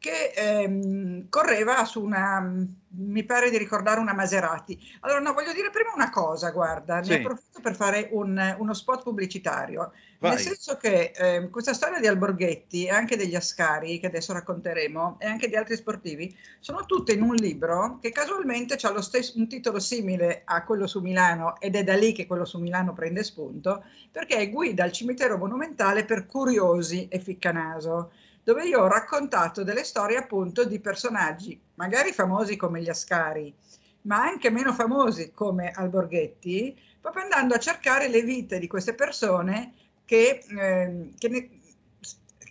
che 0.00 0.32
ehm, 0.34 1.28
correva 1.28 1.84
su 1.84 2.02
una, 2.02 2.40
mi 2.88 3.24
pare 3.24 3.50
di 3.50 3.58
ricordare 3.58 4.00
una 4.00 4.14
Maserati. 4.14 4.80
Allora, 5.00 5.20
no, 5.20 5.34
voglio 5.34 5.52
dire 5.52 5.68
prima 5.68 5.92
una 5.94 6.08
cosa, 6.08 6.50
guarda, 6.52 7.02
Sì. 7.02 7.10
ne 7.10 7.16
approfitto 7.16 7.60
per 7.60 7.76
fare 7.76 8.08
un- 8.12 8.56
uno 8.58 8.72
spot 8.72 9.02
pubblicitario, 9.02 9.92
Vai. 10.18 10.30
nel 10.30 10.40
senso 10.40 10.78
che 10.78 11.12
ehm, 11.14 11.50
questa 11.50 11.74
storia 11.74 12.00
di 12.00 12.06
Alborghetti 12.06 12.86
e 12.86 12.90
anche 12.90 13.18
degli 13.18 13.34
Ascari, 13.34 14.00
che 14.00 14.06
adesso 14.06 14.32
racconteremo, 14.32 15.18
e 15.20 15.26
anche 15.26 15.48
di 15.48 15.56
altri 15.56 15.76
sportivi, 15.76 16.34
sono 16.60 16.86
tutte 16.86 17.12
in 17.12 17.20
un 17.20 17.34
libro 17.34 17.98
che 18.00 18.10
casualmente 18.10 18.78
ha 18.80 18.90
lo 18.92 19.02
stesso, 19.02 19.36
un 19.36 19.48
titolo 19.48 19.78
simile 19.80 20.40
a 20.46 20.64
quello 20.64 20.86
su 20.86 21.00
Milano 21.00 21.60
ed 21.60 21.76
è 21.76 21.84
da 21.84 21.94
lì 21.94 22.12
che 22.12 22.26
quello 22.26 22.46
su 22.46 22.58
Milano 22.58 22.94
prende 22.94 23.22
spunto, 23.22 23.84
perché 24.10 24.36
è 24.36 24.48
Guida 24.48 24.82
al 24.82 24.92
cimitero 24.92 25.36
monumentale 25.36 26.06
per 26.06 26.24
curiosi 26.24 27.06
e 27.08 27.18
ficcanaso 27.18 28.12
dove 28.42 28.64
io 28.64 28.80
ho 28.80 28.88
raccontato 28.88 29.62
delle 29.62 29.84
storie 29.84 30.16
appunto 30.16 30.64
di 30.64 30.80
personaggi, 30.80 31.60
magari 31.74 32.12
famosi 32.12 32.56
come 32.56 32.82
gli 32.82 32.88
Ascari, 32.88 33.54
ma 34.02 34.22
anche 34.22 34.50
meno 34.50 34.72
famosi 34.72 35.32
come 35.32 35.70
Alborghetti, 35.70 36.76
proprio 37.00 37.22
andando 37.22 37.54
a 37.54 37.58
cercare 37.58 38.08
le 38.08 38.22
vite 38.22 38.58
di 38.58 38.66
queste 38.66 38.94
persone 38.94 39.74
che, 40.04 40.42
ehm, 40.48 41.14
che 41.18 41.28
ne- 41.28 41.48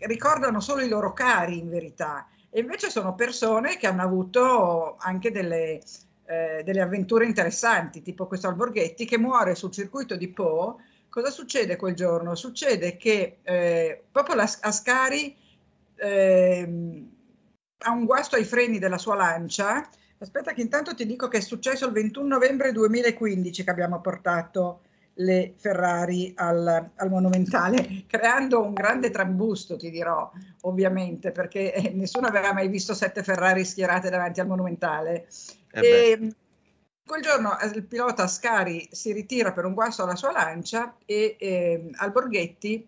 ricordano 0.01 0.59
solo 0.59 0.81
i 0.81 0.87
loro 0.87 1.13
cari 1.13 1.57
in 1.57 1.69
verità, 1.69 2.27
e 2.49 2.61
invece 2.61 2.89
sono 2.89 3.15
persone 3.15 3.77
che 3.77 3.87
hanno 3.87 4.01
avuto 4.01 4.95
anche 4.99 5.31
delle, 5.31 5.81
eh, 6.25 6.61
delle 6.63 6.81
avventure 6.81 7.25
interessanti, 7.25 8.01
tipo 8.01 8.27
questo 8.27 8.47
Alborghetti 8.47 9.05
che 9.05 9.17
muore 9.17 9.55
sul 9.55 9.71
circuito 9.71 10.15
di 10.15 10.29
Po. 10.29 10.79
Cosa 11.09 11.29
succede 11.31 11.75
quel 11.75 11.95
giorno? 11.95 12.35
Succede 12.35 12.97
che 12.97 13.37
eh, 13.43 14.03
proprio 14.11 14.35
la 14.35 14.49
Ascari 14.61 15.35
ehm, 15.99 17.09
ha 17.79 17.91
un 17.91 18.05
guasto 18.05 18.35
ai 18.35 18.43
freni 18.43 18.79
della 18.79 18.97
sua 18.97 19.15
lancia. 19.15 19.87
Aspetta 20.17 20.53
che 20.53 20.61
intanto 20.61 20.93
ti 20.95 21.05
dico 21.05 21.27
che 21.27 21.37
è 21.37 21.41
successo 21.41 21.85
il 21.85 21.93
21 21.93 22.27
novembre 22.27 22.71
2015 22.71 23.63
che 23.63 23.69
abbiamo 23.69 24.01
portato 24.01 24.81
le 25.19 25.53
Ferrari 25.57 26.33
al, 26.35 26.91
al 26.95 27.09
Monumentale, 27.09 28.03
creando 28.07 28.63
un 28.63 28.73
grande 28.73 29.09
trambusto, 29.09 29.75
ti 29.75 29.89
dirò, 29.89 30.31
ovviamente, 30.61 31.31
perché 31.31 31.73
eh, 31.73 31.89
nessuno 31.91 32.27
aveva 32.27 32.53
mai 32.53 32.67
visto 32.67 32.93
sette 32.93 33.23
Ferrari 33.23 33.65
schierate 33.65 34.09
davanti 34.09 34.39
al 34.39 34.47
Monumentale. 34.47 35.27
Eh. 35.71 35.81
E, 35.81 36.33
quel 37.05 37.21
giorno 37.21 37.59
eh, 37.59 37.67
il 37.67 37.83
pilota 37.83 38.23
Ascari 38.23 38.87
si 38.91 39.11
ritira 39.11 39.51
per 39.51 39.65
un 39.65 39.73
guasto 39.73 40.03
alla 40.03 40.15
sua 40.15 40.31
lancia 40.31 40.95
e 41.05 41.35
ehm, 41.39 41.89
Alborghetti 41.95 42.87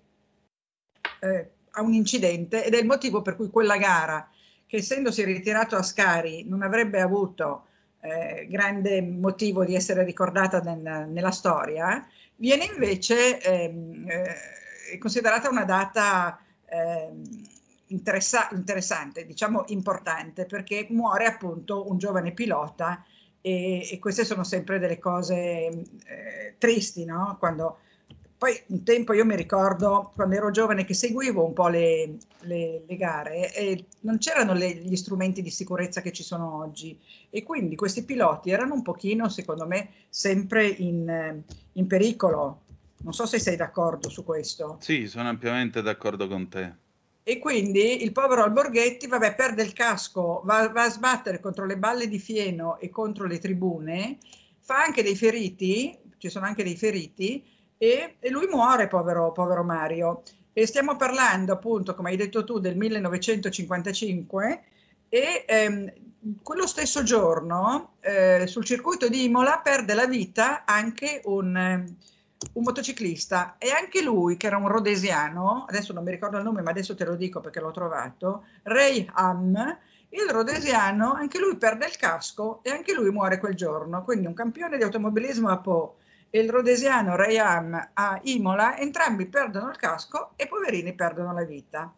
eh, 1.21 1.51
ha 1.71 1.81
un 1.81 1.93
incidente 1.93 2.65
ed 2.65 2.73
è 2.73 2.79
il 2.79 2.85
motivo 2.85 3.21
per 3.21 3.35
cui 3.35 3.49
quella 3.49 3.77
gara, 3.77 4.29
che 4.65 4.77
essendosi 4.77 5.23
ritirato 5.23 5.75
Ascari 5.75 6.45
non 6.47 6.61
avrebbe 6.61 7.01
avuto 7.01 7.67
eh, 8.01 8.47
grande 8.49 9.01
motivo 9.01 9.63
di 9.65 9.75
essere 9.75 10.03
ricordata 10.03 10.59
nel- 10.61 11.07
nella 11.09 11.31
storia, 11.31 12.05
viene 12.35 12.65
invece 12.65 13.39
ehm, 13.41 14.05
eh, 14.09 14.97
considerata 14.97 15.49
una 15.49 15.65
data 15.65 16.39
ehm, 16.65 17.21
interessa- 17.87 18.49
interessante, 18.51 19.25
diciamo 19.25 19.65
importante, 19.67 20.45
perché 20.45 20.87
muore 20.89 21.25
appunto 21.25 21.89
un 21.89 21.97
giovane 21.97 22.31
pilota 22.33 23.03
E, 23.43 23.89
e 23.91 23.97
queste 23.97 24.23
sono 24.23 24.43
sempre 24.43 24.77
delle 24.77 24.99
cose 24.99 25.35
eh, 25.35 26.55
tristi, 26.59 27.05
no? 27.05 27.37
Quando, 27.39 27.79
poi 28.41 28.59
un 28.69 28.83
tempo 28.83 29.13
io 29.13 29.23
mi 29.23 29.35
ricordo 29.35 30.13
quando 30.15 30.33
ero 30.33 30.49
giovane 30.49 30.83
che 30.83 30.95
seguivo 30.95 31.45
un 31.45 31.53
po' 31.53 31.67
le, 31.67 32.17
le- 32.39 32.81
le 32.87 32.95
gare 32.97 33.53
e 33.53 33.85
non 33.99 34.17
c'erano 34.17 34.53
le- 34.53 34.77
gli 34.77 34.95
strumenti 34.95 35.43
di 35.43 35.51
sicurezza 35.51 36.01
che 36.01 36.11
ci 36.11 36.23
sono 36.23 36.55
oggi 36.55 36.99
e 37.29 37.43
quindi 37.43 37.75
questi 37.75 38.03
piloti 38.03 38.49
erano 38.49 38.73
un 38.73 38.81
pochino, 38.81 39.29
secondo 39.29 39.67
me, 39.67 39.89
sempre 40.09 40.65
in, 40.65 41.39
in 41.73 41.85
pericolo. 41.85 42.61
Non 43.03 43.13
so 43.13 43.27
se 43.27 43.37
sei 43.37 43.55
d'accordo 43.57 44.09
su 44.09 44.25
questo. 44.25 44.77
Sì, 44.79 45.05
sono 45.05 45.29
ampiamente 45.29 45.83
d'accordo 45.83 46.27
con 46.27 46.49
te. 46.49 46.73
E 47.21 47.37
quindi 47.37 48.01
il 48.01 48.11
povero 48.11 48.41
Alborghetti, 48.41 49.05
vabbè, 49.05 49.35
perde 49.35 49.61
il 49.61 49.73
casco, 49.73 50.41
va, 50.45 50.67
va 50.69 50.85
a 50.85 50.89
sbattere 50.89 51.39
contro 51.39 51.67
le 51.67 51.77
balle 51.77 52.07
di 52.07 52.17
fieno 52.17 52.79
e 52.79 52.89
contro 52.89 53.27
le 53.27 53.37
tribune, 53.37 54.17
fa 54.57 54.81
anche 54.81 55.03
dei 55.03 55.15
feriti, 55.15 55.95
ci 56.17 56.29
sono 56.29 56.47
anche 56.47 56.63
dei 56.63 56.75
feriti, 56.75 57.59
e, 57.81 58.17
e 58.19 58.29
lui 58.29 58.45
muore, 58.45 58.87
povero, 58.87 59.31
povero 59.31 59.63
Mario. 59.63 60.21
E 60.53 60.67
stiamo 60.67 60.97
parlando, 60.97 61.53
appunto, 61.53 61.95
come 61.95 62.11
hai 62.11 62.15
detto 62.15 62.43
tu, 62.43 62.59
del 62.59 62.77
1955 62.77 64.63
e 65.09 65.45
ehm, 65.47 65.91
quello 66.43 66.67
stesso 66.67 67.01
giorno 67.01 67.93
eh, 68.01 68.45
sul 68.45 68.65
circuito 68.65 69.09
di 69.09 69.23
Imola 69.23 69.61
perde 69.63 69.95
la 69.95 70.05
vita 70.05 70.63
anche 70.63 71.21
un, 71.23 71.57
eh, 71.57 71.83
un 72.53 72.63
motociclista 72.63 73.55
e 73.57 73.71
anche 73.71 74.03
lui, 74.03 74.37
che 74.37 74.45
era 74.45 74.57
un 74.57 74.67
rodesiano, 74.67 75.65
adesso 75.67 75.91
non 75.91 76.03
mi 76.03 76.11
ricordo 76.11 76.37
il 76.37 76.43
nome, 76.43 76.61
ma 76.61 76.69
adesso 76.69 76.93
te 76.93 77.05
lo 77.05 77.15
dico 77.15 77.39
perché 77.39 77.59
l'ho 77.59 77.71
trovato, 77.71 78.43
Ray 78.61 79.09
Ham, 79.13 79.55
il 80.09 80.29
rodesiano, 80.29 81.13
anche 81.13 81.39
lui 81.39 81.57
perde 81.57 81.87
il 81.87 81.97
casco 81.97 82.59
e 82.61 82.69
anche 82.69 82.93
lui 82.93 83.09
muore 83.09 83.39
quel 83.39 83.55
giorno. 83.55 84.03
Quindi 84.03 84.27
un 84.27 84.35
campione 84.35 84.77
di 84.77 84.83
automobilismo 84.83 85.49
a 85.49 85.57
Po 85.57 85.95
e 86.31 86.39
il 86.39 86.49
rodesiano 86.49 87.15
Ray 87.15 87.37
Ham 87.37 87.91
a 87.93 88.19
Imola, 88.23 88.77
entrambi 88.79 89.27
perdono 89.27 89.69
il 89.69 89.77
casco 89.77 90.31
e 90.35 90.47
poverini 90.47 90.93
perdono 90.93 91.33
la 91.33 91.43
vita. 91.43 91.93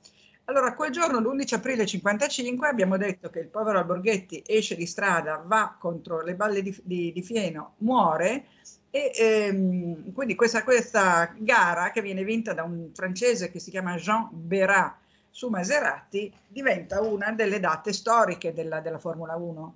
Allora, 0.45 0.73
quel 0.73 0.91
giorno, 0.91 1.19
l'11 1.19 1.53
aprile 1.53 1.85
55, 1.85 2.67
abbiamo 2.67 2.97
detto 2.97 3.29
che 3.29 3.39
il 3.39 3.47
povero 3.47 3.77
Alborghetti 3.77 4.43
esce 4.45 4.75
di 4.75 4.85
strada, 4.85 5.41
va 5.45 5.77
contro 5.79 6.21
le 6.21 6.35
balle 6.35 6.61
di, 6.61 6.77
di- 6.83 7.13
di 7.13 7.21
fieno, 7.21 7.75
muore 7.77 8.47
e 8.89 9.11
ehm, 9.15 10.11
quindi 10.13 10.35
questa, 10.35 10.63
questa 10.63 11.33
gara 11.37 11.91
che 11.91 12.01
viene 12.01 12.23
vinta 12.23 12.53
da 12.53 12.63
un 12.63 12.91
francese 12.93 13.49
che 13.49 13.59
si 13.59 13.71
chiama 13.71 13.95
Jean 13.95 14.27
Berat 14.31 14.95
su 15.29 15.49
Maserati 15.49 16.31
diventa 16.47 17.01
una 17.01 17.31
delle 17.31 17.59
date 17.59 17.91
storiche 17.91 18.53
della, 18.53 18.81
della 18.81 18.99
Formula 18.99 19.35
1. 19.35 19.75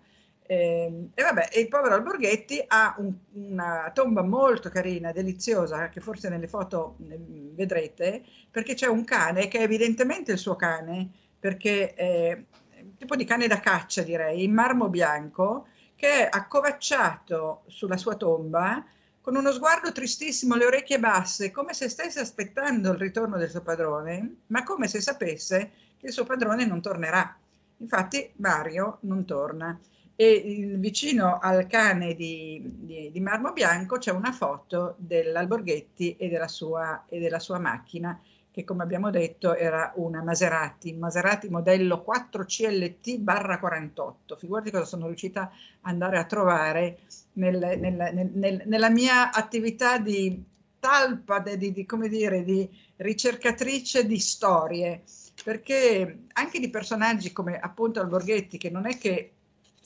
Ehm, 0.49 1.11
e 1.14 1.24
vabbè, 1.24 1.49
il 1.57 1.68
povero 1.68 1.95
Alborghetti 1.95 2.64
ha 2.68 2.95
un- 2.99 3.14
una 3.34 3.91
tomba 3.94 4.22
molto 4.24 4.69
carina, 4.69 5.11
deliziosa, 5.11 5.90
che 5.90 5.99
forse 5.99 6.30
nelle 6.30 6.48
foto 6.48 6.95
eh, 7.10 7.19
vedrete, 7.53 8.24
perché 8.49 8.74
c'è 8.74 8.88
un 8.88 9.03
cane 9.03 9.48
che 9.49 9.60
è 9.60 9.64
evidentemente 9.64 10.32
il 10.32 10.38
suo 10.38 10.56
cane, 10.56 11.10
perché 11.40 11.94
è 11.94 12.41
un 12.82 12.95
tipo 12.98 13.15
di 13.15 13.26
cane 13.26 13.48
da 13.48 13.60
caccia, 13.60 14.03
direi, 14.03 14.44
in 14.44 14.53
marmo 14.53 14.88
bianco, 14.90 15.68
che 15.95 16.28
è 16.28 16.30
accovacciato 16.32 17.64
sulla 17.68 17.98
sua 17.98 18.15
tomba 18.15 18.86
con 19.22 19.36
uno 19.36 19.52
sguardo 19.52 19.91
tristissimo, 19.91 20.56
le 20.56 20.65
orecchie 20.65 20.99
basse, 20.99 21.52
come 21.52 21.74
se 21.74 21.90
stesse 21.90 22.19
aspettando 22.22 22.91
il 22.94 22.98
ritorno 22.98 23.38
del 23.38 23.49
suo 23.49 23.61
padrone, 23.61 24.38
ma 24.48 24.64
come 24.64 24.88
se 24.88 25.02
sapesse 25.02 25.72
che 25.98 26.07
il 26.07 26.14
suo 26.14 26.24
padrone 26.24 26.65
non 26.65 26.82
tornerà. 26.82 27.36
Infatti 27.80 28.32
Mario 28.38 28.99
non 29.02 29.26
torna. 29.26 29.78
E 30.19 30.73
vicino 30.80 31.38
al 31.39 31.68
cane 31.68 32.15
di, 32.15 32.60
di- 32.64 33.11
di 33.11 33.19
marmo 33.19 33.52
bianco 33.53 33.98
c'è 33.99 34.11
una 34.11 34.31
foto 34.31 34.95
dell'Alborghetti 34.98 36.15
e 36.18 36.27
della 36.27 36.48
sua, 36.48 37.06
e 37.07 37.19
della 37.19 37.38
sua 37.39 37.60
macchina, 37.60 38.19
che 38.49 38.64
come 38.64 38.81
abbiamo 38.81 39.11
detto 39.11 39.53
era 39.56 39.91
una 39.98 40.23
Maserati, 40.23 40.94
Maserati 40.94 41.49
modello 41.49 42.02
4CLT-48. 42.02 44.35
Figurati 44.38 44.72
cosa 44.72 44.85
sono 44.85 45.06
riuscita 45.06 45.41
ad 45.44 45.49
andare 45.81 46.18
a 46.18 46.26
trovare 46.26 46.98
nel- 47.34 47.77
nel- 47.80 47.94
nel- 47.94 48.31
nel- 48.34 48.64
nella 48.65 48.89
mia 48.89 49.31
attività 49.31 49.99
di 49.99 50.44
talpa, 50.80 51.39
di, 51.39 51.72
di- 51.72 51.85
come 51.85 52.10
dire, 52.10 52.44
di 52.44 52.68
ricercatrice 52.98 54.06
di 54.07 54.18
storie, 54.19 55.03
perché 55.44 56.23
anche 56.34 56.60
di 56.60 56.69
personaggi 56.72 57.31
come 57.31 57.60
appunto 57.60 57.99
Alborghetti, 57.99 58.57
che 58.57 58.72
non 58.72 58.88
è 58.88 58.98
che 58.98 59.34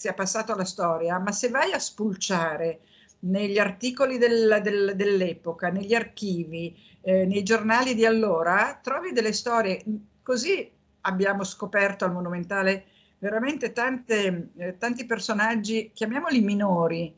sia 0.02 0.14
passato 0.16 0.52
alla 0.52 0.66
storia, 0.66 1.20
ma 1.20 1.32
se 1.32 1.50
vai 1.50 1.74
a 1.74 1.80
spulciare 1.80 2.80
negli 3.20 3.60
articoli 3.60 4.18
del- 4.18 4.60
del- 4.64 4.94
dell'epoca, 4.96 5.70
negli 5.70 5.94
archivi, 5.94 6.76
eh, 7.02 7.26
nei 7.28 7.44
giornali 7.44 7.94
di 7.94 8.04
allora, 8.04 8.80
trovi 8.82 9.12
delle 9.12 9.32
storie. 9.32 9.84
Così 10.24 10.68
abbiamo 11.02 11.44
scoperto 11.44 12.04
al 12.04 12.14
Monumentale 12.14 12.86
veramente 13.20 13.74
tante, 13.74 14.50
eh, 14.58 14.78
tanti 14.80 15.06
personaggi, 15.06 15.92
chiamiamoli 15.94 16.42
minori, 16.42 17.16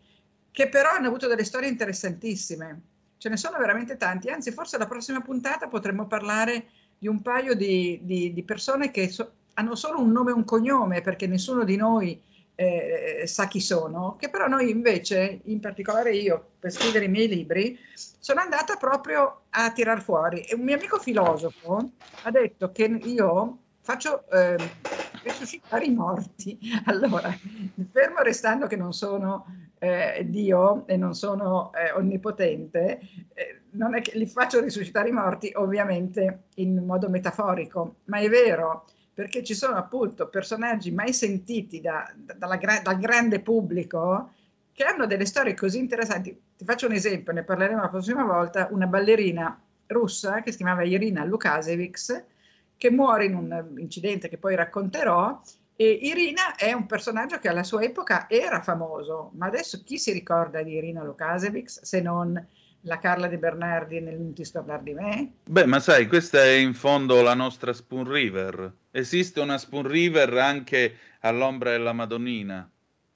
che 0.51 0.67
però 0.67 0.89
hanno 0.89 1.07
avuto 1.07 1.27
delle 1.29 1.45
storie 1.45 1.69
interessantissime. 1.69 2.81
Ce 3.17 3.29
ne 3.29 3.37
sono 3.37 3.57
veramente 3.57 3.95
tanti, 3.95 4.27
anzi 4.29 4.51
forse 4.51 4.77
la 4.77 4.87
prossima 4.87 5.21
puntata 5.21 5.69
potremmo 5.69 6.05
parlare 6.05 6.65
di 6.97 7.07
un 7.07 7.21
paio 7.21 7.55
di, 7.55 8.01
di- 8.03 8.33
di 8.33 8.43
persone 8.43 8.91
che 8.91 9.07
so- 9.07 9.31
hanno 9.53 9.75
solo 9.75 10.01
un 10.01 10.11
nome 10.11 10.31
e 10.31 10.33
un 10.33 10.43
cognome, 10.43 10.99
perché 11.01 11.27
nessuno 11.27 11.63
di 11.63 11.77
noi 11.77 12.21
eh, 12.55 13.23
sa 13.25 13.47
chi 13.47 13.59
sono, 13.59 14.15
che 14.19 14.29
però 14.29 14.47
noi 14.47 14.69
invece, 14.69 15.41
in 15.45 15.59
particolare 15.59 16.15
io, 16.15 16.51
per 16.59 16.71
scrivere 16.71 17.05
i 17.05 17.09
miei 17.09 17.27
libri, 17.27 17.77
sono 17.93 18.41
andata 18.41 18.75
proprio 18.75 19.43
a 19.49 19.71
tirar 19.71 20.01
fuori. 20.01 20.41
E 20.41 20.55
un 20.55 20.61
mio 20.61 20.75
amico 20.75 20.97
filosofo 20.97 21.91
ha 22.23 22.31
detto 22.31 22.71
che 22.71 22.83
io 22.85 23.57
faccio 23.81 24.29
eh, 24.29 24.57
risuscitare 25.23 25.85
i 25.85 25.93
morti. 25.93 26.57
Allora, 26.85 27.35
fermo 27.91 28.21
restando 28.21 28.67
che 28.67 28.75
non 28.75 28.93
sono 28.93 29.45
eh, 29.79 30.25
Dio 30.29 30.87
e 30.87 30.95
non 30.95 31.13
sono 31.13 31.71
eh, 31.73 31.91
onnipotente, 31.91 32.99
eh, 33.33 33.61
non 33.71 33.95
è 33.95 34.01
che 34.01 34.17
li 34.17 34.27
faccio 34.27 34.61
risuscitare 34.61 35.09
i 35.09 35.13
morti 35.13 35.51
ovviamente 35.55 36.43
in 36.55 36.83
modo 36.85 37.09
metaforico, 37.09 37.95
ma 38.05 38.19
è 38.19 38.29
vero 38.29 38.85
perché 39.13 39.43
ci 39.43 39.53
sono 39.53 39.75
appunto 39.75 40.27
personaggi 40.27 40.91
mai 40.91 41.13
sentiti 41.13 41.79
da- 41.81 42.11
da- 42.15 42.33
dalla 42.33 42.59
dal 42.81 42.99
grande 42.99 43.39
pubblico 43.39 44.31
che 44.73 44.83
hanno 44.83 45.05
delle 45.05 45.25
storie 45.25 45.53
così 45.53 45.77
interessanti. 45.77 46.35
Ti 46.57 46.65
faccio 46.65 46.87
un 46.87 46.93
esempio, 46.93 47.31
ne 47.31 47.43
parleremo 47.43 47.81
la 47.81 47.89
prossima 47.89 48.23
volta, 48.23 48.67
una 48.71 48.87
ballerina 48.87 49.59
russa 49.87 50.41
che 50.41 50.51
si 50.51 50.57
chiamava 50.57 50.83
Irina 50.83 51.23
Lukasevics, 51.23 52.23
che 52.75 52.89
muore 52.89 53.25
in 53.25 53.35
un 53.35 53.75
incidente 53.77 54.29
che 54.29 54.37
poi 54.37 54.55
racconterò, 54.55 55.39
e 55.75 55.89
Irina 55.89 56.55
è 56.55 56.73
un 56.73 56.85
personaggio 56.85 57.37
che 57.39 57.49
alla 57.49 57.63
sua 57.63 57.83
epoca 57.83 58.27
era 58.29 58.61
famoso, 58.61 59.31
ma 59.35 59.45
adesso 59.45 59.81
chi 59.83 59.97
si 59.97 60.11
ricorda 60.11 60.63
di 60.63 60.73
Irina 60.73 61.03
Lukasevics 61.03 61.81
se 61.81 62.01
non 62.01 62.47
la 62.83 62.99
Carla 62.99 63.27
De 63.27 63.37
Bernardi 63.37 63.99
nel 63.99 64.19
Non 64.19 64.33
ti 64.33 64.43
scordar 64.43 64.81
di 64.81 64.93
me? 64.93 65.33
Beh, 65.45 65.65
ma 65.65 65.79
sai, 65.79 66.07
questa 66.07 66.43
è 66.43 66.51
in 66.51 66.73
fondo 66.73 67.21
la 67.21 67.33
nostra 67.33 67.73
Spoon 67.73 68.09
River. 68.09 68.71
Esiste 68.91 69.39
una 69.39 69.57
Spoon 69.57 69.87
River 69.87 70.33
anche 70.37 70.97
all'ombra 71.21 71.71
della 71.71 71.93
Madonnina. 71.93 72.69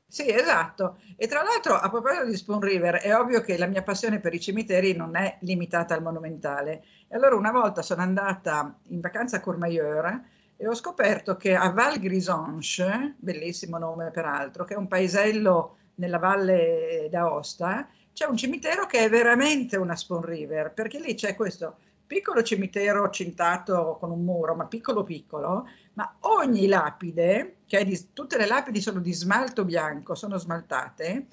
Sì, 0.09 0.29
esatto. 0.31 0.99
E 1.17 1.27
tra 1.27 1.43
l'altro, 1.43 1.75
a 1.75 1.89
proposito 1.89 2.25
di 2.25 2.37
Spoon 2.37 2.61
River, 2.61 2.95
è 2.95 3.13
ovvio 3.13 3.41
che 3.41 3.57
la 3.57 3.65
mia 3.65 3.83
passione 3.83 4.19
per 4.19 4.33
i 4.33 4.39
cimiteri 4.39 4.95
non 4.95 5.17
è 5.17 5.37
limitata 5.41 5.93
al 5.93 6.01
monumentale. 6.01 6.83
E 7.09 7.15
allora 7.15 7.35
una 7.35 7.51
volta 7.51 7.81
sono 7.81 8.01
andata 8.01 8.77
in 8.87 9.01
vacanza 9.01 9.37
a 9.37 9.41
Courmayeur 9.41 10.21
e 10.55 10.67
ho 10.67 10.73
scoperto 10.73 11.35
che 11.35 11.55
a 11.55 11.69
Val 11.71 11.99
Grisonche, 11.99 13.15
bellissimo 13.17 13.77
nome 13.77 14.09
peraltro, 14.11 14.63
che 14.63 14.75
è 14.75 14.77
un 14.77 14.87
paesello 14.87 15.77
nella 15.95 16.19
valle 16.19 17.07
d'Aosta, 17.11 17.89
c'è 18.17 18.25
un 18.25 18.35
cimitero 18.35 18.87
che 18.87 18.97
è 19.01 19.09
veramente 19.11 19.77
una 19.77 19.95
Spoon 19.95 20.23
River, 20.23 20.73
perché 20.73 20.99
lì 20.99 21.13
c'è 21.13 21.35
questo 21.35 21.77
piccolo 22.07 22.41
cimitero 22.41 23.11
cintato 23.11 23.95
con 23.99 24.09
un 24.09 24.23
muro, 24.23 24.55
ma 24.55 24.65
piccolo 24.65 25.03
piccolo, 25.03 25.67
ma 25.93 26.15
ogni 26.21 26.65
lapide, 26.65 27.57
che 27.67 27.85
di, 27.85 28.07
tutte 28.13 28.39
le 28.39 28.47
lapidi 28.47 28.81
sono 28.81 29.01
di 29.01 29.13
smalto 29.13 29.63
bianco, 29.65 30.15
sono 30.15 30.39
smaltate, 30.39 31.27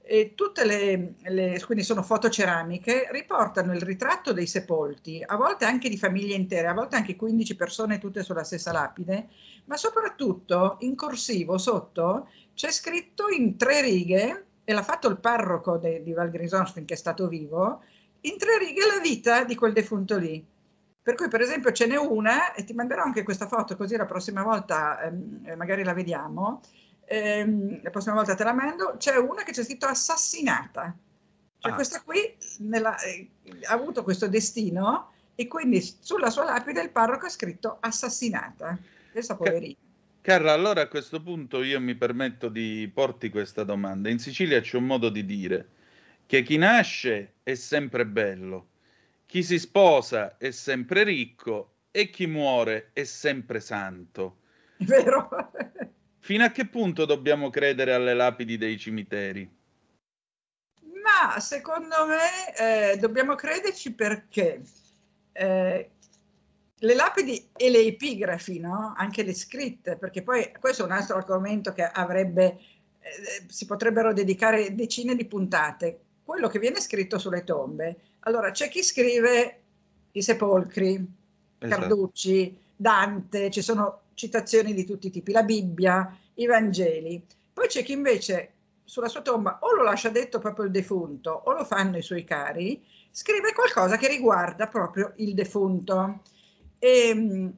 e 0.00 0.34
tutte 0.36 0.64
le, 0.64 1.14
le- 1.22 1.60
quindi 1.66 1.82
sono 1.82 2.04
fotoceramiche, 2.04 3.08
riportano 3.10 3.74
il 3.74 3.82
ritratto 3.82 4.32
dei 4.32 4.46
sepolti, 4.46 5.20
a 5.26 5.34
volte 5.34 5.64
anche 5.64 5.88
di 5.88 5.98
famiglie 5.98 6.36
intere, 6.36 6.68
a 6.68 6.72
volte 6.72 6.94
anche 6.94 7.16
15 7.16 7.56
persone 7.56 7.98
tutte 7.98 8.22
sulla 8.22 8.44
stessa 8.44 8.70
lapide, 8.70 9.26
ma 9.64 9.76
soprattutto 9.76 10.76
in 10.82 10.94
corsivo 10.94 11.58
sotto 11.58 12.28
c'è 12.54 12.70
scritto 12.70 13.28
in 13.28 13.56
tre 13.56 13.80
righe, 13.80 14.47
e 14.68 14.74
l'ha 14.74 14.82
fatto 14.82 15.08
il 15.08 15.16
parroco 15.18 15.78
de- 15.78 16.02
di 16.02 16.12
Val 16.12 16.28
Grisons 16.28 16.72
finché 16.72 16.92
è 16.92 16.96
stato 16.98 17.26
vivo, 17.26 17.82
in 18.20 18.36
tre 18.36 18.58
righe 18.58 18.84
la 18.86 19.00
vita 19.00 19.42
di 19.44 19.54
quel 19.54 19.72
defunto 19.72 20.18
lì. 20.18 20.44
Per 21.02 21.14
cui, 21.14 21.28
per 21.28 21.40
esempio, 21.40 21.72
ce 21.72 21.86
n'è 21.86 21.96
una, 21.96 22.52
e 22.52 22.64
ti 22.64 22.74
manderò 22.74 23.02
anche 23.02 23.22
questa 23.22 23.46
foto, 23.48 23.78
così 23.78 23.96
la 23.96 24.04
prossima 24.04 24.42
volta 24.42 25.00
ehm, 25.00 25.40
eh, 25.44 25.56
magari 25.56 25.82
la 25.84 25.94
vediamo. 25.94 26.60
ehm, 27.10 27.80
la 27.82 27.88
prossima 27.88 28.14
volta 28.14 28.34
te 28.34 28.44
la 28.44 28.52
mando, 28.52 28.96
c'è 28.98 29.16
una 29.16 29.42
che 29.42 29.52
c'è 29.52 29.64
scritto 29.64 29.86
assassinata. 29.86 30.94
Cioè 31.60 31.72
Ah. 31.72 31.74
questa 31.74 32.02
qui 32.02 32.36
nella- 32.58 32.98
eh, 33.00 33.30
ha 33.68 33.72
avuto 33.72 34.02
questo 34.02 34.28
destino 34.28 35.12
e 35.34 35.46
quindi 35.48 35.80
sulla 35.80 36.28
sua 36.28 36.44
lapide 36.44 36.82
il 36.82 36.90
parroco 36.90 37.24
ha 37.24 37.30
scritto 37.30 37.78
assassinata. 37.80 38.76
Questa 39.10 39.34
poverina. 39.34 39.76
Carla, 40.20 40.52
allora 40.52 40.82
a 40.82 40.88
questo 40.88 41.22
punto 41.22 41.62
io 41.62 41.80
mi 41.80 41.94
permetto 41.94 42.48
di 42.48 42.90
porti 42.92 43.30
questa 43.30 43.64
domanda. 43.64 44.10
In 44.10 44.18
Sicilia 44.18 44.60
c'è 44.60 44.76
un 44.76 44.84
modo 44.84 45.08
di 45.08 45.24
dire 45.24 45.68
che 46.26 46.42
chi 46.42 46.58
nasce 46.58 47.34
è 47.42 47.54
sempre 47.54 48.04
bello, 48.04 48.68
chi 49.24 49.42
si 49.42 49.58
sposa 49.58 50.36
è 50.36 50.50
sempre 50.50 51.02
ricco 51.02 51.74
e 51.90 52.10
chi 52.10 52.26
muore 52.26 52.90
è 52.92 53.04
sempre 53.04 53.60
santo. 53.60 54.40
Vero? 54.78 55.28
Fino 56.18 56.44
a 56.44 56.50
che 56.50 56.66
punto 56.66 57.06
dobbiamo 57.06 57.48
credere 57.48 57.94
alle 57.94 58.12
lapidi 58.12 58.58
dei 58.58 58.78
cimiteri? 58.78 59.50
Ma 61.02 61.40
secondo 61.40 62.06
me 62.06 62.92
eh, 62.92 62.96
dobbiamo 62.98 63.34
crederci 63.34 63.94
perché 63.94 64.60
eh, 65.32 65.90
le 66.80 66.94
lapidi 66.94 67.48
e 67.56 67.70
le 67.70 67.80
epigrafi, 67.80 68.60
no? 68.60 68.94
anche 68.96 69.22
le 69.22 69.34
scritte, 69.34 69.96
perché 69.96 70.22
poi 70.22 70.52
questo 70.58 70.82
è 70.82 70.84
un 70.84 70.92
altro 70.92 71.16
argomento 71.16 71.72
che 71.72 71.82
avrebbe, 71.82 72.58
eh, 73.00 73.44
si 73.46 73.66
potrebbero 73.66 74.12
dedicare 74.12 74.74
decine 74.74 75.14
di 75.14 75.24
puntate, 75.24 76.00
quello 76.24 76.48
che 76.48 76.58
viene 76.58 76.80
scritto 76.80 77.18
sulle 77.18 77.44
tombe. 77.44 77.96
Allora, 78.20 78.50
c'è 78.50 78.68
chi 78.68 78.82
scrive 78.82 79.60
i 80.12 80.22
sepolcri, 80.22 81.16
Esatto. 81.58 81.80
Carducci, 81.80 82.56
Dante, 82.74 83.50
ci 83.50 83.62
sono 83.62 84.02
citazioni 84.14 84.74
di 84.74 84.84
tutti 84.84 85.08
i 85.08 85.10
tipi, 85.10 85.32
la 85.32 85.42
Bibbia, 85.42 86.16
i 86.34 86.46
Vangeli. 86.46 87.24
Poi 87.52 87.66
c'è 87.66 87.82
chi 87.82 87.92
invece 87.92 88.52
sulla 88.84 89.08
sua 89.08 89.22
tomba 89.22 89.58
o 89.60 89.74
lo 89.74 89.82
lascia 89.82 90.08
detto 90.08 90.38
proprio 90.38 90.64
il 90.64 90.70
defunto 90.70 91.30
o 91.44 91.52
lo 91.52 91.64
fanno 91.64 91.98
i 91.98 92.02
suoi 92.02 92.24
cari, 92.24 92.82
scrive 93.10 93.52
qualcosa 93.52 93.96
che 93.96 94.08
riguarda 94.08 94.68
proprio 94.68 95.12
il 95.16 95.34
defunto. 95.34 96.22
E, 96.78 97.14
mh, 97.14 97.52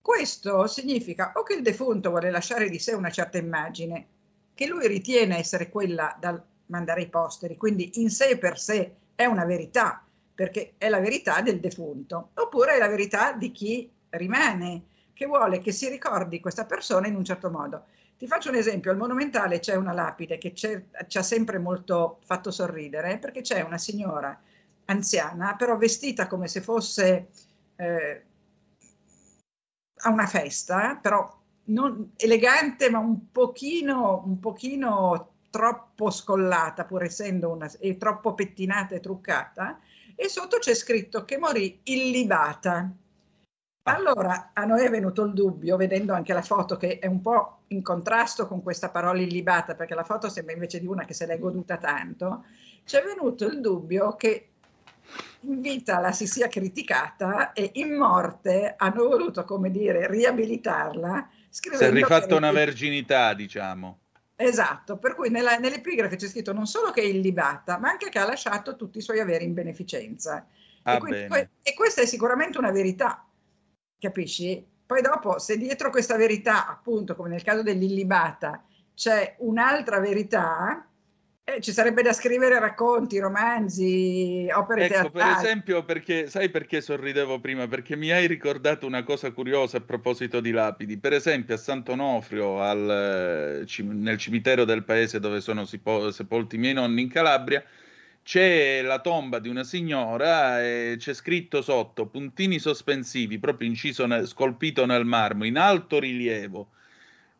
questo 0.00 0.66
significa 0.66 1.32
o 1.36 1.42
che 1.42 1.54
il 1.54 1.62
defunto 1.62 2.10
vuole 2.10 2.30
lasciare 2.30 2.68
di 2.68 2.78
sé 2.78 2.92
una 2.92 3.10
certa 3.10 3.38
immagine, 3.38 4.06
che 4.54 4.66
lui 4.66 4.86
ritiene 4.86 5.38
essere 5.38 5.70
quella 5.70 6.16
da 6.20 6.42
mandare 6.66 7.02
ai 7.02 7.08
posteri, 7.08 7.56
quindi 7.56 8.00
in 8.02 8.10
sé 8.10 8.36
per 8.38 8.58
sé 8.58 8.94
è 9.14 9.24
una 9.24 9.44
verità, 9.44 10.04
perché 10.34 10.74
è 10.78 10.88
la 10.88 11.00
verità 11.00 11.40
del 11.40 11.60
defunto, 11.60 12.30
oppure 12.34 12.74
è 12.74 12.78
la 12.78 12.88
verità 12.88 13.32
di 13.32 13.52
chi 13.52 13.90
rimane, 14.10 14.84
che 15.12 15.26
vuole 15.26 15.60
che 15.60 15.72
si 15.72 15.88
ricordi 15.88 16.40
questa 16.40 16.64
persona 16.64 17.06
in 17.06 17.14
un 17.14 17.24
certo 17.24 17.50
modo. 17.50 17.84
Ti 18.18 18.26
faccio 18.26 18.50
un 18.50 18.56
esempio, 18.56 18.90
al 18.90 18.96
Monumentale 18.96 19.58
c'è 19.58 19.74
una 19.74 19.92
lapide 19.92 20.38
che 20.38 20.54
ci 20.54 21.18
ha 21.18 21.22
sempre 21.22 21.58
molto 21.58 22.18
fatto 22.24 22.50
sorridere, 22.50 23.18
perché 23.18 23.40
c'è 23.40 23.62
una 23.62 23.78
signora 23.78 24.38
anziana, 24.86 25.54
però 25.56 25.76
vestita 25.76 26.26
come 26.26 26.48
se 26.48 26.60
fosse 26.60 27.28
eh, 27.76 28.22
a 30.02 30.10
una 30.10 30.26
festa, 30.26 30.98
però 31.00 31.40
non 31.64 32.12
elegante, 32.16 32.90
ma 32.90 32.98
un 32.98 33.30
pochino, 33.30 34.22
un 34.24 34.38
pochino 34.40 35.30
troppo 35.50 36.10
scollata, 36.10 36.84
pur 36.84 37.02
essendo 37.04 37.50
una, 37.50 37.70
e 37.78 37.96
troppo 37.96 38.34
pettinata 38.34 38.94
e 38.94 39.00
truccata, 39.00 39.78
e 40.14 40.28
sotto 40.28 40.58
c'è 40.58 40.74
scritto 40.74 41.24
che 41.24 41.38
morì 41.38 41.80
illibata. 41.84 42.90
Allora 43.84 44.50
a 44.52 44.64
noi 44.64 44.84
è 44.84 44.90
venuto 44.90 45.24
il 45.24 45.32
dubbio, 45.32 45.76
vedendo 45.76 46.14
anche 46.14 46.32
la 46.32 46.42
foto 46.42 46.76
che 46.76 46.98
è 46.98 47.06
un 47.06 47.20
po' 47.20 47.62
in 47.68 47.82
contrasto 47.82 48.46
con 48.46 48.62
questa 48.62 48.90
parola 48.90 49.20
illibata, 49.20 49.74
perché 49.74 49.94
la 49.94 50.04
foto 50.04 50.28
sembra 50.28 50.54
invece 50.54 50.80
di 50.80 50.86
una 50.86 51.04
che 51.04 51.14
se 51.14 51.26
l'è 51.26 51.38
goduta 51.38 51.76
tanto, 51.78 52.44
ci 52.84 52.96
è 52.96 53.02
venuto 53.02 53.44
il 53.46 53.60
dubbio 53.60 54.14
che 54.16 54.51
in 55.40 55.60
vita 55.60 55.98
la 55.98 56.12
si 56.12 56.26
sia 56.26 56.48
criticata 56.48 57.52
e 57.52 57.70
in 57.74 57.94
morte 57.94 58.74
hanno 58.76 59.08
voluto, 59.08 59.44
come 59.44 59.70
dire, 59.70 60.06
riabilitarla. 60.08 61.28
Si 61.48 61.68
è 61.68 61.90
rifatta 61.90 62.36
una 62.36 62.52
verginità, 62.52 63.34
diciamo. 63.34 63.98
Esatto, 64.36 64.96
per 64.96 65.14
cui 65.14 65.30
nella- 65.30 65.58
nell'epigrafe 65.58 66.16
c'è 66.16 66.26
scritto 66.26 66.52
non 66.52 66.66
solo 66.66 66.90
che 66.90 67.02
è 67.02 67.04
illibata, 67.04 67.78
ma 67.78 67.90
anche 67.90 68.08
che 68.08 68.18
ha 68.18 68.26
lasciato 68.26 68.76
tutti 68.76 68.98
i 68.98 69.02
suoi 69.02 69.20
averi 69.20 69.44
in 69.44 69.54
beneficenza. 69.54 70.46
Ah, 70.82 70.94
e, 70.94 70.98
quindi 70.98 71.26
que- 71.28 71.50
e 71.62 71.74
questa 71.74 72.02
è 72.02 72.06
sicuramente 72.06 72.58
una 72.58 72.72
verità, 72.72 73.24
capisci? 73.98 74.64
Poi 74.84 75.00
dopo, 75.00 75.38
se 75.38 75.56
dietro 75.56 75.90
questa 75.90 76.16
verità, 76.16 76.66
appunto, 76.66 77.14
come 77.14 77.28
nel 77.28 77.42
caso 77.42 77.62
dell'illibata, 77.62 78.64
c'è 78.94 79.36
un'altra 79.38 80.00
verità, 80.00 80.86
eh, 81.44 81.60
ci 81.60 81.72
sarebbe 81.72 82.02
da 82.02 82.12
scrivere 82.12 82.58
racconti, 82.58 83.18
romanzi, 83.18 84.46
opere 84.54 84.84
Ecco, 84.84 85.10
per 85.10 85.22
teatrali. 85.22 85.44
esempio, 85.44 85.84
perché 85.84 86.28
sai 86.28 86.50
perché 86.50 86.80
sorridevo 86.80 87.40
prima? 87.40 87.66
Perché 87.66 87.96
mi 87.96 88.10
hai 88.10 88.26
ricordato 88.26 88.86
una 88.86 89.02
cosa 89.02 89.32
curiosa 89.32 89.78
a 89.78 89.80
proposito 89.80 90.40
di 90.40 90.50
lapidi. 90.52 90.98
Per 90.98 91.12
esempio, 91.12 91.54
a 91.54 91.58
Sant'Onofrio, 91.58 92.60
al, 92.62 93.64
eh, 93.66 93.82
nel 93.82 94.18
cimitero 94.18 94.64
del 94.64 94.84
paese 94.84 95.18
dove 95.20 95.40
sono 95.40 95.64
sepolti 95.64 96.56
i 96.56 96.58
miei 96.58 96.74
nonni 96.74 97.02
in 97.02 97.08
Calabria, 97.08 97.62
c'è 98.22 98.80
la 98.82 99.00
tomba 99.00 99.38
di 99.40 99.48
una 99.48 99.64
signora 99.64 100.62
e 100.62 100.94
c'è 100.96 101.12
scritto 101.12 101.60
sotto 101.60 102.06
puntini 102.06 102.58
sospensivi, 102.60 103.38
proprio 103.40 103.68
inciso, 103.68 104.06
nel- 104.06 104.26
scolpito 104.28 104.86
nel 104.86 105.04
marmo, 105.04 105.44
in 105.44 105.58
alto 105.58 105.98
rilievo. 105.98 106.70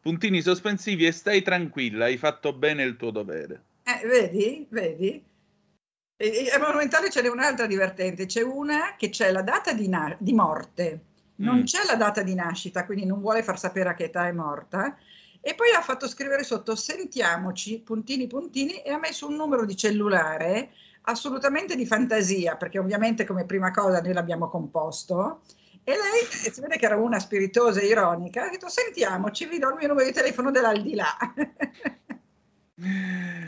Puntini 0.00 0.42
sospensivi 0.42 1.06
e 1.06 1.12
stai 1.12 1.42
tranquilla, 1.42 2.06
hai 2.06 2.16
fatto 2.16 2.52
bene 2.52 2.82
il 2.82 2.96
tuo 2.96 3.10
dovere. 3.12 3.62
Eh, 4.00 4.06
vedi, 4.06 4.66
vedi? 4.70 5.24
E, 6.16 6.48
e 6.52 6.58
Monumentale 6.58 7.10
ce 7.10 7.20
n'è 7.20 7.28
un'altra 7.28 7.66
divertente, 7.66 8.26
c'è 8.26 8.42
una 8.42 8.94
che 8.96 9.08
c'è 9.10 9.30
la 9.32 9.42
data 9.42 9.72
di, 9.72 9.88
na- 9.88 10.16
di 10.18 10.32
morte, 10.32 11.00
non 11.36 11.58
Mm. 11.58 11.64
c'è 11.64 11.84
la 11.84 11.96
data 11.96 12.22
di 12.22 12.34
nascita, 12.34 12.84
quindi 12.84 13.04
non 13.06 13.20
vuole 13.20 13.42
far 13.42 13.58
sapere 13.58 13.88
a 13.90 13.94
che 13.94 14.04
età 14.04 14.26
è 14.28 14.32
morta, 14.32 14.96
e 15.40 15.54
poi 15.54 15.72
ha 15.72 15.80
fatto 15.82 16.06
scrivere 16.06 16.44
sotto 16.44 16.76
sentiamoci, 16.76 17.80
puntini 17.80 18.28
puntini, 18.28 18.80
e 18.82 18.92
ha 18.92 18.98
messo 18.98 19.26
un 19.26 19.34
numero 19.34 19.64
di 19.64 19.76
cellulare 19.76 20.70
assolutamente 21.02 21.74
di 21.74 21.84
fantasia, 21.84 22.56
perché 22.56 22.78
ovviamente 22.78 23.26
come 23.26 23.44
prima 23.44 23.72
cosa 23.72 24.00
noi 24.00 24.12
l'abbiamo 24.12 24.48
composto, 24.48 25.40
e 25.82 25.90
lei, 25.90 26.22
eh, 26.46 26.52
si 26.52 26.60
vede 26.60 26.76
che 26.76 26.84
era 26.86 26.96
una 26.96 27.18
spiritosa 27.18 27.80
e 27.80 27.86
ironica, 27.86 28.44
ha 28.44 28.48
detto 28.50 28.68
sentiamoci, 28.68 29.46
vi 29.46 29.58
do 29.58 29.70
il 29.70 29.74
mio 29.74 29.88
numero 29.88 30.06
di 30.06 30.12
telefono 30.12 30.52
dell'aldilà. 30.52 31.08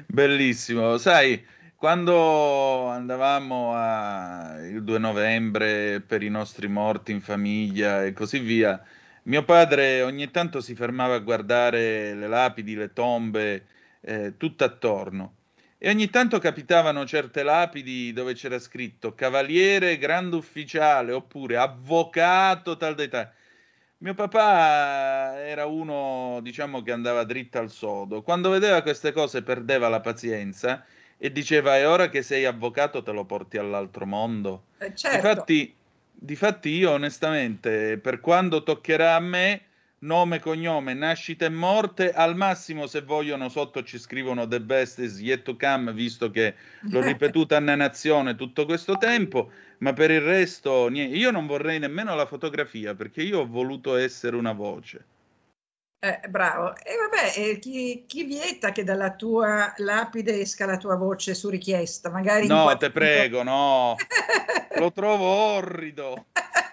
Bellissimo, 0.07 0.97
sai, 0.97 1.45
quando 1.75 2.87
andavamo 2.87 3.73
a- 3.75 4.59
il 4.65 4.83
2 4.85 4.99
novembre 4.99 6.01
per 6.01 6.23
i 6.23 6.29
nostri 6.29 6.69
morti 6.69 7.11
in 7.13 7.21
famiglia 7.21 8.05
e 8.05 8.13
così 8.13 8.39
via, 8.39 8.81
mio 9.25 9.45
padre 9.45 10.03
ogni 10.03 10.31
tanto 10.31 10.61
si 10.61 10.75
fermava 10.77 11.15
a 11.17 11.19
guardare 11.19 12.15
le 12.15 12.29
lapidi, 12.29 12.75
le 12.77 12.93
tombe, 12.93 13.67
eh, 14.03 14.37
tutto 14.37 14.63
attorno. 14.65 15.35
E 15.79 15.89
ogni 15.91 16.09
tanto 16.11 16.39
capitavano 16.39 17.05
certe 17.05 17.43
lapidi 17.43 18.13
dove 18.13 18.35
c'era 18.35 18.59
scritto 18.61 19.15
cavaliere 19.15 19.99
grande 19.99 20.37
ufficiale 20.37 21.13
oppure 21.13 21.57
avvocato 21.57 22.77
tal 22.77 22.95
dei 22.95 23.09
tali. 23.09 23.29
Mio 24.05 24.13
papà 24.13 25.41
era 25.47 25.65
uno, 25.65 26.41
diciamo, 26.43 26.83
che 26.83 26.93
andava 26.93 27.25
dritto 27.25 27.57
al 27.59 27.71
sodo. 27.71 28.21
Quando 28.21 28.51
vedeva 28.51 28.83
queste 28.83 29.13
cose 29.13 29.43
perdeva 29.43 29.89
la 29.89 30.01
pazienza 30.01 30.85
e 31.17 31.33
diceva: 31.33 31.79
E 31.79 31.87
ora 31.87 32.11
che 32.11 32.21
sei 32.21 32.45
avvocato 32.45 33.03
te 33.03 33.13
lo 33.13 33.25
porti 33.25 33.57
all'altro 33.57 34.05
mondo? 34.05 34.65
Eh, 34.77 34.95
certo. 34.95 35.17
Difatti, 35.17 35.75
difatti 36.13 36.69
io 36.69 36.91
onestamente, 36.91 37.97
per 37.97 38.21
quando 38.21 38.63
toccherà 38.63 39.15
a 39.15 39.21
me, 39.21 39.63
nome, 40.05 40.39
cognome, 40.39 40.95
nascita 40.95 41.47
e 41.47 41.49
morte, 41.49 42.13
al 42.13 42.37
massimo 42.37 42.87
se 42.87 43.03
vogliono 43.03 43.49
sotto 43.49 43.83
ci 43.83 43.99
scrivono 43.99 44.47
The 44.47 44.61
best 44.61 44.99
is 44.99 45.19
yet 45.21 45.43
to 45.43 45.57
come, 45.57 45.93
visto 45.93 46.31
che 46.31 46.55
l'ho 46.83 47.01
ripetuta 47.03 47.57
a 47.57 47.61
nazione 47.61 48.37
tutto 48.37 48.65
questo 48.65 48.97
tempo, 48.97 49.51
ma 49.79 49.93
per 49.93 50.11
il 50.11 50.21
resto 50.21 50.89
niente. 50.89 51.17
Io 51.17 51.31
non 51.31 51.47
vorrei 51.47 51.79
nemmeno 51.79 52.15
la 52.15 52.27
fotografia, 52.27 52.95
perché 52.95 53.23
io 53.23 53.41
ho 53.41 53.47
voluto 53.47 53.97
essere 53.97 54.37
una 54.37 54.53
voce. 54.53 55.07
Eh, 56.05 56.21
bravo. 56.29 56.77
E 56.77 56.93
vabbè, 56.99 57.33
eh, 57.35 57.59
chi, 57.59 58.05
chi 58.07 58.25
vieta 58.25 58.73
che 58.73 58.85
dalla 58.85 59.15
tua 59.15 59.73
lapide 59.79 60.39
esca 60.39 60.67
la 60.67 60.77
tua 60.77 60.97
voce 60.97 61.35
su 61.35 61.49
richiesta? 61.49 62.11
Magari 62.11 62.47
No, 62.47 62.77
te 62.77 62.91
prego, 62.91 63.43
no. 63.43 63.97
Lo 64.79 64.93
trovo 64.93 65.25
orrido. 65.25 66.27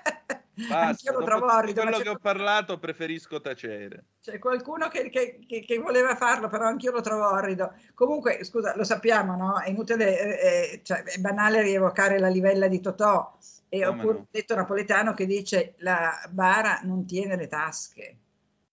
Basta, 0.67 1.09
Anch'io 1.09 1.11
lo 1.13 1.23
trovo 1.23 1.45
orrido, 1.53 1.81
quello 1.81 1.99
che 1.99 2.09
ho 2.09 2.17
parlato 2.19 2.77
preferisco 2.79 3.41
tacere. 3.41 4.05
C'è 4.21 4.37
qualcuno 4.39 4.87
che, 4.87 5.09
che- 5.09 5.39
che- 5.47 5.61
che 5.61 5.77
voleva 5.79 6.15
farlo, 6.15 6.47
però 6.47 6.65
anch'io 6.67 6.91
lo 6.91 7.01
trovo 7.01 7.27
orrido. 7.31 7.73
Comunque, 7.95 8.43
scusa, 8.43 8.75
lo 8.75 8.83
sappiamo, 8.83 9.35
no? 9.35 9.59
È 9.59 9.69
inutile, 9.69 10.19
eh, 10.19 10.73
eh, 10.73 10.81
cioè, 10.83 11.03
è 11.03 11.17
banale 11.19 11.61
rievocare 11.63 12.19
la 12.19 12.27
livella 12.27 12.67
di 12.67 12.79
Totò. 12.79 13.35
E 13.67 13.83
Come 13.83 13.87
oppure 13.97 14.13
no? 14.13 14.19
un 14.19 14.25
detto 14.29 14.53
napoletano 14.55 15.13
che 15.13 15.25
dice 15.25 15.73
la 15.77 16.11
bara 16.29 16.81
non 16.83 17.05
tiene 17.05 17.35
le 17.35 17.47
tasche. 17.47 18.17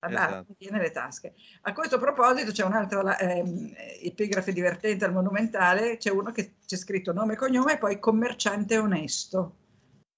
la 0.01 0.09
Esatto. 0.09 0.31
data 0.33 0.45
tiene 0.57 0.77
nelle 0.79 0.91
tasche. 0.93 1.35
A 1.63 1.73
questo 1.73 1.99
proposito 1.99 2.53
c'è 2.53 2.65
un'altra 2.65 3.19
ehm, 3.19 3.73
epigrafe 4.03 4.53
divertente 4.53 5.05
al 5.05 5.13
monumentale, 5.13 5.97
c'è 5.97 6.11
uno 6.11 6.31
che 6.31 6.55
c'è 6.67 6.77
scritto 6.77 7.13
nome 7.13 7.33
e 7.35 7.37
cognome 7.37 7.73
e 7.75 7.79
poi 7.79 7.99
commerciante 7.99 8.79
onesto. 8.79 9.55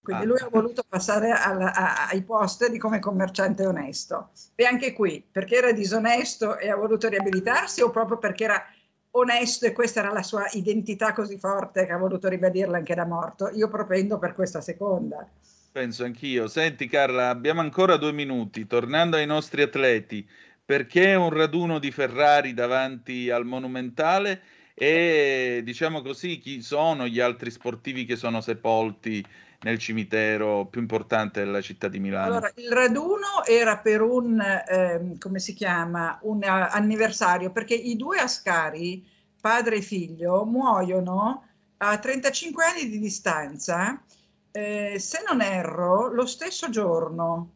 Quindi 0.02 0.22
Ah. 0.22 0.26
lui 0.26 0.38
ha 0.38 0.48
voluto 0.50 0.82
passare 0.88 1.30
alla- 1.30 1.74
a- 1.74 2.08
ai 2.08 2.22
posteri 2.22 2.78
come 2.78 2.98
commerciante 3.00 3.66
onesto. 3.66 4.30
E 4.54 4.64
anche 4.64 4.92
qui, 4.92 5.22
perché 5.30 5.56
era 5.56 5.72
disonesto 5.72 6.58
e 6.58 6.70
ha 6.70 6.76
voluto 6.76 7.08
riabilitarsi 7.08 7.82
o 7.82 7.90
proprio 7.90 8.18
perché 8.18 8.44
era 8.44 8.64
onesto 9.12 9.66
e 9.66 9.72
questa 9.72 10.00
era 10.00 10.12
la 10.12 10.22
sua 10.22 10.46
identità 10.52 11.12
così 11.12 11.36
forte 11.38 11.84
che 11.84 11.92
ha 11.92 11.98
voluto 11.98 12.28
ribadirla 12.28 12.78
anche 12.78 12.94
da 12.94 13.04
morto? 13.04 13.50
Io 13.50 13.68
propendo 13.68 14.18
per 14.18 14.34
questa 14.34 14.60
seconda. 14.60 15.28
Penso 15.72 16.04
anch'io. 16.04 16.48
Senti 16.48 16.88
Carla, 16.88 17.28
abbiamo 17.28 17.60
ancora 17.60 17.96
due 17.96 18.12
minuti. 18.12 18.66
Tornando 18.66 19.16
ai 19.16 19.26
nostri 19.26 19.62
atleti, 19.62 20.26
perché 20.64 21.14
un 21.14 21.30
raduno 21.30 21.78
di 21.78 21.90
Ferrari 21.90 22.54
davanti 22.54 23.28
al 23.30 23.44
Monumentale 23.44 24.40
e 24.74 25.60
diciamo 25.62 26.00
così 26.00 26.38
chi 26.38 26.62
sono 26.62 27.06
gli 27.06 27.20
altri 27.20 27.50
sportivi 27.50 28.04
che 28.06 28.16
sono 28.16 28.40
sepolti 28.40 29.24
nel 29.62 29.78
cimitero 29.78 30.66
più 30.66 30.80
importante 30.80 31.44
della 31.44 31.60
città 31.60 31.88
di 31.88 31.98
Milano? 31.98 32.26
Allora, 32.26 32.52
il 32.56 32.70
raduno 32.70 33.44
era 33.46 33.78
per 33.78 34.00
un, 34.02 34.40
ehm, 34.40 35.18
come 35.18 35.38
si 35.38 35.54
chiama, 35.54 36.18
un 36.22 36.42
eh, 36.42 36.48
anniversario, 36.48 37.50
perché 37.50 37.74
i 37.74 37.96
due 37.96 38.18
Ascari, 38.18 39.06
padre 39.40 39.76
e 39.76 39.82
figlio, 39.82 40.44
muoiono 40.44 41.46
a 41.78 41.98
35 41.98 42.64
anni 42.64 42.88
di 42.88 42.98
distanza, 42.98 44.02
eh, 44.50 44.96
se 44.98 45.22
non 45.26 45.40
erro, 45.40 46.12
lo 46.12 46.26
stesso 46.26 46.68
giorno, 46.70 47.52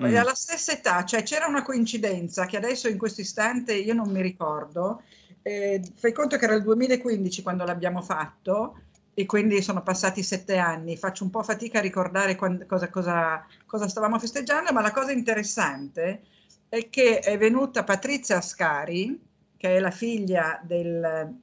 Mm. 0.00 0.16
alla 0.16 0.34
stessa 0.34 0.72
età, 0.72 1.04
cioè 1.04 1.22
c'era 1.22 1.46
una 1.46 1.62
coincidenza 1.62 2.46
che 2.46 2.56
adesso 2.56 2.88
in 2.88 2.96
questo 2.96 3.20
istante 3.20 3.74
io 3.74 3.92
non 3.92 4.08
mi 4.08 4.22
ricordo. 4.22 5.02
Eh, 5.42 5.82
fai 5.96 6.12
conto 6.12 6.38
che 6.38 6.44
era 6.44 6.54
il 6.54 6.62
2015 6.62 7.42
quando 7.42 7.64
l'abbiamo 7.64 8.00
fatto 8.00 8.78
e 9.14 9.26
quindi 9.26 9.60
sono 9.62 9.82
passati 9.82 10.22
sette 10.22 10.56
anni. 10.56 10.96
Faccio 10.96 11.24
un 11.24 11.30
po' 11.30 11.42
fatica 11.42 11.78
a 11.78 11.82
ricordare 11.82 12.36
quan- 12.36 12.64
cosa, 12.66 12.88
cosa- 12.88 13.44
cosa 13.66 13.88
stavamo 13.88 14.18
festeggiando, 14.18 14.72
ma 14.72 14.80
la 14.80 14.92
cosa 14.92 15.12
interessante 15.12 16.22
è 16.68 16.88
che 16.88 17.18
è 17.18 17.36
venuta 17.36 17.84
Patrizia 17.84 18.36
Ascari, 18.36 19.20
che 19.56 19.76
è 19.76 19.80
la 19.80 19.90
figlia 19.90 20.60
del... 20.62 21.34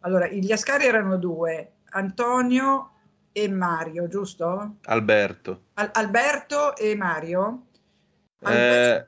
Allora, 0.00 0.28
gli 0.28 0.52
Ascari 0.52 0.84
erano 0.84 1.16
due, 1.16 1.72
Antonio 1.90 2.90
e 3.32 3.48
Mario, 3.48 4.06
giusto? 4.06 4.76
Alberto. 4.84 5.62
Al- 5.74 5.90
Alberto 5.94 6.76
e 6.76 6.94
Mario. 6.94 7.66
Eh, 8.40 9.06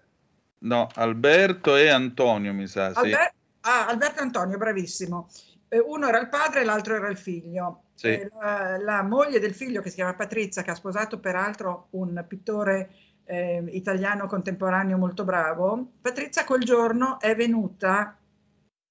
no, 0.60 0.88
Alberto 0.94 1.76
e 1.76 1.90
Antonio, 1.90 2.52
mi 2.54 2.66
sa, 2.66 2.92
sì. 2.92 2.98
Alber- 2.98 3.34
ah, 3.60 3.86
Alberto 3.86 4.20
e 4.20 4.22
Antonio, 4.22 4.56
bravissimo. 4.56 5.28
Eh, 5.68 5.78
uno 5.78 6.08
era 6.08 6.18
il 6.18 6.28
padre 6.28 6.62
e 6.62 6.64
l'altro 6.64 6.96
era 6.96 7.08
il 7.08 7.18
figlio. 7.18 7.82
Sì. 7.96 8.08
Eh, 8.08 8.30
la, 8.38 8.76
la 8.78 9.02
moglie 9.02 9.40
del 9.40 9.54
figlio, 9.54 9.80
che 9.80 9.88
si 9.88 9.96
chiama 9.96 10.14
Patrizia, 10.14 10.62
che 10.62 10.70
ha 10.70 10.74
sposato 10.74 11.18
peraltro 11.18 11.88
un 11.92 12.24
pittore 12.28 12.90
eh, 13.24 13.64
italiano 13.70 14.26
contemporaneo 14.26 14.98
molto 14.98 15.24
bravo, 15.24 15.92
Patrizia 16.00 16.44
quel 16.44 16.62
giorno 16.62 17.18
è 17.18 17.34
venuta 17.34 18.16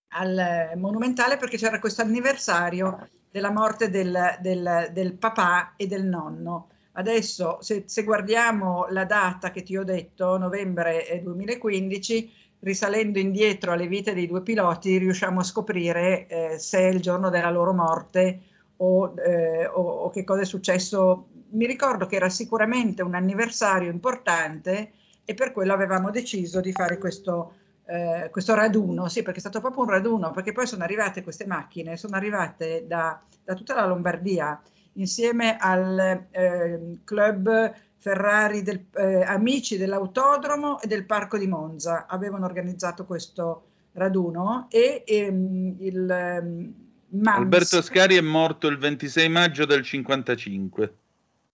al 0.09 0.37
eh, 0.37 0.75
Monumentale 0.75 1.37
perché 1.37 1.57
c'era 1.57 1.79
questo 1.79 2.01
anniversario 2.01 3.07
della 3.29 3.51
morte 3.51 3.89
del, 3.89 4.37
del- 4.41 4.89
del 4.91 5.13
papà 5.13 5.73
e 5.77 5.87
del 5.87 6.05
nonno. 6.05 6.69
Adesso, 6.93 7.57
se, 7.61 7.83
se 7.87 8.03
guardiamo 8.03 8.87
la 8.89 9.03
data 9.05 9.51
che 9.51 9.61
ti 9.63 9.75
ho 9.77 9.83
detto, 9.83 10.37
novembre 10.37 11.07
eh, 11.07 11.21
2015, 11.21 12.31
risalendo 12.59 13.19
indietro 13.19 13.73
alle 13.73 13.87
vite 13.87 14.13
dei 14.13 14.25
due 14.27 14.41
piloti, 14.41 14.97
riusciamo 14.97 15.41
a 15.41 15.43
scoprire 15.43 16.27
eh, 16.27 16.57
se 16.57 16.79
è 16.79 16.87
il 16.87 17.01
giorno 17.01 17.29
della 17.29 17.51
loro 17.51 17.73
morte 17.73 18.39
o, 18.77 19.13
eh, 19.17 19.67
o- 19.67 19.81
o 20.05 20.09
che 20.09 20.23
cosa 20.23 20.41
è 20.41 20.45
successo. 20.45 21.27
Mi 21.49 21.65
ricordo 21.65 22.05
che 22.05 22.15
era 22.15 22.29
sicuramente 22.29 23.01
un 23.01 23.15
anniversario 23.15 23.89
importante 23.91 24.91
e 25.23 25.33
per 25.33 25.51
quello 25.51 25.73
avevamo 25.73 26.11
deciso 26.11 26.59
di 26.61 26.71
fare 26.71 26.97
questo, 26.97 27.53
eh, 27.85 28.29
questo 28.31 28.53
raduno, 28.53 29.07
sì, 29.07 29.21
perché 29.21 29.37
è 29.37 29.41
stato 29.41 29.59
proprio 29.61 29.83
un 29.83 29.89
raduno, 29.89 30.31
perché 30.31 30.51
poi 30.51 30.67
sono 30.67 30.83
arrivate 30.83 31.23
queste 31.23 31.45
macchine, 31.45 31.97
sono 31.97 32.15
arrivate 32.15 32.85
da, 32.87 33.19
da 33.43 33.53
tutta 33.53 33.75
la 33.75 33.85
Lombardia 33.85 34.61
insieme 34.93 35.57
al 35.59 36.27
eh, 36.31 36.99
club 37.03 37.73
Ferrari 37.97 38.61
del, 38.61 38.85
eh, 38.95 39.23
Amici 39.23 39.77
dell'Autodromo 39.77 40.79
e 40.79 40.87
del 40.87 41.05
Parco 41.05 41.37
di 41.37 41.47
Monza. 41.47 42.05
Avevano 42.07 42.45
organizzato 42.45 43.05
questo 43.05 43.65
raduno 43.93 44.67
e 44.69 45.03
ehm, 45.05 45.75
il 45.79 46.73
MAMS 47.21 47.37
Alberto 47.37 47.77
Ascari 47.77 48.15
è 48.15 48.21
morto 48.21 48.67
il 48.67 48.77
26 48.77 49.29
maggio 49.29 49.65
del 49.65 49.83
55. 49.83 50.97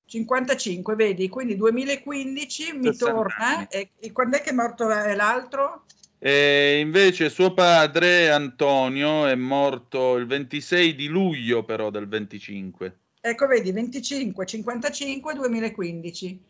55, 0.05 0.95
vedi, 0.95 1.29
quindi 1.29 1.55
2015 1.55 2.73
mi 2.73 2.93
60 2.93 3.05
torna 3.05 3.67
e, 3.69 3.91
e 3.97 4.11
quando 4.11 4.37
è 4.37 4.41
che 4.41 4.49
è 4.49 4.53
morto 4.53 4.91
eh, 4.91 5.15
l'altro? 5.15 5.85
E 6.19 6.79
invece 6.79 7.29
suo 7.29 7.53
padre 7.53 8.29
Antonio 8.29 9.25
è 9.25 9.35
morto 9.35 10.17
il 10.17 10.27
26 10.27 10.95
di 10.95 11.07
luglio 11.07 11.63
però 11.63 11.89
del 11.89 12.07
25. 12.07 12.97
Ecco, 13.21 13.47
vedi, 13.47 13.71
25, 13.71 14.45
55, 14.45 15.33
2015. 15.33 16.43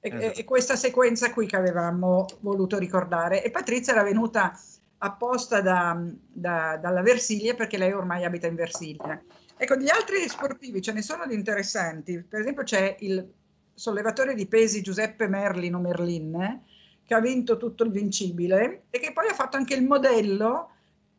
E, 0.00 0.08
Esatto. 0.08 0.38
e 0.38 0.44
questa 0.44 0.76
sequenza 0.76 1.32
qui 1.32 1.46
che 1.46 1.56
avevamo 1.56 2.26
voluto 2.40 2.78
ricordare. 2.78 3.42
E 3.42 3.50
Patrizia 3.50 3.94
era 3.94 4.02
venuta 4.02 4.56
apposta 4.98 5.60
da- 5.60 6.00
da- 6.26 6.76
dalla 6.80 7.02
Versilia 7.02 7.54
perché 7.54 7.78
lei 7.78 7.92
ormai 7.92 8.24
abita 8.24 8.46
in 8.46 8.54
Versilia. 8.54 9.22
Ecco, 9.56 9.76
gli 9.76 9.88
altri 9.88 10.28
sportivi 10.28 10.80
ce 10.80 10.92
ne 10.92 11.02
sono 11.02 11.26
di 11.26 11.34
interessanti. 11.34 12.22
Per 12.22 12.40
esempio 12.40 12.62
c'è 12.62 12.96
il 13.00 13.28
sollevatore 13.74 14.34
di 14.34 14.46
pesi 14.46 14.82
Giuseppe 14.82 15.28
Merlino 15.28 15.80
Merlin, 15.80 16.62
che 17.04 17.14
ha 17.14 17.20
vinto 17.20 17.56
tutto 17.56 17.84
il 17.84 17.90
vincibile 17.90 18.84
e 18.90 18.98
che 18.98 19.12
poi 19.12 19.28
ha 19.28 19.34
fatto 19.34 19.56
anche 19.56 19.74
il 19.74 19.84
modello, 19.84 20.70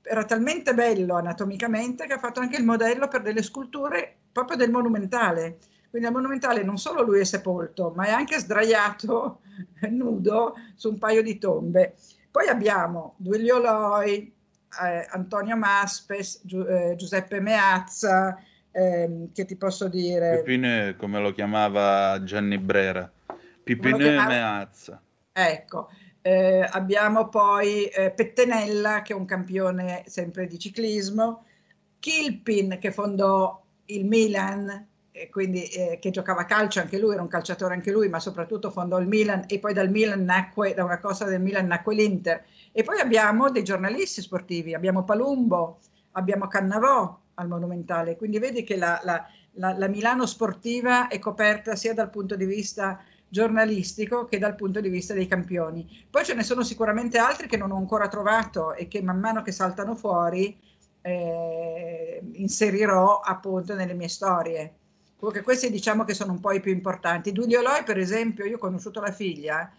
era 0.02 0.24
talmente 0.24 0.74
bello 0.74 1.16
anatomicamente 1.16 2.06
che 2.06 2.14
ha 2.14 2.20
fatto 2.20 2.40
anche 2.40 2.58
il 2.58 2.66
modello 2.66 3.08
per 3.08 3.22
delle 3.22 3.44
sculture 3.44 4.18
proprio 4.32 4.58
del 4.58 4.72
monumentale. 4.72 5.58
Quindi 5.90 6.08
al 6.08 6.14
monumentale 6.14 6.64
non 6.64 6.78
solo 6.78 7.02
lui 7.02 7.20
è 7.20 7.24
sepolto, 7.24 7.92
ma 7.96 8.06
è 8.06 8.12
anche 8.12 8.40
sdraiato 8.40 9.42
nudo 9.90 10.54
su 10.76 10.90
un 10.90 10.98
paio 10.98 11.24
di 11.24 11.38
tombe. 11.40 11.96
Poi 12.32 12.48
abbiamo 12.48 13.16
Duilio 13.18 13.60
Loi, 13.60 14.34
eh, 14.84 15.08
Antonio 15.10 15.56
Maspes, 15.56 16.42
Giu- 16.44 16.68
eh, 16.68 16.96
Giuseppe 16.96 17.40
Meazza, 17.40 18.38
ehm, 18.72 19.32
che 19.34 19.46
ti 19.46 19.56
posso 19.56 19.88
dire? 19.88 20.38
Pipinè, 20.38 20.96
come 20.96 21.20
lo 21.20 21.32
chiamava 21.32 22.22
Gianni 22.24 22.58
Brera. 22.58 23.12
Pipinè 23.64 23.98
chiamava? 23.98 24.28
Meazza. 24.28 25.02
Ecco, 25.32 25.90
eh, 26.22 26.68
abbiamo 26.70 27.30
poi 27.30 27.86
eh, 27.86 28.12
Pettenella, 28.12 29.02
che 29.02 29.14
è 29.14 29.16
un 29.16 29.26
campione 29.26 30.04
sempre 30.06 30.48
di 30.48 30.60
ciclismo, 30.60 31.46
Kilpin, 32.00 32.78
che 32.80 32.92
fondò 32.92 33.62
il 33.86 34.06
Milan, 34.06 34.88
quindi 35.30 35.66
eh, 35.66 35.98
che 36.00 36.10
giocava 36.12 36.42
a 36.42 36.46
calcio 36.46 36.80
anche 36.80 36.98
lui, 37.00 37.14
era 37.14 37.22
un 37.22 37.28
calciatore 37.28 37.74
anche 37.74 37.92
lui, 37.92 38.08
ma 38.10 38.20
soprattutto 38.20 38.72
fondò 38.72 39.00
il 39.00 39.08
Milan 39.08 39.44
e 39.48 39.60
poi 39.60 39.74
dal 39.74 39.90
Milan 39.90 40.24
nacque, 40.24 40.74
da 40.74 40.84
una 40.84 41.00
cosa 41.00 41.26
del 41.26 41.42
Milan 41.42 41.68
nacque 41.68 41.96
l'Inter. 41.96 42.46
E 42.72 42.84
poi 42.84 43.00
abbiamo 43.00 43.50
dei 43.50 43.64
giornalisti 43.64 44.22
sportivi, 44.22 44.74
abbiamo 44.74 45.04
Palumbo, 45.04 45.80
abbiamo 46.12 46.48
Cannavò 46.48 47.20
al 47.36 47.48
Monumentale, 47.48 48.16
quindi 48.16 48.40
vedi 48.40 48.64
che 48.64 48.78
la, 48.78 49.00
la- 49.04 49.26
la- 49.54 49.78
la 49.78 49.88
Milano 49.88 50.26
sportiva 50.26 51.08
è 51.08 51.20
coperta 51.20 51.76
sia 51.76 51.94
dal 51.94 52.10
punto 52.10 52.36
di 52.36 52.46
vista 52.46 53.00
giornalistico 53.28 54.26
che 54.26 54.40
dal 54.40 54.56
punto 54.56 54.80
di 54.82 54.90
vista 54.90 55.14
dei 55.14 55.28
campioni. 55.28 55.88
Poi 56.10 56.24
ce 56.26 56.34
ne 56.34 56.44
sono 56.44 56.64
sicuramente 56.64 57.18
altri 57.18 57.48
che 57.48 57.58
non 57.58 57.72
ho 57.72 57.78
ancora 57.78 58.08
trovato 58.08 58.74
e 58.74 58.88
che 58.88 59.02
man 59.02 59.20
mano 59.20 59.42
che 59.42 59.52
saltano 59.52 59.96
fuori 59.96 60.58
eh, 61.02 62.22
inserirò 62.34 63.20
appunto 63.20 63.74
nelle 63.76 63.94
mie 63.94 64.08
storie. 64.10 64.74
Comunque 65.20 65.44
questi 65.44 65.70
diciamo 65.70 66.06
che 66.06 66.14
sono 66.14 66.32
un 66.32 66.40
po' 66.40 66.54
i 66.54 66.62
più 66.62 66.72
importanti. 66.72 67.34
Giulio 67.34 67.62
Loi, 67.62 67.84
per 67.84 67.98
esempio, 67.98 68.46
io 68.46 68.56
ho 68.56 68.60
conosciuto 68.60 69.02
la 69.02 69.12
figlia, 69.12 69.70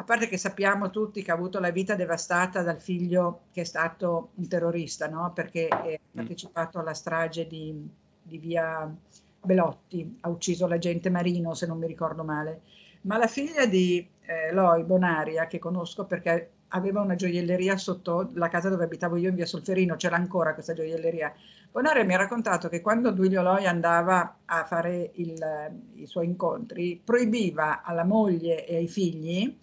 a 0.00 0.04
parte 0.04 0.26
che 0.26 0.36
sappiamo 0.36 0.90
tutti 0.90 1.22
che 1.22 1.30
ha 1.30 1.34
avuto 1.34 1.60
la 1.60 1.70
vita 1.70 1.94
devastata 1.94 2.62
dal 2.62 2.80
figlio 2.80 3.42
che 3.52 3.60
è 3.60 3.64
stato 3.64 4.30
un 4.34 4.48
terrorista, 4.48 5.08
no? 5.08 5.32
perché 5.32 5.68
ha 5.68 5.98
partecipato 6.12 6.80
alla 6.80 6.94
strage 6.94 7.46
di, 7.46 7.88
di 8.20 8.38
via 8.38 8.92
Belotti, 9.40 10.18
ha 10.22 10.28
ucciso 10.28 10.66
l'agente 10.66 11.10
Marino, 11.10 11.54
se 11.54 11.66
non 11.66 11.78
mi 11.78 11.86
ricordo 11.86 12.24
male. 12.24 12.62
Ma 13.02 13.18
la 13.18 13.28
figlia 13.28 13.66
di 13.66 14.04
eh, 14.22 14.52
Loi, 14.52 14.82
Bonaria, 14.82 15.46
che 15.46 15.60
conosco 15.60 16.06
perché 16.06 16.50
aveva 16.68 17.00
una 17.00 17.14
gioielleria 17.14 17.76
sotto 17.76 18.30
la 18.34 18.48
casa 18.48 18.68
dove 18.68 18.84
abitavo 18.84 19.16
io 19.16 19.28
in 19.28 19.36
via 19.36 19.46
Solferino, 19.46 19.96
c'era 19.96 20.16
ancora 20.16 20.54
questa 20.54 20.74
gioielleria. 20.74 21.32
Bonaria 21.70 22.04
mi 22.04 22.14
ha 22.14 22.18
raccontato 22.18 22.68
che 22.68 22.80
quando 22.80 23.10
Duilio 23.10 23.42
Loi 23.42 23.66
andava 23.66 24.38
a 24.44 24.64
fare 24.64 25.10
il- 25.14 25.80
i 25.94 26.06
suoi 26.06 26.26
incontri, 26.26 27.00
proibiva 27.02 27.82
alla 27.82 28.04
moglie 28.04 28.66
e 28.66 28.76
ai 28.76 28.88
figli 28.88 29.56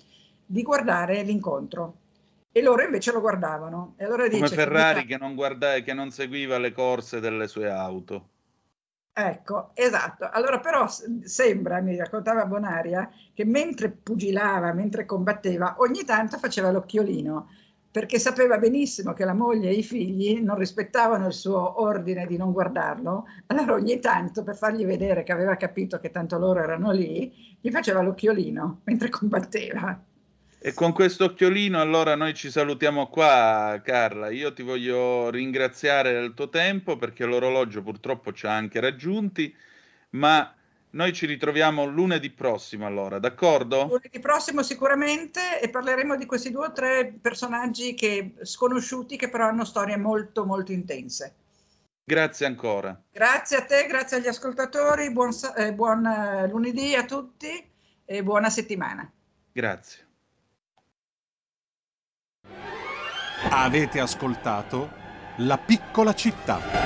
di 0.46 0.62
guardare 0.64 1.24
l'incontro. 1.24 1.98
e 2.56 2.62
loro 2.62 2.84
invece 2.84 3.12
lo 3.12 3.20
guardavano. 3.20 3.96
E 3.98 4.06
allora 4.06 4.30
Come 4.30 4.40
dice 4.40 4.56
che 4.56 4.56
Ferrari 4.56 5.00
ogni 5.00 5.08
che 5.08 5.18
non, 5.18 5.36
guarda- 5.36 5.80
che 5.82 5.94
non 5.94 6.10
seguiva 6.10 6.58
le 6.58 6.72
corse 6.72 7.20
delle 7.20 7.48
sue 7.50 7.70
auto. 7.70 8.30
Ecco, 9.18 9.72
esatto. 9.74 10.30
Allora 10.30 10.60
però 10.60 10.88
sembra, 11.24 11.80
mi 11.82 11.96
raccontava 11.98 12.46
Bonaria, 12.46 13.10
che 13.34 13.46
mentre 13.46 13.90
pugilava, 13.90 14.74
mentre 14.74 15.06
combatteva, 15.06 15.76
ogni 15.80 16.04
tanto 16.04 16.38
faceva 16.38 16.72
l'occhiolino, 16.72 17.50
perché 17.96 18.20
sapeva 18.20 18.58
benissimo 18.58 19.14
che 19.14 19.24
la 19.24 19.34
moglie 19.34 19.70
e 19.70 19.76
i 19.76 19.82
figli 19.82 20.42
non 20.42 20.58
rispettavano 20.58 21.28
il 21.28 21.34
suo 21.34 21.82
ordine 21.82 22.28
di 22.28 22.36
non 22.36 22.52
guardarlo. 22.52 23.26
Allora 23.46 23.72
ogni 23.72 24.02
tanto, 24.02 24.44
per 24.44 24.58
fargli 24.58 24.86
vedere 24.86 25.24
che 25.24 25.32
aveva 25.32 25.56
capito 25.56 25.98
che 26.02 26.12
tanto 26.12 26.38
loro 26.38 26.60
erano 26.60 26.92
lì, 26.92 27.58
gli 27.62 27.72
faceva 27.72 28.02
l'occhiolino 28.02 28.82
mentre 28.84 29.08
combatteva. 29.08 29.98
E 30.60 30.74
con 30.74 30.92
questo 30.92 31.24
occhiolino 31.24 31.80
allora 31.80 32.16
noi 32.16 32.34
ci 32.34 32.52
salutiamo 32.52 33.08
qua, 33.08 33.80
Carla. 33.82 34.30
Io 34.30 34.52
ti 34.52 34.62
voglio 34.62 35.30
ringraziare 35.30 36.12
del 36.12 36.34
tuo 36.34 36.50
tempo 36.50 36.98
perché 36.98 37.24
l'orologio 37.24 37.82
purtroppo 37.82 38.34
ci 38.34 38.46
ha 38.46 38.54
anche 38.54 38.82
raggiunti, 38.82 39.56
ma 40.10 40.54
noi 40.96 41.14
ci 41.14 41.26
ritroviamo 41.26 41.86
lunedì 41.86 42.30
prossimo 42.30 42.86
allora, 42.86 43.20
d'accordo? 43.20 43.86
Lunedì 43.86 44.20
prossimo 44.20 44.64
sicuramente 44.64 45.62
e 45.62 45.70
parleremo 45.70 46.16
di 46.16 46.26
questi 46.26 46.52
due 46.52 46.68
o 46.68 46.72
tre 46.72 47.14
personaggi 47.22 47.94
che, 47.94 48.34
sconosciuti 48.42 49.18
che 49.18 49.30
però 49.30 49.48
hanno 49.48 49.66
storie 49.66 49.98
molto 49.98 50.46
molto 50.46 50.72
intense. 50.72 51.36
Grazie 52.04 52.46
ancora. 52.46 53.00
Grazie 53.12 53.58
a 53.58 53.66
te, 53.66 53.88
grazie 53.88 54.18
agli 54.18 54.28
ascoltatori, 54.28 55.12
buon, 55.12 55.32
eh, 55.58 55.74
buon 55.74 56.06
eh, 56.06 56.48
lunedì 56.48 56.96
a 56.96 57.04
tutti 57.04 57.48
e 58.06 58.24
buona 58.24 58.50
settimana. 58.50 59.12
Grazie. 59.52 60.04
Avete 63.50 64.00
ascoltato 64.00 64.90
La 65.38 65.58
piccola 65.58 66.14
città. 66.14 66.86